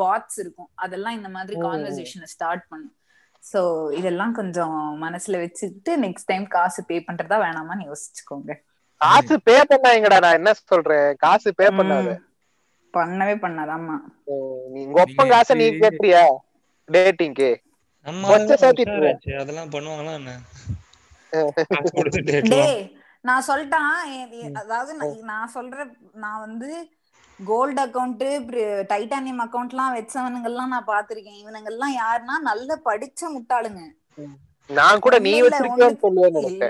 பாட்ஸ் 0.00 0.38
இருக்கும். 0.42 0.70
அதெல்லாம் 0.84 1.16
இந்த 1.18 1.30
மாதிரி. 1.36 1.56
கான்வர்சேஷனை 1.66 2.28
ஸ்டார்ட் 2.34 2.64
பண்ணும். 2.70 2.94
சோ 3.50 3.60
இதெல்லாம் 3.98 4.34
கொஞ்சம் 4.38 4.74
மனசுல 5.04 5.38
வச்சுக்கிட்டு 5.44 5.92
நெக்ஸ்ட் 6.06 6.30
டைம் 6.32 6.46
காசு 6.56 6.80
பே 6.88 6.96
பண்றதா 7.06 7.38
வேணாமான்னு 7.44 7.86
யோசிச்சுக்கோங்க. 7.90 8.50
காசு 9.00 9.34
பே 9.46 9.56
பண்ணாங்கடா 9.70 10.18
நான் 10.24 10.38
என்ன 10.40 10.52
சொல்றேன்? 10.72 11.08
காசு 11.24 11.50
பே 11.60 11.68
பண்ணாத. 11.78 12.10
பண்ணவே 12.96 13.34
பண்ணாதாமா 13.44 13.96
நீங்க 14.74 15.26
காசை 15.32 15.54
நீ 15.60 15.66
கேட்டியா? 15.82 16.22
டேட்டிங்க்கு 16.88 17.50
அதெல்லாம் 19.40 19.72
பண்ணுவாங்களா 19.74 20.12
என்ன? 20.20 20.32
நான் 23.20 23.44
சொல்லிட்டான். 23.48 24.52
அதாவது 24.52 25.22
நான் 25.22 25.50
சொல்ற 25.54 25.92
நான் 26.12 26.40
வந்து 26.40 26.88
கோல்டு 27.44 27.86
அக்கவுண்ட் 27.86 28.22
டைட்டானியம் 28.88 29.40
அக்கவுண்ட்லாம் 29.40 29.94
வச்சவனுங்கெல்லாம் 29.94 30.66
நான் 30.66 30.86
பாத்திருக்கேன் 30.86 31.44
இவனுங்கெல்லாம் 31.44 31.90
யாருன்னா 31.90 32.38
நல்ல 32.40 32.80
படிச்ச 32.84 33.20
முட்டாளுங்க. 33.20 33.80
நான் 34.68 34.98
கூட 34.98 35.18
நீ 35.18 35.30
இல்ல, 35.30 35.46
இல்ல, 35.46 35.66
அக்கௌண்ட் 35.66 35.96
அக்கௌண்ட் 35.96 36.66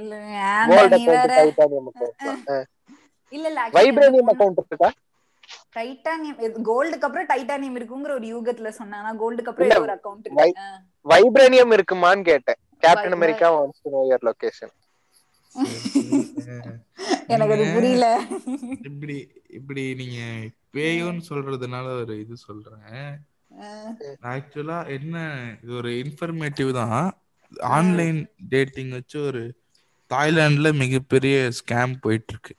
வைப்ரேனியம் 3.73 4.33
அக்கௌண்ட் 4.37 4.55
இருக்கா? 4.67 4.93
டைட்டானியம் 5.77 6.55
கோல்டுக்கு 6.65 7.01
அப்புறம் 7.01 7.27
டைட்டானியம் 7.27 7.81
இருக்குங்கிற 7.81 8.13
ஒரு 8.13 8.21
யூகத்துல 8.21 8.73
சொன்னானா. 8.79 9.13
கோல்டுக்கு 9.13 9.49
அப்புறம் 9.49 9.83
ஒரு 9.83 9.93
அக்கவுண்ட் 9.93 10.27
வை- 10.35 10.43
இருக்கு. 10.43 10.63
வைப்ரேனியம் 11.05 11.79
இருக்குமான்னு 11.79 12.23
கேட்டேன். 12.23 12.55
Captain 12.83 13.17
America 13.17 13.49
wants 13.55 13.83
to 13.83 13.91
know 13.91 14.03
your 14.05 14.27
location 14.29 14.75
எனக்கு 17.33 17.55
அது 17.57 17.65
புரியல. 17.75 18.07
இப்படி 18.89 19.17
இப்படி 19.59 19.83
நீங்க 19.95 20.19
பேயோன்னு 20.75 21.23
சொல்றதுனால 21.29 21.87
ஒரு 22.03 22.15
இது 22.23 22.37
சொல்றேன். 22.45 23.09
ஆக்சுவலா 24.33 24.79
என்ன 24.97 25.17
இது 25.57 25.73
ஒரு 25.81 25.91
இன்ஃபர்மேட்டிவ் 26.03 26.71
தான். 26.79 27.01
ஆன்லைன் 27.73 28.19
டேட்டிங் 28.53 28.93
வச்சு 28.97 29.19
ஒரு 29.29 29.43
தாய்லாந்துல 30.11 30.69
மிகப்பெரிய 30.83 31.37
ஸ்கேம் 31.59 31.95
போயிட்டு 32.03 32.33
இருக்கு 32.35 32.55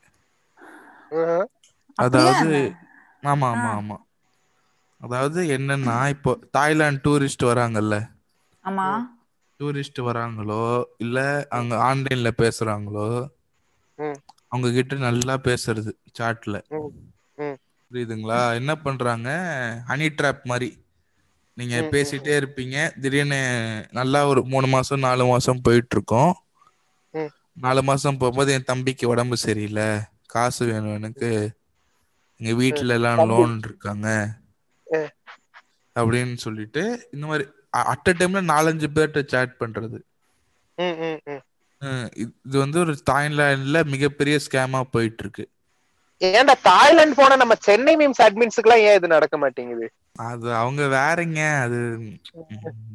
அதாவது 1.98 2.58
ஆமா 3.24 3.50
ஆமா. 3.54 3.72
ஆமா. 3.80 3.98
அதாவது 5.02 5.42
என்னன்னா 5.56 5.98
இப்போ 6.14 6.32
தாய்லாந்து 6.56 7.04
டூரிஸ்ட் 7.06 7.48
வராங்கல்ல. 7.50 7.96
ஆமா. 8.66 8.88
டூரிஸ்ட் 9.62 10.00
வராங்களோ 10.04 10.62
இல்ல 10.98 11.18
அங்க 11.50 11.76
ஆன்லைன்ல 11.88 12.32
பேசுறாங்களோ. 12.42 13.08
அவங்க 14.48 14.70
கிட்ட 14.72 14.96
நல்லா 15.04 15.34
பேசுறது 15.44 15.92
சாட்ல. 16.20 16.56
புரியுதுங்களா 17.92 18.40
என்ன 18.56 18.72
பண்றாங்க 18.78 19.30
ஹனி 19.88 20.08
ட்ராப் 20.18 20.44
மாதிரி 20.44 20.70
நீங்க 21.58 21.78
பேசிட்டே 21.92 22.34
இருப்பீங்க 22.40 22.76
திடீர்னு 23.02 23.40
நல்லா 23.92 24.28
ஒரு 24.28 24.42
மூணு 24.46 24.68
மாசம் 24.68 25.00
நாலு 25.00 25.26
மாசம் 25.26 25.62
போயிட்டு 25.62 25.96
இருக்கோம். 25.96 26.32
நாலு 27.58 27.82
மாசம் 27.84 28.18
போகும்போது 28.18 28.54
என் 28.54 28.64
தம்பிக்கு 28.64 29.06
உடம்பு 29.08 29.38
சரியில்லை 29.38 29.88
காசு 30.26 30.66
வேணும் 30.66 30.94
எனக்கு 30.94 31.30
எங்க 32.40 32.52
வீட்டுல 32.62 32.94
எல்லாம். 32.94 33.22
லோன் 33.30 33.56
இருக்காங்க. 33.64 34.08
அப்படின்னு 35.96 36.36
சொல்லிட்டு 36.38 36.84
இந்த 37.12 37.26
மாதிரி 37.28 37.46
அட் 37.74 38.06
அ 38.06 38.16
டைம்ல 38.16 38.42
நாலஞ்சு 38.50 38.88
பேர்கிட்ட 38.94 39.24
சேட் 39.34 39.54
பண்றது. 39.60 40.00
ம், 40.78 40.98
ம், 41.02 41.20
ம். 41.28 41.44
அஹ் 41.82 42.10
இது 42.24 42.56
வந்து 42.62 42.78
ஒரு 42.84 42.94
தாய்லாந்துல 43.10 43.78
மிகப்பெரிய 43.94 44.38
ஸ்கேமா 44.46 44.82
போயிட்டு 44.94 45.24
இருக்கு 45.24 45.46
ஏன்டா 46.22 46.54
தாய்லாந்து 46.64 47.16
போனா 47.16 47.36
நம்ம 47.36 47.56
சென்னை 47.62 47.94
மீம்ஸ் 47.98 48.24
அட்மின்ஸுக்குலாம் 48.26 48.84
ஏன் 48.86 48.98
இது 49.00 49.08
நடக்க 49.10 49.36
மாட்டேங்குது? 49.38 49.88
அது 50.24 50.48
அவங்க 50.56 50.82
வேறங்க 50.94 51.40
அது 51.64 51.80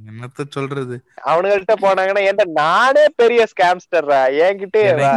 என்னத்த 0.09 0.47
சொல்றது? 0.51 0.97
அவனுங்கள்ட்ட 1.27 1.74
போனாங்கன்னா 1.83 2.22
ஏன்டா 2.27 2.47
நானே 2.59 3.05
பெரிய 3.16 3.43
ஸ்கேம்ஸ்டர்ரா 3.53 4.20
என்கிட்டே 4.41 4.85
வா. 4.99 5.12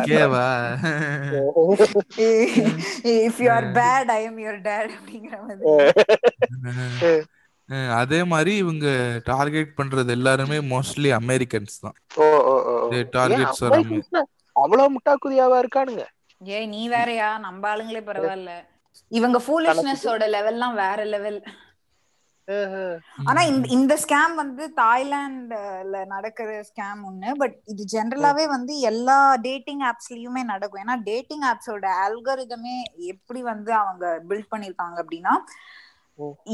If 3.20 3.40
you 3.42 3.50
are 3.52 3.68
bad 3.76 4.12
I 4.12 4.22
am 4.24 4.40
your 4.40 4.62
dad 4.62 4.94
அப்படிங்கிற 4.98 5.36
மாதிரி. 5.44 5.68
அதே 7.70 8.20
மாதிரி 8.24 8.52
இவங்க 8.58 8.88
டார்கெட் 9.26 9.72
பண்றது 9.80 10.10
எல்லாருமே 10.18 10.58
மோஸ்ட்லி 10.74 11.10
அமெரிக்கன்ஸ் 11.20 11.78
தான். 11.86 11.96
அமெரிக்கன்ஸ்னா 13.72 14.22
அவ்வளவு 14.56 14.94
முட்டாக்குதியாவா 14.96 15.58
இருக்கானுங்க. 15.64 16.06
ஏய் 16.42 16.70
நீ 16.74 16.82
வேறயா? 16.90 17.30
நம்ம 17.46 17.62
ஆளுங்களே 17.72 18.02
பரவாயில்ல. 18.10 18.52
இவங்க 19.12 19.38
ஃபூலிஷ்னஸோட 19.46 20.24
லெவல்லாம் 20.36 20.78
வேற 20.84 21.00
லெவல் 21.16 21.42
ஆனா 23.30 23.42
இந்த 23.50 23.66
இந்த 23.76 23.94
ஸ்கேம் 24.04 24.34
வந்து 24.36 24.64
தாய்லாந்துல 24.80 25.98
நடக்கிற 26.14 26.64
ஸ்கேம் 26.70 27.02
ஒண்ணு 27.10 27.32
பட் 27.42 27.56
இது 27.72 27.84
ஜென்ரலாவே 27.94 28.46
வந்து 28.54 28.74
எல்லா 28.92 29.18
டேட்டிங் 29.48 29.84
ஆப்ஸ்லயுமே 29.90 30.44
நடக்கும். 30.44 30.82
ஏன்னா 30.84 30.96
டேட்டிங் 31.04 31.46
ஆப்ஸோட 31.52 31.86
ஆல்கரிதமே 32.06 32.78
எப்படி 33.14 33.42
வந்து 33.52 33.72
அவங்க 33.82 34.06
பில்ட் 34.30 34.52
பண்ணிருக்காங்க 34.54 34.98
அப்படின்னா. 35.04 35.36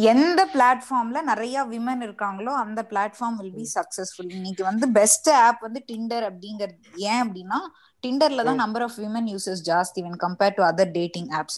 எந்த 0.09 0.41
பிளாட்ஃபார்ம்ல 0.51 1.20
நிறைய 1.30 1.63
விமன் 1.70 2.03
இருக்காங்களோ 2.05 2.51
அந்த 2.61 2.82
பிளாட்ஃபார்ம் 2.89 3.38
வில் 3.39 3.55
பி 3.55 3.66
சக்சஸ்ஃபுல் 3.74 4.30
இன்னைக்கு 4.36 4.63
வந்து 4.68 4.86
பெஸ்ட் 4.97 5.30
ஆப் 5.39 5.61
வந்து 5.66 5.82
டிண்டர் 5.89 6.26
அப்படிங்கிறது 6.30 6.78
ஏன் 7.05 7.22
அப்படின்னா 7.24 7.59
டிண்டர்ல 8.03 8.43
தான் 8.43 8.61
நம்பர் 8.63 8.86
ஆஃப் 8.88 8.97
விமன் 9.03 9.30
யூசர்ஸ் 9.32 9.63
ஜாஸ்தி 9.70 10.01
when 10.05 10.20
compare 10.24 10.55
to 10.57 10.63
other 10.68 10.91
dating 10.97 11.30
apps 11.39 11.57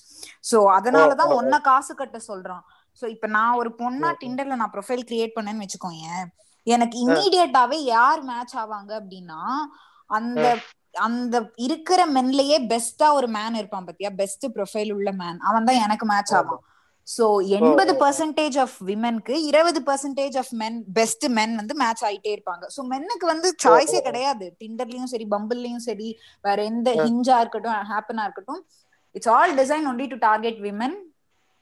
so 0.49 0.59
அதனாலதான் 0.77 1.29
ஓ, 1.29 1.35
ஓ. 1.35 1.39
ஒன்ன 1.41 1.59
காசு 1.65 1.93
கட்ட 1.95 2.19
சொல்றான். 2.27 2.63
சோ 3.01 3.07
இப்ப 3.15 3.27
நான் 3.35 3.57
ஒரு 3.57 3.71
பொண்ணா. 3.79 4.09
டிண்டர்ல 4.21 4.57
நான் 4.61 4.73
ப்ரொஃபைல் 4.75 5.03
கிரியேட் 5.09 5.35
பண்ணேன்னு 5.35 5.65
வச்சுக்கோங்க 5.65 6.05
எனக்கு 6.67 6.95
இம்மீடியட்டாவே 7.03 7.77
யார் 7.89 8.21
மேட்ச் 8.29 8.55
ஆவாங்க 8.61 8.91
அப்படின்னா 8.99 9.41
அந்த 10.09 10.41
அந்த 11.01 11.35
இருக்கிற 11.63 12.01
மென்லயே 12.13 12.57
பெஸ்டா 12.69 13.07
ஒரு 13.15 13.27
மேன் 13.33 13.57
இருப்பான் 13.59 13.87
பாத்தியா? 13.87 14.09
பெஸ்ட் 14.19 14.45
ப்ரொஃபைல் 14.55 14.91
உள்ள 14.93 15.09
மேன் 15.19 15.39
அவன் 15.47 15.67
தான் 15.67 15.81
எனக்கு 15.83 16.05
மேட்ச் 16.11 16.33
ஆவான். 16.33 16.63
சோ 17.07 17.25
எண்பது 17.57 17.91
பர்சன்டேஜ் 17.93 18.59
ஆஃப் 18.59 18.77
விமென்க்கு 18.85 19.35
இருபது 19.49 19.79
percentage 19.89 20.37
of 20.37 20.51
men 20.61 20.79
best 20.93 21.25
men 21.25 21.55
வந்து 21.55 21.75
மேட்ச் 21.75 22.03
ஆயிட்டே 22.03 22.31
இருப்பாங்க. 22.35 22.63
சோ 22.75 22.81
மென்னுக்கு 22.93 23.25
வந்து 23.25 23.55
சாய்ஸே 23.63 23.99
கிடையாது. 23.99 24.55
டிண்டர்லயும் 24.61 25.11
சரி 25.13 25.27
பம்பிள்லயும் 25.35 25.85
சரி 25.89 26.09
வேற 26.41 26.63
எந்த 26.63 26.91
ஹிஞ்சா 26.93 27.37
இருக்கட்டும் 27.39 27.77
ஹேப்பனா 27.91 28.23
இருக்கட்டும் 28.23 28.61
it's 29.15 29.29
all 29.29 29.53
design 29.55 29.87
only 29.91 30.07
to 30.07 30.17
target 30.27 30.59
women 30.67 30.97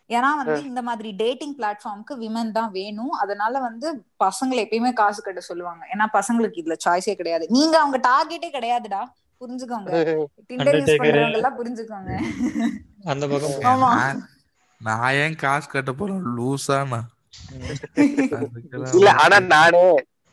ஏன்னா 0.09 0.29
வந்து 0.37 0.57
இந்த 0.63 0.81
மாதிரி 0.81 1.11
டேட்டிங் 1.11 1.53
பிளாட்ஃபார்முக்கு 1.59 2.15
விமன் 2.23 2.51
தான் 2.51 2.71
வேணும். 2.71 3.13
அதனால 3.21 3.59
வந்து 3.59 3.87
பசங்களை 4.23 4.59
எப்பயுமே 4.65 4.93
காசு 4.93 5.21
கட்ட 5.21 5.41
சொல்லுவாங்க. 5.41 5.83
ஏன்னா 5.93 6.05
பசங்களுக்கு 6.17 6.61
இதுல 6.63 6.75
சாய்ஸே 6.85 7.15
கிடையாது. 7.15 7.45
நீங்க 7.49 7.79
அவங்க 7.79 7.97
டார்கெட்டே 8.09 8.49
கிடையாதுடா. 8.57 9.01
புரிஞ்சுக்கோங்க. 9.41 9.89
Tinder 10.49 10.77
use. 10.79 10.91
பண்றவங்க 11.01 11.39
எல்லாம் 11.39 11.57
புரிஞ்சுக்கோங்க. 11.61 12.11
அந்த 13.13 13.27
பக்கம் 13.27 13.65
ஆமா. 13.73 13.91
நான் 14.81 15.15
ஏன் 15.19 15.37
காசு 15.37 15.67
கட்ட 15.67 15.91
போறேன்? 15.93 16.23
லூசானா. 16.35 16.99
இல்ல 18.93 19.09
ஆனா 19.23 19.37
நானு 19.49 19.81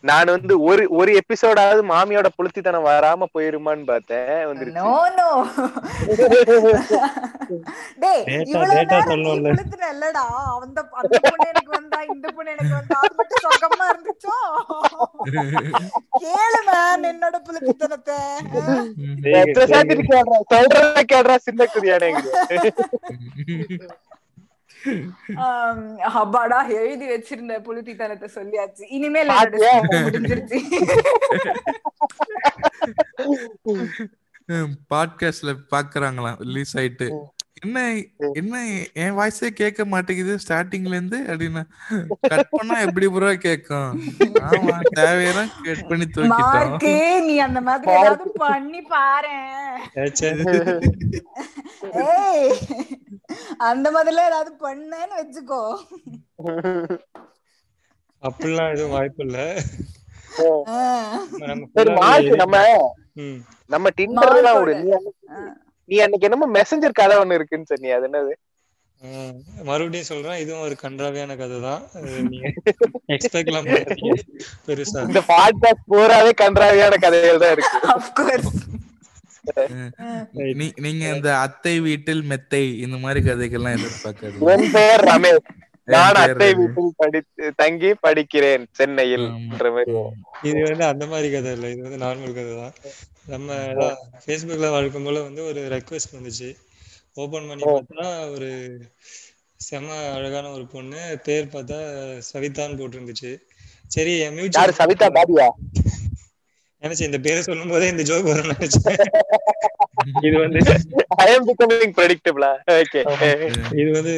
நான் 0.05 0.31
வந்து 0.33 0.55
ஒரு 0.69 0.85
ஒரு 0.99 1.11
எபிசோடாவது 1.19 1.83
மாமியோட 1.91 2.29
புளுத்தித்தனம் 2.37 2.87
வராம 2.87 3.27
போயிருமான்னு 3.35 3.85
பார்த்தேன் 3.85 4.31
இல்லடா. 9.93 10.25
அந்த 10.59 10.81
அந்த 11.01 11.19
பொண்ணு 11.25 11.47
எனக்கு 11.51 11.73
வந்தா 11.77 11.99
இந்த 12.13 12.27
பொண்ணு 12.37 12.51
எனக்கு 12.55 12.75
வந்தா 12.79 12.97
அது 13.03 13.15
மட்டும் 13.21 13.45
சொகமா 13.47 13.87
இருந்துச்சோ? 13.93 14.37
கேளு 16.23 16.61
என்னோட 17.13 17.37
புலித்தனத்தை 17.47 18.19
எத்தனை 19.41 19.67
சாத்திட்டு 19.73 20.07
கேடுறா 20.11 20.39
சொல்றத 20.53 21.05
கேடுறா 21.13 21.37
சின்ன 21.47 21.69
குதியானே 21.69 22.11
ஹப்பாடா 26.15 26.69
எழுதி 26.69 27.09
வச்சிருந்த 27.09 27.55
புலித்தித்தனத்தை 27.67 28.29
சொல்லியாச்சு. 28.35 28.85
இனிமேல் 28.89 29.29
முடிஞ்சிருச்சு. 29.29 30.59
பாட்காஸ்ட்ல 34.95 35.55
பாக்குறாங்களாம் 35.71 36.39
ரிலீஸ் 36.39 36.77
ஆயிட்டு. 36.77 37.09
என்ன 37.63 37.79
என்ன 38.33 38.55
என் 38.95 39.17
வாய்ஸே 39.19 39.49
கேட்க 39.53 39.85
மாட்டேங்குது 39.85 40.35
ஸ்டார்டிங்ல 40.39 40.95
இருந்து? 40.95 41.19
அப்படின்னா 41.27 41.63
கட் 42.27 42.51
பண்ணா 42.51 42.77
எப்படி 42.81 43.07
ப்ரோ 43.09 43.31
கேட்கும் 43.45 43.91
ஆமா 44.49 44.75
தேவையான 44.93 45.45
கட் 45.63 45.85
பண்ணி 45.89 46.07
தூக்கிட்டோம். 46.07 46.33
மார்க்கு 46.35 46.95
நீ 47.29 47.35
அந்த 47.39 47.61
மாதிரி 47.61 47.93
ஏதாவது 47.99 48.27
பண்ணி. 48.43 48.81
ஏய் 52.07 52.51
அந்த 53.69 53.87
மாதிரிலாம் 53.91 54.29
ஏதாவது 54.31 54.53
பண்ணேன்னு 54.63 55.15
வச்சுக்கோ. 55.21 55.63
அப்படிலாம் 58.23 58.73
எதுவும் 58.73 58.91
வாய்ப்பு 58.91 59.25
இல்ல. 59.25 59.39
நம்ம 61.43 61.87
நம்ம 62.43 62.59
ம். 63.17 63.41
நம்ம 63.71 63.89
டிண்டர்லாம் 63.97 64.61
விடு. 64.61 64.75
மார்க்கோட. 64.77 65.43
நீ 65.93 65.99
அன்னைக்கு- 65.99 66.21
என்னமோ 66.21 66.61
மெசஞ்சர் 66.61 66.93
கதை 66.93 67.17
ஒண்ணு 67.17 67.35
இருக்குன்னு 67.35 67.67
சொன்னி 67.67 67.91
அது 67.91 68.09
என்னது? 68.09 68.33
மறுபடியும் 69.63 70.07
சொல்றேன் 70.07 70.39
இதுவும் 70.39 70.63
ஒரு 70.63 70.77
கன்றாவியான 70.83 71.37
கதை 71.37 71.61
தான் 71.61 71.83
எக்ஸ்பெக்ட்லாம் 73.09 73.89
பெருசா. 74.67 75.07
இந்த 75.07 75.23
பாட்காஸ்ட் 75.29 75.85
பூராவே 75.91 76.31
கன்றாவியான 76.41 77.01
கதைகள் 77.01 77.39
தான் 77.39 77.53
இருக்கு. 77.53 77.89
Of 77.89 78.05
course. 78.21 78.51
நீ- 80.35 80.81
நீங்க 80.81 81.09
இந்த 81.15 81.39
அத்தை 81.39 81.81
வீட்டில் 81.81 82.23
மெத்தை 82.23 82.79
இந்த 82.79 82.97
மாதிரி 82.97 83.31
கதைகள்லாம் 83.31 83.77
எதிர்பார்க்காது 83.77 84.59
என் 84.59 84.71
பெயர் 84.71 85.05
ரமேஷ். 85.05 85.72
நான் 85.89 86.15
அத்தை. 86.15 86.49
வீட்டில் 86.55 86.93
படித்து 86.97 87.53
தங்கி 87.57 87.91
படிக்கிறேன் 88.05 88.65
சென்னையில் 88.73 89.27
ஆமா. 89.29 89.53
என்ற 89.53 89.71
மாதிரி. 89.71 89.95
இது 90.43 90.63
வந்து 90.63 90.85
அந்த 90.85 91.07
மாதிரி 91.07 91.33
கதை 91.33 91.53
இல்லை. 91.53 91.71
இது 91.73 91.83
வந்து 91.83 92.05
நார்மல் 92.05 92.35
கதை 92.35 92.53
தான். 92.57 92.75
நம்ம 93.27 93.49
ஃபேஸ்புக்ல 94.23 94.71
வழக்கம் 94.71 95.05
போல 95.05 95.23
வந்து 95.23 95.45
ஒரு 95.45 95.61
ரெக்வெஸ்ட் 95.69 96.17
வந்துச்சு. 96.19 96.51
ஓபன் 97.15 97.49
பண்ணி 97.49 97.65
பார்த்தா 97.65 98.07
ஒரு 98.31 98.51
செம 99.61 99.89
அழகான 100.15 100.51
ஒரு 100.51 100.67
பொண்ணு 100.67 101.19
பேர் 101.25 101.53
பார்த்தா 101.53 101.79
சவிதான்னு 102.33 102.79
போட்டிருந்துச்சு. 102.81 103.33
சரி 103.89 104.19
என் 104.19 104.35
மியூச்சுவல் 104.35 104.79
சவிதா 104.81 105.09
பாபியா? 105.11 105.49
நினைச்சேன். 106.83 107.09
இந்த 107.11 107.21
பேரை 107.27 107.41
சொல்லும் 107.49 107.73
போதே 107.73 107.91
இந்த 107.93 108.05
ஜோக் 108.11 108.29
வரும்னு 108.31 108.55
நினைச்சேன். 108.55 108.99
இது 110.27 110.37
வந்து 110.45 110.61
ஐ 111.25 111.29
எம் 111.35 111.47
பிகமிங் 111.49 111.95
ப்ரெடிக்டபிளா 111.99 112.51
ஓகே 112.81 113.01
இது 113.81 113.91
வந்து 113.99 114.15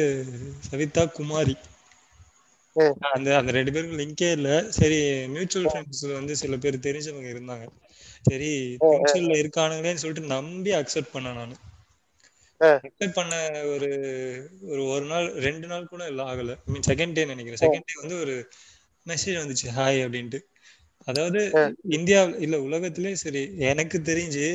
சவிதா 0.67 1.03
குமாரி. 1.17 1.55
அந்த 3.15 3.29
அந்த 3.39 3.51
ரெண்டு 3.57 3.73
பேருக்கும் 3.73 4.01
லிங்கே 4.01 4.29
இல்ல. 4.37 4.49
சரி 4.77 4.97
மியூச்சுவல் 5.35 5.69
ஃப்ரெண்ட்ஸ்ல 5.71 6.11
வந்து 6.19 6.33
சில 6.41 6.57
பேர் 6.63 6.85
தெரிஞ்சவங்க 6.87 7.29
இருந்தாங்க. 7.35 7.65
சரி 8.29 8.49
மியூச்சுவல்ல 8.91 9.37
இருக்கானுங்களேன்னு 9.43 10.03
சொல்லிட்டு 10.03 10.33
நம்பி 10.35 10.71
அக்செப்ட் 10.81 11.13
பண்ணேன் 11.15 11.39
நானு. 11.41 11.55
அக்செப்ட் 12.87 13.17
பண்ண 13.19 13.35
ஒரு 13.73 13.89
ஒரு 14.71 14.81
ஒரு 14.95 15.05
நாள் 15.11 15.27
ரெண்டு 15.47 15.67
நாள் 15.71 15.91
கூட 15.93 16.03
இல்ல 16.11 16.23
ஆகல. 16.31 16.53
மீன் 16.73 16.87
செகண்ட் 16.91 17.15
டே 17.17 17.25
நினைக்கிறேன். 17.31 17.63
செகண்ட் 17.65 17.87
டே 17.89 17.95
வந்து 18.01 18.17
ஒரு 18.23 18.35
மெசேஜ் 19.05 19.41
வந்துச்சு 19.41 19.67
ஹாய் 19.77 19.99
அப்படின்ட்டு. 20.05 20.39
அதாவது 21.07 21.41
இந்தியா 21.95 22.21
இல்ல 22.45 22.55
உலகத்திலே 22.61 23.11
சரி 23.15 23.41
எனக்கு 23.69 23.97
தெரிஞ்சு 24.03 24.45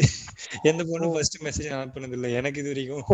எந்த 0.70 0.82
பொண்ணு 0.84 1.08
ஃபர்ஸ்ட் 1.12 1.38
மெசேஜ் 1.44 1.74
அனுப்புனது 1.76 2.16
இல்ல 2.18 2.28
எனக்கு 2.38 2.60
இது 2.62 2.72
வரைக்கும். 2.72 3.04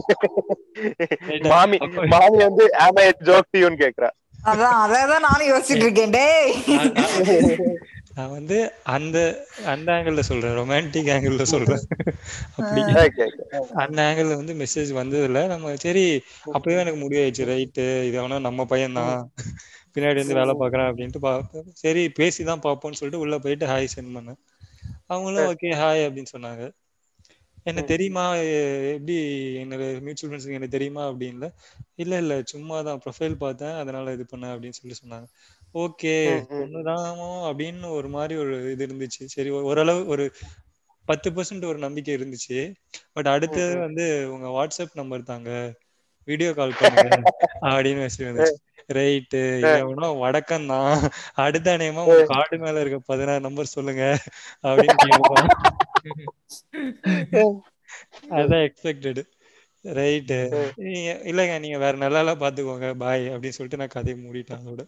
மாமி 1.50 1.78
மாமி 2.12 2.38
வந்து 2.44 2.64
ஆமா 2.84 3.00
ஜோக் 3.28 3.60
யூன்னு 3.60 3.82
கேக்குறா. 3.82 4.10
அதான் 4.50 4.76
அதான் 4.84 5.24
நானும் 5.24 5.50
யோசிச்சுட்டு 5.50 5.84
இருக்கேன் 5.86 6.14
டேய். 6.16 6.52
நான் 8.16 8.34
வந்து 8.34 8.58
அந்த 8.94 9.16
அந்த 9.72 9.88
ஆங்கிள் 9.96 10.28
சொல்றேன். 10.28 10.54
ரொமான்டிக் 10.58 11.10
ஆங்கிள் 11.14 11.50
சொல்றேன். 11.50 11.82
அப்படி. 12.56 12.82
அந்த 13.82 13.98
ஆங்கிள் 14.06 14.30
வந்து 14.34 14.54
மெசேஜ் 14.62 14.90
வந்தது 15.00 15.24
இல்ல 15.28 15.40
நம்ம 15.52 15.74
சரி 15.84 16.04
அப்பவே 16.54 16.78
எனக்கு 16.84 17.00
முடிவாயிடுச்சு. 17.02 17.48
ரைட்டு 17.52 17.86
இது 18.08 18.18
அவனா 18.22 18.38
நம்ம 18.48 18.66
பையன்தான். 18.72 19.18
பின்னாடி 19.96 20.18
வந்து 20.22 20.38
வேலை 20.38 20.54
பாக்குறான் 20.54 20.88
அப்படின்ட்டு 20.90 21.18
பா 21.18 21.32
சரி 21.82 22.02
பேசிதான் 22.18 22.64
பார்ப்போம்னு 22.66 22.98
சொல்லிட்டு 23.00 23.24
உள்ள 23.24 23.36
போயிட்டு 23.38 23.66
ஹாய் 23.66 23.94
சென்ட் 23.94 24.14
பண்ணேன். 24.16 24.40
அவங்களும் 25.06 25.48
ஓகே 25.52 25.70
ஹாய் 25.82 26.04
அப்படின்னு 26.06 26.32
சொன்னாங்க. 26.34 26.64
என்ன 27.66 27.80
தெரியுமா 27.84 28.24
எப்படி 28.90 29.14
என்னோட 29.62 29.84
மியூச்சுவல் 30.00 30.30
ஃப்ரெண்ட்ஸுக்கு 30.30 30.58
எனக்கு 30.58 30.76
தெரியுமா 30.76 31.04
அப்படின்ல 31.10 31.46
இல்ல? 31.96 32.16
இல்ல 32.22 32.34
சும்மா 32.52 32.76
தான் 32.82 33.00
ப்ரொஃபைல் 33.04 33.36
பார்த்தேன் 33.36 33.76
அதனால 33.80 34.12
இது 34.12 34.24
பண்ணேன் 34.32 34.52
அப்படின்னு 34.54 34.78
சொல்லி 34.80 34.96
சொன்னாங்க. 35.00 35.26
ஓகே 35.74 36.14
பொண்ணுதானோ 36.52 37.30
அப்படின்னு 37.48 37.88
ஒரு 37.98 38.08
மாதிரி 38.08 38.34
ஒரு 38.42 38.54
இது 38.72 38.86
இருந்துச்சு. 38.86 39.24
சரி 39.34 39.50
ஓரளவு 39.70 40.02
ஒரு 40.14 40.26
பத்து 41.08 41.28
பர்சன்ட் 41.30 41.64
ஒரு 41.64 41.78
நம்பிக்கை 41.78 42.14
இருந்துச்சு. 42.16 42.58
பட் 43.12 43.28
அடுத்தது 43.34 43.74
வந்து 43.86 44.04
உங்க 44.34 44.46
வாட்ஸ்அப் 44.56 44.94
நம்பர் 44.94 45.30
தாங்க. 45.32 45.50
வீடியோ 46.28 46.50
கால் 46.54 46.78
பண்ணுங்க 46.78 47.10
அப்படின்னு 47.66 48.00
மெசேஜ் 48.04 48.28
வந்துச்சு. 48.28 48.56
ரைட்டு 48.88 49.40
எவனோ 49.78 50.08
வடக்கம் 50.20 50.66
தான் 50.72 50.90
அடுத்த 51.44 51.76
அநேகமா 51.76 52.02
உங்க 52.08 52.26
கார்டு 52.32 52.56
மேல 52.64 52.80
இருக்க 52.80 52.98
பதினாறு 53.06 53.40
நம்பர் 53.40 53.74
சொல்லுங்க. 53.76 54.04
அப்படின்னு 54.64 54.96
கேட்பான் 55.04 55.48
அதான் 58.38 58.64
எக்ஸ்பெக்டட் 58.68 59.20
ரைட்டு 59.84 60.38
இல்லைங்க 61.30 61.56
நீங்க 61.64 61.78
வேற 61.84 61.94
நல்லா 61.96 62.20
எல்லாம் 62.22 62.40
பாத்துக்கோங்க. 62.40 62.88
பாய் 63.02 63.24
அப்படின்னு 63.32 63.56
சொல்லிட்டு 63.58 63.80
நான் 63.82 63.94
கதையை 63.94 64.16
மூடிட்டேன் 64.22 64.62
அதோட. 64.62 64.82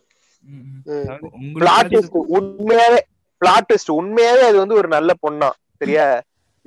உண்மையாவே 2.39 3.01
பிளாட் 3.43 3.69
ட்விஸ்ட் 3.69 3.97
உண்மையாவே 3.99 4.43
அது 4.51 4.59
வந்து 4.63 4.79
ஒரு 4.81 4.89
நல்ல 4.97 5.11
பொண்ணா 5.25 5.51
சரியா? 5.81 6.07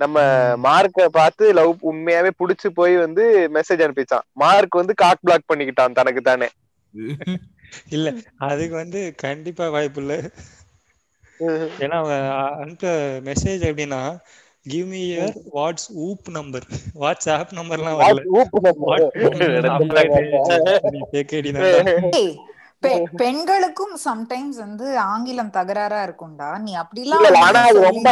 நம்ம 0.00 0.18
மார்க்க 0.66 1.08
பார்த்து 1.16 1.44
லவ் 1.58 1.72
உண்மையாவே 1.90 2.30
புடிச்சு 2.40 2.68
போய் 2.78 2.94
வந்து 2.96 3.24
மெசேஜ் 3.56 3.84
அனுப்பிச்சான். 3.84 4.26
மார்க் 4.42 4.80
வந்து 4.80 4.94
காக் 5.02 5.24
பிளாக் 5.26 5.50
பண்ணிக்கிட்டான் 5.52 5.98
தனக்கு 6.00 6.22
தானே 6.30 6.48
இல்ல 7.88 8.12
அதுக்கு 8.38 8.74
வந்து 8.74 9.14
கண்டிப்பா 9.16 9.68
வாய்ப்பு 9.68 10.00
இல்ல. 10.00 10.30
ஏன்னா 11.78 11.88
அவன் 11.88 12.20
அ- 12.20 12.56
அனுப்ப 12.60 12.88
மெசேஜ் 13.24 13.62
எப்படின்னா 13.62 14.18
give 14.62 14.86
me 14.86 15.16
your 15.16 15.36
WhatsApp 15.96 16.30
number 16.30 16.64
WhatsApp 17.00 17.52
நம்பர்லாம் 17.54 17.96
வரல. 17.98 18.20
ஏய், 22.10 22.38
பெ- 22.82 23.02
பெண்களுக்கும் 23.16 23.98
சம்டைம்ஸ் 24.04 24.56
வந்து 24.56 24.98
ஆங்கிலம் 24.98 25.50
தகராறா 25.52 26.02
இருக்கும்டா. 26.02 26.58
நீ 26.58 26.76
அப்படிலாம் 26.76 27.36
ஆனா 27.36 27.60
அது 27.60 27.72
சொல்லி 27.72 28.02
ரொம்ப. 28.02 28.10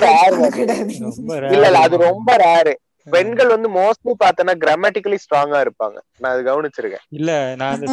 கூடாது. 0.51 0.99
ரொம்ப 0.99 1.37
இல்ல. 1.37 1.78
அது 1.78 1.97
ரொம்ப 1.97 2.37
ரேரு 2.37 2.74
பெண்கள் 3.07 3.53
வந்து 3.55 3.69
மோஸ்ட்லி 3.77 4.13
பார்த்தனா 4.23 4.53
கிராமட்டிக்கலி 4.65 5.19
ஸ்ட்ராங்கா 5.25 5.59
இருப்பாங்க. 5.65 5.99
நான் 6.23 6.33
அது 6.35 6.43
கவனிச்சிருக்கேன். 6.49 7.05
இல்ல 7.19 7.31
நான் 7.61 7.75
அந்த. 7.77 7.87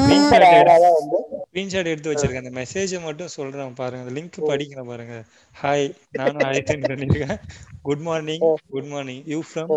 ஸ்கிரீன்ஷாட் 1.49 1.91
எடுத்து 1.91 2.11
வச்சிருக்கேன். 2.11 2.43
அந்த 2.45 2.53
மெசேஜ் 2.59 2.93
மட்டும் 3.07 3.33
சொல்றேன் 3.37 3.77
பாருங்க. 3.81 4.03
அந்த 4.05 4.13
லிங்க் 4.17 4.39
படிக்கிறேன் 4.51 4.89
பாருங்க. 4.91 5.15
ஹாய் 5.61 5.87
நானும் 6.19 6.45
ஹாய் 6.47 6.63
பண்ணிருக்கேன் 6.71 7.39
good 7.87 8.03
morning 8.07 8.45
good 8.73 8.89
morning 8.93 9.23
you 9.33 9.39
from 9.49 9.71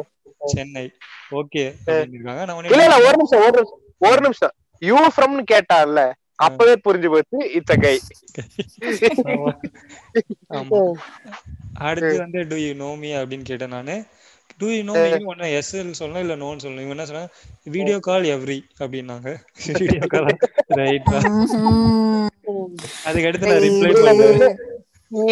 Chennai 0.54 0.84
okay 1.40 1.64
இருக்காங்க. 2.12 2.44
நான் 2.50 2.70
இல்ல 2.74 2.96
ஒரு 3.08 3.16
நிமிஷம் 3.20 3.44
ஒரு 3.46 3.54
நிமிஷம் 3.58 3.82
ஒரு 4.08 4.20
நிமிஷம். 4.26 4.54
யூ 4.82 4.96
ஃப்ரம்னு 5.14 5.44
கேட்டான்ல 5.52 6.02
அப்பவே 6.46 6.74
புரிஞ்சு 6.86 7.08
போச்சு 7.14 7.38
இட்ஸ் 7.58 7.82
கை 7.86 7.96
அடுத்து 11.86 12.14
வந்து 12.22 12.40
டு 12.50 12.56
யூ 12.62 12.70
நோ 12.82 12.88
மீ 13.02 13.10
அப்படின்னு 13.18 13.46
கேட்டேன் 13.50 13.74
நானு. 13.76 13.94
டு 14.60 14.66
யூ 14.74 14.80
நோ 14.88 14.94
மீ 15.02 15.10
ஒன்னு 15.32 15.50
எஸ் 15.58 15.70
சொல்லணும் 16.00 16.22
இல்ல 16.24 16.34
நோன்னு 16.42 16.62
சொல்லணும்? 16.64 16.84
இவங்க 16.84 16.96
என்ன 16.96 17.06
சொன்னா 17.10 17.24
வீடியோ 17.76 17.96
கால் 18.08 18.26
எவ்ரி 18.36 18.58
அப்படின்னாங்க. 18.82 19.28
Video 19.80 20.02
call 20.14 20.28
right. 20.80 21.10
அதுக்கு 23.08 23.28
அடுத்து 23.30 23.50
நான் 23.52 23.64
ரிப்ளை 23.66 23.92
பண்ணேன். 24.00 24.58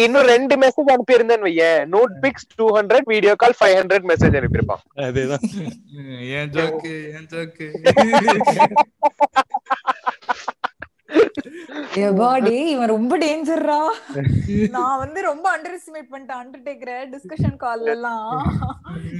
இன்னும் 0.03 0.25
ரெண்டு 0.31 0.53
மெசேஜ் 0.61 0.89
அனுப்பி 0.93 1.15
இருந்தேன்னு 1.17 1.47
வையேன். 1.47 1.81
Nude 1.95 2.13
pics 2.23 2.47
two 2.55 2.65
hundred 2.77 3.07
video 3.13 3.33
call 3.43 3.55
five 3.59 3.75
hundred 3.79 4.07
message 4.11 4.37
அனுப்பியிருப்பான். 4.39 4.81
அதேதான். 5.07 5.45
ஏன் 6.39 6.51
ஜோக்கு 6.55 6.93
ஏன் 7.17 7.29
ஜோக்கு? 7.33 7.67
எபாடி 12.03 12.55
இவன் 12.73 12.93
ரொம்ப 12.95 13.13
டேஞ்சர்ரா 13.17 13.79
நான் 14.75 15.01
வந்து 15.03 15.19
ரொம்ப 15.21 15.45
அண்டர் 15.55 15.75
எஸ்டிமேட் 15.77 16.11
பண்ணிட்டேன் 16.11 16.41
அண்டர்டேக்கர 16.43 16.91
டிஸ்கஷன் 17.13 17.57
கால்ல 17.63 17.95
எல்லாம். 17.95 18.27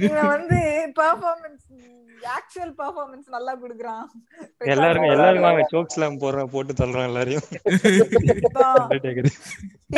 இவன் 0.06 0.30
வந்து 0.34 0.58
பெர்ஃபார்மன்ஸ் 1.00 1.64
ஆக்சுவல் 2.36 2.72
பெர்ஃபார்மன்ஸ் 2.80 3.28
நல்லா 3.28 3.52
குடுக்குறான். 3.62 4.04
எல்லாருக்கும் 4.72 5.12
எல்லாருக்கும் 5.12 5.48
வாங்க 5.48 5.64
ஜோக்ஸ் 5.72 5.96
எல்லாம் 5.98 6.18
போடுறேன் 6.22 6.52
போட்டு 6.54 6.72
தள்ளுறோம் 6.80 7.08
எல்லாரையும். 7.10 7.46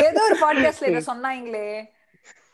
ஏதோ 0.07 0.21
ஒரு 0.27 0.37
பாட்காஸ்ட்ல 0.43 0.91
இத 0.91 1.01
சொன்னாங்களே. 1.11 1.67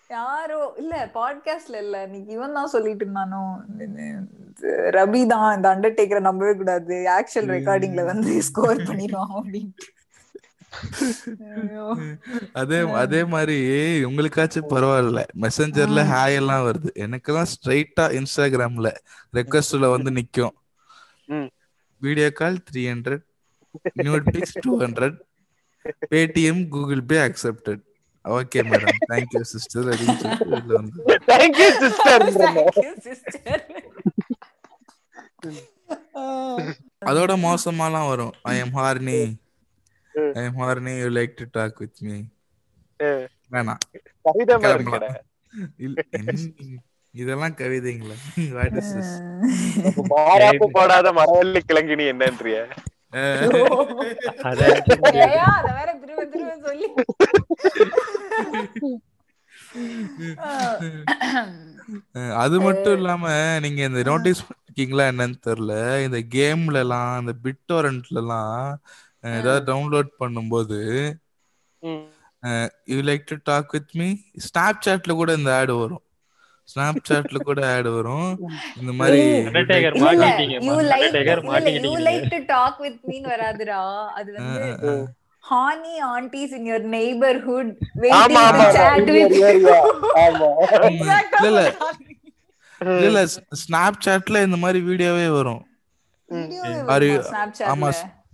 யாரோ 0.10 0.60
இல்ல 0.78 0.94
பாட்காஸ்ட்ல 1.14 1.78
இல்ல. 1.84 1.96
இன்னைக்கு 2.04 2.32
இவன் 2.34 2.56
தான் 2.58 2.72
சொல்லிட்டு 2.74 3.04
இருந்தானோ? 3.06 3.42
ரவி 4.98 5.22
தான் 5.34 5.56
இந்த 5.56 5.68
அண்டர்டேக்கரை 5.76 6.22
நம்பவே 6.28 6.54
கூடாது. 6.56 6.96
ஆக்சுவல் 7.18 7.52
ரெக்கார்டிங்ல 7.56 8.04
வந்து 8.06 8.32
ஸ்கோர் 8.48 8.86
பண்ணிடுவான் 8.90 9.34
அப்படின்ட்டு. 9.40 9.88
அதே 12.62 12.80
அதே 13.04 13.22
மாதிரி 13.34 13.58
உங்களுக்காச்சும் 14.08 14.72
பரவாயில்ல. 14.74 15.22
மெசஞ்சர்ல 15.44 16.02
ஹாய் 16.14 16.38
எல்லாம் 16.42 16.66
வருது. 16.68 16.92
எனக்கெல்லாம் 17.06 17.52
ஸ்ட்ரைட்டா 17.54 18.06
இன்ஸ்டாகிராம்ல 18.20 18.92
ரெக்வஸ்ட்ல 19.38 19.90
வந்து 19.96 20.12
நிக்கும். 20.20 20.56
Video 22.02 22.30
call 22.32 22.64
three 22.70 22.84
hundred 22.94 23.26
nude 24.04 24.28
pics 24.34 24.58
two 24.62 24.74
hundred 24.80 25.18
Paytm 26.14 26.64
Google 26.68 27.04
Pay 27.12 27.18
accepted 27.28 27.84
okay 28.30 28.62
madam 28.70 29.42
sister 29.42 29.88
அப்படின்னு 29.88 30.18
சொல்லிட்டு 30.18 30.46
வெளில 30.46 30.74
வந்து 30.74 31.04
thank you 31.28 31.70
sister 31.84 32.24
Thank 32.30 32.78
you, 32.78 32.94
sister. 33.08 33.58
அதோட 37.06 37.34
மோசமாலாம் 37.44 38.08
வரும். 38.08 38.34
I 38.42 38.58
am 38.58 38.74
horny 38.74 39.20
I 40.34 40.44
am 40.44 40.58
horny 40.58 40.94
you 41.00 41.08
like 41.10 41.36
to 41.36 41.46
talk 41.52 41.78
with 41.78 41.98
me 42.00 42.18
வேணாம். 43.52 43.82
கவிதை. 44.22 44.58
இல்ல, 45.78 46.02
இதெல்லாம் 47.14 47.56
கவிதைங்களா? 47.56 48.16
வாட் 48.52 48.76
இஸ் 48.76 48.94
திஸ் 48.96 49.14
மாறாப்பு 50.10 50.66
போடாத 50.72 51.14
மரவள்ளி 51.14 51.62
கிழங்கினி 51.68 52.08
என்னன்றிய. 52.08 52.58
அதை 62.42 62.58
மட்டும் 62.66 62.96
இல்லாம 62.98 63.24
நீங்க 63.64 63.80
இந்த 63.90 64.02
நோட்டீஸ் 64.10 64.42
பண்ணிருக்கீங்களா 64.48 65.06
என்னன்னு 65.12 65.38
தெரியல. 65.48 65.74
இந்த 66.08 66.20
கேம்ல 66.36 66.82
எல்லாம் 66.86 67.14
இந்த 67.22 67.34
பிட்டோரண்ட்ல 67.46 68.22
எல்லாம் 68.24 68.60
ஏதாவது 69.40 69.64
டவுன்லோட் 69.72 70.12
பண்ணும்போது 70.22 70.80
you 72.92 73.00
like 73.10 73.26
to 73.32 73.38
talk 73.50 73.74
with 73.78 73.96
me 74.02 74.10
snap 74.48 74.84
சாட்ல 74.88 75.16
கூட 75.22 75.34
இந்த 75.40 75.52
ஆட் 75.60 75.74
வரும். 75.82 76.04
ஸ்னாப் 76.70 77.00
சாட்ல 77.10 77.38
கூட 77.42 77.60
ஆட் 77.74 77.88
வரும். 77.96 78.30
இந்த 78.82 78.92
மாதிரி 79.00 79.22
மாட்டிட்டீங்க 80.04 80.58
வராதுடா. 83.30 83.80
அது 84.18 84.30
வந்து 84.38 84.92
horny 85.44 85.94
aunties 86.10 86.54
in 86.58 86.68
your 86.70 86.86
neighbourhood 86.96 87.72
waiting 88.04 88.36
to 88.56 88.66
chat 88.78 89.10
with 89.16 89.36
இல்ல, 91.48 91.62
இல்ல. 93.06 93.22
ஸ்னாப் 93.62 94.04
சாட்ல 94.06 94.44
இந்த 94.48 94.58
மாதிரி 94.58 94.80
வீடியோவே 94.90 95.28
வரும். 95.30 95.64
ஆமா 97.72 97.90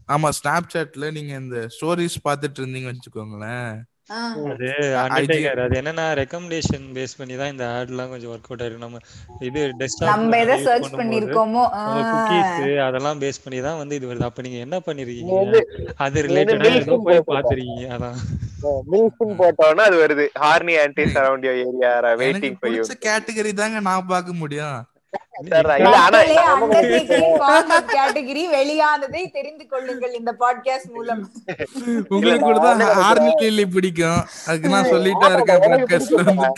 ஆமா. 0.10 0.30
ஸ்னாப் 0.40 0.72
சாட்ல 0.74 1.12
நீங்க 1.12 1.34
இந்த 1.44 1.60
ஸ்டோரிஸ் 1.76 2.18
பாத்துட்டு 2.26 2.60
இருந்தீங்க 2.62 2.90
வச்சுக்கோங்களேன். 2.92 3.72
அது 4.10 4.68
அண்டர்டேக்கர் 5.04 5.62
அது 5.64 5.76
என்னன்னா 5.80 6.04
ரெக்கமெண்டேஷன் 6.20 6.84
பேஸ் 6.96 7.16
பண்ணி 7.20 7.36
தான் 7.42 7.52
இந்த 7.54 7.66
ஆட்லாம் 7.78 8.12
கொஞ்சம் 8.14 8.32
ஒர்க் 8.34 8.50
அவுட் 8.50 8.62
ஆயிருக்கு. 8.64 8.84
நம்ம 8.86 9.00
இது 9.48 9.62
டெஸ்க்டாப் 9.82 10.12
நம்ம 10.12 10.38
எதை 10.44 10.58
சர்ச் 10.68 10.90
பண்ணிருக்கோமோ 11.00 11.64
குக்கீஸ் 12.12 12.54
அதெல்லாம் 12.88 13.22
பேஸ் 13.24 13.44
பண்ணி 13.46 13.60
தான் 13.68 13.80
வந்து 13.82 13.98
இது 14.00 14.10
வருது. 14.12 14.28
அப்ப 14.30 14.46
நீங்க 14.48 14.60
என்ன 14.66 14.80
பண்ணிருக்கீங்க? 14.88 15.62
அது 16.06 16.26
ரிலேட்டடா 16.28 16.72
ஏதோ 16.82 16.98
போய் 17.08 17.28
பாத்துருக்கீங்க 17.32 17.88
அதான். 17.98 18.18
மில்ஃபுன் 18.92 19.38
போட்டோன்னா 19.42 19.86
அது 19.90 19.98
வருது. 20.04 20.26
Horny 20.44 20.76
around 20.82 21.48
your 21.48 21.62
area 21.68 21.94
waiting 22.24 22.58
for 22.60 22.76
you 22.78 22.84
category 23.08 23.54
தாங்க 23.62 23.80
நான் 23.90 24.12
பார்க்க 24.14 24.42
முடியும். 24.44 24.78
வெளியானதை 28.50 29.32
தெரிந்து 29.32 29.68
கொள்ளுங்கள் 29.68 30.14
இந்த 30.14 30.36
பாட்காஸ்ட் 30.40 30.94
மூலம். 30.94 31.32
உங்களுக்கு 32.08 32.46
கூட 32.46 32.60
தான் 32.60 32.80
ஆர்மி 32.82 33.34
லில்லி 33.38 33.66
பிடிக்கும். 33.66 34.26
அதுக்கு 34.48 34.70
நான் 34.70 34.86
சொல்லிட்டே 34.86 35.34
இருக்கேன் 35.34 35.62
எனக்கு 35.62 35.98
பாட்காஸ்ட்ல 35.98 36.18
பிடிக்கும்டா. 36.18 36.50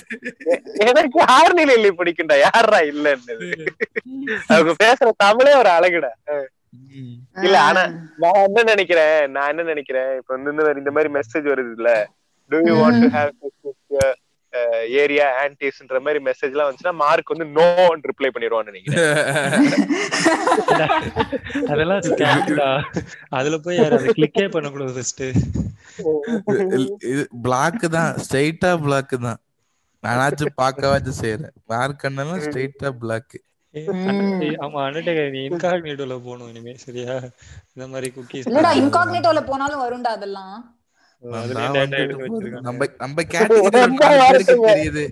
எனக்கு 0.78 1.26
யாரா 2.38 2.80
இல்லன்னு. 2.80 3.68
அவங்க 4.48 4.76
பேசுற 4.84 5.10
தமிழே 5.18 5.56
ஒரு 5.56 5.70
அழகுடா. 5.70 6.10
இல்ல 7.44 7.60
ஆனா 7.60 7.82
நான் 8.18 8.34
என்ன 8.34 8.64
நினைக்கிறேன் 8.64 9.32
நான் 9.32 9.48
என்ன 9.48 9.64
நினைக்கிறேன் 9.64 10.18
இப்ப 10.18 10.36
வந்து 10.36 10.52
இந்த 10.52 10.64
மாதிரி- 10.64 10.78
இந்த 10.78 10.92
மாதிரி 10.92 11.14
மெசேஜ் 11.14 11.52
வருது 11.54 11.72
இல்ல. 11.76 12.10
Do 12.50 12.62
you 12.66 12.74
want 12.76 13.02
to 13.02 13.18
have 13.18 13.32
area 15.02 15.26
ஆன்டிஸ்ன்ற 15.42 16.00
மாதிரி 16.02 16.20
மெசேஜ் 16.28 16.54
எல்லாம் 16.54 16.68
வந்துச்சுன்னா 16.68 16.96
மார்க் 17.02 17.34
வந்து 17.34 17.48
நோன்னு 17.58 18.10
ரிப்ளை 18.10 18.30
பண்ணிடுவான்னு 18.30 18.72
நினைக்கிறேன். 18.72 19.04
அதெல்லாம் 21.72 22.04
அதுல 23.38 23.56
போய் 23.66 23.80
யாரும் 23.80 24.08
கிளிக்கே 24.16 24.46
பண்ணக்கூடாது 24.54 24.94
ஃபர்ஸ்ட் 24.98 25.24
இது 27.08 27.24
பிளாக் 27.46 27.86
தான் 27.96 28.12
ஸ்ட்ரைட்டா 28.24 28.72
பிளாக் 28.84 29.14
தான். 29.26 29.40
நானாச்சும் 30.04 30.58
பார்க்கவாச்சும் 30.60 31.20
செய்யறேன் 31.20 31.54
மார்க் 31.72 32.02
கண்ணெல்லாம் 32.02 32.44
ஸ்ட்ரைட்டா 32.46 32.90
பிளாக் 33.02 33.36
ஆமா 34.64 34.80
அண்டர்டேக்கர் 34.86 35.34
நீ 35.34 35.42
இன்காக்னிட்டோல 35.48 36.16
போகணும் 36.22 36.50
இனிமே 36.52 36.74
சரியா? 36.84 37.16
இந்த 37.74 37.86
மாதிரி 37.92 38.08
குக்கீஸ் 38.16 38.48
இல்லடா 38.48 38.72
இன்காக்னேட்டோல 38.82 39.42
போனாலும் 39.50 39.84
வரும்டா 39.84 40.12
அதெல்லாம். 40.18 40.56
நம்ம. 41.22 42.86
தெரியுது. 44.66 45.08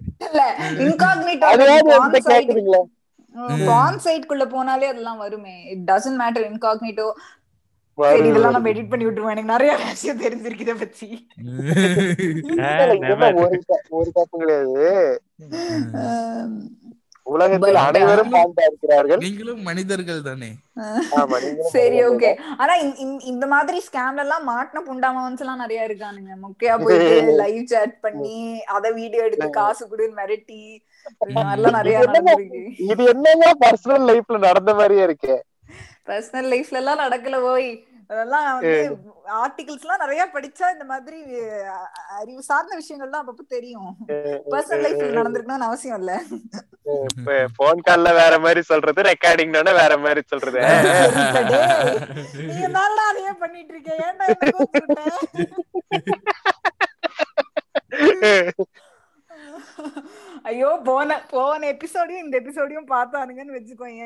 போனாலே 4.45 4.63
அதெல்லாம் 4.63 5.17
வருமே. 5.17 5.63
இட் 5.63 5.91
டசன்ட் 5.91 6.19
மேட்டர் 6.19 6.35
இன்காக்னேட்டோ 6.35 7.11
இதெல்லாம் 8.27 8.51
நம்ம 8.51 8.69
எடிட் 8.69 8.89
பண்ணி 8.89 9.05
விட்டுருவோம். 9.05 9.15
எனக்கு 9.15 9.43
நிறைய 9.43 9.75
விஷயம் 9.75 10.21
தெரிஞ்சிருக்கு 10.21 10.59
இத 10.59 10.73
பத்தி. 10.73 11.27
ஒரு 13.89 14.11
தப்பு 14.13 14.39
கிடையாது 14.39 15.21
உலகத்தில் 17.27 17.77
அனைவரும் 17.81 18.31
பாண்டா 18.33 18.63
இருக்கிறார்கள் 18.67 19.21
நீங்களும் 19.21 19.61
மனிதர்கள் 19.63 20.19
தானே? 20.21 20.49
சரி 21.71 21.99
ஓகே 22.05 22.29
ஆனா 22.57 22.73
இந்த- 23.25 23.49
மாதிரி 23.53 23.77
ஸ்கேம்ல 23.85 24.23
எல்லாம் 24.23 24.45
மாட்டின 24.47 24.83
புண்டாமவன்ஸ் 24.87 25.41
எல்லாம் 25.43 25.61
நிறைய 25.63 25.87
இருக்கானுங்க. 25.87 26.33
மொக்கையா 26.43 26.75
போயிட்டு 26.79 27.15
லைவ் 27.41 27.63
சாட் 27.65 27.95
பண்ணி 28.01 28.35
அத 28.75 28.91
வீடியோ 28.93 29.23
எடுத்து 29.23 29.47
காசு 29.59 29.83
கொடுன்னு 29.85 30.19
மிரட்டி 30.19 30.61
நிறைய 31.77 31.97
இது 32.87 33.03
என்னங்க? 33.13 33.47
பர்சனல் 33.63 34.07
லைஃப்ல 34.09 34.39
நடந்த 34.45 34.71
மாதிரியே 34.75 35.03
இருக்கு. 35.03 35.35
பர்சனல் 36.07 36.49
லைஃப்ல 36.53 36.81
எல்லாம் 36.81 37.03
நடக்கல 37.03 37.37
போய் 37.43 37.69
அதெல்லாம் 38.09 38.47
வந்து 38.55 38.73
ஆர்டிகிள்ஸ் 39.43 39.83
எல்லாம் 39.85 40.01
நிறைய 40.03 40.23
படிச்சா 40.33 40.65
இந்த 40.73 40.85
மாதிரி 40.91 41.19
அறிவு 42.19 42.41
சார்ந்த 42.49 42.73
விஷயங்கள்லாம் 42.81 43.23
அப்பப்ப 43.23 43.45
தெரியும். 43.55 43.91
பர்சனல் 44.53 44.83
லைஃப்ல 44.85 45.09
நடந்திருக்கணும்னு 45.19 45.69
அவசியம் 45.69 45.99
இல்ல. 46.01 46.13
போன் 47.59 47.85
கால்ல 47.87 48.09
வேற 48.21 48.33
மாதிரி 48.45 48.61
சொல்றது 48.71 49.07
ரெக்கார்டிங்னா 49.11 49.73
வேற 49.81 49.93
மாதிரி 50.05 50.23
சொல்றது. 50.33 50.59
நீ 52.49 52.55
என்னடா 52.69 53.05
அதையே 53.11 53.33
பண்ணிட்டு 53.43 53.73
இருக்க? 53.75 53.91
ஏன்டா 54.07 54.25
என்ன 54.33 54.51
ஐயோ 60.49 60.69
போன 60.87 61.15
போன 61.31 61.67
எபிசோடையும் 61.73 62.23
இந்த 62.23 62.35
எபிசோடையும் 62.41 62.89
பார்த்தானுங்கன்னு 62.91 63.55
வச்சுக்கோங்க 63.57 64.03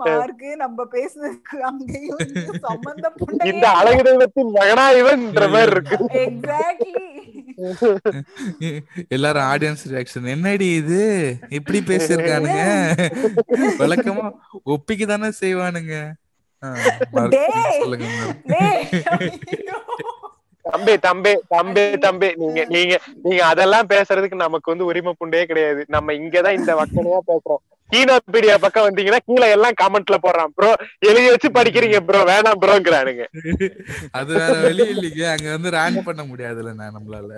மார்க்கு 0.00 0.50
நம்ம 0.62 0.86
பேசுனதுக்கு 0.94 1.56
அங்கேயும் 1.70 2.22
சம்பந்தம் 2.66 3.16
இந்த 3.52 3.66
அழகு 3.80 4.02
தெய்வத்தின் 4.08 4.54
மகனா 4.58 4.86
இவன்ற 5.00 5.48
மாதிரி 5.54 5.74
இருக்கு. 5.76 5.98
எக்ஸாக்ட்லி 6.26 7.06
எல்லாரும் 9.16 9.48
ஆடியன்ஸ் 9.52 9.84
ரியாக்ஷன் 9.92 10.32
என்னடி 10.34 10.68
இது? 10.80 11.02
இப்படி 11.58 11.78
பேசியிருக்கானுங்க. 11.90 12.62
வழக்கமா 13.82 14.26
ஒப்பிக்கு 14.74 15.06
தானே 15.12 15.30
செய்வானுங்க. 15.42 15.96
சொல்லுங்க. 17.82 18.08
தம்பி 20.64 20.94
தம்பி 21.06 21.32
தம்பி 21.54 21.84
தம்பி. 22.06 22.28
நீங்க 22.42 22.60
நீங்க 22.74 22.94
நீங்க 23.24 23.42
அதெல்லாம் 23.44 23.90
பேசுறதுக்கு 23.92 24.44
நமக்கு 24.46 24.72
வந்து 24.72 24.88
உரிமை 24.90 25.12
புண்டே 25.20 25.42
கிடையாது. 25.50 25.84
நம்ம 25.88 26.12
இங்கதான் 26.20 26.58
இந்த 26.60 26.74
வக்கனையா 26.80 27.20
பேசுறோம். 27.30 27.62
கீனோபீடியா 27.90 28.54
பக்கம் 28.60 28.86
வந்தீங்கன்னா 28.86 29.22
கீழே 29.28 29.46
எல்லாம் 29.54 29.78
கமெண்ட்ல 29.80 30.16
போடுறான். 30.26 30.52
ப்ரோ 30.58 30.70
எழுதி 31.08 31.26
வச்சு 31.30 31.48
படிக்கிறீங்க 31.58 31.98
ப்ரோ 32.08 32.20
வேணாம் 32.30 32.60
ப்ரோங்கிறானுங்க. 32.62 33.24
அது 34.20 34.32
வேற 34.40 34.54
வழி 34.66 34.84
இல்லைங்க. 34.94 35.24
அங்க 35.34 35.48
வந்து 35.56 35.74
ரேன் 35.78 35.98
பண்ண 36.08 36.24
முடியாதுல்ல 36.30 36.74
நான் 36.80 36.96
நம்மளால. 36.98 37.32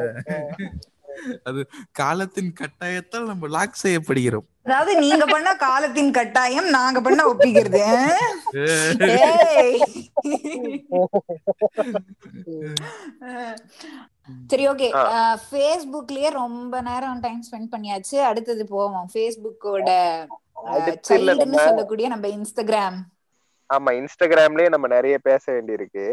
அது 1.48 1.60
காலத்தின் 2.00 2.52
கட்டாயத்தால் 2.60 3.30
நம்ம 3.32 3.48
லாக் 3.56 3.82
செய்யப்படுகிறோம். 3.84 4.46
அதாவது 4.66 4.92
நீங்க 5.04 5.24
பண்ண 5.32 5.48
காலத்தின் 5.64 6.12
கட்டாயம் 6.18 6.68
நாங்க 6.76 6.98
பண்ண 7.06 7.22
ஒப்பிக்கிறது. 7.32 7.82
சரி 14.50 14.64
ஓகே 14.72 14.88
ஃபேஸ்புக்லயே 15.46 16.28
ரொம்ப 16.42 16.80
நேரம் 16.88 17.22
டைம் 17.26 17.42
ஸ்பெண்ட் 17.48 17.72
பண்ணியாச்சு. 17.74 18.16
அடுத்தது 18.30 18.64
போவோம். 18.74 19.08
ஃபேஸ்புக்கோட 19.14 19.90
சொல்லக்கூடிய 21.66 22.08
நம்ம 22.14 22.26
இன்ஸ்டாகிராம் 22.36 22.98
ஆமா 23.70 23.90
இன்ஸ்டாகிராம்லயே 23.98 24.68
நம்ம 24.72 24.86
நிறைய 24.94 25.14
பேச 25.26 25.44
வேண்டியிருக்கு. 25.52 26.04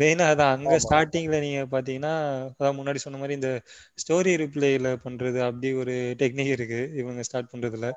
மெயினா 0.00 0.24
அதான் 0.32 0.52
அங்க 0.54 0.74
ஸ்டார்டிங்ல 0.84 1.38
நீங்க 1.44 1.60
பாத்தீங்கன்னா 1.74 2.12
அதான் 2.48 2.76
முன்னாடி 2.78 3.00
சொன்ன 3.04 3.20
மாதிரி 3.20 3.38
இந்த 3.38 3.50
ஸ்டோரி 4.02 4.32
ரிப்ளைல 4.42 4.90
பண்றது 5.04 5.38
அப்படி 5.46 5.70
ஒரு 5.82 5.94
டெக்னிக் 6.22 6.52
இருக்கு 6.56 6.80
இவங்க 7.00 7.22
ஸ்டார்ட் 7.28 7.52
பண்றதுல. 7.52 7.88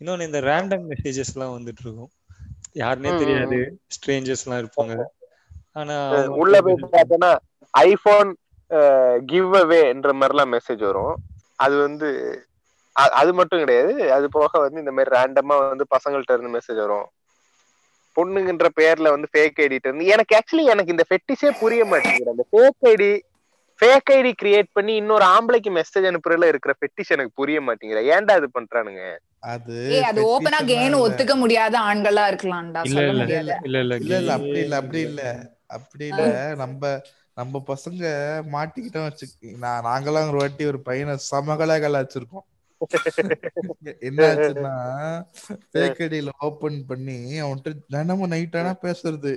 இன்னொன்னு 0.00 0.28
இந்த 0.30 0.40
ரேண்டம் 0.50 0.86
மெசேஜஸ் 0.92 1.32
எல்லாம் 1.34 1.54
வந்துட்டு 1.56 1.84
இருக்கும் 1.86 2.12
யாருன்னே 2.82 3.12
தெரியாது 3.22 3.58
ஸ்ட்ரேஞ்சர்ஸ் 3.96 4.44
எல்லாம் 4.46 4.62
இருப்பாங்க. 4.64 4.96
ஆனா 5.76 5.96
உள்ள 6.42 6.56
போய் 6.66 6.82
பார்த்தோன்னா 6.96 7.32
ஐபோன் 7.74 8.30
கிவ் 9.32 9.54
அவேன்ற 9.62 10.12
மாதிரிலாம் 10.20 10.54
மெசேஜ் 10.56 10.82
வரும். 10.88 11.16
அது 11.64 11.74
வந்து 11.86 12.08
அது 13.20 13.30
மட்டும் 13.38 13.62
கிடையாது. 13.62 13.92
அது 14.16 14.26
போக 14.36 14.58
வந்து 14.64 14.82
இந்த 14.82 14.92
மாதிரி 14.96 15.14
ரேண்டமா 15.16 15.56
வந்து 15.72 15.84
பசங்கள்ட்ட 15.94 16.36
இருந்து 16.36 16.56
மெசேஜ் 16.56 16.80
வரும். 16.84 17.06
பொண்ணுங்கன்ற 18.16 18.68
பேர்ல 18.76 19.12
வந்து 19.12 19.28
ஃபேக் 19.32 19.60
ஐடிட்டு 19.64 19.88
இருந்து 19.88 20.10
எனக்கு 20.14 20.36
ஆக்சுவலி 20.38 20.66
எனக்கு 20.74 20.94
இந்த 20.94 21.04
ஃபெட்டிஸே 21.08 21.50
புரிய 21.60 21.82
மாட்டேங்குது. 21.86 22.32
அந்த 22.34 22.44
fake 22.52 22.86
ID 22.90 23.10
fake 23.80 24.10
ID 24.12 24.30
create 24.36 24.68
பண்ணி 24.72 24.92
இன்னொரு 25.00 25.24
ஆம்பளைக்கு 25.32 25.70
மெசேஜ் 25.76 26.08
அனுப்புறதுல 26.10 26.50
இருக்கிற 26.52 26.72
ஃபெட்டிஷ் 26.78 27.14
எனக்கு 27.16 27.32
புரிய 27.34 27.58
மாட்டேங்குது. 27.66 27.80
ஏன்டா 28.14 28.36
இது 28.40 28.48
பண்றானுங்க? 28.52 29.02
அது 29.48 29.78
ஏய் 29.90 30.06
அது 30.08 30.20
ஓபனா 30.28 30.60
இல்ல. 30.94 30.96
ஒத்துக்க 31.04 31.34
முடியாத 31.42 31.74
ஆண்களா 31.88 32.24
இருக்கலாம்டா. 32.30 32.80
இல்ல 32.86 33.00
இல்ல 33.08 33.22
இல்ல 33.26 33.40
இல்ல 33.40 33.52
இல்ல 34.00 34.14
இல்ல 34.16 34.32
அப்படி 34.38 34.60
இல்ல 34.62 34.74
அப்படி 34.80 35.00
இல்ல. 35.08 35.20
அப்படி 35.76 36.04
இல்ல. 36.12 36.22
நம்ம 36.62 36.82
நம்ம 37.36 37.60
பசங்க 37.70 38.02
மாட்டிக்கிட்டோம் 38.52 39.08
வச்சு 39.08 39.26
நான் 39.64 39.86
நாங்கெல்லாம் 39.86 40.30
ஒரு 40.30 40.40
வாட்டி 40.42 40.64
ஒரு 40.66 40.80
பையனை 40.82 41.14
சமகலா 41.26 41.76
கலாச்சிருக்கோம் 42.92 43.78
என்ன 44.08 44.20
ஆச்சுன்னா 44.30 44.72
fake 45.74 46.00
ID 46.06 46.16
ல 46.26 46.32
ஓபன் 46.48 46.78
பண்ணி 46.90 47.18
அவன்கிட்ட 47.42 47.70
தினமும் 47.94 48.32
நைட் 48.34 48.56
ஆனா 48.60 48.72
பேசுறது. 48.82 49.32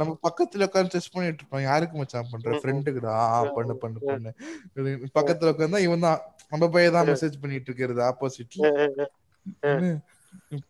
நம்ம 0.00 0.12
பக்கத்துல 0.26 0.66
உட்கார்ந்து 0.68 0.92
டெஸ்ட் 0.94 1.14
பண்ணிட்டு 1.14 1.40
இருப்போம். 1.40 1.62
யாருக்கு 1.62 1.96
மச்சான் 1.98 2.30
பண்ற? 2.32 2.50
ஃப்ரெண்டுக்குடா 2.60 3.16
பண்ணு 3.56 3.74
பண்ணு 3.82 3.98
பண்ணு. 4.08 4.30
பக்கத்துல 5.18 5.50
உட்கார்ந்தா 5.52 5.80
இவன் 5.86 6.06
தான். 6.06 6.20
நம்ம 6.52 6.68
பையன் 6.76 6.96
தான் 6.96 7.10
மெசேஜ் 7.10 7.42
பண்ணிட்டு 7.42 7.68
இருக்கிறது 7.70 8.02
ஆப்போசிட்ல 8.08 8.70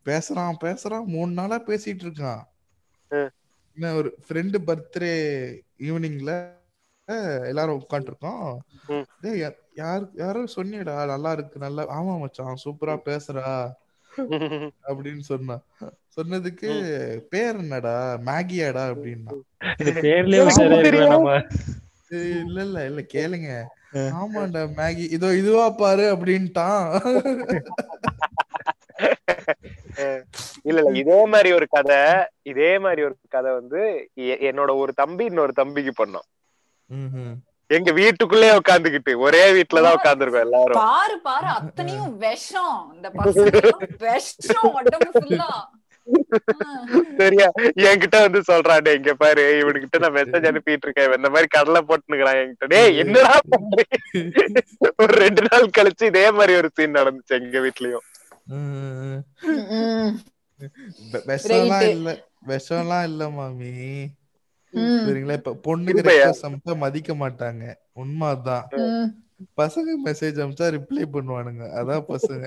பேசுறான் 0.09 0.59
பேசுறான் 0.65 1.07
மூணு 1.15 1.33
நாளா 1.33 1.59
பேசிட்டு 1.69 2.05
இருக்கான். 2.07 2.43
ஒரு 3.99 4.09
ஃப்ரெண்டு 4.27 4.59
பர்த்டே 4.69 5.13
ஈவினிங்ல 5.87 6.33
எல்லாரும் 7.49 7.81
உட்காந்துருக்கோம் 7.81 8.49
யாரு 9.79 10.05
யாரோ 10.15 10.41
சொன்னியடா 10.55 10.97
நல்லா 11.13 11.31
இருக்கு 11.33 11.59
நல்லா 11.59 11.85
ஆமா 11.97 12.15
மச்சான் 12.23 12.63
சூப்பரா 12.65 12.97
பேசுறா. 13.07 13.47
அப்படின்னு 14.89 15.23
சொன்னான் 15.29 15.63
சொன்னதுக்கு 16.17 16.71
பேர் 17.33 17.61
என்னடா? 17.61 17.95
மேகியாடா 18.27 18.83
அப்படின்னா. 18.93 19.35
இல்ல 22.41 22.59
இல்ல 22.63 22.79
இல்ல 22.89 23.01
கேளுங்க. 23.15 23.51
ஆமாண்டா 24.17 24.63
மேகி 24.77 25.05
இதோ 25.17 25.29
இதுவா 25.41 25.67
பாரு 25.75 26.05
அப்படின்ட்டான். 26.15 26.87
இல்ல 30.69 30.79
இல்ல 30.81 30.93
இதே 31.01 31.19
மாதிரி 31.33 31.51
ஒரு 31.55 31.67
கதை 31.71 32.01
இதே 32.45 32.71
மாதிரி 32.79 33.03
ஒரு 33.03 33.17
கதை 33.29 33.51
வந்து 33.53 33.81
என்னோட 34.49 34.71
ஒரு 34.79 34.93
தம்பி 34.95 35.25
இன்னொரு 35.25 35.55
தம்பிக்கு 35.55 35.93
பண்ணோம். 35.97 36.27
எங்க 37.70 37.91
வீட்டுக்குள்ளே 37.93 38.49
உட்காந்துக்கிட்டு 38.57 39.12
ஒரே 39.18 39.43
வீட்டுலதான் 39.57 39.97
உட்காந்துருக்கோம் 39.99 40.47
எல்லாரும். 40.47 40.78
பாரு 40.80 41.16
பாரு 41.20 41.49
அத்தனையும் 41.59 42.14
விஷம். 42.24 42.80
இந்த 42.95 43.09
விஷம் 44.07 44.74
சரியா? 47.18 47.47
என்கிட்ட 47.83 48.16
வந்து 48.22 48.41
சொல்றான் 48.49 48.89
இங்க 48.93 49.12
பாரு 49.14 49.43
இவனுக்கிட்ட 49.61 49.99
நான் 49.99 50.16
மெசேஜ் 50.16 50.49
அனுப்பிட்டு 50.51 50.87
இருக்கேன் 50.87 51.14
இந்த 51.18 51.30
மாதிரி 51.30 51.49
கடலை 51.49 51.80
போட்டுனுக்குறான் 51.83 52.41
என்கிட்ட. 52.41 52.66
டேய் 52.72 52.99
என்னடா 53.03 53.35
பண்றீங்க 53.53 53.95
ஒரு 55.03 55.12
ரெண்டு 55.22 55.43
நாள் 55.47 55.74
கழிச்சு 55.78 56.11
இதே 56.12 56.26
மாதிரி 56.39 56.55
ஒரு 56.61 56.70
சீன் 56.72 56.99
நடந்துச்சு 56.99 57.39
எங்க 57.41 57.59
வீட்லயும். 57.61 58.07
விஷம்லாம் 61.30 61.87
இல்ல 61.91 62.11
விஷம்லாம் 62.49 63.07
இல்ல 63.11 63.30
மாமி. 63.30 63.72
சரிங்களா? 64.77 65.33
இப்ப 65.33 65.57
பொண்ணுக்கு? 65.66 66.03
ரெக்வஸ்ட் 66.09 66.47
அனுப்பிச்சா 66.49 66.77
மதிக்க 66.77 67.14
மாட்டாங்க. 67.14 67.75
உண்மை 67.93 68.29
அதான் 68.29 68.64
பசங்க 69.57 69.91
மெசேஜ் 70.05 70.39
அனுப்பிச்சா 70.43 70.66
ரிப்ளை 70.75 71.05
பண்ணுவானுங்க. 71.12 71.64
அதான் 71.81 72.07
பசங்க. 72.09 72.45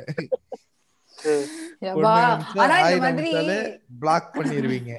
பிளாக் 3.99 4.35
பண்ணிருவீங்க. 4.37 4.93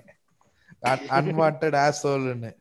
அன்வான்ட் 1.18 1.76
ஆசோல்னு 1.86 2.52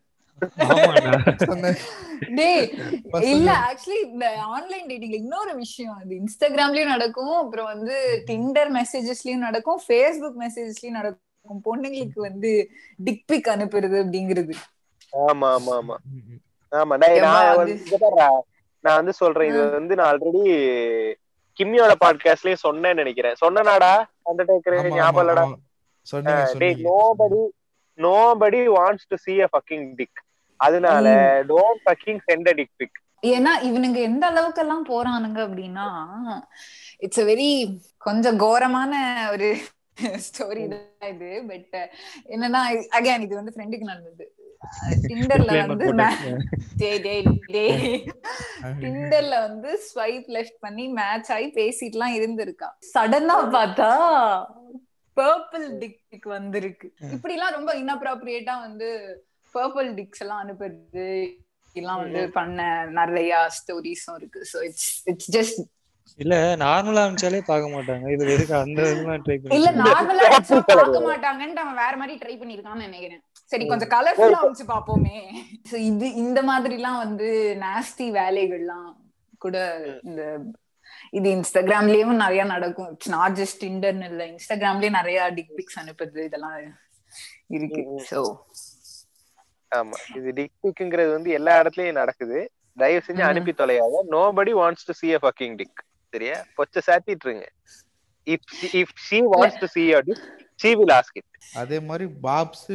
இல்ல 3.20 3.50
ஆக்சுவலி 3.66 4.00
இந்த 4.02 4.26
ஆன்லைன் 4.40 4.86
டேட்டிங்ல 4.86 5.14
இன்னொரு 5.14 5.54
விஷயம். 5.54 5.96
அது 5.96 6.14
இன்ஸ்டாகிராம்லயும் 6.14 6.94
நடக்கும். 6.94 7.36
அப்புறம் 7.36 7.64
வந்து 7.64 8.22
டிண்டர் 8.26 8.70
மெசேஜஸ்லயும் 8.78 9.44
நடக்கும். 9.46 9.80
ஃபேஸ்புக் 9.88 10.40
மெசேஜஸ்லயும் 10.40 10.98
நடக்கும். 10.98 11.25
பொண்ணுங்களுக்கு 11.54 12.20
வந்து 12.20 12.70
டிக் 12.96 13.26
பிக் 13.26 13.46
அனுப்புறது 13.46 13.96
அப்படிங்கிறது. 14.04 14.54
ஆமா 15.12 15.58
ஆமா 15.58 15.74
ஆமா. 15.80 15.96
ஆமா 16.72 16.96
நான் 18.80 18.94
வந்து 18.94 19.12
சொல்றேன் 19.12 19.48
இது 19.48 19.70
வந்து 19.70 19.94
நான் 19.94 20.18
ஆல்ரெடி 20.18 20.42
கிம்மியோட 21.60 21.92
பாட்காஸ்ட்லயே 22.04 22.56
சொன்னேன்னு 22.62 22.94
நினைக்கிறேன். 22.94 23.34
சொன்னனாடா? 23.40 24.04
அந்த 24.22 24.44
டேக்கர் 24.44 24.76
ஆமா, 24.76 24.94
ஞாபகம் 24.94 25.28
இல்லடா? 25.28 25.44
Nobody 26.82 27.48
nobody 27.98 28.64
wants 28.66 29.06
to 29.08 29.16
see 29.16 29.40
a 29.40 29.46
fucking 29.56 29.94
dick. 29.96 30.14
அதனால 30.56 31.06
don't 31.48 31.80
fucking 31.90 32.18
send 32.32 32.48
a 32.48 32.52
dick 32.52 32.70
pic. 32.82 32.90
ஏன்னா 33.22 33.52
இவனுங்க 33.62 33.94
எந்த 33.94 34.26
அளவுக்கு 34.26 34.60
எல்லாம் 34.60 34.86
போறானுங்க 34.86 35.38
அப்படின்னா 35.38 35.86
இட்ஸ் 36.98 37.20
a 37.20 37.24
வெரி 37.24 37.78
கொஞ்சம் 37.98 38.36
கோரமான 38.36 38.92
ஒரு 39.32 39.56
ஸ்டோரி 40.26 40.64
தான் 40.72 41.10
இது. 41.12 41.30
பட் 41.50 41.76
என்னன்னா 42.34 42.62
அகைன் 42.98 43.24
இது 43.26 43.34
வந்து 43.40 43.54
ஃப்ரெண்டுக்கு 43.54 43.90
நடந்தது 43.92 44.26
டிண்டர்ல 45.08 45.50
வந்து 45.66 45.86
டிண்டர்ல 48.80 49.34
வந்து 49.48 49.70
ஸ்வைப் 49.88 50.28
லெஃப்ட் 50.36 50.58
பண்ணி 50.60 50.84
மேட்ச் 50.98 51.30
ஆகி 51.32 51.48
பேசிட்டுலாம் 51.60 52.16
இருந்திருக்கா 52.18 52.68
சடனா 52.94 53.36
பார்த்தா 53.56 53.90
பர்பிள் 55.16 55.66
டிக் 55.78 56.26
வந்திருக்கு. 56.36 56.86
இப்படி 57.14 57.34
எல்லாம் 57.34 57.54
ரொம்ப 57.54 57.70
இன்அப்ராப்ரியேட்டா 57.74 58.54
வந்து 58.60 58.88
பர்பிள் 59.54 59.88
டிக்ஸ் 59.94 60.22
எல்லாம் 60.24 60.42
அனுப்புறது 60.44 61.06
எல்லாம் 61.76 62.00
வந்து 62.02 62.22
பண்ண 62.30 62.58
நிறைய 62.98 63.32
ஸ்டோரிஸும் 63.58 64.18
இருக்கு. 64.18 64.40
சோ 64.52 64.58
இட்ஸ் 64.68 64.90
இட்ஸ் 65.04 65.30
ஜஸ்ட் 65.36 65.60
இல்ல 66.22 66.34
நார்மலா 66.64 67.02
அனுப்பிச்சாலே 67.04 67.40
பார்க்க 67.48 67.66
மாட்டாங்க. 67.74 68.04
இது 68.14 68.32
எதுக்கு 68.34 68.54
அந்த 68.64 68.80
இதெல்லாம் 68.90 69.22
ட்ரை 69.24 69.36
இல்ல 69.56 69.70
பண்ணி 69.70 69.86
நார்மலா 69.86 70.28
Purple 70.34 70.60
colour. 70.68 70.76
பார்க்க 70.82 71.00
மாட்டாங்கன்ட்டு 71.08 71.62
அவன் 71.64 71.80
வேற 71.84 71.94
மாதிரி 72.00 72.14
ட்ரை 72.22 72.34
பண்ணிருக்கான்னு 72.40 72.86
நினைக்கிறேன். 72.88 73.22
சரி 73.52 73.64
கொஞ்சம் 73.72 73.90
கலர்ஃபுல்லா 73.94 74.40
வச்சு 74.44 74.64
பாப்போமே 74.74 75.18
இது 75.90 76.06
இந்த 76.24 76.42
மாதிரி 76.50 76.76
எல்லாம் 76.78 77.00
வந்து 77.04 77.28
நாஸ்தி 77.64 78.06
வேலைகள்லாம் 78.20 78.88
கூட 79.44 79.56
இந்த 80.08 80.22
இது 81.18 81.28
இன்ஸ்டாகிராம்லயும் 81.36 82.22
நிறைய 82.24 82.42
நடக்கும். 82.54 82.90
இட்ஸ் 82.94 83.14
நாட் 83.16 83.36
ஜஸ்ட் 83.40 83.60
டிண்டர்னு 83.64 84.08
இல்ல 84.12 84.22
இன்ஸ்டாகிராம்லயே 84.32 84.92
நிறைய 84.98 85.28
டிக் 85.38 85.54
பிக்ஸ் 85.58 85.80
அனுப்புறது 85.82 86.20
இதெல்லாம் 86.28 86.56
இருக்கு. 87.56 87.82
சோ 88.10 88.20
ஆமா. 89.72 89.98
இது 90.18 90.28
டிக் 90.38 90.56
பிக்ங்கிறது 90.64 91.10
வந்து 91.16 91.30
எல்லா 91.38 91.54
இடத்துலயும் 91.62 92.00
நடக்குது. 92.02 92.38
தயவு 92.82 93.04
செஞ்சு. 93.06 93.22
அனுப்பி 93.30 93.52
தொலையாத. 93.60 94.02
Nobody 94.14 94.54
wants 94.60 94.88
to 94.88 94.94
see 95.02 95.12
a 95.18 95.20
fucking 95.26 95.54
dick. 95.60 95.74
சரியா 96.12 96.36
பொச்ச 96.56 96.82
சாத்திட்டுருங்க 96.88 97.46
if 98.26 98.48
if 98.80 98.94
she 99.06 99.18
wants 99.32 99.56
to 99.62 99.68
see 99.74 99.86
your 99.92 100.02
dick 100.08 100.20
she 100.62 100.70
will 100.78 100.92
ask 100.98 101.12
it. 101.20 101.26
அதே 101.62 101.78
மாதிரி 101.88 102.06
பாப்ஸ் 102.22 102.68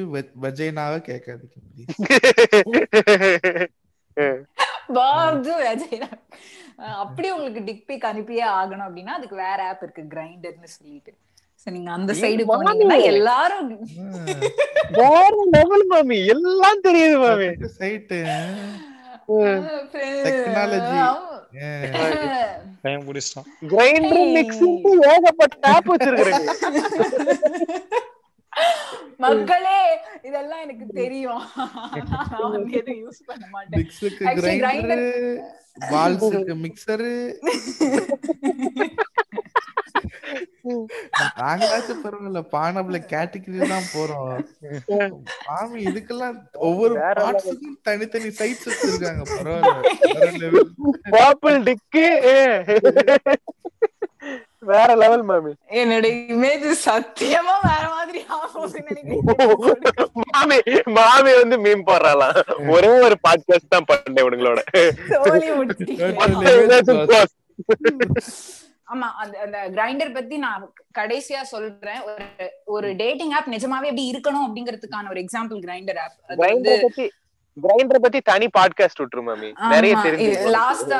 வெஜைனாவை 0.43 0.99
கேட்காதீங்க. 1.09 1.57
பாப்து 4.97 5.51
அஜய் 5.71 5.99
அஹ் 6.83 6.97
அப்படியே 7.03 7.31
உங்களுக்கு 7.33 7.61
டிக் 7.63 7.87
பிக் 7.87 8.07
அனுப்பியே 8.11 8.45
ஆகணும் 8.59 8.87
அப்படின்னா 8.87 9.13
அதுக்கு 9.17 9.35
வேற 9.45 9.59
ஆப் 9.69 9.83
இருக்கு 9.83 10.03
கிரைண்டர்னு 10.13 10.69
சொல்லிட்டு. 10.77 11.11
சோ 11.61 11.71
நீங்க 11.75 11.91
அந்த 11.91 12.11
சைடு. 12.21 12.43
போனீங்கன்னா 12.51 12.97
எல்லாரும் 13.11 13.67
வேற 14.99 15.25
லெவல் 15.55 15.85
மாமி. 15.91 16.19
எல்லாம் 16.35 16.83
தெரியுது 16.87 17.17
மாமி. 17.25 17.49
Site 17.79 18.19
Technology. 20.25 20.99
Technology. 21.83 22.29
Time 22.85 23.03
Grindr 23.73 24.69
ஏகப்பட்ட 25.13 25.63
ஆப் 25.73 25.89
மக்களே 29.23 29.81
இதெல்லாம் 30.21 30.61
எனக்கு 30.65 30.85
தெரியும். 31.01 31.43
நான் 32.31 32.51
வந்து 32.55 32.71
எதுவும் 32.79 33.01
யூஸ் 33.03 33.19
பண்ண 33.25 33.43
மாட்டேன். 33.51 33.77
மிக்ஸுக்கு 33.79 34.23
கிரைண்டரு 34.61 35.09
மிக்சரு 36.65 37.11
நாங்களாச்சும் 41.39 42.01
பரவாயில்ல 42.03 42.41
பானப்ல 42.53 42.97
கேட்டகரி 43.11 43.59
தான் 43.73 43.87
போறோம். 43.93 44.27
மாமி 45.47 45.77
இதுக்கெல்லாம் 45.89 46.37
ஒவ்வொரு 46.69 46.93
பார்ட்ஸுக்கும் 47.19 47.77
தனித்தனி 47.87 48.29
சைட்ஸ் 48.39 48.67
வச்சிருக்காங்க 48.69 49.23
பரவாயில்ல. 49.31 50.51
பர்பிள் 51.15 51.59
டிக்கு 51.69 52.05
வேற 54.71 54.89
லெவல் 55.01 55.23
மாமி. 55.29 55.51
என்னோட 55.79 56.07
இமேஜ் 56.33 56.65
சத்தியமா 56.85 57.55
வேற 57.69 57.83
மாதிரி 57.95 58.19
ஆகும்னு 58.37 58.81
நினைக்கிறேன். 58.89 59.23
மாமி 60.25 60.57
மாமி 60.97 61.31
வந்து 61.41 61.57
மீன் 61.65 61.87
போடுறாளாம் 61.89 62.39
ஒரே 62.75 62.91
ஒரு 63.07 63.17
பாட்காஸ்ட் 63.27 63.73
தான் 63.75 63.89
பண்ணேன் 63.91 64.19
Totally. 65.11 65.49
ஆமா 68.91 69.07
அந்த 69.17 69.39
அந்த 69.39 69.57
கிரைண்டர் 69.69 70.13
பத்தி 70.13 70.37
நான் 70.37 70.63
கடைசியா 70.97 71.41
சொல்றேன். 71.43 72.01
ஒரு 72.03 72.25
ஒரு 72.65 72.95
டேட்டிங் 72.95 73.31
ஆப் 73.31 73.47
நிஜமாவே 73.47 73.83
எப்படி 73.83 74.11
இருக்கணும் 74.11 74.45
அப்படிங்கிறதுக்கான 74.47 75.09
ஒரு 75.09 75.21
எக்ஸாம்பிள் 75.21 75.59
கிரைண்டர் 75.61 75.99
ஆப் 75.99 76.15
அது 76.27 76.37
வந்து 76.37 76.69
கிரைண்டர் 76.69 76.81
பத்தி 76.81 77.05
கிரைண்டர் 77.57 78.01
பத்தி 78.01 78.21
தனி 78.21 78.47
பாட்காஸ்ட் 78.57 79.01
விட்டுரு 79.01 79.23
மாமி 79.23 79.49
நிறைய 79.69 79.95
தெரிஞ்சு 80.03 80.29
லாஸ்டா 80.51 80.99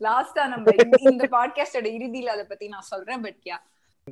லாஸ்டா 0.00 0.46
நம்ம 0.46 0.64
இந்த- 1.10 1.28
பாட்காஸ்டோட 1.30 1.88
இறுதியில 1.90 2.24
அத 2.26 2.44
பத்தி 2.44 2.68
நான் 2.68 2.80
சொல்றேன் 2.82 3.20
பட் 3.20 3.40
யா 3.44 3.58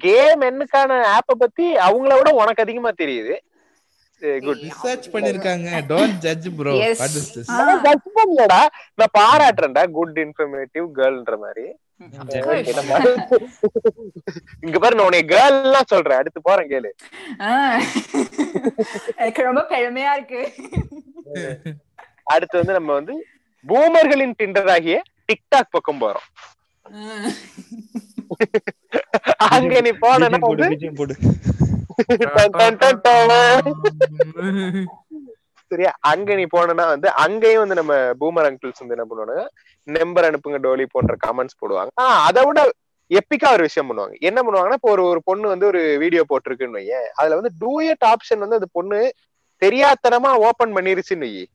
கேம் 0.00 0.40
என்னக்கான 0.40 0.90
ஆப்ப 1.10 1.34
பத்தி 1.38 1.74
அவங்கள 1.76 2.16
விட 2.16 2.34
உனக்கு 2.34 2.62
அதிகமா 2.62 2.90
தெரியுது. 2.98 3.34
குட் 4.40 4.60
ரிசர்ச் 4.62 5.06
பண்ணிருக்காங்க. 5.12 5.68
Don't 5.88 6.18
judge 6.18 6.48
bro. 6.56 6.72
What 7.00 7.16
is 7.16 7.38
this 7.38 7.50
நான் 8.94 9.14
பாராட்டுறேன்டா. 9.18 9.90
குட் 9.90 10.18
இன்ஃபர்மேட்டிவ் 10.18 10.86
கேர்ள்ன்ற 10.94 11.38
மாதிரி. 11.38 11.66
இங்க 14.64 14.78
பாரு 14.78 14.94
நான் 14.96 15.06
உன்னை 15.06 15.20
கேர்ள் 15.32 15.56
எல்லாம் 15.64 15.90
சொல்றேன். 15.92 16.20
அடுத்து 16.20 16.40
போறேன் 16.42 16.70
கேளு. 16.72 16.90
எனக்கு 19.16 19.42
ரொம்ப 19.48 19.62
பெருமையா 19.72 20.12
இருக்கு. 20.18 20.42
அடுத்து 22.34 22.56
வந்து 22.60 22.76
நம்ம 22.78 22.92
வந்து 22.98 23.16
பூமர்களின் 23.66 24.36
டிண்டர் 24.42 24.70
ஆகிய 24.76 24.96
டிக்டாக் 25.28 25.74
பக்கம் 25.76 26.00
போறோம். 26.00 26.26
அங்க 29.56 29.80
நீ 29.86 29.90
போனா 30.04 30.28
சரியா 35.70 35.96
அங்க 36.00 36.34
நீ 36.34 36.44
போனா 36.44 36.84
வந்து 36.84 37.12
அங்கேயும் 37.14 37.58
வந்து 37.58 37.74
நம்ம 37.74 37.94
பூமர் 38.20 38.48
அங்கிள்ஸ் 38.48 38.82
வந்து 38.82 38.96
என்ன 38.96 39.04
பண்ணுவாங்க 39.04 39.46
நம்பர் 39.82 40.24
அனுப்புங்க 40.24 40.58
டோலி 40.62 40.86
போன்ற 40.92 41.16
கமெண்ட்ஸ் 41.26 41.58
போடுவாங்க. 41.60 41.88
ஆஹ் 42.00 42.22
அதை 42.24 42.44
விட 42.44 42.70
எப்பிக்கா 43.10 43.52
ஒரு 43.52 43.62
விஷயம் 43.62 43.88
பண்ணுவாங்க. 43.88 44.14
என்ன 44.18 44.42
பண்ணுவாங்கன்னா 44.42 44.72
இப்போ 44.72 44.90
ஒரு 44.90 45.02
ஒரு 45.04 45.22
பொண்ணு 45.24 45.48
வந்து 45.48 45.66
ஒரு 45.66 45.96
வீடியோ 45.98 46.24
போட்டிருக்குன்னு 46.28 46.78
வையேன். 46.78 47.06
அதுல 47.14 47.34
வந்து 47.34 47.52
டூயட் 47.60 48.04
ஆப்ஷன் 48.06 48.38
வந்து 48.38 48.54
அந்த 48.54 48.68
பொண்ணு 48.72 49.14
தெரியாத்தனமா 49.62 50.32
ஓபன் 50.38 50.76
பண்ணிருச்சுன்னு 50.76 51.28
வை 51.28 51.48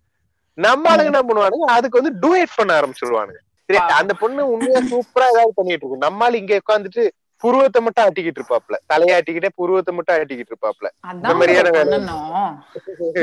நம்ம 0.58 0.96
ஆளுங்க 0.96 1.06
என்ன 1.06 1.22
பண்ணுவானுங்க 1.22 1.72
அதுக்கு 1.72 2.02
வந்து 2.02 2.14
டூயட் 2.24 2.56
பண்ண 2.56 2.82
ஆரம்பிச்சிருவானுங்க. 2.82 3.40
சரியா 3.70 3.88
அந்த 3.88 4.14
பொண்ணு 4.14 4.52
உண்மையா 4.52 4.80
சூப்பரா 4.80 5.28
ஏதாவது 5.34 5.54
பண்ணிட்டு 5.56 5.88
இருக்கும். 5.88 6.06
நம்மால 6.08 6.34
இங்க 6.34 6.60
உட்காந்துட்டு 6.68 7.04
புருவத்தை 7.44 7.80
மட்டும் 7.86 8.06
ஆட்டிக்கிட்டு 8.08 8.40
இருப்பாப்ல. 8.42 8.78
தலையாட்டிக்கிட்டே 8.92 9.52
புருவத்தை 9.60 9.92
மட்டும் 9.98 10.16
ஆட்டிக்கிட்டு 10.18 10.54
இருப்பாப்ல. 10.54 10.90
அதான் 11.12 11.38
மாதிரியான 11.42 12.00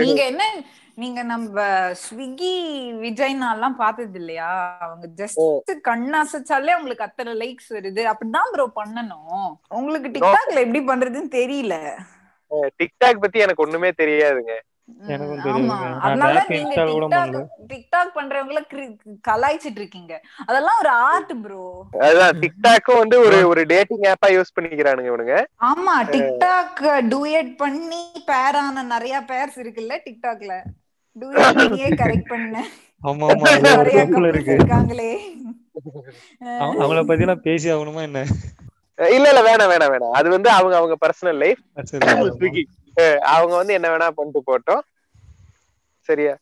நீங்க 0.05 0.21
என்ன 0.33 0.45
நீங்க 1.03 1.21
நம்ம 1.31 1.63
ஸ்விக்கி 2.01 2.55
விஜய்னா 3.03 3.49
எல்லாம் 3.57 3.77
பார்த்தது 3.83 4.19
இல்லையா? 4.23 4.49
அவங்க 4.87 5.07
ஜஸ்ட் 5.21 5.71
கண் 5.89 6.09
அசைச்சாலே 6.23 6.73
உங்களுக்கு 6.79 7.07
அத்தனை 7.07 7.33
லைக்ஸ் 7.43 7.71
வருது. 7.77 8.03
அப்படிதான் 8.13 8.51
ப்ரோ 8.55 8.67
பண்ணணும். 8.81 9.47
உங்களுக்கு 9.79 10.11
டிக்டாக்ல 10.17 10.65
எப்படி 10.67 10.83
பண்றதுன்னு 10.91 11.31
தெரியல. 11.41 11.77
டிக்டாக் 12.81 13.23
பத்தி 13.25 13.39
எனக்கு 13.47 13.65
ஒண்ணுமே 13.67 13.93
தெரியாதுங்க. 14.03 14.57
டிக்டாக் 17.67 18.13
பண்றவங்கள 18.15 18.59
கலாய்ச்சிட்டு 19.29 19.77
இருக்கீங்க. 19.77 20.21
அதெல்லாம் 20.47 20.75
ஒரு 20.81 20.89
ஆர்ட் 20.89 21.43
ப்ரோ 21.43 21.87
அதுதான் 22.01 22.39
டிக்டாக்கும் 22.39 22.99
வந்து 22.99 23.21
ஒரு 23.21 23.49
ஒரு 23.49 23.67
டேட்டிங் 23.67 24.01
ஆப்பா 24.01 24.29
யூஸ் 24.29 24.55
பண்ணிக்கிறானுங்க 24.61 25.13
இவனுங்க. 25.13 25.45
ஆமா 25.61 26.07
டிக்டாக் 26.07 27.09
டூயட் 27.09 27.57
பண்ணி 27.57 28.13
பேர் 28.27 28.57
ஆன 28.57 28.83
நிறைய 28.83 29.25
பேர்ஸ் 29.29 29.59
இருக்குல்ல 29.59 29.99
டிக்டாக்ல 30.05 30.63
டூயட் 31.21 31.55
பண்ணியே 31.55 31.89
கரெக்ட் 31.89 32.29
பண்ண. 32.29 32.67
ஆமா 33.05 33.07
ஆமா 33.07 33.61
நிறைய 33.61 34.03
இருக்கு. 34.03 34.53
இருக்காங்களே. 34.53 35.19
அவ- 36.59 36.75
அவங்கள 36.75 37.07
பத்தி 37.07 37.23
எல்லாம் 37.23 37.41
பேசி 37.41 37.71
ஆகணுமா 37.71 38.01
என்ன? 38.01 38.25
இல்ல 39.11 39.29
இல்ல 39.29 39.57
வேணாம் 39.57 39.71
வேணாம் 39.71 39.95
வேணாம். 39.95 40.11
அது 40.11 40.31
வந்து 40.31 40.51
அவங்க 40.51 40.77
அவங்க 40.77 40.97
பர்சனல் 41.07 41.37
லைஃப் 41.37 41.59
அவங்க 43.33 43.55
வந்து 43.61 43.77
என்ன 43.79 43.89
வேணா 43.93 44.09
பண்ணிட்டு 44.17 44.43
போட்டோம் 44.49 44.83
சரியா. 46.09 46.35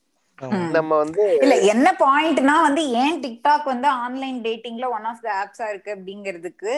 நம்ம 0.74 0.90
வந்து 1.02 1.22
இல்ல 1.44 1.54
என்ன 1.72 1.88
பாயிண்ட்னா 2.00 2.54
வந்து 2.66 2.82
ஏன் 3.00 3.16
டிக்டாக் 3.24 3.64
வந்து 3.64 3.88
ஆன்லைன் 4.02 4.38
டேட்டிங்ல 4.44 4.86
ஒன் 4.96 5.06
ஆஃப் 5.11 5.22
த 5.24 5.30
ஆப்ஸா 5.38 5.66
இருக்கு 5.70 5.90
அப்படிங்கிறதுக்கு 5.96 6.72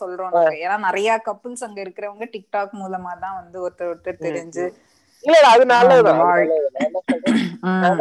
சொல்றோம். 0.00 0.32
ஏன்னா 0.62 0.76
நிறைய 0.86 1.10
கப்புள்ஸ் 1.28 1.64
அங்க 1.66 1.80
இருக்கிறவங்க 1.84 2.26
டிக்டாக் 2.34 2.74
மூலமா 2.80 3.12
தான் 3.24 3.38
வந்து 3.40 3.58
ஒருத்தர் 3.64 3.92
ஒருத்தர் 3.92 4.24
தெரிஞ்சு 4.26 4.64
இல்ல 5.24 5.34
இல்ல 5.34 5.50
அது 5.54 5.64
நல்லதுதான். 5.72 6.22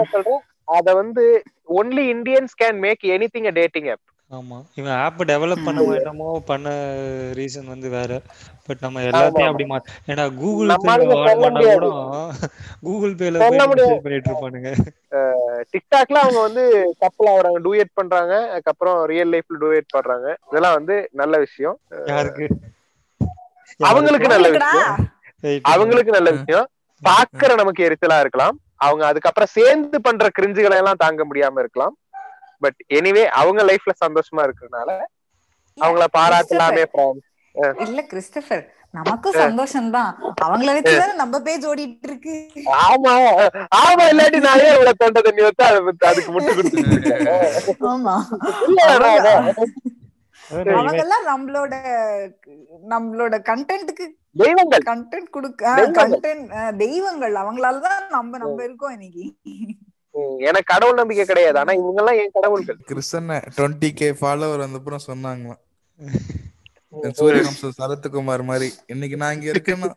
சொல்றேன்? 0.06 0.42
அத 0.76 0.88
வந்து 0.94 1.24
only 1.80 2.04
Indians 2.16 2.58
can 2.62 2.82
make 2.86 3.04
anything 3.16 3.48
a 3.52 3.56
dating 3.60 3.90
app 3.94 4.06
ஆமா. 4.34 4.58
இவன் 4.76 4.96
ஆப் 4.98 5.22
டெவலப் 5.24 5.66
பண்ண 5.66 5.82
என்னமோ 5.94 6.28
பண்ண 6.46 6.68
ரீசன் 7.34 7.66
வந்து 7.66 7.90
வேற. 7.90 8.12
பட் 8.66 8.82
நம்ம 8.82 9.02
எல்லாத்தையும் 9.10 9.50
அப்படி 9.50 9.66
மா 9.66 9.78
ஏன்னா 10.08 10.26
கூகுள் 10.36 10.74
பண்ணா. 10.84 11.02
கூட 11.38 11.88
கூகுள் 12.84 13.16
பேல 13.16 13.42
பண்ணிட்டு 13.52 13.92
இருப்பானுங்க. 14.24 14.72
டிக்டாக்ல 15.74 16.18
அவங்க 16.24 16.40
வந்து 16.42 16.64
கப்பல் 17.00 17.30
ஆகுறாங்க 17.30 17.60
டூயட் 17.66 17.92
பண்றாங்க 17.94 18.34
அதுக்கப்புறம் 18.52 19.06
ரியல் 19.06 19.32
லைஃப்ல 19.32 19.62
டூயட் 19.62 19.94
பண்றாங்க. 19.94 20.28
இதெல்லாம் 20.50 20.74
வந்து 20.74 20.96
நல்ல 21.14 21.38
விஷயம். 21.38 21.78
யாருக்கு? 22.08 22.46
அவங்களுக்கு 23.90 24.28
நல்ல. 24.28 24.48
விஷயம். 24.58 24.92
அவங்களுக்கு 25.72 26.12
நல்ல 26.12 26.30
விஷயம். 26.32 26.68
பாக்குற 27.04 27.56
நமக்கு 27.58 27.86
எரிச்சலா 27.86 28.20
இருக்கலாம். 28.20 28.56
அவங்க 28.78 29.04
அதுக்கப்புறம் 29.06 29.54
சேர்ந்து 29.54 30.02
பண்ற 30.02 30.30
கிரிஞ்சுகளை 30.38 30.78
எல்லாம் 30.78 31.02
தாங்க 31.04 31.24
முடியாம 31.26 31.60
இருக்கலாம். 31.60 31.94
பட் 32.64 32.80
எனிவே 32.94 33.24
அவங்க 33.40 33.62
லைஃப்ல 33.64 33.94
சந்தோஷமா 34.04 34.44
இருக்கிறதுனால 34.46 34.92
அவங்கள 35.78 36.06
பாராட்டலாமே. 36.18 36.84
இல்ல 37.86 38.02
கிறிஸ்டபர் 38.12 38.64
நமக்கும் 38.94 39.36
சந்தோஷம் 39.36 39.92
தான் 39.92 40.10
அவங்கள 40.44 40.72
வச்சுதான் 40.74 41.22
நம்ம 41.22 41.40
பேஜ் 41.42 41.64
ஓடிட்டு 41.66 42.08
இருக்கு 42.10 42.36
ஆமா 42.82 43.14
ஆமா 43.80 44.04
இல்லாட்டி 44.12 44.40
நான் 44.46 44.64
ஏன் 44.66 44.74
இவ்வளவு 44.74 45.00
தொண்டை 45.00 45.22
தண்ணி 45.22 45.44
வச்சு 45.46 45.64
அதுக்கு 46.10 46.34
முட்டு 46.34 46.52
கொடுத்துருக்கேன் 46.52 47.88
ஆமா. 47.92 48.16
இல்ல, 48.68 48.80
நான் 48.94 49.08
அதான். 49.12 49.48
அதான். 49.48 49.72
இவன் 50.50 50.78
அவங்க 50.78 51.02
எல்லாம் 51.04 51.26
நம்மளோட 51.30 51.74
நம்மளோட 52.90 53.36
கண்டென்ட்டுக்கு 53.50 54.06
தெய்வங்கள். 54.36 54.84
கண்டென்ட் 54.90 55.30
கொடுக்க 55.30 55.64
தெய்வங்கள். 55.72 55.98
கண்டென்ட் 56.00 56.52
தெய்வங்கள். 56.80 57.36
அவங்களாலதான் 57.44 58.04
நம்ம 58.10 58.38
நம்ம 58.38 58.64
இருக்கோம் 58.64 58.96
இன்னைக்கு. 58.98 59.26
எனக்கு 60.48 60.72
கடவுள் 60.72 61.00
நம்பிக்கை 61.00 61.26
கிடையாது. 61.26 61.58
ஆனா 61.60 61.74
இவங்க 61.74 62.02
எல்லாம் 62.02 62.20
என் 62.22 62.34
கடவுள்கள். 62.34 62.78
கிருஷ்ண 62.86 63.38
டுவெண்ட்டி 63.58 63.90
கே 63.94 64.10
ஃபாலோவர் 64.12 64.66
வந்தப்புறம் 64.66 65.06
சொன்னாங்களாம். 65.08 65.62
சூரியவம்சம் 67.20 67.78
சரத்குமார் 67.80 68.44
மாதிரி. 68.44 68.70
இன்னைக்கு 68.88 69.18
நான் 69.18 69.34
இங்க 69.34 69.48
இருக்கேன்னா 69.52 69.90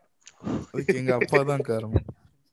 அதுக்கு 0.68 1.00
எங்க 1.00 1.14
அப்பா 1.18 1.40
தான் 1.50 1.66
காரணம்? 1.70 2.06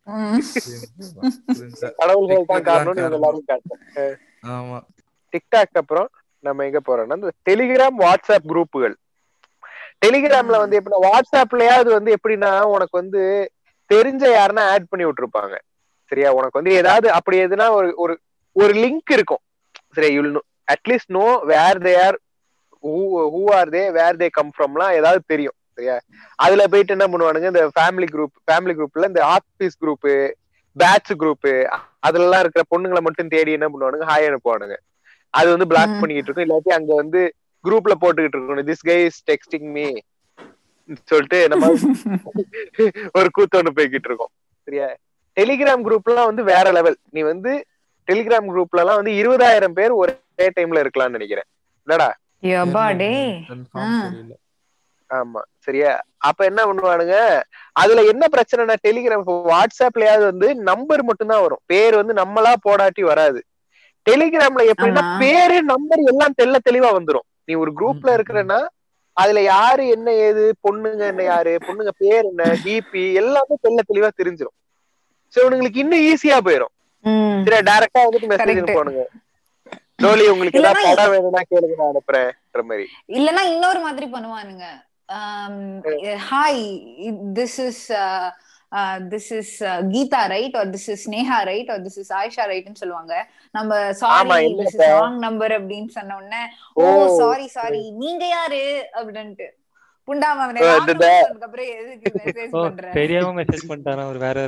கடவுள்கள் 1.99 2.49
தான் 2.49 2.65
காரணம். 2.69 2.97
எல்லாரும் 3.11 3.45
காரணம் 3.45 3.81
ஆமா. 4.53 4.79
டிக்டாக் 5.33 5.79
அப்புறம் 5.81 6.09
நம்ம 6.43 6.63
எங்க 6.65 6.79
போறோம்னா 6.79 7.17
இந்த 7.19 7.31
டெலிகிராம் 7.49 7.97
வாட்ஸ்அப் 8.03 8.49
குரூப்புகள் 8.51 8.95
டெலிகிராம்ல 10.03 10.57
வந்து 10.63 10.77
எப்படின்னா 10.79 11.03
வாட்ஸ்அப்லயாவது 11.07 11.89
வந்து 11.93 12.11
எப்படின்னா 12.17 12.51
உனக்கு 12.71 12.95
வந்து 13.01 13.21
தெரிஞ்ச 13.89 14.23
யாருன்னா 14.33 14.63
ஆட் 14.73 14.89
பண்ணி 14.91 15.05
விட்டுருப்பாங்க. 15.05 15.55
சரியா? 16.13 16.31
உனக்கு 16.31 16.59
வந்து 16.59 16.73
ஏதாவது 16.81 17.07
அப்படி 17.17 17.37
எதுனா 17.45 17.67
ஒரு 17.77 17.89
ஒரு 17.97 18.13
ஒரு 18.55 18.73
லிங்க் 18.83 19.11
இருக்கும். 19.11 19.43
சரியா? 19.95 20.11
You'll 20.17 20.31
at least 20.67 21.13
no 21.15 21.23
where 21.51 21.79
they 21.85 21.93
are 22.05 22.17
who 22.83 23.43
are 23.57 23.69
they 23.69 23.83
where 23.97 24.19
they 24.21 24.27
come 24.31 24.53
ஃப்ரம்லாம் 24.55 24.95
ஏதாவது 24.99 25.21
தெரியும். 25.27 25.57
சரியா? 25.77 25.95
அதுல 26.39 26.63
போயிட்டு 26.71 26.95
என்ன 26.95 27.05
பண்ணுவானுங்க? 27.11 27.49
இந்த 27.53 27.63
ஃபேமிலி 27.77 28.07
குரூப் 28.13 28.35
ஃபேமிலி 28.47 28.73
குரூப்ல 28.79 29.09
இந்த 29.11 29.21
ஆஃபீஸ் 29.35 29.77
குரூப் 29.81 30.07
பேட்ச் 30.75 31.11
குரூப் 31.21 31.47
அதுலலாம் 32.07 32.43
இருக்கிற 32.43 32.63
பொண்ணுங்களை 32.71 33.01
மட்டும் 33.01 33.31
தேடி 33.35 33.51
என்ன 33.57 33.67
பண்ணுவானுங்க? 33.71 34.05
ஹாய் 34.11 34.27
அனுப்புவானுங்க. 34.29 34.75
அது 35.33 35.47
வந்து 35.53 35.67
பிளாக். 35.67 35.99
பண்ணிக்கிட்டு 35.99 36.29
இருக்கும். 36.29 36.47
இல்லாட்டி 36.47 36.71
அங்க 36.77 36.91
வந்து 37.01 37.21
குரூப்ல 37.63 37.93
போட்டுக்கிட்டு 38.01 38.37
இருக்கணும். 38.37 38.67
This 38.71 38.85
guy 38.89 38.97
is 39.05 39.21
texting 39.31 39.69
me 39.77 39.85
சொல்லிட்டு 41.09 41.37
நம்ம 41.51 41.65
ஒரு 43.17 43.27
கூத்து 43.35 43.59
ஒண்ணு 43.59 43.75
போய்கிட்டு 43.77 44.09
இருக்கோம். 44.09 44.31
சரியா? 44.67 44.87
டெலிகிராம் 45.37 45.83
குரூப்லாம் 45.85 46.29
வந்து 46.29 46.43
வேற 46.43 46.65
லெவல் 46.71 46.97
நீ 47.09 47.21
வந்து 47.23 47.51
டெலிகிராம் 48.07 48.47
குரூப்ல 48.49 48.81
எல்லாம் 48.81 48.99
வந்து 49.01 49.13
இருபதாயிரம் 49.13 49.75
பேர் 49.75 49.93
ஒரே 49.93 50.15
டைம்ல 50.57 50.83
இருக்கலாம்னு 50.83 51.17
நினைக்கிறேன். 51.17 51.49
தெரியல. 54.05 54.33
ஆமா 55.11 55.41
சரியா? 55.59 55.91
அப்ப 56.27 56.45
என்ன 56.45 56.61
பண்ணுவானுங்க? 56.65 57.15
அதுல 57.75 58.03
என்ன 58.03 58.23
பிரச்சனைனா 58.33 58.75
டெலிகிராம் 58.83 59.25
வாட்ஸ்அப்லயாவது 59.49 60.25
வந்து 60.31 60.47
நம்பர் 60.69 61.03
மட்டும்தான் 61.03 61.41
வரும். 61.41 61.63
பேர் 61.65 61.95
வந்து 61.95 62.13
நம்மளா 62.13 62.53
போடாட்டி 62.65 63.03
வராது. 63.03 63.39
டெலிகிராம்ல 64.05 64.63
எப்படின்னா. 64.71 65.03
பேரு 65.21 65.57
நம்பர் 65.71 66.01
எல்லாம் 66.03 66.37
தெள்ள 66.39 66.55
தெளிவா 66.65 66.89
வந்துரும். 66.93 67.27
நீ 67.45 67.53
ஒரு 67.55 67.71
குரூப்ல 67.77 68.09
இருக்கிறன்னா 68.17 68.59
அதுல 69.17 69.39
யாரு 69.45 69.83
என்ன 69.87 70.09
ஏது 70.25 70.43
பொண்ணுங்க 70.63 71.03
என்ன 71.07 71.23
யாரு 71.23 71.51
பொண்ணுங்க 71.67 71.91
பேர் 71.97 72.23
என்ன 72.23 72.45
டிபி 72.63 73.03
எல்லாமே 73.13 73.55
தெல்ல 73.63 73.81
தெளிவா 73.89 74.09
தெரிஞ்சிடும் 74.19 74.57
சோ 75.33 75.39
இவனுங்களுக்கு 75.43 75.83
இன்னும் 75.83 76.05
ஈஸியா 76.09 76.37
போயிடும் 76.47 76.73
ம். 77.05 77.39
சரி 77.45 77.61
டைரக்டா 77.69 78.01
வந்துட்டு 78.05 78.31
மெசேஜ். 78.31 78.51
அனுப்புவானுங்க. 78.55 79.03
டோலி 80.03 80.25
உங்களுக்கு 80.33 80.59
ஏதாவது 80.61 80.85
படம் 80.89 81.13
வேணும்னா 81.13 81.41
கேளுங்க 81.51 81.75
நான் 81.79 81.91
அனுப்புறேன்ற 81.93 82.61
மாதிரி. 82.69 82.85
இல்லனா 83.17 83.41
இன்னொரு 83.53 83.79
மாதிரி 83.85 84.07
பண்ணுவானுங்க. 84.15 84.65
Hi 86.29 86.61
this 87.37 87.57
is 87.67 87.83
this 89.11 89.31
is 89.39 89.51
Geetha 89.93 90.21
right 90.33 90.55
or 90.59 90.69
this 90.75 90.87
is 90.93 91.03
Sneha 91.07 91.37
right 91.51 91.69
or 91.73 91.81
this 91.87 91.99
is 92.03 92.11
Ayesha 92.19 92.45
ரைட்னு 92.51 92.81
சொல்லுவாங்க. 92.81 93.13
நம்ம 93.55 93.71
சாரி 94.01 94.29
இல்ல 94.45 94.63
திஸ் 94.63 94.77
இஸ் 94.77 94.93
ராங் 94.93 95.19
நம்பர் 95.25 95.53
அப்படின்னு 95.59 95.91
சொன்ன 95.97 96.15
உடனே 96.21 96.41
ஓ. 96.77 96.85
Sorry 97.19 97.47
sorry. 97.57 97.83
நீங்க 98.01 98.23
யாரு? 98.27 98.63
அப்படின்ட்டு. 99.01 99.47
மெசேஜ் 103.37 103.67
வேற 104.23 104.39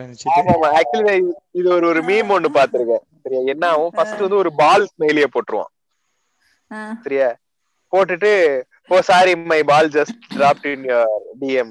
நினைச்சிட்டு. 0.00 1.14
இது 1.58 1.68
ஒரு 1.76 1.86
ஒரு 1.92 2.00
மீம் 2.08 2.32
ஒண்ணு 2.36 2.48
பாத்திருக்கேன் 2.58 3.04
சரியா? 3.24 3.42
என்ன 3.52 3.64
ஆகும் 3.74 3.94
ஃபர்ஸ்ட் 3.96 4.22
வந்து 4.24 4.40
ஒரு 4.42 4.50
பால் 4.62 4.84
ஸ்மெயிலிய 4.92 5.26
போட்டுருவான். 5.34 5.72
சரியா? 7.04 7.28
போட்டுட்டு 7.92 8.30
ஓ 8.94 8.96
sorry 9.10 9.32
my 9.50 9.58
ball 9.70 9.88
just 9.96 10.16
dropped 10.38 10.66
in 10.72 10.84
your 10.88 11.12
DM 11.42 11.70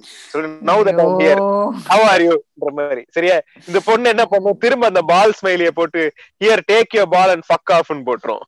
now 0.69 0.83
that 0.87 1.01
I'm 1.03 1.19
here. 1.21 1.41
How 1.89 2.05
are 2.11 2.23
யூன்ற 2.27 2.71
மாதிரி. 2.79 3.03
சரியா? 3.17 3.35
இந்த 3.67 3.79
பொண்ணு 3.89 4.09
என்ன 4.13 4.25
பண்ணும்? 4.33 4.57
திரும்ப 4.63 4.87
அந்த 4.91 5.01
பால் 5.13 5.37
ஸ்மைலிய 5.41 5.71
போட்டு 5.79 6.01
here 6.43 6.63
take 6.71 6.95
your 6.97 7.13
ball 7.17 7.33
and 7.35 7.47
fuck 7.49 7.73
ஆஃப்னு 7.77 8.07
போட்டுரும். 8.09 8.45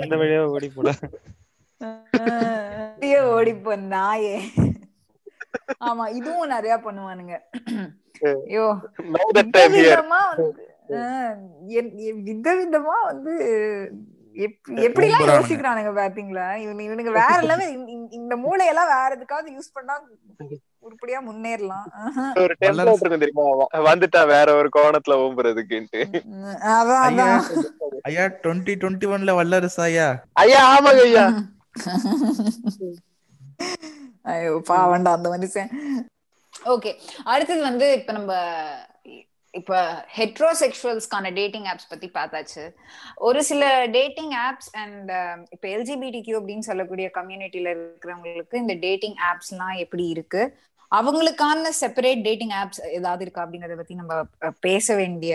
அந்த 0.00 0.14
வழியா 0.22 0.42
ஓடி 0.56 0.70
ஓடிப்போ 3.32 3.72
நாயே. 3.90 4.36
ஆமா 5.84 6.08
இதுவும் 6.08 6.48
நிறைய 6.48 6.76
பண்ணுவானுங்க. 6.76 7.34
ஐயோ 8.46 8.66
விதவிதமா 9.34 10.20
வந்து 10.36 10.70
ஆஹ் 10.88 11.36
என்- 11.68 11.94
என் 11.94 12.22
விதவிதமா 12.24 12.96
வந்து 13.04 13.32
எப்- 14.34 14.68
எப்படிலாம் 14.68 15.20
நம்புறானுங்க. 15.20 15.38
யோசிக்கிறானுங்க 15.38 15.90
பாத்தீங்களா? 16.00 16.46
இவனு 16.58 16.82
இவனுங்க 16.86 17.12
வேற 17.12 17.38
லெவல் 17.40 17.76
இந்த 18.10 18.36
மூளையெல்லாம் 18.36 18.90
வேற 18.94 19.10
எதுக்காவது 19.10 19.50
யூஸ் 19.52 19.72
பண்ணா 19.72 20.00
உருப்படியா 20.78 21.22
முன்னேறலாம். 21.22 21.86
ஒரு 22.38 22.54
டெம்ப்ளேட் 22.60 22.80
இருக்கும் 22.80 23.18
தெரியுமா? 23.18 23.42
வ- 23.42 23.72
வந்துட்டான் 23.74 24.26
வேற 24.26 24.54
ஒரு 24.54 24.68
கோணத்துல 24.78 25.16
ஓம்புறதுக்குன்ட்டு 25.24 26.00
அதான் 26.72 27.02
ஐயா 27.08 27.26
அதான். 27.26 27.64
ஐயா 28.02 28.24
டுவெண்ட்டி 28.24 28.74
டுவெண்ட்டி 28.82 29.06
ஒன்ல 29.14 29.34
வல்லரசு 29.34 29.82
ஐயா. 29.82 30.08
ஐயா 30.32 30.78
ஆமாங்க 30.78 31.02
ஐயா. 31.02 31.26
ஐயோ 34.32 34.62
பாவண்டா 34.68 35.10
அந்த 35.12 35.28
மனுஷன். 35.28 35.70
ஓகே. 36.66 36.90
அடுத்தது 37.24 37.62
வந்து 37.62 37.92
இப்ப 37.92 38.12
நம்ம 38.12 38.32
இப்ப 39.54 39.78
ஹெட்ரோசெக்சுவல்ஸ்க்கான 40.16 41.32
டேட்டிங் 41.34 41.64
ஆப்ஸ் 41.64 41.88
பத்தி 41.88 42.08
பார்த்தாச்சு. 42.10 42.62
ஒரு 43.18 43.42
சில 43.42 43.62
டேட்டிங் 43.90 44.32
ஆப்ஸ் 44.42 44.70
அண்ட் 44.74 45.10
இப்ப 45.50 45.64
எல்ஜிபிடி 45.68 46.20
கியூ 46.22 46.40
அப்படின்னு 46.40 46.68
சொல்லக்கூடிய 46.68 47.10
கம்யூனிட்டில 47.14 47.72
இருக்கிறவங்களுக்கு 47.74 48.56
இந்த 48.56 48.74
டேட்டிங் 48.78 49.18
ஆப்ஸ்லாம் 49.30 49.76
எப்படி 49.76 50.06
இருக்கு? 50.08 50.42
அவங்களுக்கான 50.92 51.68
செப்பரேட் 51.80 52.22
டேட்டிங் 52.22 52.54
ஆப்ஸ் 52.56 52.80
ஏதாவது 52.90 53.22
இருக்கா 53.22 53.44
அப்படிங்கறத 53.44 53.76
பத்தி 53.76 53.94
நம்ம 53.94 54.14
பேச 54.60 54.94
வேண்டிய 54.94 55.34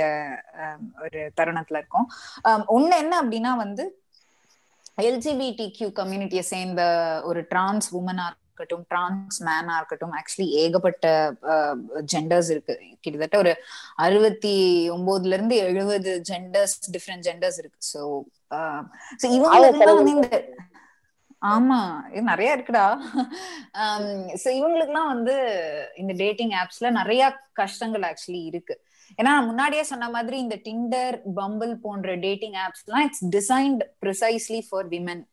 அஹ், 0.57 0.81
ஒரு 1.03 1.31
தருணத்துல 1.38 1.77
இருக்கோம். 1.77 2.07
ஒன்னு 2.45 2.65
ஒண்ணு 2.77 2.97
என்ன 2.97 3.14
அப்படின்னா 3.22 3.55
வந்து 3.57 3.85
எல்ஜிபிடி 4.98 5.65
கியூ 5.78 5.88
கம்யூனிட்டியை 6.02 6.44
சேர்ந்த 6.53 6.82
ஒரு 7.30 7.41
டிரான்ஸ் 7.52 7.88
உமனா 7.99 8.26
இருக்கட்டும் 8.30 8.86
டிரான்ஸ் 8.91 9.38
மேனா 9.48 9.74
இருக்கட்டும் 9.80 10.14
ஆக்சுவலி 10.19 10.48
ஏகப்பட்ட 10.61 11.07
ஜெண்டர்ஸ் 12.14 12.49
இருக்கு. 12.53 12.76
கிட்டத்தட்ட 13.03 13.38
ஒரு 13.44 13.52
அறுபத்தி 14.06 14.53
ஒன்பதுல 14.95 15.38
இருந்து 15.38 15.57
எழுபது 15.68 16.14
ஜெண்டர்ஸ் 16.30 16.76
டிஃப்ரெண்ட் 16.95 17.26
ஜெண்டர்ஸ் 17.28 17.60
இருக்கு. 17.64 17.80
ஸோ 17.94 18.02
ஸோ 19.22 19.26
இவங்களுக்குலாம் 19.38 19.99
வந்து 19.99 20.15
இந்த 20.18 20.40
ஆமா 21.53 21.80
இது 22.14 22.24
நிறைய 22.32 22.56
இருக்குடா. 22.56 22.86
ஸோ 24.44 24.48
இவங்களுக்குலாம் 24.60 25.14
வந்து 25.15 25.36
இந்த 26.02 26.14
டேட்டிங் 26.24 26.53
ஆப்ஸ்ல 26.61 26.90
நிறைய 26.99 27.24
கஷ்டங்கள் 27.61 28.07
ஆக்சுவலி 28.10 28.41
இருக்கு. 28.52 28.76
ஏன்னா 29.19 29.34
முன்னாடியே 29.45 29.84
சொன்ன 29.84 30.09
மாதிரி 30.09 30.38
இந்த 30.38 30.55
டிண்டர் 30.65 31.17
பம்பிள் 31.35 31.73
போன்ற 31.81 32.15
dating 32.25 32.57
ஆப்ஸ்லாம் 32.65 33.05
it's 33.07 33.25
designed 33.29 33.84
precisely 34.01 34.61
for 34.67 34.88
women 34.88 35.23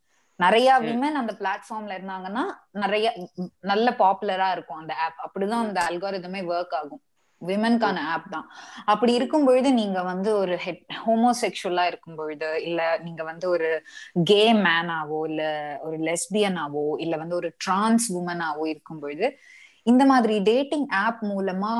நிறைய 0.40 0.68
விமன் 0.84 1.16
அந்த 1.20 1.32
பிளாட்ஃபார்ம்ல 1.40 1.96
இருந்தாங்கன்னா 1.98 2.44
நிறைய 2.74 3.06
நல்ல 3.64 3.88
பாப்புலரா 3.98 4.48
இருக்கும் 4.52 4.80
அந்த 4.80 4.94
ஆப் 5.04 5.20
அப்படிதான் 5.24 5.64
அந்த 5.66 5.80
அல்காரிதமே 5.88 6.40
ஒர்க் 6.50 6.74
ஆகும். 6.74 7.02
விமன்கான 7.42 7.98
ஆப் 8.12 8.28
தான். 8.30 8.46
அப்படி 8.84 9.12
இருக்கும் 9.14 9.46
பொழுது 9.46 9.68
நீங்க 9.72 10.02
வந்து 10.02 10.30
ஒரு 10.36 10.54
ஹெட் 10.56 10.84
ஹோமோசெக்சுவலா 11.00 11.84
இருக்கும் 11.86 12.16
பொழுது 12.16 12.48
இல்ல 12.62 12.80
நீங்க 12.98 13.22
வந்து 13.24 13.46
ஒரு 13.50 13.68
கே 14.24 14.42
மேனாவோ 14.60 15.20
இல்ல 15.30 15.42
ஒரு 15.82 15.98
லெஸ்பியனாவோ 16.00 16.86
இல்ல 16.98 17.16
வந்து 17.16 17.36
ஒரு 17.36 17.50
டிரான்ஸ் 17.58 18.06
உமனாவோ 18.12 18.64
இருக்கும் 18.66 19.00
பொழுது 19.00 19.28
இந்த 19.86 20.02
மாதிரி 20.04 20.34
டேட்டிங் 20.42 20.88
ஆப் 21.00 21.22
மூலமா 21.24 21.72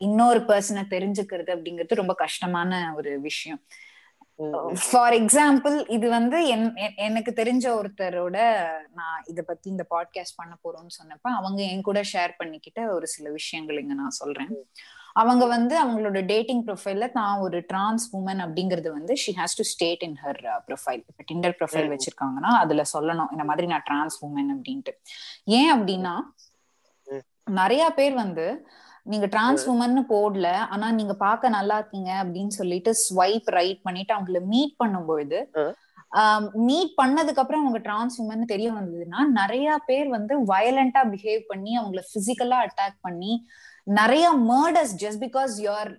இன்னொரு 0.00 0.40
பர்சனை 0.40 0.82
தெரிஞ்சுக்கிறது 0.90 1.50
அப்படிங்கிறது 1.54 2.00
ரொம்ப 2.02 2.14
கஷ்டமான 2.14 2.94
ஒரு 2.96 3.20
விஷயம். 3.20 3.60
ஃபார் 4.90 5.12
எக்ஸாம்பிள் 5.12 5.74
இது 5.88 6.08
வந்து 6.08 6.38
எனக்கு 6.96 7.32
தெரிஞ்ச 7.36 7.66
ஒருத்தரோட 7.80 8.36
நான் 8.92 9.22
இத 9.26 9.42
பத்தி 9.42 9.70
இந்த 9.70 9.84
பாட்காஸ்ட் 9.90 10.36
பண்ண 10.36 10.54
போறோம்னு 10.64 10.96
சொன்னப்ப 10.98 11.30
அவங்க 11.40 11.62
என் 11.62 11.82
கூட 11.82 12.00
ஷேர் 12.12 12.32
பண்ணிக்கிட்ட 12.42 12.80
ஒரு 12.94 13.06
சில 13.06 13.30
விஷயங்கள் 13.30 13.80
இங்க 13.80 13.94
நான் 13.94 14.18
சொல்றேன். 14.20 14.50
அவங்க 15.12 15.44
வந்து 15.46 15.74
அவங்களோட 15.82 16.20
டேட்டிங் 16.24 16.64
ப்ரொஃபைல்ல 16.66 17.08
தான் 17.12 17.34
ஒரு 17.38 17.58
டிரான்ஸ் 17.68 18.06
உமன் 18.16 18.40
அப்படிங்கறது 18.44 18.88
வந்து 18.88 19.16
she 19.16 19.34
has 19.36 19.56
to 19.56 19.62
state 19.62 20.02
in 20.02 20.16
her 20.24 20.40
profile 20.68 21.02
இப்ப 21.10 21.24
டிண்டர் 21.32 21.56
ப்ரொஃபைல் 21.60 21.92
வச்சிருக்காங்கன்னா 21.94 22.52
அதுல 22.62 22.84
சொல்லணும். 22.92 23.30
இந்த 23.30 23.44
மாதிரி 23.44 23.66
நான் 23.66 23.84
டிரான்ஸ் 23.84 24.16
உமன் 24.26 24.50
அப்படின்ட்டு. 24.56 24.94
ஏன் 25.44 25.72
அப்படின்னா 25.76 26.14
நிறைய 27.60 27.84
பேர் 27.90 28.14
வந்து 28.14 28.46
நீங்க 29.06 29.26
டிரான்ஸ் 29.26 29.64
உமன்னு 29.70 30.02
போடல 30.08 30.48
ஆனா 30.74 30.86
நீங்க 30.90 31.14
பார்க்க 31.14 31.48
நல்லா 31.48 31.74
இருக்கீங்க 31.78 32.10
அப்படின்னு 32.24 32.52
சொல்லிட்டு 32.60 32.90
ஸ்வைப் 33.04 33.48
ரைட் 33.58 33.80
பண்ணிட்டு 33.82 34.14
அவங்கள 34.14 34.40
மீட் 34.52 34.74
பண்ணும்பொழுது 34.84 35.40
மீட் 36.68 36.92
பண்ணதுக்கு 37.02 37.42
அப்புறம் 37.42 37.62
அவங்க 37.62 37.78
டிரான்ஸ் 37.78 38.16
உமன் 38.22 38.50
தெரிய 38.52 38.68
வந்ததுன்னா 38.72 39.20
நிறைய 39.40 39.68
பேர் 39.86 40.08
வந்து 40.08 40.34
வயலண்டா 40.52 41.02
பிஹேவ் 41.12 41.42
பண்ணி 41.48 41.72
அவங்கள 41.78 42.02
பிசிக்கலா 42.14 42.58
அட்டாக் 42.66 42.98
பண்ணி 43.00 43.32
நிறைய 43.98 44.26
murders 44.50 44.94
just 45.02 45.22
because 45.24 45.54
you're 45.64 45.90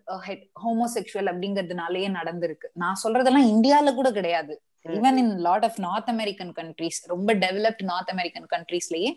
homosexual 0.63 1.29
அப்படிங்கறதுனாலயே 1.31 2.07
நடந்திருக்கு. 2.19 2.67
நான் 2.83 3.01
சொல்றதெல்லாம் 3.03 3.49
இந்தியால 3.53 3.93
கூட 3.95 4.11
கிடையாது. 4.11 4.55
Even 4.85 5.17
in 5.17 5.37
lot 5.37 5.65
of 5.65 5.79
North 5.79 6.09
American 6.09 6.53
countries 6.53 7.07
ரொம்ப 7.07 7.33
டெவலப்ட் 7.33 7.83
நார்த் 7.83 8.09
அமெரிக்கன் 8.09 8.45
கண்ட்ரீஸ்லயே 8.45 9.11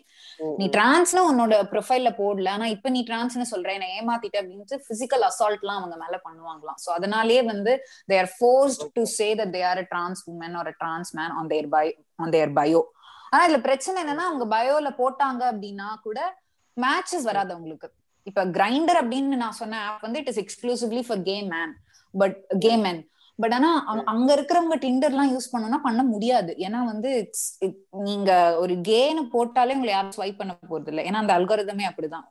நீ 0.57 0.67
டிரான்ஸ்னு 0.67 1.21
உன்னோட 1.31 1.61
ப்ரொஃபைல்ல 1.71 2.09
போடல 2.17 2.49
ஆனா 2.49 2.65
இப்ப 2.65 2.89
நீ 2.89 3.03
டிரான்ஸ்னு 3.03 3.45
சொல்ற 3.51 3.71
என்ன 3.73 3.85
ஏமாத்திட்ட 3.85 4.41
அப்படின்ட்டு 4.41 4.79
பிசிக்கல் 4.89 5.25
அசால்ட் 5.29 5.61
எல்லாம் 5.61 5.77
அவங்க 5.77 5.95
மேல 5.95 6.21
பண்ணுவாங்களாம். 6.29 6.79
சோ 6.85 6.89
அதனாலேயே 6.89 7.41
வந்து 7.41 7.85
they 8.09 8.19
are 8.19 8.31
forced 8.39 8.85
to 8.93 9.03
say 9.03 9.35
that 9.35 9.49
they 9.49 9.65
are 9.65 9.87
trans 9.87 10.29
woman 10.31 10.57
ஒரு 10.57 10.73
trans 10.77 11.15
man 11.15 11.29
on 11.29 11.47
their 11.47 11.69
bi 11.69 11.97
on 12.15 12.29
their 12.29 12.53
bio 12.53 12.81
ஆனா 13.29 13.47
இதுல 13.47 13.61
பிரச்சனை 13.61 14.03
என்னன்னா 14.03 14.25
அவங்க 14.31 14.57
பயோல 14.57 14.89
போட்டாங்க 14.97 15.41
அப்படின்னா 15.51 15.93
கூட 16.01 16.35
மேட்சஸ் 16.77 17.21
வராது 17.21 17.53
அவங்களுக்கு. 17.53 17.93
இப்ப 18.23 18.45
கிரைண்டர் 18.45 18.99
அப்படின்னு 19.01 19.35
நான் 19.35 19.51
சொன்ன 19.51 19.85
ஆப் 19.85 20.01
வந்து 20.01 20.19
it 20.19 20.27
is 20.27 20.39
exclusively 20.39 21.03
for 21.07 21.21
gay 21.21 21.41
man 21.41 21.73
but 22.13 22.47
gay 22.59 22.75
man 22.75 22.99
but 23.39 23.53
ஆனா 23.53 23.83
அங்க- 24.05 24.35
இருக்கிறவங்க 24.35 24.77
டிண்டர் 24.77 25.03
எல்லாம் 25.03 25.37
யூஸ் 25.37 25.49
பண்ணணும்னா 25.53 25.77
பண்ண 25.83 26.03
முடியாது. 26.03 26.55
ஏன்னா 26.57 26.83
வந்து 26.83 27.29
நீங்க 27.89 28.57
ஒரு 28.57 28.73
கேன்னு 28.73 29.23
போட்டாலே 29.33 29.73
உங்களை 29.73 29.87
யாரும் 29.87 30.11
ஸ்வைப் 30.17 30.37
பண்ண 30.37 30.57
போறது 30.69 30.87
இல்லை. 30.87 31.09
ஏன்னா 31.09 31.13
அந்த 31.13 31.39
அல்காரிதமே 31.39 31.83
அப்படிதான். 31.89 32.27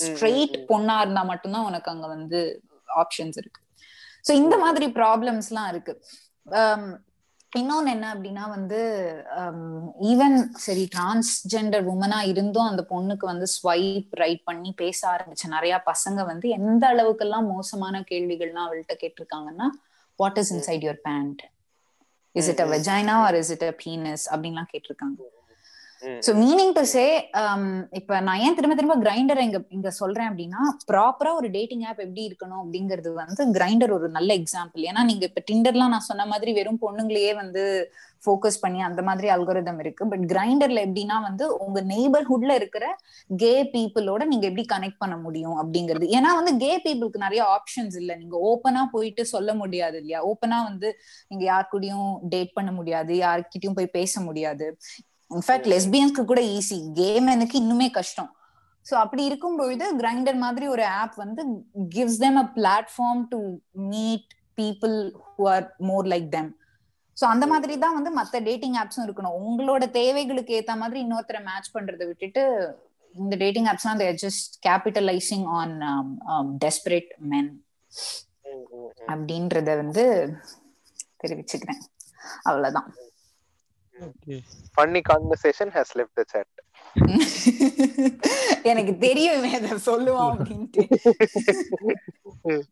ஸ்ட்ரெயிட் 0.00 0.64
பொண்ணா 0.68 1.00
இருந்தா 1.00 1.22
மட்டும்தான் 1.22 1.64
உனக்கு 1.64 1.90
அங்க 1.90 2.06
வந்து 2.06 2.62
ஆப்ஷன்ஸ் 2.96 3.36
இருக்கு. 3.36 3.62
சோ 4.28 4.32
இந்த 4.32 4.58
மாதிரி 4.58 4.86
ப்ராப்ளம்ஸ் 4.86 5.48
எல்லாம் 5.48 5.68
இருக்கு. 5.68 6.04
இன்னொன்னு 7.56 7.86
என்ன 7.86 8.14
அப்படின்னா 8.14 8.48
வந்து 8.48 8.80
ஈவன் 10.00 10.48
சரி 10.52 10.88
டிரான்ஸ்ஜெண்டர் 10.96 11.86
உமனா 11.88 12.26
இருந்தும் 12.26 12.64
அந்த 12.64 12.86
பொண்ணுக்கு 12.90 13.24
வந்து 13.24 13.46
ஸ்வைப் 13.62 14.06
ரைட் 14.10 14.44
பண்ணி 14.44 14.72
பேச 14.76 15.08
ஆரம்பிச்ச 15.08 15.48
நிறைய 15.48 15.82
பசங்க 15.86 16.24
வந்து 16.24 16.48
எந்த 16.48 16.86
அளவுக்கெல்லாம் 16.88 17.48
மோசமான 17.48 18.04
கேள்விகள்லாம் 18.10 18.68
அவள்கிட்ட 18.68 18.92
கேட்டிருக்காங்கன்னா 18.92 19.64
what 20.22 20.38
is 20.42 20.52
inside 20.56 20.84
your 20.86 21.02
pant 21.08 21.42
is 22.40 22.50
it 22.52 22.62
a 22.64 22.68
vagina 22.74 23.16
or 23.26 23.38
is 23.42 23.52
it 23.56 23.66
a 23.70 23.74
penis 23.84 24.24
அப்படின்லாம் 24.32 24.70
கேட்டிருக்காங்க. 24.72 25.20
சோ 26.26 26.30
மீனிங் 26.42 26.72
டு 26.76 26.82
சே 26.92 27.04
இப்ப 27.98 28.20
நான் 28.20 28.42
ஏன் 28.44 28.56
திரும்ப 28.58 28.74
திரும்ப 28.74 28.96
கிரைண்டர் 28.96 29.40
இங்க 29.44 29.58
இங்க 29.68 29.90
சொல்றேன் 30.00 30.28
அப்படின்னா 30.30 30.60
ப்ராப்பரா 30.90 31.30
ஒரு 31.34 31.48
டேட்டிங் 31.56 31.84
ஆப் 31.90 32.04
எப்படி 32.06 32.22
இருக்கணும் 32.28 32.60
அப்படிங்கிறது 32.62 33.10
வந்து 33.20 33.44
கிரைண்டர் 33.56 33.92
ஒரு 33.98 34.08
நல்ல 34.08 34.30
எக்ஸாம்பிள் 34.40 34.86
ஏன்னா 34.90 35.02
நீங்க 35.10 35.24
இப்ப 35.30 35.42
டிண்டர்லாம் 35.50 35.94
நான் 35.94 36.08
சொன்ன 36.10 36.26
மாதிரி 36.26 36.52
வெறும் 36.52 36.82
பொண்ணுங்களையே 36.84 37.34
வந்து 37.42 37.64
ஃபோக்கஸ் 38.22 38.60
பண்ணி 38.62 38.80
அந்த 38.86 39.00
மாதிரி 39.02 39.28
அல்கோரிதம் 39.34 39.80
இருக்கு. 39.80 40.02
பட் 40.12 40.24
கிரைண்டர்ல 40.32 40.80
எப்படின்னா 40.86 41.16
வந்து 41.28 41.44
உங்க 41.64 41.78
நெய்பர்ஹுட்ல 41.92 42.54
இருக்கிற 42.60 42.84
கே 43.42 43.52
பீப்புளோட 43.74 44.22
நீங்க 44.32 44.44
எப்படி 44.50 44.64
கனெக்ட் 44.74 45.00
பண்ண 45.04 45.16
முடியும் 45.24 45.56
அப்படிங்கிறது. 45.62 46.06
ஏன்னா 46.16 46.30
வந்து 46.40 46.52
கே 46.64 46.72
பீப்புளுக்கு 46.84 47.24
நிறைய 47.26 47.42
ஆப்ஷன்ஸ் 47.56 47.96
இல்ல. 48.02 48.10
நீங்க 48.16 48.36
ஓப்பனா 48.50 48.82
போயிட்டு 48.94 49.24
சொல்ல 49.34 49.50
முடியாது 49.54 49.98
இல்லையா? 50.02 50.20
ஓப்பனா 50.32 50.58
வந்து 50.70 50.90
நீங்க 51.30 51.44
யார் 51.44 51.70
கூடயும் 51.72 52.10
டேட் 52.34 52.56
பண்ண 52.58 52.72
முடியாது 52.72 53.14
யார்கிட்டயும் 53.24 53.78
போய் 53.78 53.94
பேச 53.98 54.20
முடியாது. 54.28 54.68
இன்ஃபேக்ட் 55.30 55.68
லெஸ்பியன்ஸ்க்கு 55.72 56.22
கூட 56.30 56.42
ஈஸி 56.56 56.78
கேம் 57.00 57.26
எனக்கு 57.34 57.56
இன்னுமே 57.62 57.88
கஷ்டம். 57.98 58.30
சோ 58.86 58.94
அப்படி 59.04 59.22
இருக்கும் 59.30 59.58
பொழுது 59.60 59.86
கிரைண்டர் 60.00 60.38
மாதிரி 60.44 60.66
ஒரு 60.74 60.84
ஆப் 61.00 61.16
வந்து 61.22 61.42
gives 61.96 62.20
them 62.24 62.38
a 62.42 62.46
platform 62.56 63.22
to 63.32 63.40
meet 63.92 64.30
people 64.60 64.96
who 65.34 65.44
are 65.54 65.66
more 65.90 66.08
like 66.12 66.28
them 66.36 66.50
so 67.16 67.24
அந்த 67.34 67.46
மாதிரி 67.52 67.74
தான் 67.84 67.96
வந்து 67.98 68.10
மத்த 68.18 68.36
டேட்டிங் 68.48 68.76
ஆப்ஸும் 68.82 69.04
இருக்கணும். 69.06 69.36
உங்களோட 69.46 69.84
தேவைகளுக்கு 69.98 70.56
ஏத்த 70.58 70.74
மாதிரி 70.82 70.98
இன்னொருத்தரை 71.04 71.40
மேட்ச் 71.48 71.74
பண்றதை 71.74 72.06
விட்டுட்டு 72.10 72.42
இந்த 73.14 73.34
dating 73.42 73.68
ஆப்ஸ்லாம் 73.72 74.00
they're 74.02 74.20
just 74.24 74.52
capitalising 74.68 75.46
on 75.58 75.74
desperate 76.64 77.12
men 77.32 77.52
அப்படின்றத 79.12 79.70
வந்து 79.82 80.04
தெரிவிச்சுக்கிறேன். 81.22 81.82
அவ்வளவுதான். 82.48 82.88
Funny 84.74 85.00
conversation 85.10 85.72
has 85.76 85.94
left 85.98 86.20
the 86.20 86.26
chat. 86.32 86.48
எனக்கு 88.70 88.92
தெரியும் 89.04 89.36
இவன் 89.38 89.56
இதை 89.58 89.76
சொல்லுவான் 89.88 90.30
அப்படின்ட்டு. 90.34 90.82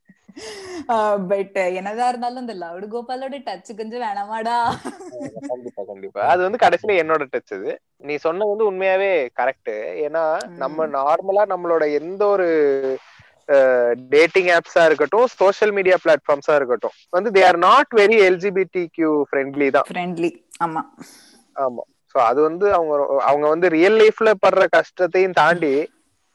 பட் 1.31 1.57
என்னதான் 1.79 2.11
இருந்தாலும் 2.11 2.43
இந்த 2.43 2.55
லவுடு 2.55 2.87
கோபாலோட 2.93 3.37
டச் 3.47 3.71
கொஞ்சம் 3.79 4.03
வேணாமாடா. 4.05 4.57
கண்டிப்பா 5.51 5.83
கண்டிப்பா. 5.91 6.21
அது 6.33 6.41
வந்து 6.47 6.63
கடைசியில 6.65 6.99
என்னோட 7.03 7.25
டச் 7.33 7.55
இது. 7.59 7.73
நீ 8.05 8.17
சொன்னது 8.27 8.53
வந்து 8.53 8.69
உண்மையாவே 8.71 9.11
கரெக்ட் 9.41 9.73
ஏன்னா 10.07 10.25
நம்ம 10.63 10.87
நார்மலா 10.99 11.45
நம்மளோட 11.53 11.85
எந்த 12.01 12.23
ஒரு 12.35 12.49
டேட்டிங் 14.13 14.51
ஆப்ஸா 14.55 14.83
இருக்கட்டும் 14.89 15.27
சோஷியல் 15.35 15.73
மீடியா 15.77 15.97
பிளாட்ஃபார்ம்ஸா 16.03 16.55
இருக்கட்டும் 16.57 16.97
வந்து 17.13 17.31
they 17.37 17.43
are 17.47 17.59
not 17.65 17.93
very 18.01 18.19
LGBT 18.27 18.83
Q 18.97 19.11
friendly 19.31 19.69
தான். 19.77 19.87
ஃப்ரெண்ட்லி 19.91 20.31
ஆமா. 20.61 20.83
ஆமா. 21.57 21.83
சோ 22.15 22.19
அது 22.21 22.43
வந்து 22.43 22.75
அவங்க 22.75 22.95
அவங்க 23.23 23.49
வந்து 23.49 23.69
ரியல் 23.69 23.99
லைஃப்ல 23.99 24.35
படுற 24.47 24.67
கஷ்டத்தையும் 24.71 25.33
தாண்டி 25.33 25.73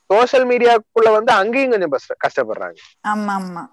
சோஷியல் 0.10 0.48
மீடியாக்குள்ள 0.48 1.12
வந்து 1.12 1.32
அங்கேயும் 1.32 1.70
கொஞ்சம் 1.70 1.90
கஷ்ட- 1.90 2.18
கஷ்டப்படுறாங்க. 2.26 2.78
ஆமா 3.08 3.34
ஆமா 3.40 3.64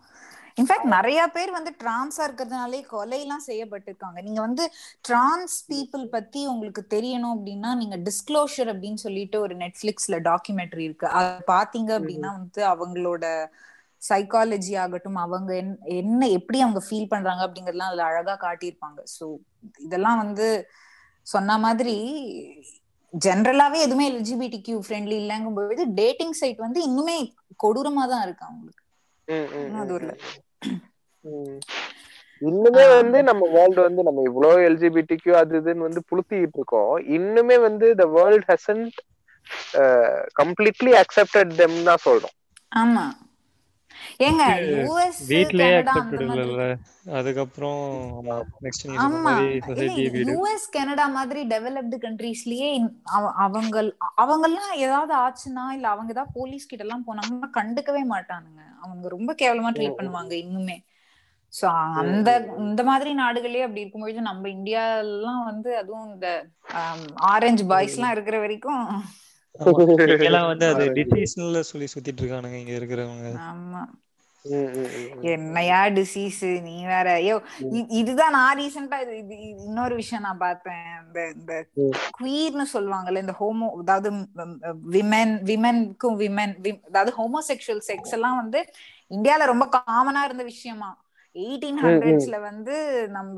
இன்ஃபேக்ட் 0.60 0.88
நிறைய 0.88 1.26
பேர் 1.26 1.50
வந்து 1.50 1.74
டிரான்ஸா 1.78 2.20
இருக்கிறதுனாலே 2.20 2.86
கொலை 2.86 3.20
எல்லாம் 3.20 3.42
செய்யப்பட்டிருக்காங்க. 3.46 4.22
நீங்க 4.22 4.40
வந்து 4.40 4.70
டிரான்ஸ் 5.00 5.72
பீப்புள் 5.72 6.04
பத்தி 6.06 6.46
உங்களுக்கு 6.46 6.86
தெரியணும் 6.90 7.34
அப்படின்னா 7.36 7.74
நீங்க 7.74 7.96
டிஸ்க்ளோஷர் 7.98 8.70
அப்படின்னு 8.72 8.94
சொல்லிட்டு 8.94 9.40
ஒரு 9.40 9.56
நெட்ஃபிளிக்ஸ்ல 9.56 10.18
டாக்குமெண்ட்ரி 10.22 10.78
இருக்கு. 10.78 11.06
அது 11.08 11.44
பாத்தீங்க 11.46 11.90
அப்படின்னா 11.98 12.30
வந்து 12.32 12.66
அவங்களோட 12.66 13.24
சைக்காலஜி 14.02 14.74
ஆகட்டும் 14.78 15.16
அவங்க 15.16 15.54
என்- 15.54 15.80
என்ன 15.96 16.28
எப்படி 16.28 16.60
அவங்க 16.60 16.80
ஃபீல் 16.86 17.08
பண்றாங்க 17.08 17.42
அப்படிங்கறதெல்லாம் 17.46 17.90
அதுல 17.90 18.04
அழகா 18.04 18.34
காட்டியிருப்பாங்க. 18.40 19.00
சோ 19.16 19.24
இதெல்லாம் 19.78 20.18
வந்து 20.18 20.46
சொன்ன 21.26 21.58
மாதிரி 21.58 21.96
ஜென்ரலாவே 23.14 23.78
எதுவுமே 23.78 24.06
எல்ஜிபிடி 24.12 24.60
கியூ 24.60 24.78
ஃப்ரெண்ட்லி 24.80 25.16
இல்லைங்கும் 25.20 25.54
பொழுது 25.54 25.84
டேட்டிங் 25.94 26.32
சைட் 26.32 26.58
வந்து 26.58 26.80
இன்னுமே 26.88 27.16
கொடூரமா 27.64 28.04
தான் 28.08 28.22
இருக்கு 28.22 28.44
அவங்களுக்கு. 28.44 28.84
அது 29.80 29.92
ஒரு. 29.92 30.08
இன்னுமே 32.42 32.84
வந்து 32.88 33.18
நம்ம 33.22 33.46
வேர்ல்டு 33.48 33.80
வந்து 33.82 34.02
நம்ம 34.02 34.20
இவ்வளவு 34.22 34.66
எல்ஜிபிடிக்கு 34.68 35.30
அது 35.32 35.60
இதுன்னு 35.60 35.86
வந்து 35.88 36.02
புளுத்திட்டு 36.10 36.58
இருக்கோம். 36.58 36.92
இன்னுமே 37.16 37.60
வந்து 37.60 37.94
the 37.94 38.04
world 38.08 38.46
hasn't 38.48 38.96
completely 40.32 40.92
accepted 41.02 41.52
them 41.54 41.78
தான் 41.84 42.04
சொல்றோம். 42.04 42.36
ஆமா. 42.76 43.04
ஏங்க 44.20 44.44
யூஎஸ் 44.70 45.20
வீட்லயே 45.30 45.68
அதுக்கப்புறம் 47.18 47.80
நெக்ஸ்ட் 48.64 48.84
ஆமா. 49.04 49.32
யூஎஸ் 50.26 50.66
கனடா 50.70 51.06
மாதிரி 51.16 51.40
டெவலப்டு 51.52 51.98
கண்ட்ரீஸ்லயே 52.04 52.68
அவங்க 53.14 53.80
அவங்கெல்லாம் 54.22 54.72
ஏதாவது 54.84 55.14
ஆச்சுன்னா 55.20 55.64
இல்ல 55.76 55.88
அவங்க 55.88 56.12
ஏதாவது 56.12 56.34
போலீஸ் 56.34 56.70
கிட்ட 56.70 56.86
எல்லாம் 56.86 57.06
போனாங்கன்னா 57.06 57.50
கண்டுக்கவே 57.58 58.04
மாட்டானுங்க. 58.12 58.62
அவங்க 58.82 59.08
ரொம்ப 59.08 59.30
கேவலமா 59.34 59.72
ட்ரீட் 59.76 59.98
பண்ணுவாங்க 59.98 60.34
இன்னுமே. 60.42 60.76
சோ 61.52 61.64
அந்த 62.02 62.30
இந்த 62.64 62.82
மாதிரி 62.84 63.10
நாடுகளே 63.14 63.62
அப்படி 63.62 63.82
இருக்கும்பொழுது 63.82 64.20
நம்ம 64.28 64.48
இந்தியாலாம் 64.48 65.42
வந்து 65.44 65.70
அதுவும் 65.76 66.10
இந்த 66.10 66.28
ஆரஞ்சு 67.30 67.64
பாய்ஸ் 67.70 67.96
எல்லாம் 67.96 68.14
இருக்கிற 68.16 68.38
வரைக்கும். 68.38 68.84
வந்து 70.46 70.66
அது 70.72 70.84
டிசீஸ்ல 70.98 71.60
சொல்லி 71.70 71.86
சுத்திட்டு 71.92 72.22
இருக்கானுங்க 72.22 72.58
இங்க 72.60 72.74
இருக்கிறவங்க. 72.78 73.30
ஆமா. 73.48 73.82
என்னையா 75.32 75.80
டிசீஸ் 75.96 76.38
நீ 76.62 76.74
வேற. 76.84 77.08
ஐயோ 77.12 77.36
இதுதான் 78.00 78.34
நான் 78.36 78.58
ரீசெண்டா 78.58 78.98
இது 79.18 79.36
இன்னொரு 79.66 79.94
விஷயம் 79.94 80.24
நான் 80.26 80.42
பார்த்தேன். 80.44 80.86
இந்த 81.04 81.18
இந்த. 81.34 81.52
குவீர்னு 82.18 82.66
சொல்லுவாங்கல்ல 82.74 83.24
இந்த 83.24 83.34
ஹோமோ 83.40 83.68
அதாவது 83.82 84.10
விமென் 84.96 85.34
விமென்க்கும் 85.50 86.18
விமென் 86.24 86.54
அதாவது 86.90 87.12
ஹோமோசெக்சுவல் 87.20 87.84
செக்ஸ் 87.90 88.16
எல்லாம் 88.18 88.40
வந்து 88.42 88.62
இந்தியால 89.10 89.46
ரொம்ப 89.52 89.66
காமனா 89.76 90.22
இருந்த 90.24 90.44
விஷயமா. 90.44 90.90
எயிட்டீன் 91.36 91.80
ஹண்ட்ரட்ஸ்ல 91.84 92.40
வந்து 92.40 92.76
நம்ம 93.10 93.36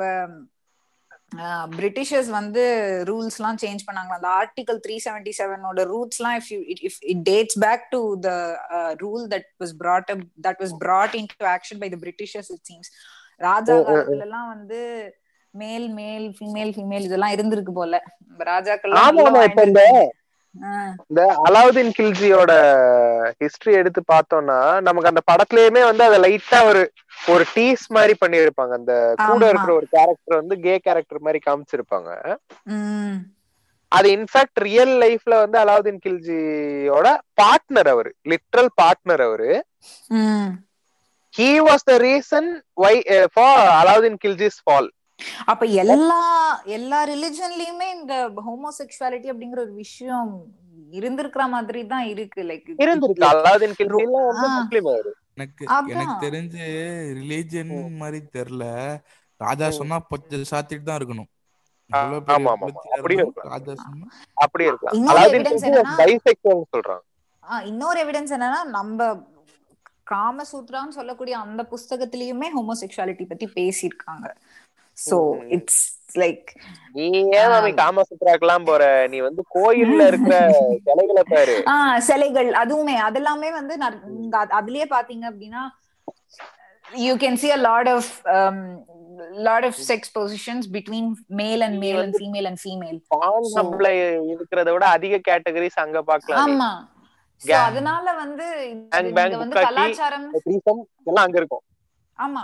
பிரிட்டிஷர்ஸ் 1.76 2.30
வந்து 2.30 2.62
ரூல்ஸ் 3.04 3.38
எல்லாம் 3.40 3.58
சேஞ்ச் 3.58 3.82
பண்ணாங்க 3.88 4.12
அந்த 4.12 4.28
ஆர்டிகல் 4.40 4.80
த்ரீ 4.84 4.96
செவன்டி 5.06 5.32
செவனோட 5.38 5.84
ரூல்ஸ் 5.92 6.18
எல்லாம் 6.20 6.36
if 6.40 6.50
you 6.52 6.58
if 6.88 6.98
it 7.12 7.22
dates 7.30 7.58
back 7.60 7.84
to 7.90 8.00
the 8.20 8.30
rule 9.00 9.24
that 9.28 9.48
was 9.60 9.74
brought 9.76 10.10
up 10.10 10.22
that 10.46 10.60
was 10.62 10.74
brought 10.78 11.14
into 11.14 11.46
action 11.56 11.78
by 11.78 11.88
the 11.88 12.00
Britishers 12.04 12.50
it 12.50 12.64
seems 12.70 12.90
ராஜா 13.40 13.76
காலத்துல 13.88 14.26
எல்லாம் 14.28 14.48
வந்து 14.48 14.80
மேல் 15.54 15.88
மேல் 15.92 16.26
ஃபீமேல் 16.36 16.72
ஃபீமேல் 16.76 17.06
இதெல்லாம் 17.08 17.34
இருந்திருக்கு 17.36 17.72
போல. 17.72 17.96
ராஜாக்கள் 18.46 18.94
இந்த 21.10 21.22
அலாவுதீன் 21.46 21.94
கில்ஜியோட 21.98 22.52
ஹிஸ்டரி 23.40 23.72
எடுத்து 23.80 24.00
பார்த்தோம்னா 24.12 24.56
நமக்கு 24.86 25.10
அந்த 25.10 25.22
படத்துலயுமே 25.30 25.82
வந்து 25.88 26.04
அத 26.08 26.18
லைட்டா 26.24 26.58
ஒரு 26.70 26.82
ஒரு 27.32 27.44
டீஸ் 27.54 27.84
மாதிரி 27.96 28.14
பண்ணிருப்பாங்க 28.22 28.74
அந்த 28.80 28.94
கூட. 29.28 29.42
இருக்கிற 29.52 29.72
ஒரு 29.80 29.86
கேரக்டர் 29.96 30.40
வந்து 30.40 30.56
கே 30.64 30.74
கேரக்டர் 30.86 31.24
மாதிரி 31.26 31.40
காமிச்சிருப்பாங்க. 31.46 32.10
அது 33.92 34.08
இன்ஃபேக்ட் 34.16 34.58
ரியல் 34.66 34.94
லைஃப்ல 35.02 35.34
வந்து 35.44 35.58
அலாவுதீன் 35.62 36.02
கில்ஜியோட 36.04 37.06
பார்ட்னர் 37.40 37.90
அவரு. 37.94 38.10
லிட்ரல் 38.32 38.70
பார்ட்னர் 38.80 39.24
அவரு. 39.28 39.50
He 41.34 41.50
was 41.68 41.86
the 41.90 41.94
reason 42.06 42.48
why 42.84 42.94
for 43.34 43.62
Alauddin 43.80 44.18
Khilji's 44.24 44.60
fall 44.64 44.88
அப்ப 45.44 45.66
எல்லா 45.66 46.20
எல்லா 46.64 47.06
ரிலிஜன்லயுமே 47.06 47.88
இந்த 47.94 48.28
ஹோமோசெக்சுவாலிட்டி 48.28 49.28
அப்படிங்கிற 49.32 49.58
ஒரு 49.58 49.72
விஷயம் 49.72 50.44
இருந்திருக்கிற 50.92 51.48
மாதிரி 51.48 51.86
தான் 51.86 52.04
இருக்கு. 52.04 52.42
லைக் 52.42 52.70
இருந்திருக்கு 52.84 53.28
அலாவுதீன் 53.32 53.76
எனக்கு 55.86 56.26
தெரிஞ்சு 56.26 56.64
ரிலீஜியன் 57.20 57.96
மாதிரி 57.96 58.20
தெரியல. 58.32 58.64
ராஜா. 59.36 59.70
சொன்னா 59.70 59.98
பொச்ச 60.10 60.44
சாத்திட்டு 60.50 60.82
தான் 60.82 60.98
இருக்கணும். 60.98 61.30
அப்படியே 64.34 64.70
சொல்றாங்க. 66.70 67.00
ஆஹ் 67.50 67.64
இன்னொரு 67.66 68.00
எவிடன்ஸ் 68.04 68.34
என்னன்னா 68.34 68.64
நம்ம 68.64 69.28
காமசூத்ரான்னு 70.10 70.88
சொல்லக்கூடிய 70.88 71.38
அந்த 71.38 71.66
புஸ்தகத்திலயுமே 71.70 72.46
ஹோமோசெக்சுவாலிட்டி 72.58 73.26
பத்தி 73.28 73.46
பேசியிருக்காங்க. 73.46 74.26
சோ. 75.04 75.18
இட்ஸ் 75.56 75.82
லைக் 76.16 76.48
நீ 76.96 77.04
ஏன் 77.36 77.50
மாமி. 77.52 77.70
காமசுத்ராக்கெல்லாம் 77.78 78.66
போற 78.66 78.82
நீ 79.12 79.20
வந்து 79.20 79.42
கோயில்ல 79.54 80.00
இருக்கிற 80.10 80.34
சிலைகளை 80.88 81.24
பாரு 81.30 81.54
ஆஹ் 81.74 81.98
சிலைகள் 82.08 82.50
அதுவுமே 82.62 82.96
அதெல்லாமே 83.06 83.50
வந்து 83.52 83.76
அதுலயே 84.58 84.86
பாத்தீங்க 84.90 85.24
அப்படின்னா 85.30 85.62
you 87.02 87.12
can 87.16 87.36
see 87.36 87.50
a 87.50 87.62
lot 87.62 87.86
of 87.88 88.04
um, 88.28 88.56
lot 89.40 89.64
of 89.64 89.74
sex 89.82 90.10
positions 90.10 90.64
between 90.68 91.04
male 91.32 91.62
and 91.62 91.74
male 91.80 92.00
and 92.00 92.14
female 92.16 92.46
and 92.46 92.58
female 92.60 92.98
பான் 93.12 93.44
So- 93.44 93.52
சப்ளை 93.54 93.92
இருக்கிறத 94.32 94.70
விட 94.74 94.86
அதிக 94.96 95.20
கேட்டகரிஸ் 95.28 95.78
அங்க 95.84 96.00
பாக்கலாம் 96.10 96.42
ஆமா. 96.46 96.70
அதனால 97.62 98.06
வந்து 98.16 98.46
வந்து. 99.34 99.54
கலாச்சாரம் 99.64 100.26
எல்லாம் 101.06 101.24
அங்க 101.24 101.38
இருக்கும் 101.38 101.64
ஆமா 102.18 102.42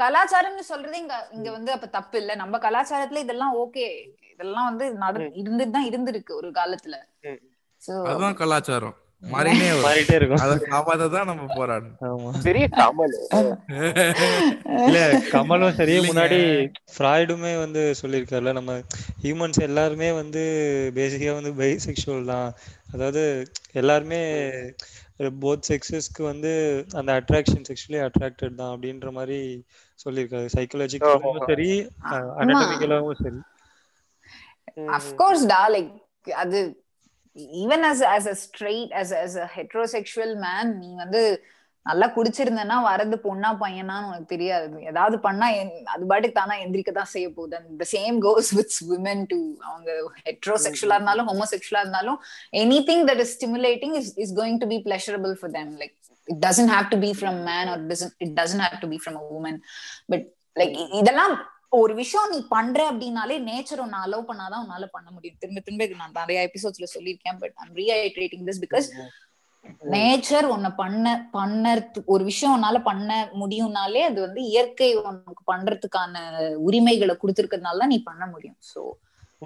கலாச்சாரம்னு 0.00 0.64
சொல்றது 0.68 0.96
இங்க 0.96 1.16
இங்க 1.36 1.48
வந்து 1.50 1.70
அப்ப 1.72 1.88
தப்பு 1.96 2.18
இல்ல. 2.20 2.32
நம்ம 2.36 2.58
கலாச்சாரத்துல 2.58 3.24
இதெல்லாம் 3.24 3.54
ஓகே 3.62 3.86
இதெல்லாம் 4.32 4.68
வந்து 4.70 4.86
நட 5.02 5.14
இருந்துட்டு 5.40 5.76
தான் 5.76 5.88
இருந்திருக்கு 5.90 6.32
ஒரு 6.40 6.50
காலத்துல. 6.58 6.96
அதுதான் 8.02 8.40
கலாச்சாரம். 8.40 8.96
மாறினே 9.22 9.66
மாறிட்டே 9.82 10.14
இருக்கும். 10.18 10.42
அதை 10.44 10.54
காப்பாதான் 10.66 11.26
நம்ம 11.30 11.46
போராடணும். 11.56 11.96
ஆமா. 12.08 12.30
பெரிய 12.44 12.66
கமல். 12.76 13.16
இல்ல 14.86 15.00
கமலும் 15.26 15.74
சரி. 15.78 15.96
முன்னாடி 16.06 16.38
ஃப்ராய்டுமே 16.94 17.52
வந்து 17.58 17.82
சொல்லியிருக்காருல 18.00 18.54
நம்ம 18.58 18.76
ஹியூமன்ஸ் 19.24 19.60
எல்லாருமே 19.68 20.08
வந்து 20.20 20.44
பேசிக்கா 20.96 21.34
வந்து 21.38 21.52
பைசெக்சுவல் 21.60 22.30
தான். 22.32 22.48
அதாவது 22.94 23.24
எல்லாருமே 23.74 24.22
போத் 25.40 25.68
செக்ஸஸ்க்கு 25.68 26.22
வந்து 26.24 26.50
அந்த 26.98 27.10
அட்ராக்ஷன் 27.18 27.66
செக்ஷுவலி 27.68 28.00
அட்ராக்டட் 28.06 28.58
தான் 28.60 28.72
அப்படின்ற 28.74 29.10
மாதிரி 29.12 29.40
சொல்லியிருக்காரு. 30.04 30.48
சைக்கலாஜிக்கலாவும் 30.56 31.46
சரி 31.50 31.70
அனட்டமிக்கலாவும் 32.40 33.20
சரி. 33.22 33.40
அஃப்கோர்ஸ் 34.98 35.46
டா 35.54 35.62
லைக் 35.76 35.94
அது 36.42 36.60
even 37.62 37.84
as 37.92 38.00
as 38.16 38.24
a 38.34 38.36
straight 38.44 38.90
as 39.00 39.10
as 39.24 39.34
a 39.44 39.48
heterosexual 39.56 40.30
man 40.44 40.66
நீ 40.82 40.90
வந்து 41.04 41.22
நல்லா 41.86 42.06
குடிச்சிருந்தனா 42.14 42.76
வரது 42.88 43.16
பொண்ணா 43.26 43.50
பையனான்னு 43.60 44.08
உனக்கு 44.08 44.32
தெரியாது. 44.32 44.66
ஏதாவது 44.90 45.16
பண்ணா 45.26 45.46
அது 45.92 46.02
பாட்டுக்கு 46.10 46.36
தானா 46.38 46.56
எந்திரிக்க 46.64 46.90
தான் 46.98 47.10
செய்ய 47.12 47.28
போகுது. 47.36 47.54
And 47.58 47.70
the 47.82 47.86
same 47.92 48.16
goes 48.26 48.50
with 48.58 48.76
women 48.90 49.22
too 49.30 49.38
அவங்க 49.68 49.90
ஹெட்ரோசெக்சுவலா 50.28 50.98
இருந்தாலும் 50.98 51.28
ஹோமோசெக்சுவலா 51.30 51.82
இருந்தாலும் 51.84 52.18
anything 52.90 53.04
that 53.10 53.22
is 53.24 53.34
stimulating 53.38 53.94
is 54.00 54.12
is 54.24 54.34
going 54.40 54.60
to 54.64 54.68
be 54.74 54.78
pleasurable 54.88 55.34
for 55.40 55.54
them 55.58 55.72
like 55.82 55.96
it 56.30 56.42
doesn't 56.46 56.72
have 56.74 56.88
to 56.88 56.98
be 56.98 57.10
from 57.18 57.38
man 57.48 57.70
or 57.72 57.80
it 58.18 58.34
doesn't 58.40 58.64
have 58.66 58.76
to 58.80 58.88
be 58.88 59.00
from 59.04 59.18
a 59.20 59.24
woman 59.38 59.58
but 60.06 60.26
like 60.56 60.76
இதெல்லாம் 61.00 61.34
ஒரு 61.78 61.94
விஷயம் 61.94 62.30
நீ 62.30 62.38
பண்ற 62.48 62.90
அப்படின்னாலே 62.90 63.34
nature 63.48 63.80
உன்னை 63.80 63.98
allow 64.00 64.28
பண்ணாதான் 64.30 64.62
உன்னால 64.64 64.86
பண்ண 64.90 65.08
முடியும். 65.10 65.36
திரும்ப 65.38 65.60
திரும்ப 65.60 65.84
இது 65.84 65.96
நான் 65.96 66.16
நிறைய 66.16 66.48
எபிசோட்ஸ்ல 66.48 66.88
சொல்லியிருக்கேன் 66.94 67.38
but 67.38 67.54
I'm 67.56 67.74
reiterating 67.74 68.46
this 68.48 68.62
because 68.64 68.88
nature 69.94 70.46
உன்னை 70.46 70.70
பண்ண 70.76 71.06
பண்ணறதுக்கு 71.32 72.06
ஒரு 72.06 72.24
விஷயம் 72.24 72.54
உன்னால 72.56 72.78
பண்ண 72.82 73.10
முடியும்னாலே 73.40 74.02
அது 74.02 74.18
வந்து 74.20 74.42
இயற்கை 74.42 74.88
உனக்கு 75.00 75.42
பண்றதுக்கான 75.52 76.14
உரிமைகளை 76.58 77.16
கொடுத்துருக்கிறதுனால 77.16 77.78
தான் 77.78 77.88
நீ 77.88 78.02
பண்ண 78.02 78.24
முடியும். 78.26 78.58
சோ 78.72 78.80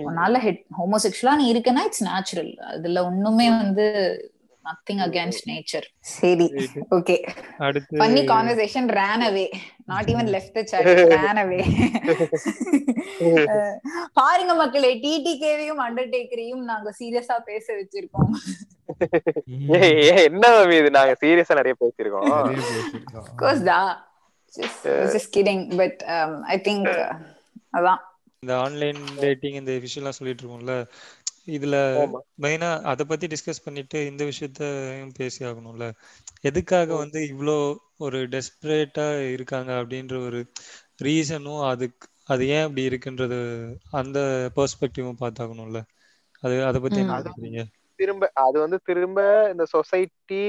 உன்னால 0.05 0.39
ஹெட் 0.39 0.63
ஹோமோசெக்சுவலா 0.79 1.35
நீ 1.37 1.47
இருக்கனா 1.53 1.83
இட்ஸ் 1.85 2.05
நேச்சுரல் 2.05 2.53
அதுல 2.71 3.05
ஒண்ணுமே 3.05 3.49
வந்து 3.51 3.87
நத்திங் 4.67 5.07
அகேன்ஸ்ட் 5.07 5.47
நேச்சர் 5.47 5.85
சரி 5.99 6.51
ஓகே 6.91 7.25
அடுத்து 7.59 7.97
பண்ணி 7.97 8.21
conversation 8.21 8.99
ran 8.99 9.29
away. 9.29 9.51
Not 9.85 10.11
even 10.11 10.29
left 10.35 10.53
the 10.53 10.63
chat. 10.71 10.85
Ran 11.17 11.43
away. 11.43 11.65
பாருங்க 14.13 14.55
மக்களே 14.55 14.99
டிடிகேவையும் 14.99 15.87
அண்டர்டேக்கரையும் 15.87 16.63
நாங்க 16.71 16.95
சீரியஸா 17.01 17.45
பேச 17.45 17.75
வச்சிருக்கோம். 17.75 18.35
என்ன 20.25 20.69
இது? 20.79 20.91
நாங்க 20.91 21.17
சீரியஸா 21.21 21.55
நிறைய 21.55 21.61
நிறைய 21.61 21.75
பேசியிருக்கோம். 21.83 22.55
கோர்ஸ் 23.37 23.65
டா. 23.65 24.07
Just 25.15 25.37
kidding 25.37 25.77
but 25.77 26.05
I 26.47 26.63
think 26.69 26.89
அதான். 27.77 27.99
இந்த 28.43 28.59
ஆன்லைன் 28.59 28.97
டேட்டிங் 29.21 29.55
இந்த 29.55 29.73
விஷயம்லாம் 29.85 30.09
சொல்லிட்டு 30.09 30.43
இருக்கோம்ல 30.43 30.87
இதுல. 31.47 31.77
மெயினா 32.43 32.69
அத 32.91 33.05
பத்தி 33.07 33.27
டிஸ்கஸ் 33.33 33.65
பண்ணிட்டு 33.65 33.99
இந்த 34.11 34.23
விஷயத்தையும் 34.31 35.15
பேசி 35.19 35.41
ஆகணும்ல. 35.45 35.87
எதுக்காக 36.45 36.89
வந்து 36.97 37.21
இவ்ளோ 37.33 37.57
ஒரு 38.01 38.19
டெஸ்பரேட்டா 38.33 39.07
இருக்காங்க 39.35 39.71
அப்படின்ற 39.81 40.17
ஒரு 40.27 40.41
ரீசனும் 41.03 41.63
அதுக்கு 41.71 42.03
அது 42.29 42.43
ஏன் 42.53 42.67
அப்படி 42.67 42.83
இருக்குன்றது 42.89 43.39
அந்த 44.01 44.19
பெர்ஸ்பெக்டிவும் 44.57 45.21
பார்த்தாகணும்ல. 45.21 45.81
அது 46.43 46.55
அத 46.69 46.77
பத்தி 46.81 47.01
என்ன. 47.01 47.17
நினைக்கிறீங்க? 47.19 47.63
திரும்ப 47.99 48.31
அது 48.45 48.57
வந்து 48.63 48.79
திரும்ப 48.89 49.19
இந்த 49.53 49.65
சொசைட்டி 49.75 50.45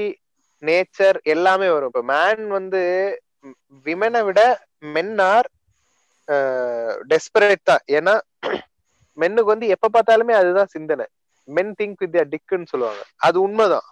நேச்சர் 0.62 1.18
எல்லாமே 1.26 1.68
வரும். 1.70 1.90
இப்ப 1.92 2.02
மேன் 2.10 2.44
வந்து 2.56 2.82
விமனை 3.86 4.22
விட 4.26 4.40
மென் 4.94 5.14
ஆர் 5.28 5.48
டெஸ்பரேட் 7.10 7.64
தான். 7.64 7.84
ஏன்னா 7.96 8.14
மென்னுக்கு 9.20 9.52
வந்து 9.54 9.66
எப்ப 9.74 9.88
பார்த்தாலுமே 9.96 10.34
அதுதான் 10.40 10.72
சிந்தனை. 10.76 11.06
மென் 11.48 11.74
திங்க் 11.82 12.00
வித் 12.04 12.16
டிக்குன்னு 12.32 12.70
சொல்லுவாங்க. 12.72 13.02
அது 13.26 13.36
உண்மைதான். 13.40 13.86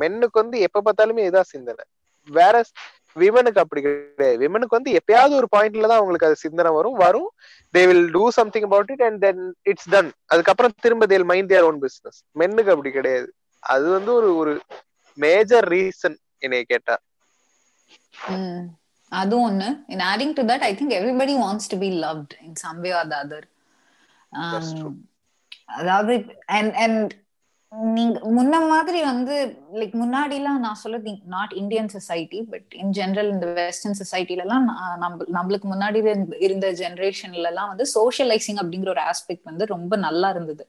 மென்னுக்கு 0.00 0.38
வந்து 0.42 0.58
எப்ப 0.66 0.82
பார்த்தாலுமே 0.86 1.20
இதுதான் 1.26 1.52
சிந்தனை. 1.54 1.84
வேற 2.28 2.56
விமனுக்கு 3.20 3.60
அப்படி 3.62 3.80
கிடையாது. 3.82 4.36
விமனுக்கு 4.42 4.76
வந்து 4.78 4.90
எப்பயாவது 4.98 5.34
ஒரு 5.38 5.46
பாயிண்ட்ல 5.56 5.88
தான் 5.90 5.98
அவங்களுக்கு 6.00 6.26
அது 6.26 6.36
சிந்தனை 6.36 6.70
வரும் 6.72 6.98
வரும். 7.04 7.30
They 7.74 7.82
will 7.90 8.10
do 8.10 8.24
something 8.38 8.66
about 8.68 8.90
it 8.90 9.02
and 9.02 9.20
then 9.20 9.42
it's 9.62 9.88
done 9.88 10.10
அதுக்கப்புறம் 10.26 10.74
திரும்ப 10.80 11.06
they'll 11.06 11.24
mind 11.24 11.48
their 11.48 11.62
own 11.62 11.78
business 11.78 12.20
மென்னுக்கு 12.38 12.74
அப்படி 12.74 12.90
கிடையாது. 12.90 13.28
அது 13.62 13.86
வந்து 13.90 14.12
ஒரு 14.14 14.36
ஒரு 14.36 14.52
மேஜர் 15.18 15.68
ரீசன் 15.68 16.18
என்னைய 16.38 16.64
கேட்டா. 16.66 16.96
அது 18.28 18.48
அதுவும் 19.08 19.46
ஒண்ணு. 19.48 19.68
In 19.86 20.04
adding 20.12 20.32
to 20.32 20.42
that 20.42 20.66
I 20.68 20.72
think 20.74 20.96
everybody 20.98 21.34
wants 21.44 21.68
to 21.68 21.78
be 21.78 21.88
loved 22.02 22.34
in 22.40 22.58
some 22.64 22.78
way 22.84 22.92
or 22.98 23.04
the. 23.12 23.40
அதாவது 25.64 26.24
and 26.48 26.74
and 26.74 27.14
நீங்க 27.72 28.20
முன்ன 28.20 28.68
மாதிரி 28.68 29.02
வந்து 29.02 29.62
லைக் 29.74 29.92
முன்னாடிலாம் 29.92 30.58
நான் 30.58 30.74
சொல்றது 30.74 31.18
not 31.26 31.52
Indian 31.52 31.88
society 31.88 32.42
but 32.42 32.72
in 32.74 32.90
general 32.90 33.30
இந்த 33.30 33.46
வெஸ்டர்ன் 33.46 33.96
சொசைட்டில 33.98 34.36
எல்லாம் 34.36 34.64
நான் 34.64 34.98
நம்ம 34.98 35.42
நம்மளுக்கு 35.42 35.64
முன்னாடி 35.64 35.94
இருந்த- 35.96 36.36
இருந்த 36.38 36.72
ஜெனரேஷன்ல 36.72 37.46
எல்லாம் 37.46 37.68
வந்து 37.68 37.84
சோஷியலைசிங் 37.94 38.60
அப்படிங்கிற 38.62 38.88
ஒரு 38.88 39.00
ஆஸ்பெக்ட் 39.00 39.42
வந்து 39.42 39.66
ரொம்ப 39.66 39.96
நல்லா 39.96 40.30
இருந்தது. 40.30 40.68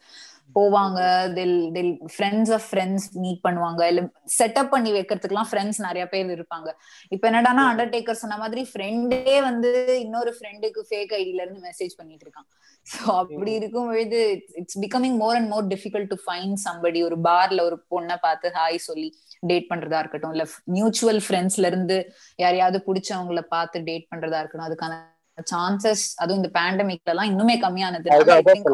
போவாங்க. 0.56 1.00
Till 1.38 1.58
till 1.76 1.92
friends 2.14 2.52
of 2.58 2.66
friends 2.70 3.06
meet 3.24 3.42
பண்ணுவாங்க. 3.48 3.82
இல்ல 3.92 4.02
செட்டப் 4.38 4.72
பண்ணி 4.74 4.92
வைக்கிறதுக்குலாம் 4.98 5.50
ஃப்ரெண்ட்ஸ் 5.52 5.80
நிறைய 5.88 6.06
பேர் 6.14 6.34
இருப்பாங்க. 6.38 6.70
இப்ப 7.16 7.24
என்னடான்னா 7.32 7.64
அண்டர்டேக்கர் 7.72 8.22
சொன்ன 8.24 8.38
மாதிரி 8.44 8.64
ஃப்ரெண்டே 8.72 9.36
வந்து 9.50 9.72
இன்னொரு 10.06 10.34
ஃப்ரெண்டுக்கு 10.38 10.84
ஃபேக் 10.90 11.14
ஐடில 11.22 11.44
இருந்து 11.46 11.64
மெசேஜ் 11.70 11.96
பண்ணிட்டு 12.00 12.26
இருக்கான். 12.28 12.48
சோ 12.88 13.00
அப்படி 13.22 13.52
இருக்கும் 13.60 13.90
பொழுது 13.92 14.20
it's 14.62 14.80
becoming 14.86 15.18
more 15.24 15.38
and 15.40 15.52
more 15.54 15.68
difficult 15.74 16.12
to 16.14 16.18
find 16.26 16.60
somebody 16.68 17.02
ஒரு 17.08 17.18
பார்ல 17.30 17.66
ஒரு 17.70 17.80
பொண்ணை 17.94 18.18
பார்த்து 18.26 18.54
ஹாய் 18.60 18.80
சொல்லி 18.90 19.10
டேட் 19.52 19.70
பண்றதா 19.72 20.00
இருக்கட்டும். 20.04 20.34
இல்ல 20.38 20.46
மியூச்சுவல் 20.78 21.22
ஃப்ரெண்ட்ஸ்ல 21.28 21.72
இருந்து 21.72 21.98
யாரையாவது 22.44 22.80
பிடிச்சவங்கள 22.88 23.44
பார்த்து 23.56 23.84
டேட் 23.90 24.08
பண்றதா 24.14 24.40
இருக்கட்டும். 24.42 24.70
அதுக்கான 24.70 25.00
சான்சஸ் 25.52 26.06
அதுவும் 26.18 26.40
இந்த 26.40 26.52
பேண்டமிக்ல 26.54 27.10
எல்லாம் 27.10 27.32
இன்னுமே 27.32 27.56
கம்மியானது. 27.62 28.08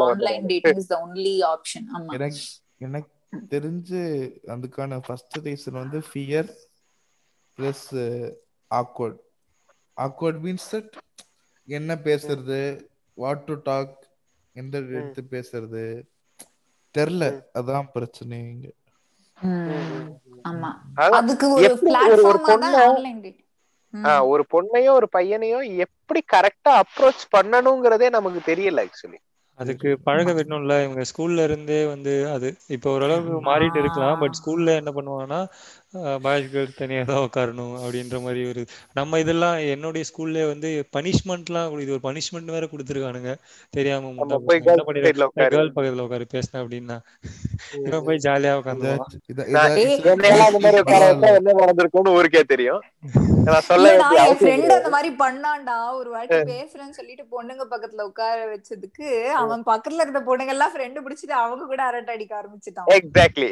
Online 0.08 0.48
dating 0.48 0.80
is 0.80 0.88
the 0.88 0.98
only 1.04 1.36
option 1.48 1.88
ஆமா. 1.94 2.12
எனக்கு 2.18 2.42
எனக்கு 2.80 3.14
தெரிஞ்சு 3.50 4.02
அதுக்கான 4.48 5.00
ஃபர்ஸ்ட் 5.06 5.38
ரீசன் 5.46 5.80
வந்து 5.80 6.00
fear 6.08 6.50
plus 7.58 7.86
awkward 8.72 9.20
awkward 9.98 10.40
means 10.42 10.68
that 10.72 10.94
என்ன 11.68 11.96
பேசுறது 12.06 12.60
வாட் 13.18 13.46
டு 13.46 13.56
டாக் 13.64 13.96
எந்த 14.56 14.76
எடுத்து 14.92 15.22
பேசுறது 15.32 15.84
தெரில. 16.96 17.24
அதான் 17.56 17.90
பிரச்சனை 17.92 18.38
இங்க. 18.48 18.68
ஆமா. 20.46 20.70
அதுக்கு 21.18 21.48
ஒரு 21.56 21.68
பிளாட்ஃபார்மா 21.82 22.70
ஆன்லைன் 22.86 23.20
டேட் 23.22 23.42
ஆஹ் 23.42 23.47
ஒரு 24.32 24.44
பொண்ணையோ 24.54 24.92
ஒரு 24.94 25.08
பையனையோ 25.12 25.60
எப்படி 25.86 26.22
கரெக்டா 26.30 26.74
அப்ரோச் 26.82 27.24
பண்ணணுங்கிறதே 27.36 28.10
நமக்கு 28.10 28.42
தெரியல 28.46 28.86
ஆக்சுவலி 28.86 29.20
அதுக்கு 29.60 29.90
பழக 30.04 30.34
விடணும்ல. 30.34 30.74
இவங்க 30.84 31.04
ஸ்கூல்ல 31.10 31.46
இருந்தே 31.48 31.80
வந்து 31.86 32.14
அது 32.34 32.48
இப்போ 32.76 32.90
ஓரளவுக்கு 32.92 33.40
மாறிட்டு 33.48 33.80
இருக்கலாம். 33.82 34.20
பட் 34.22 34.38
ஸ்கூல்ல 34.40 34.76
என்ன 34.82 34.92
பண்ணுவாங்கன்னா 34.98 35.40
பாய்ஸ் 36.24 36.50
கேர்ள்ஸ் 36.54 36.80
தனியா 36.80 37.02
தான் 37.10 37.22
உட்காரணும் 37.26 37.76
அப்படின்ற 37.84 38.18
மாதிரி 38.24 38.42
ஒரு 38.50 38.62
நம்ம 38.94 39.20
இதெல்லாம் 39.20 39.58
என்னுடைய 39.74 40.04
ஸ்கூல்ல 40.10 40.48
வந்து 40.48 40.70
பனிஷ்மெண்ட்லாம் 40.96 41.80
இது 41.84 41.94
ஒரு 41.98 42.04
பனிஷ்மெண்ட் 42.08 42.54
வேற 42.56 42.66
கொடுத்துருக்கானுங்க. 42.72 43.34
தெரியாம. 43.78 44.12
கேர்ள் 45.38 45.72
பக்கத்துல 45.76 46.06
உட்காரு 46.08 46.26
பேசினேன் 46.34 46.64
அப்படின்னா. 46.64 46.98
இவன் 47.86 48.06
போய் 48.08 48.24
ஜாலியா 48.26 48.54
நடந்திருக்கும்னு 51.62 52.16
ஊருக்கே 52.18 52.44
தெரியும். 52.54 52.82
அந்த 53.48 54.90
மாதிரி 54.96 55.10
பண்ணான்டா. 55.24 55.78
ஒரு 56.00 56.10
வாட்டி 56.16 56.38
பேசுறேன்னு 56.54 56.98
சொல்லிட்டு 57.00 57.26
பொண்ணுங்க 57.36 57.64
பக்கத்துல 57.74 58.08
உட்கார 58.12 58.38
வச்சதுக்கு 58.54 59.08
அவன் 59.42 59.64
பக்கத்துல 59.72 60.04
இருந்த 60.06 60.24
பொண்ணுங்க 60.30 60.54
எல்லாம் 60.58 60.74
ஃப்ரெண்டு 60.76 61.06
பிடிச்சிட்டு 61.08 61.36
அவங்க 61.44 61.70
கூட 61.72 61.82
அரட்டை 61.84 62.16
அடிக்க 62.16 62.34
ஆரம்பிச்சுட்டான். 62.42 62.92
எக்ஸாக்ட்லி 63.00 63.52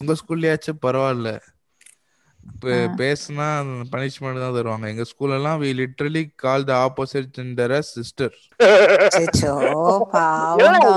உங்க 0.00 0.14
ஸ்கூல்லயாச்சும் 0.20 0.82
பரவாயில்ல. 0.86 1.30
பேசுனா 3.00 3.46
பனிஷ்மெண்ட் 3.92 4.42
தான் 4.42 4.56
தருவாங்க. 4.56 4.86
எங்க 4.92 5.04
ஸ்கூல்ல 5.10 5.38
எல்லாம் 5.40 5.60
we 5.62 5.70
literally 5.80 6.22
call 6.44 6.66
the 6.68 6.74
opposite 6.84 7.30
gender 7.38 7.74
sister 7.88 8.34
அச்சச்சோ, 9.06 9.52
பாவம்டா. 10.14 10.92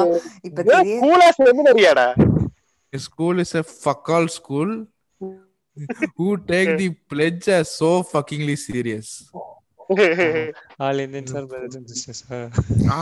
இப்ப 0.48 0.60
தெரியுது 0.70 1.00
கூலா 1.06 1.30
செமினரியாடா 1.40 2.08
school 2.94 3.40
is 3.46 3.58
a 3.62 3.66
fuck all 3.84 4.30
school 4.38 4.74
who 6.18 6.30
take 6.52 6.70
the 6.80 6.88
pledge 7.12 7.46
as 7.58 7.68
so 7.80 7.90
fuckingly 8.14 8.56
serious? 8.64 9.10
All 10.86 11.00
Indians 11.04 11.32
are 11.38 11.46
brothers 11.52 11.78
and 11.78 11.90
sisters 11.92 12.22
ஆ, 12.94 12.98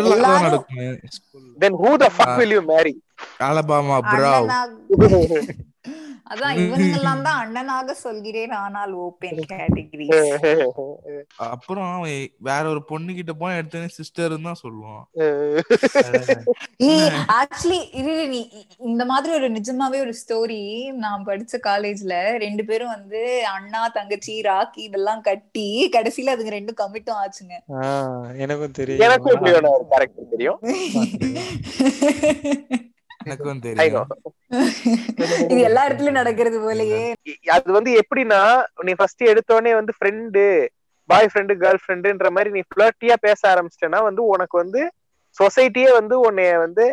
எல்லாரும் 0.00 0.46
நடக்கும். 0.46 0.80
School 1.18 1.44
ல. 1.44 1.52
then 1.62 1.74
who 1.82 1.90
the 2.02 2.10
fuck 2.18 2.32
will 2.40 2.52
you 2.56 2.62
marry? 2.72 2.94
Alabama 3.42 4.00
bro. 4.06 4.30
அண்ணனாக- 4.30 4.88
அதான் 6.32 6.56
இவனுங்கெல்லாம் 6.56 7.22
தான் 7.22 7.40
அண்ணனாக 7.40 7.94
சொல்கிறேன் 8.00 8.56
ஆனால் 8.56 8.96
ஓபன் 8.96 9.48
கேட்டகரி 9.48 10.06
அப்புறம் 11.46 12.06
வேற 12.38 12.68
ஒரு 12.68 12.84
பொண்ணு 12.84 13.14
கிட்ட 13.14 13.32
போனா 13.32 13.54
எடுத்தோடனே 13.54 13.90
சிஸ்டர் 13.90 14.40
தான் 14.40 14.62
சொல்லுவான். 14.62 15.06
ஆக்சுவலி 17.36 17.92
இது 17.92 18.28
நீ 18.28 18.50
இந்த 18.82 19.04
மாதிரி 19.04 19.34
ஒரு 19.34 19.50
நிஜமாவே 19.50 20.00
ஒரு 20.00 20.20
ஸ்டோரி 20.20 20.96
நான் 20.96 21.26
படிச்ச 21.26 21.56
காலேஜ்ல 21.62 22.38
ரெண்டு 22.38 22.64
பேரும் 22.64 22.88
வந்து 22.88 23.46
அண்ணா 23.46 23.88
தங்கச்சி 23.88 24.42
ராக்கி 24.42 24.82
இதெல்லாம் 24.82 25.20
கட்டி 25.20 25.88
கடைசியில 25.88 26.34
அதுங்க 26.34 26.58
ரெண்டும் 26.58 26.82
கமிட்டும் 26.82 27.22
ஆச்சுங்க. 27.22 27.56
எனக்கும் 28.38 28.72
தெரியும். 28.72 29.02
எனக்கும் 29.02 29.44
தெரியும். 30.30 30.60
எனக்கும். 33.20 33.60
தெரியும். 33.60 34.08
இது 35.52 35.60
எல்லா 35.60 35.82
இடத்துலயும் 35.86 36.18
நடக்கிறது 36.18 36.58
போலயே. 36.60 37.02
அது 37.48 37.72
வந்து 37.72 37.90
எப்படின்னா 38.00 38.40
நீ 38.80 38.92
ஃபர்ஸ்ட் 38.92 39.22
எடுத்தோடனே 39.24 39.72
வந்து 39.74 39.92
ஃப்ரெண்டு 39.96 40.42
பாய் 41.08 41.30
ஃப்ரெண்டு 41.30 41.54
கேர்ள் 41.60 41.82
ஃப்ரெண்டுன்ற 41.82 42.30
மாதிரி 42.30 42.50
நீ 42.50 42.62
ஃபிளர்ட்டியா 42.68 43.14
பேச 43.20 43.40
ஆரம்பிச்சிட்டேன்னா 43.52 44.00
வந்து 44.02 44.22
உனக்கு 44.26 44.56
வந்து 44.58 44.82
சொசைட்டியே 45.36 45.90
வந்து 45.92 46.14
உன்னைய 46.20 46.58
வந்து 46.58 46.84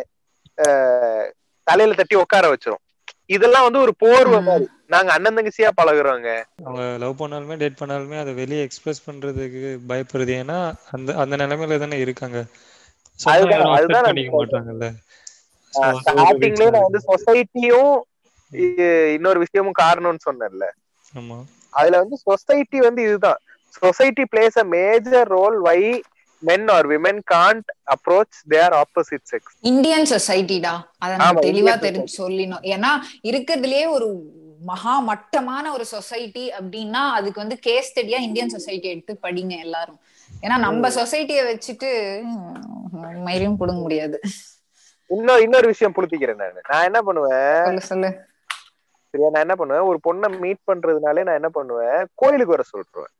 தலையில 1.66 1.94
தட்டி 1.94 2.16
உட்கார 2.16 2.46
வச்சிரும். 2.52 2.82
இதெல்லாம் 3.30 3.64
வந்து 3.64 3.80
ஒரு 3.80 3.92
போர்வை 3.98 4.38
மாதிரி. 4.40 4.66
நாங்க 4.86 5.10
அண்ணன் 5.12 5.36
தங்கச்சியா 5.36 5.70
பழகுறோங்க. 5.78 6.28
அவங்க 6.64 6.84
லவ் 6.98 7.20
பண்ணாலுமே 7.20 7.56
டேட் 7.56 7.80
பண்ணாலுமே 7.80 8.18
அதை 8.18 8.32
வெளியே 8.34 8.62
எக்ஸ்பிரஸ் 8.62 9.04
பண்றதுக்கு 9.06 9.60
பயப்படுறது 9.90 10.34
ஏன்னா 10.42 10.58
அந்த 10.90 11.16
அந்த 11.16 11.36
நிலைமையில 11.36 11.78
தானே 11.78 11.98
இருக்காங்க. 11.98 12.38
அதுதான், 13.18 14.06
பண்ணிக்க 14.06 14.32
மாட்டாங்கல்ல. 14.34 14.88
ஸ்டார்டிங்லயே 15.98 16.68
நான். 16.70 16.86
வந்து 16.86 17.00
சொசைட்டியும் 17.08 17.92
இன்னொரு 19.16 19.38
விஷயமும் 19.44 19.80
காரணம்னு 19.80 20.26
சொன்னேன்ல. 20.26 20.66
ஆமா. 21.14 21.38
அதுல 21.72 21.98
வந்து 22.02 22.16
சொசைட்டி 22.24 22.78
வந்து 22.80 23.02
இதுதான். 23.08 23.40
Society 23.74 24.24
plays 24.32 24.58
a 24.58 24.66
major 24.72 25.28
role 25.32 25.58
why 25.66 25.78
men 26.42 26.66
or 26.70 26.88
women 26.92 27.22
can't 27.32 27.68
approach 27.94 28.36
their 28.48 28.74
opposite 28.82 29.26
sex 29.26 29.56
Indian 29.70 30.06
சொசைட்டிடா 30.10 30.72
அத 30.98 31.12
நம்ம 31.18 31.38
தெளிவா 31.40 31.72
Indian 31.72 31.84
தெரிஞ்சு 31.84 32.12
சொல்லணும் 32.14 32.64
ஏன்னா 32.74 32.90
இருக்கிறதுலயே 33.24 33.86
ஒரு 33.96 34.08
மகா 34.62 34.94
மட்டமான 35.08 35.64
ஒரு 35.72 35.84
சொசைட்டி 35.92 36.44
அப்படின்னா 36.58 37.02
அதுக்கு 37.16 37.42
வந்து 37.42 37.56
கேஸ் 37.66 37.88
ஸ்டடியா 37.88 38.18
இந்தியன் 38.26 38.54
சொசைட்டி 38.54 38.88
எடுத்து 38.88 39.12
படிங்க 39.24 39.54
எல்லாரும். 39.64 39.98
ஏன்னா 40.42 40.56
நம்ம 40.66 40.88
சொசைட்டிய 40.96 41.40
வச்சுட்டு 41.48 41.90
மயிரையும் 43.26 43.58
புடுங்க 43.60 43.80
முடியாது. 43.80 44.18
இன்னொரு 45.10 45.42
இன்னொரு 45.42 45.66
விஷயம் 45.66 45.94
புளுத்திக்கிறேன் 45.94 46.40
நான். 46.40 46.58
நான் 46.68 46.84
என்ன 46.84 47.00
பண்ணுவேன்? 47.02 47.60
சொல்லு 47.64 47.80
சொல்லு. 47.82 48.10
சரியா 49.14 49.28
நான் 49.30 49.40
என்ன 49.40 49.54
பண்ணுவேன்? 49.54 49.86
ஒரு 49.86 49.98
பொண்ணை 50.06 50.38
மீட் 50.38 50.66
பண்றதுனாலே 50.66 51.22
நான் 51.24 51.34
என்ன 51.34 51.48
பண்ணுவேன்? 51.48 52.00
கோயிலுக்கு 52.14 52.54
வர 52.56 52.64
சொல்லிட்டுருவேன். 52.70 53.14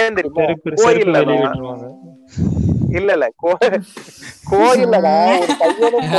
ஏன் 0.00 0.14
தெரியுமா? 0.14 0.46
கோயில்ல 0.80 1.18
இல்ல 2.92 3.12
இல்ல. 3.12 3.26
கோயில்ல 4.52 4.96
ஒரு 5.38 5.54
பையனும் 5.60 6.10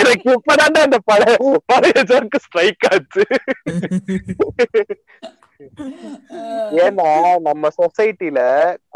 எனக்கு 0.00 0.28
இப்பதான்டா 0.34 0.80
அந்த 0.80 0.98
பழைய 1.04 1.34
பழைய 1.66 2.02
ஜோக்கு 2.04 2.38
ஸ்ட்ரைக் 2.38 2.86
ஆச்சு. 2.92 3.24
ஏன்னா 6.80 7.08
நம்ம 7.40 7.68
சொசைட்டில 7.78 8.40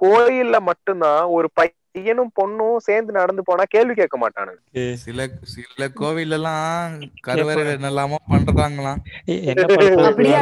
கோயில்ல 0.02 0.60
மட்டும்தான் 0.60 1.22
ஒரு 1.28 1.48
பையனும் 1.54 2.32
பொண்ணும் 2.34 2.76
சேர்ந்து 2.76 3.12
நடந்து 3.12 3.42
போனா 3.44 3.64
கேள்வி 3.68 3.94
கேட்க 3.94 4.16
மாட்டானுங்க. 4.18 4.60
சில 4.96 5.26
சில 5.42 5.88
கோவில் 5.94 6.30
எல்லாம் 6.30 6.94
கருவறை 7.20 7.64
என்னெல்லாமோ 7.72 8.18
பண்றாங்களாம். 8.30 9.00
அப்படியா 9.24 9.90
அப்படியா. 10.04 10.40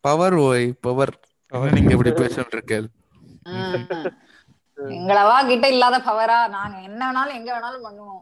பவர் 0.00 0.34
ஓய் 0.40 0.72
பவர் 0.80 1.14
நீங்க 1.72 1.90
எப்படி 1.90 2.10
பேசிட்டு 2.10 2.80
ம். 3.46 4.08
எங்களவா 4.78 5.46
கிட்ட 5.46 5.68
இல்லாத 5.68 5.98
பவரா 5.98 6.48
நாங்க 6.48 6.76
என்ன 6.78 7.00
வேணாலும் 7.06 7.34
எங்க 7.34 7.50
வேணாலும் 7.54 7.84
பண்ணுவோம். 7.86 8.20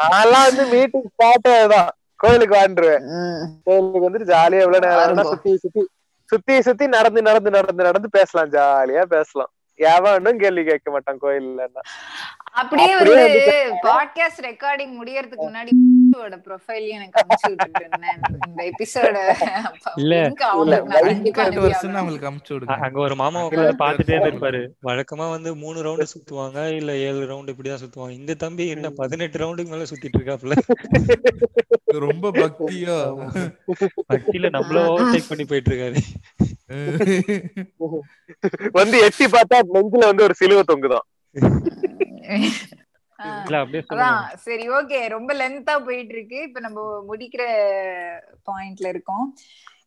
நான்லாம் 0.00 0.46
வந்து 0.48 0.66
மீட்டிங் 0.72 1.08
ஸ்டார்ட் 1.08 1.48
தான் 1.70 1.90
கோயிலுக்கு 2.16 2.56
வாண்டுருவேன் 2.56 3.04
ம். 3.12 3.44
கோயிலுக்கு 3.64 4.08
வந்துட்டு 4.08 4.30
ஜாலியா 4.32 4.60
எவ்வளவு 4.60 4.86
நேரம். 4.86 5.30
சுத்தி 5.30 5.56
சுத்தி 5.56 5.82
சுத்தி 6.30 6.62
சுத்தி 6.62 6.86
நடந்து 6.86 7.22
நடந்து 7.22 7.50
நடந்து 7.50 7.82
நடந்து 7.82 8.08
பேசலாம். 8.10 8.50
ஜாலியா 8.52 9.02
பேசலாம். 9.06 9.52
எவனும் 9.78 10.38
கேள்வி 10.38 10.64
கேட்க 10.64 10.90
மாட்டான் 10.90 11.20
கோயில்லன்னா 11.20 11.82
அப்படியே 12.52 12.96
வந்து 12.96 13.16
பாட்காஸ்ட் 13.82 14.42
ரெக்கார்டிங் 14.42 15.00
முடியறதுக்கு 15.00 15.38
முன்னாடி 15.38 15.70
ப்ரொஃபைலையும் 16.44 16.88
எனக்கு 16.88 17.20
அனுப்பிச்சு 17.20 17.48
விட்டுட்டு 17.48 17.80
இருந்தேன் 17.80 18.18
இந்த 18.46 18.70
எபிசோட 18.70 19.34
இல்ல, 19.94 20.32
வருஷம் 21.60 21.94
அவங்களுக்கு 21.94 22.30
அமுச்சு 22.30 22.50
அ- 22.50 22.54
விடுங்க. 22.54 22.64
அங்க 22.64 23.00
ஒரு 23.00 23.14
மாமா 23.14 23.46
உட்காந்து 23.46 23.74
பாத்துட்டே 23.78 24.22
இருப்பாரு. 24.22 24.68
வழக்கமா 24.82 25.30
வந்து 25.30 25.56
மூணு 25.56 25.82
ரவுண்டு 25.82 26.04
சுத்துவாங்க 26.12 26.76
இல்ல 26.76 26.96
ஏழு 26.96 27.26
ரவுண்டு 27.26 27.46
இப்படிதான் 27.46 27.84
சுத்துவாங்க. 27.84 28.10
இந்த 28.10 28.34
தம்பி 28.34 28.68
என்ன 28.68 28.90
பதினெட்டு 28.90 29.38
ரவுண்டுக்கு 29.38 29.66
மேல 29.66 29.82
சுத்திட்டு 29.82 30.18
இருக்காப்ல 30.18 30.52
ரொம்ப 31.84 32.30
பக்தியா. 32.30 33.28
பக்தியில 34.12 34.32
நம்மள 34.32 34.88
ஓவர்டேக் 34.88 35.28
பண்ணி 35.28 35.44
போயிட்டு 35.44 35.70
இருக்காரு 35.70 36.00
வந்து 38.72 39.00
எட்டி 39.00 39.24
பார்த்தா 39.24 39.60
நெஞ்சில 39.74 39.90
வந்து 39.90 40.22
ஒரு 40.22 40.34
சிலுவை 40.34 40.62
தொங்குதான். 40.66 41.06
சரி 44.44 44.64
ஓகே 44.76 44.98
ரொம்ப 45.08 45.30
லென்த்தா 45.34 45.74
போயிட்டு 45.86 46.14
இருக்கு 46.14 46.38
இப்ப 46.42 46.60
நம்ம 46.60 46.78
முடிக்கிற 47.08 47.42
பாயிண்ட்ல 48.48 48.88
இருக்கோம். 48.88 49.26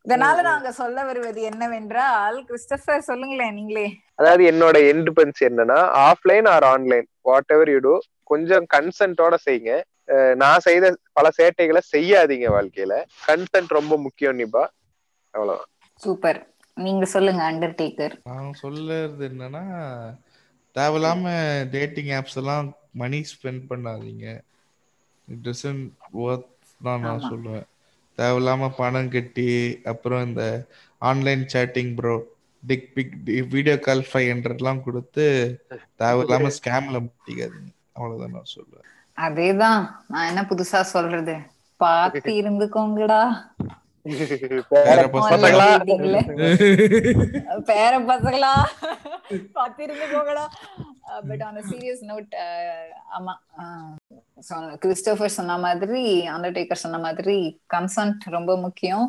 இதனால 0.06 0.38
நாங்க 0.42 0.70
சொல்ல 0.72 1.04
வருவது 1.04 1.42
என்னவென்றால் 1.42 2.38
கிறிஸ்டபர் 2.50 3.08
சொல்லுங்களேன் 3.10 3.54
நீங்களே. 3.54 3.86
அதாவது 4.16 4.44
என்னோட 4.52 4.78
எண்ட் 4.92 5.12
பஞ்ச் 5.18 5.42
என்னன்னா 5.50 5.80
offline 6.10 6.48
or 6.50 6.66
online 6.74 7.08
whatever 7.52 7.70
you 7.70 7.80
do 7.80 7.94
கொஞ்சம் 8.24 8.66
கன்சென்ட்டோட 8.74 9.36
செய்யுங்க. 9.46 9.72
நான் 10.36 10.60
செய்த 10.60 10.86
பல 11.14 11.28
சேட்டைகளை 11.38 11.82
செய்யாதீங்க 11.94 12.48
வாழ்க்கையில. 12.50 12.94
கன்சென்ட் 13.28 13.72
ரொம்ப 13.72 13.98
முக்கியம் 13.98 14.40
நிபா. 14.40 14.64
அவ்வளவுதான். 15.34 15.70
சூப்பர். 16.02 16.40
நீங்க 16.78 17.06
சொல்லுங்க 17.06 17.42
அண்டர்டேக்கர் 17.52 18.16
நான் 18.30 18.52
சொல்லுறது 18.62 19.24
என்னன்னா 19.30 19.64
தேவையில்லாம 20.76 21.24
டேட்டிங் 21.74 22.12
ஆப்ஸ் 22.18 22.40
எல்லாம் 22.42 22.68
மணி 23.02 23.20
ஸ்பெண்ட் 23.32 23.64
பண்ணாதீங்க. 23.70 24.26
இட் 25.28 25.44
டசன்ட் 25.46 25.86
ஒர்த் 26.24 26.50
தான் 26.82 27.04
நான். 27.04 27.26
சொல்லுவேன். 27.28 27.68
தேவையில்லாம 28.18 28.70
பணம் 28.76 29.12
கட்டி 29.12 29.48
அப்புறம் 29.92 30.24
இந்த 30.28 30.44
online 31.02 31.44
chatting 31.54 31.94
bro 31.96 32.16
dick 32.64 32.88
pic 32.94 33.16
video 33.54 33.76
call 33.82 34.04
five 34.10 34.30
ஹண்ட்ரட்லாம் 34.32 34.84
கொடுத்து 34.84 35.26
தேவையில்லாம 36.00 36.52
ஸ்கேம்ல 36.58 37.00
முட்டிக்காதீங்க. 37.06 37.70
அவ்வளவுதான் 37.94 38.36
நான் 38.36 38.54
சொல்லுவேன். 38.54 38.90
அதேதான். 39.18 39.84
நான் 40.08 40.30
என்ன 40.30 40.42
புதுசா 40.50 40.82
சொல்றது? 40.90 41.36
பார்த்து 41.80 42.30
இருந்துக்கோங்கடா. 42.40 43.22
வேற 44.06 45.04
பசங்களா? 45.14 45.68
பேர 47.70 47.94
பசங்களா? 48.10 48.54
பார்த்து 49.58 49.86
இருந்துக்கோங்கடா 49.86 50.46
பட் 51.30 51.44
ஆன் 51.48 51.62
சீரியஸ் 51.70 52.04
நோட் 52.10 52.34
ஆமா. 53.18 53.34
கிறிஸ்டோபர் 54.84 55.36
சொன்ன 55.40 55.58
மாதிரி 55.66 56.04
அண்டர்டேக்கர் 56.36 56.84
சொன்ன 56.84 57.00
மாதிரி 57.08 57.38
கன்சன்ட் 57.76 58.30
ரொம்ப 58.38 58.52
முக்கியம். 58.66 59.08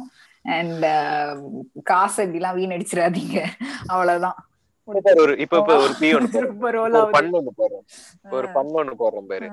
அண்ட் 0.57 0.87
காசு 1.91 2.25
இப்படிலாம் 2.25 2.59
வீணடிச்சிடாதீங்க. 2.61 3.39
அவ்வளவுதான். 3.87 4.39
ஒரு 5.23 5.33
இப்ப 5.45 5.55
இப்ப 5.61 5.77
ஒரு 5.85 5.93
பி 6.01 6.09
ஒண்ணு 6.15 6.29
போடுறோம். 6.35 6.83
ஒரு 8.39 8.49
பண்ணு 8.57 8.83
ஒண்ணு 8.83 8.95
போடுறோம் 9.03 9.31
பேரு. 9.33 9.49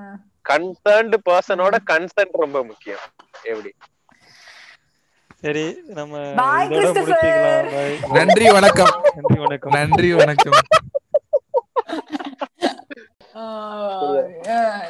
கன்சர்ன்டு 0.50 1.18
பர்சனோட 1.30 1.74
கன்சென்ட் 1.92 2.42
ரொம்ப 2.44 2.58
முக்கியம். 2.70 3.04
எப்படி? 3.52 3.72
சரி 5.42 5.64
நம்ம. 5.98 6.16
நன்றி 8.16 8.46
வணக்கம். 8.56 8.92
நன்றி 9.16 9.38
வணக்கம். 9.44 9.72
நன்றி 9.76 10.10
வணக்கம். 10.20 10.58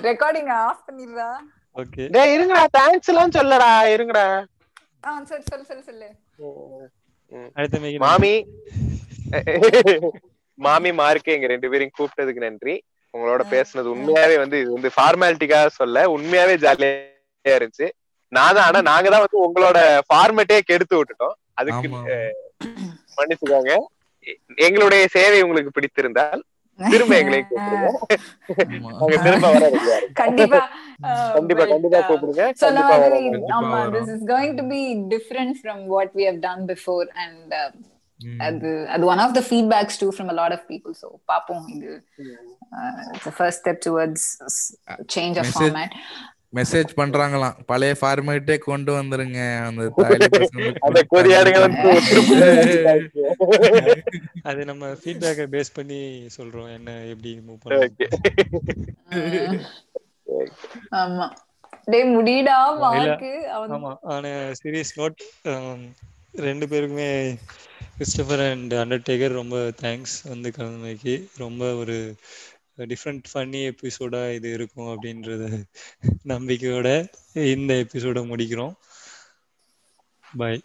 ரெக்கார்டிங் 0.07 0.49
ஆஃப் 0.61 0.81
பண்ணிடுறா. 0.87 1.29
ஓகே 1.77 2.05
டேய் 2.15 2.33
இருங்கடா 2.35 2.62
தேங்க்ஸ் 2.79 3.11
எல்லாம் 3.12 3.35
சொல்லடா 3.37 3.70
இருங்கடா. 3.95 4.24
ஆ 5.07 5.12
சரி 5.31 5.45
சொல்லு 5.51 5.69
சொல்லு 5.70 5.85
சொல்லு. 5.91 6.09
அடுத்த 7.59 7.79
மேகி 7.85 7.99
மாமி. 8.07 8.35
மாமி 10.59 10.91
மார்க்கு 10.93 11.35
எங்க 11.37 11.47
ரெண்டு 11.47 11.70
பேரையும் 11.73 11.97
கூப்பிட்டதுக்கு 11.99 12.47
நன்றி. 12.47 12.74
உங்களோட 13.15 13.43
பேசுனது 13.55 13.89
உண்மையாவே 13.95 14.37
வந்து 14.43 14.57
இது 14.62 14.70
வந்து 14.73 14.91
ஃபார்மாலிட்டிக்காக 14.97 15.70
சொல்ல 15.81 16.05
உண்மையாவே 16.16 16.55
ஜாலியா 16.65 16.91
இருந்துச்சு. 17.45 17.89
நான் 18.32 18.54
தான் 18.56 18.66
ஆனா 18.68 18.80
நாங்க 18.90 19.09
தான் 19.14 19.24
வந்து 19.24 19.38
உங்களோட 19.46 19.78
ஃபார்மேட்டே 20.09 20.59
கெடுத்து 20.70 20.98
விட்டுட்டோம். 20.98 21.34
அதுக்கு 21.60 21.88
மன்னிச்சுக்கோங்க. 23.18 23.72
எங்களுடைய 24.66 25.02
சேவை 25.16 25.38
உங்களுக்கு 25.42 25.76
பிடித்திருந்தால் 25.76 26.40
திரும்ப 26.78 27.14
எங்களை 27.22 27.38
திரும்ப 29.24 29.46
வர. 29.54 29.66
கண்டிப்பா. 30.20 30.60
கண்டிப்பா 31.36 31.64
கண்டிப்பா 31.64 32.00
கூப்பிடுங்க. 32.09 32.42
ஆமா 33.56 33.70
வரோம். 33.76 33.94
this 33.96 34.09
is 34.16 34.22
going 34.24 34.52
to 34.56 34.64
be 34.74 34.82
different 35.14 35.56
from 35.62 35.78
what 35.86 36.10
we 36.14 36.24
have 36.28 36.40
done 36.40 36.62
before 36.66 37.04
and 37.24 37.52
uh, 37.52 37.70
ம். 38.20 38.40
அது 38.46 38.70
அது 38.94 39.04
one 39.04 39.20
of 39.20 39.34
the 39.34 39.44
feedbacks 39.50 39.96
too 40.02 40.10
from 40.12 40.28
a 40.30 40.36
lot 40.40 40.52
of 40.56 40.60
people. 40.68 40.94
So 40.94 41.09
பாப்போம் 41.32 41.64
இது. 41.68 41.92
uh, 42.78 42.92
it's 43.14 43.26
a 43.26 43.36
first 43.40 43.59
step 43.59 43.80
towards 43.80 44.22
message 46.55 46.89
பண்றாங்களாம். 46.97 47.57
பழைய 47.66 47.97
ஃபார்மேட்டே 48.01 48.59
கொண்டு 48.59 49.03
வந்துருங்க. 49.03 49.66
அந்த 49.66 49.93
அது 54.43 54.65
நம்ம 54.65 54.87
ஃபீட்பேக்கை 54.87 55.47
பேஸ் 55.51 55.74
பண்ணி 55.74 56.27
சொல்றோம். 56.37 56.74
என்ன 56.74 56.93
எப்படி 56.93 57.41
மூவ். 57.47 57.91
Uh, 59.11 59.59
ஆமா. 60.91 61.31
டேய் 61.85 62.16
முடிடா. 62.16 62.79
மார்க்கு 62.79 63.49
ஆமா. 63.69 63.97
ஆன 64.03 64.51
சீரியஸ் 64.62 64.91
நோட் 64.97 65.16
ரெண்டு 66.33 66.66
பேருக்குமே 66.66 67.39
கிறிஸ்டபர் 67.99 68.51
அண்ட் 68.51 68.73
அண்டர்டேக்கர் 68.73 69.29
ரொம்ப 69.29 69.57
தேங்க்ஸ் 69.57 70.29
வந்து 70.29 70.53
கலந்துமைக்கு. 70.57 71.24
ரொம்ப 71.37 71.74
ஒரு 71.74 72.15
டிஃப்ரெண்ட் 72.86 73.30
ஃபன்னி 73.30 73.60
எபிசோடா 73.70 74.22
இது 74.32 74.48
இருக்கும் 74.52 74.90
அப்படின்றத 74.92 75.44
நம்பிக்கையோட 76.26 76.88
இந்த 77.48 77.72
எபிசோட 77.84 78.20
முடிக்கிறோம். 78.28 78.74
பாய் 80.24 80.60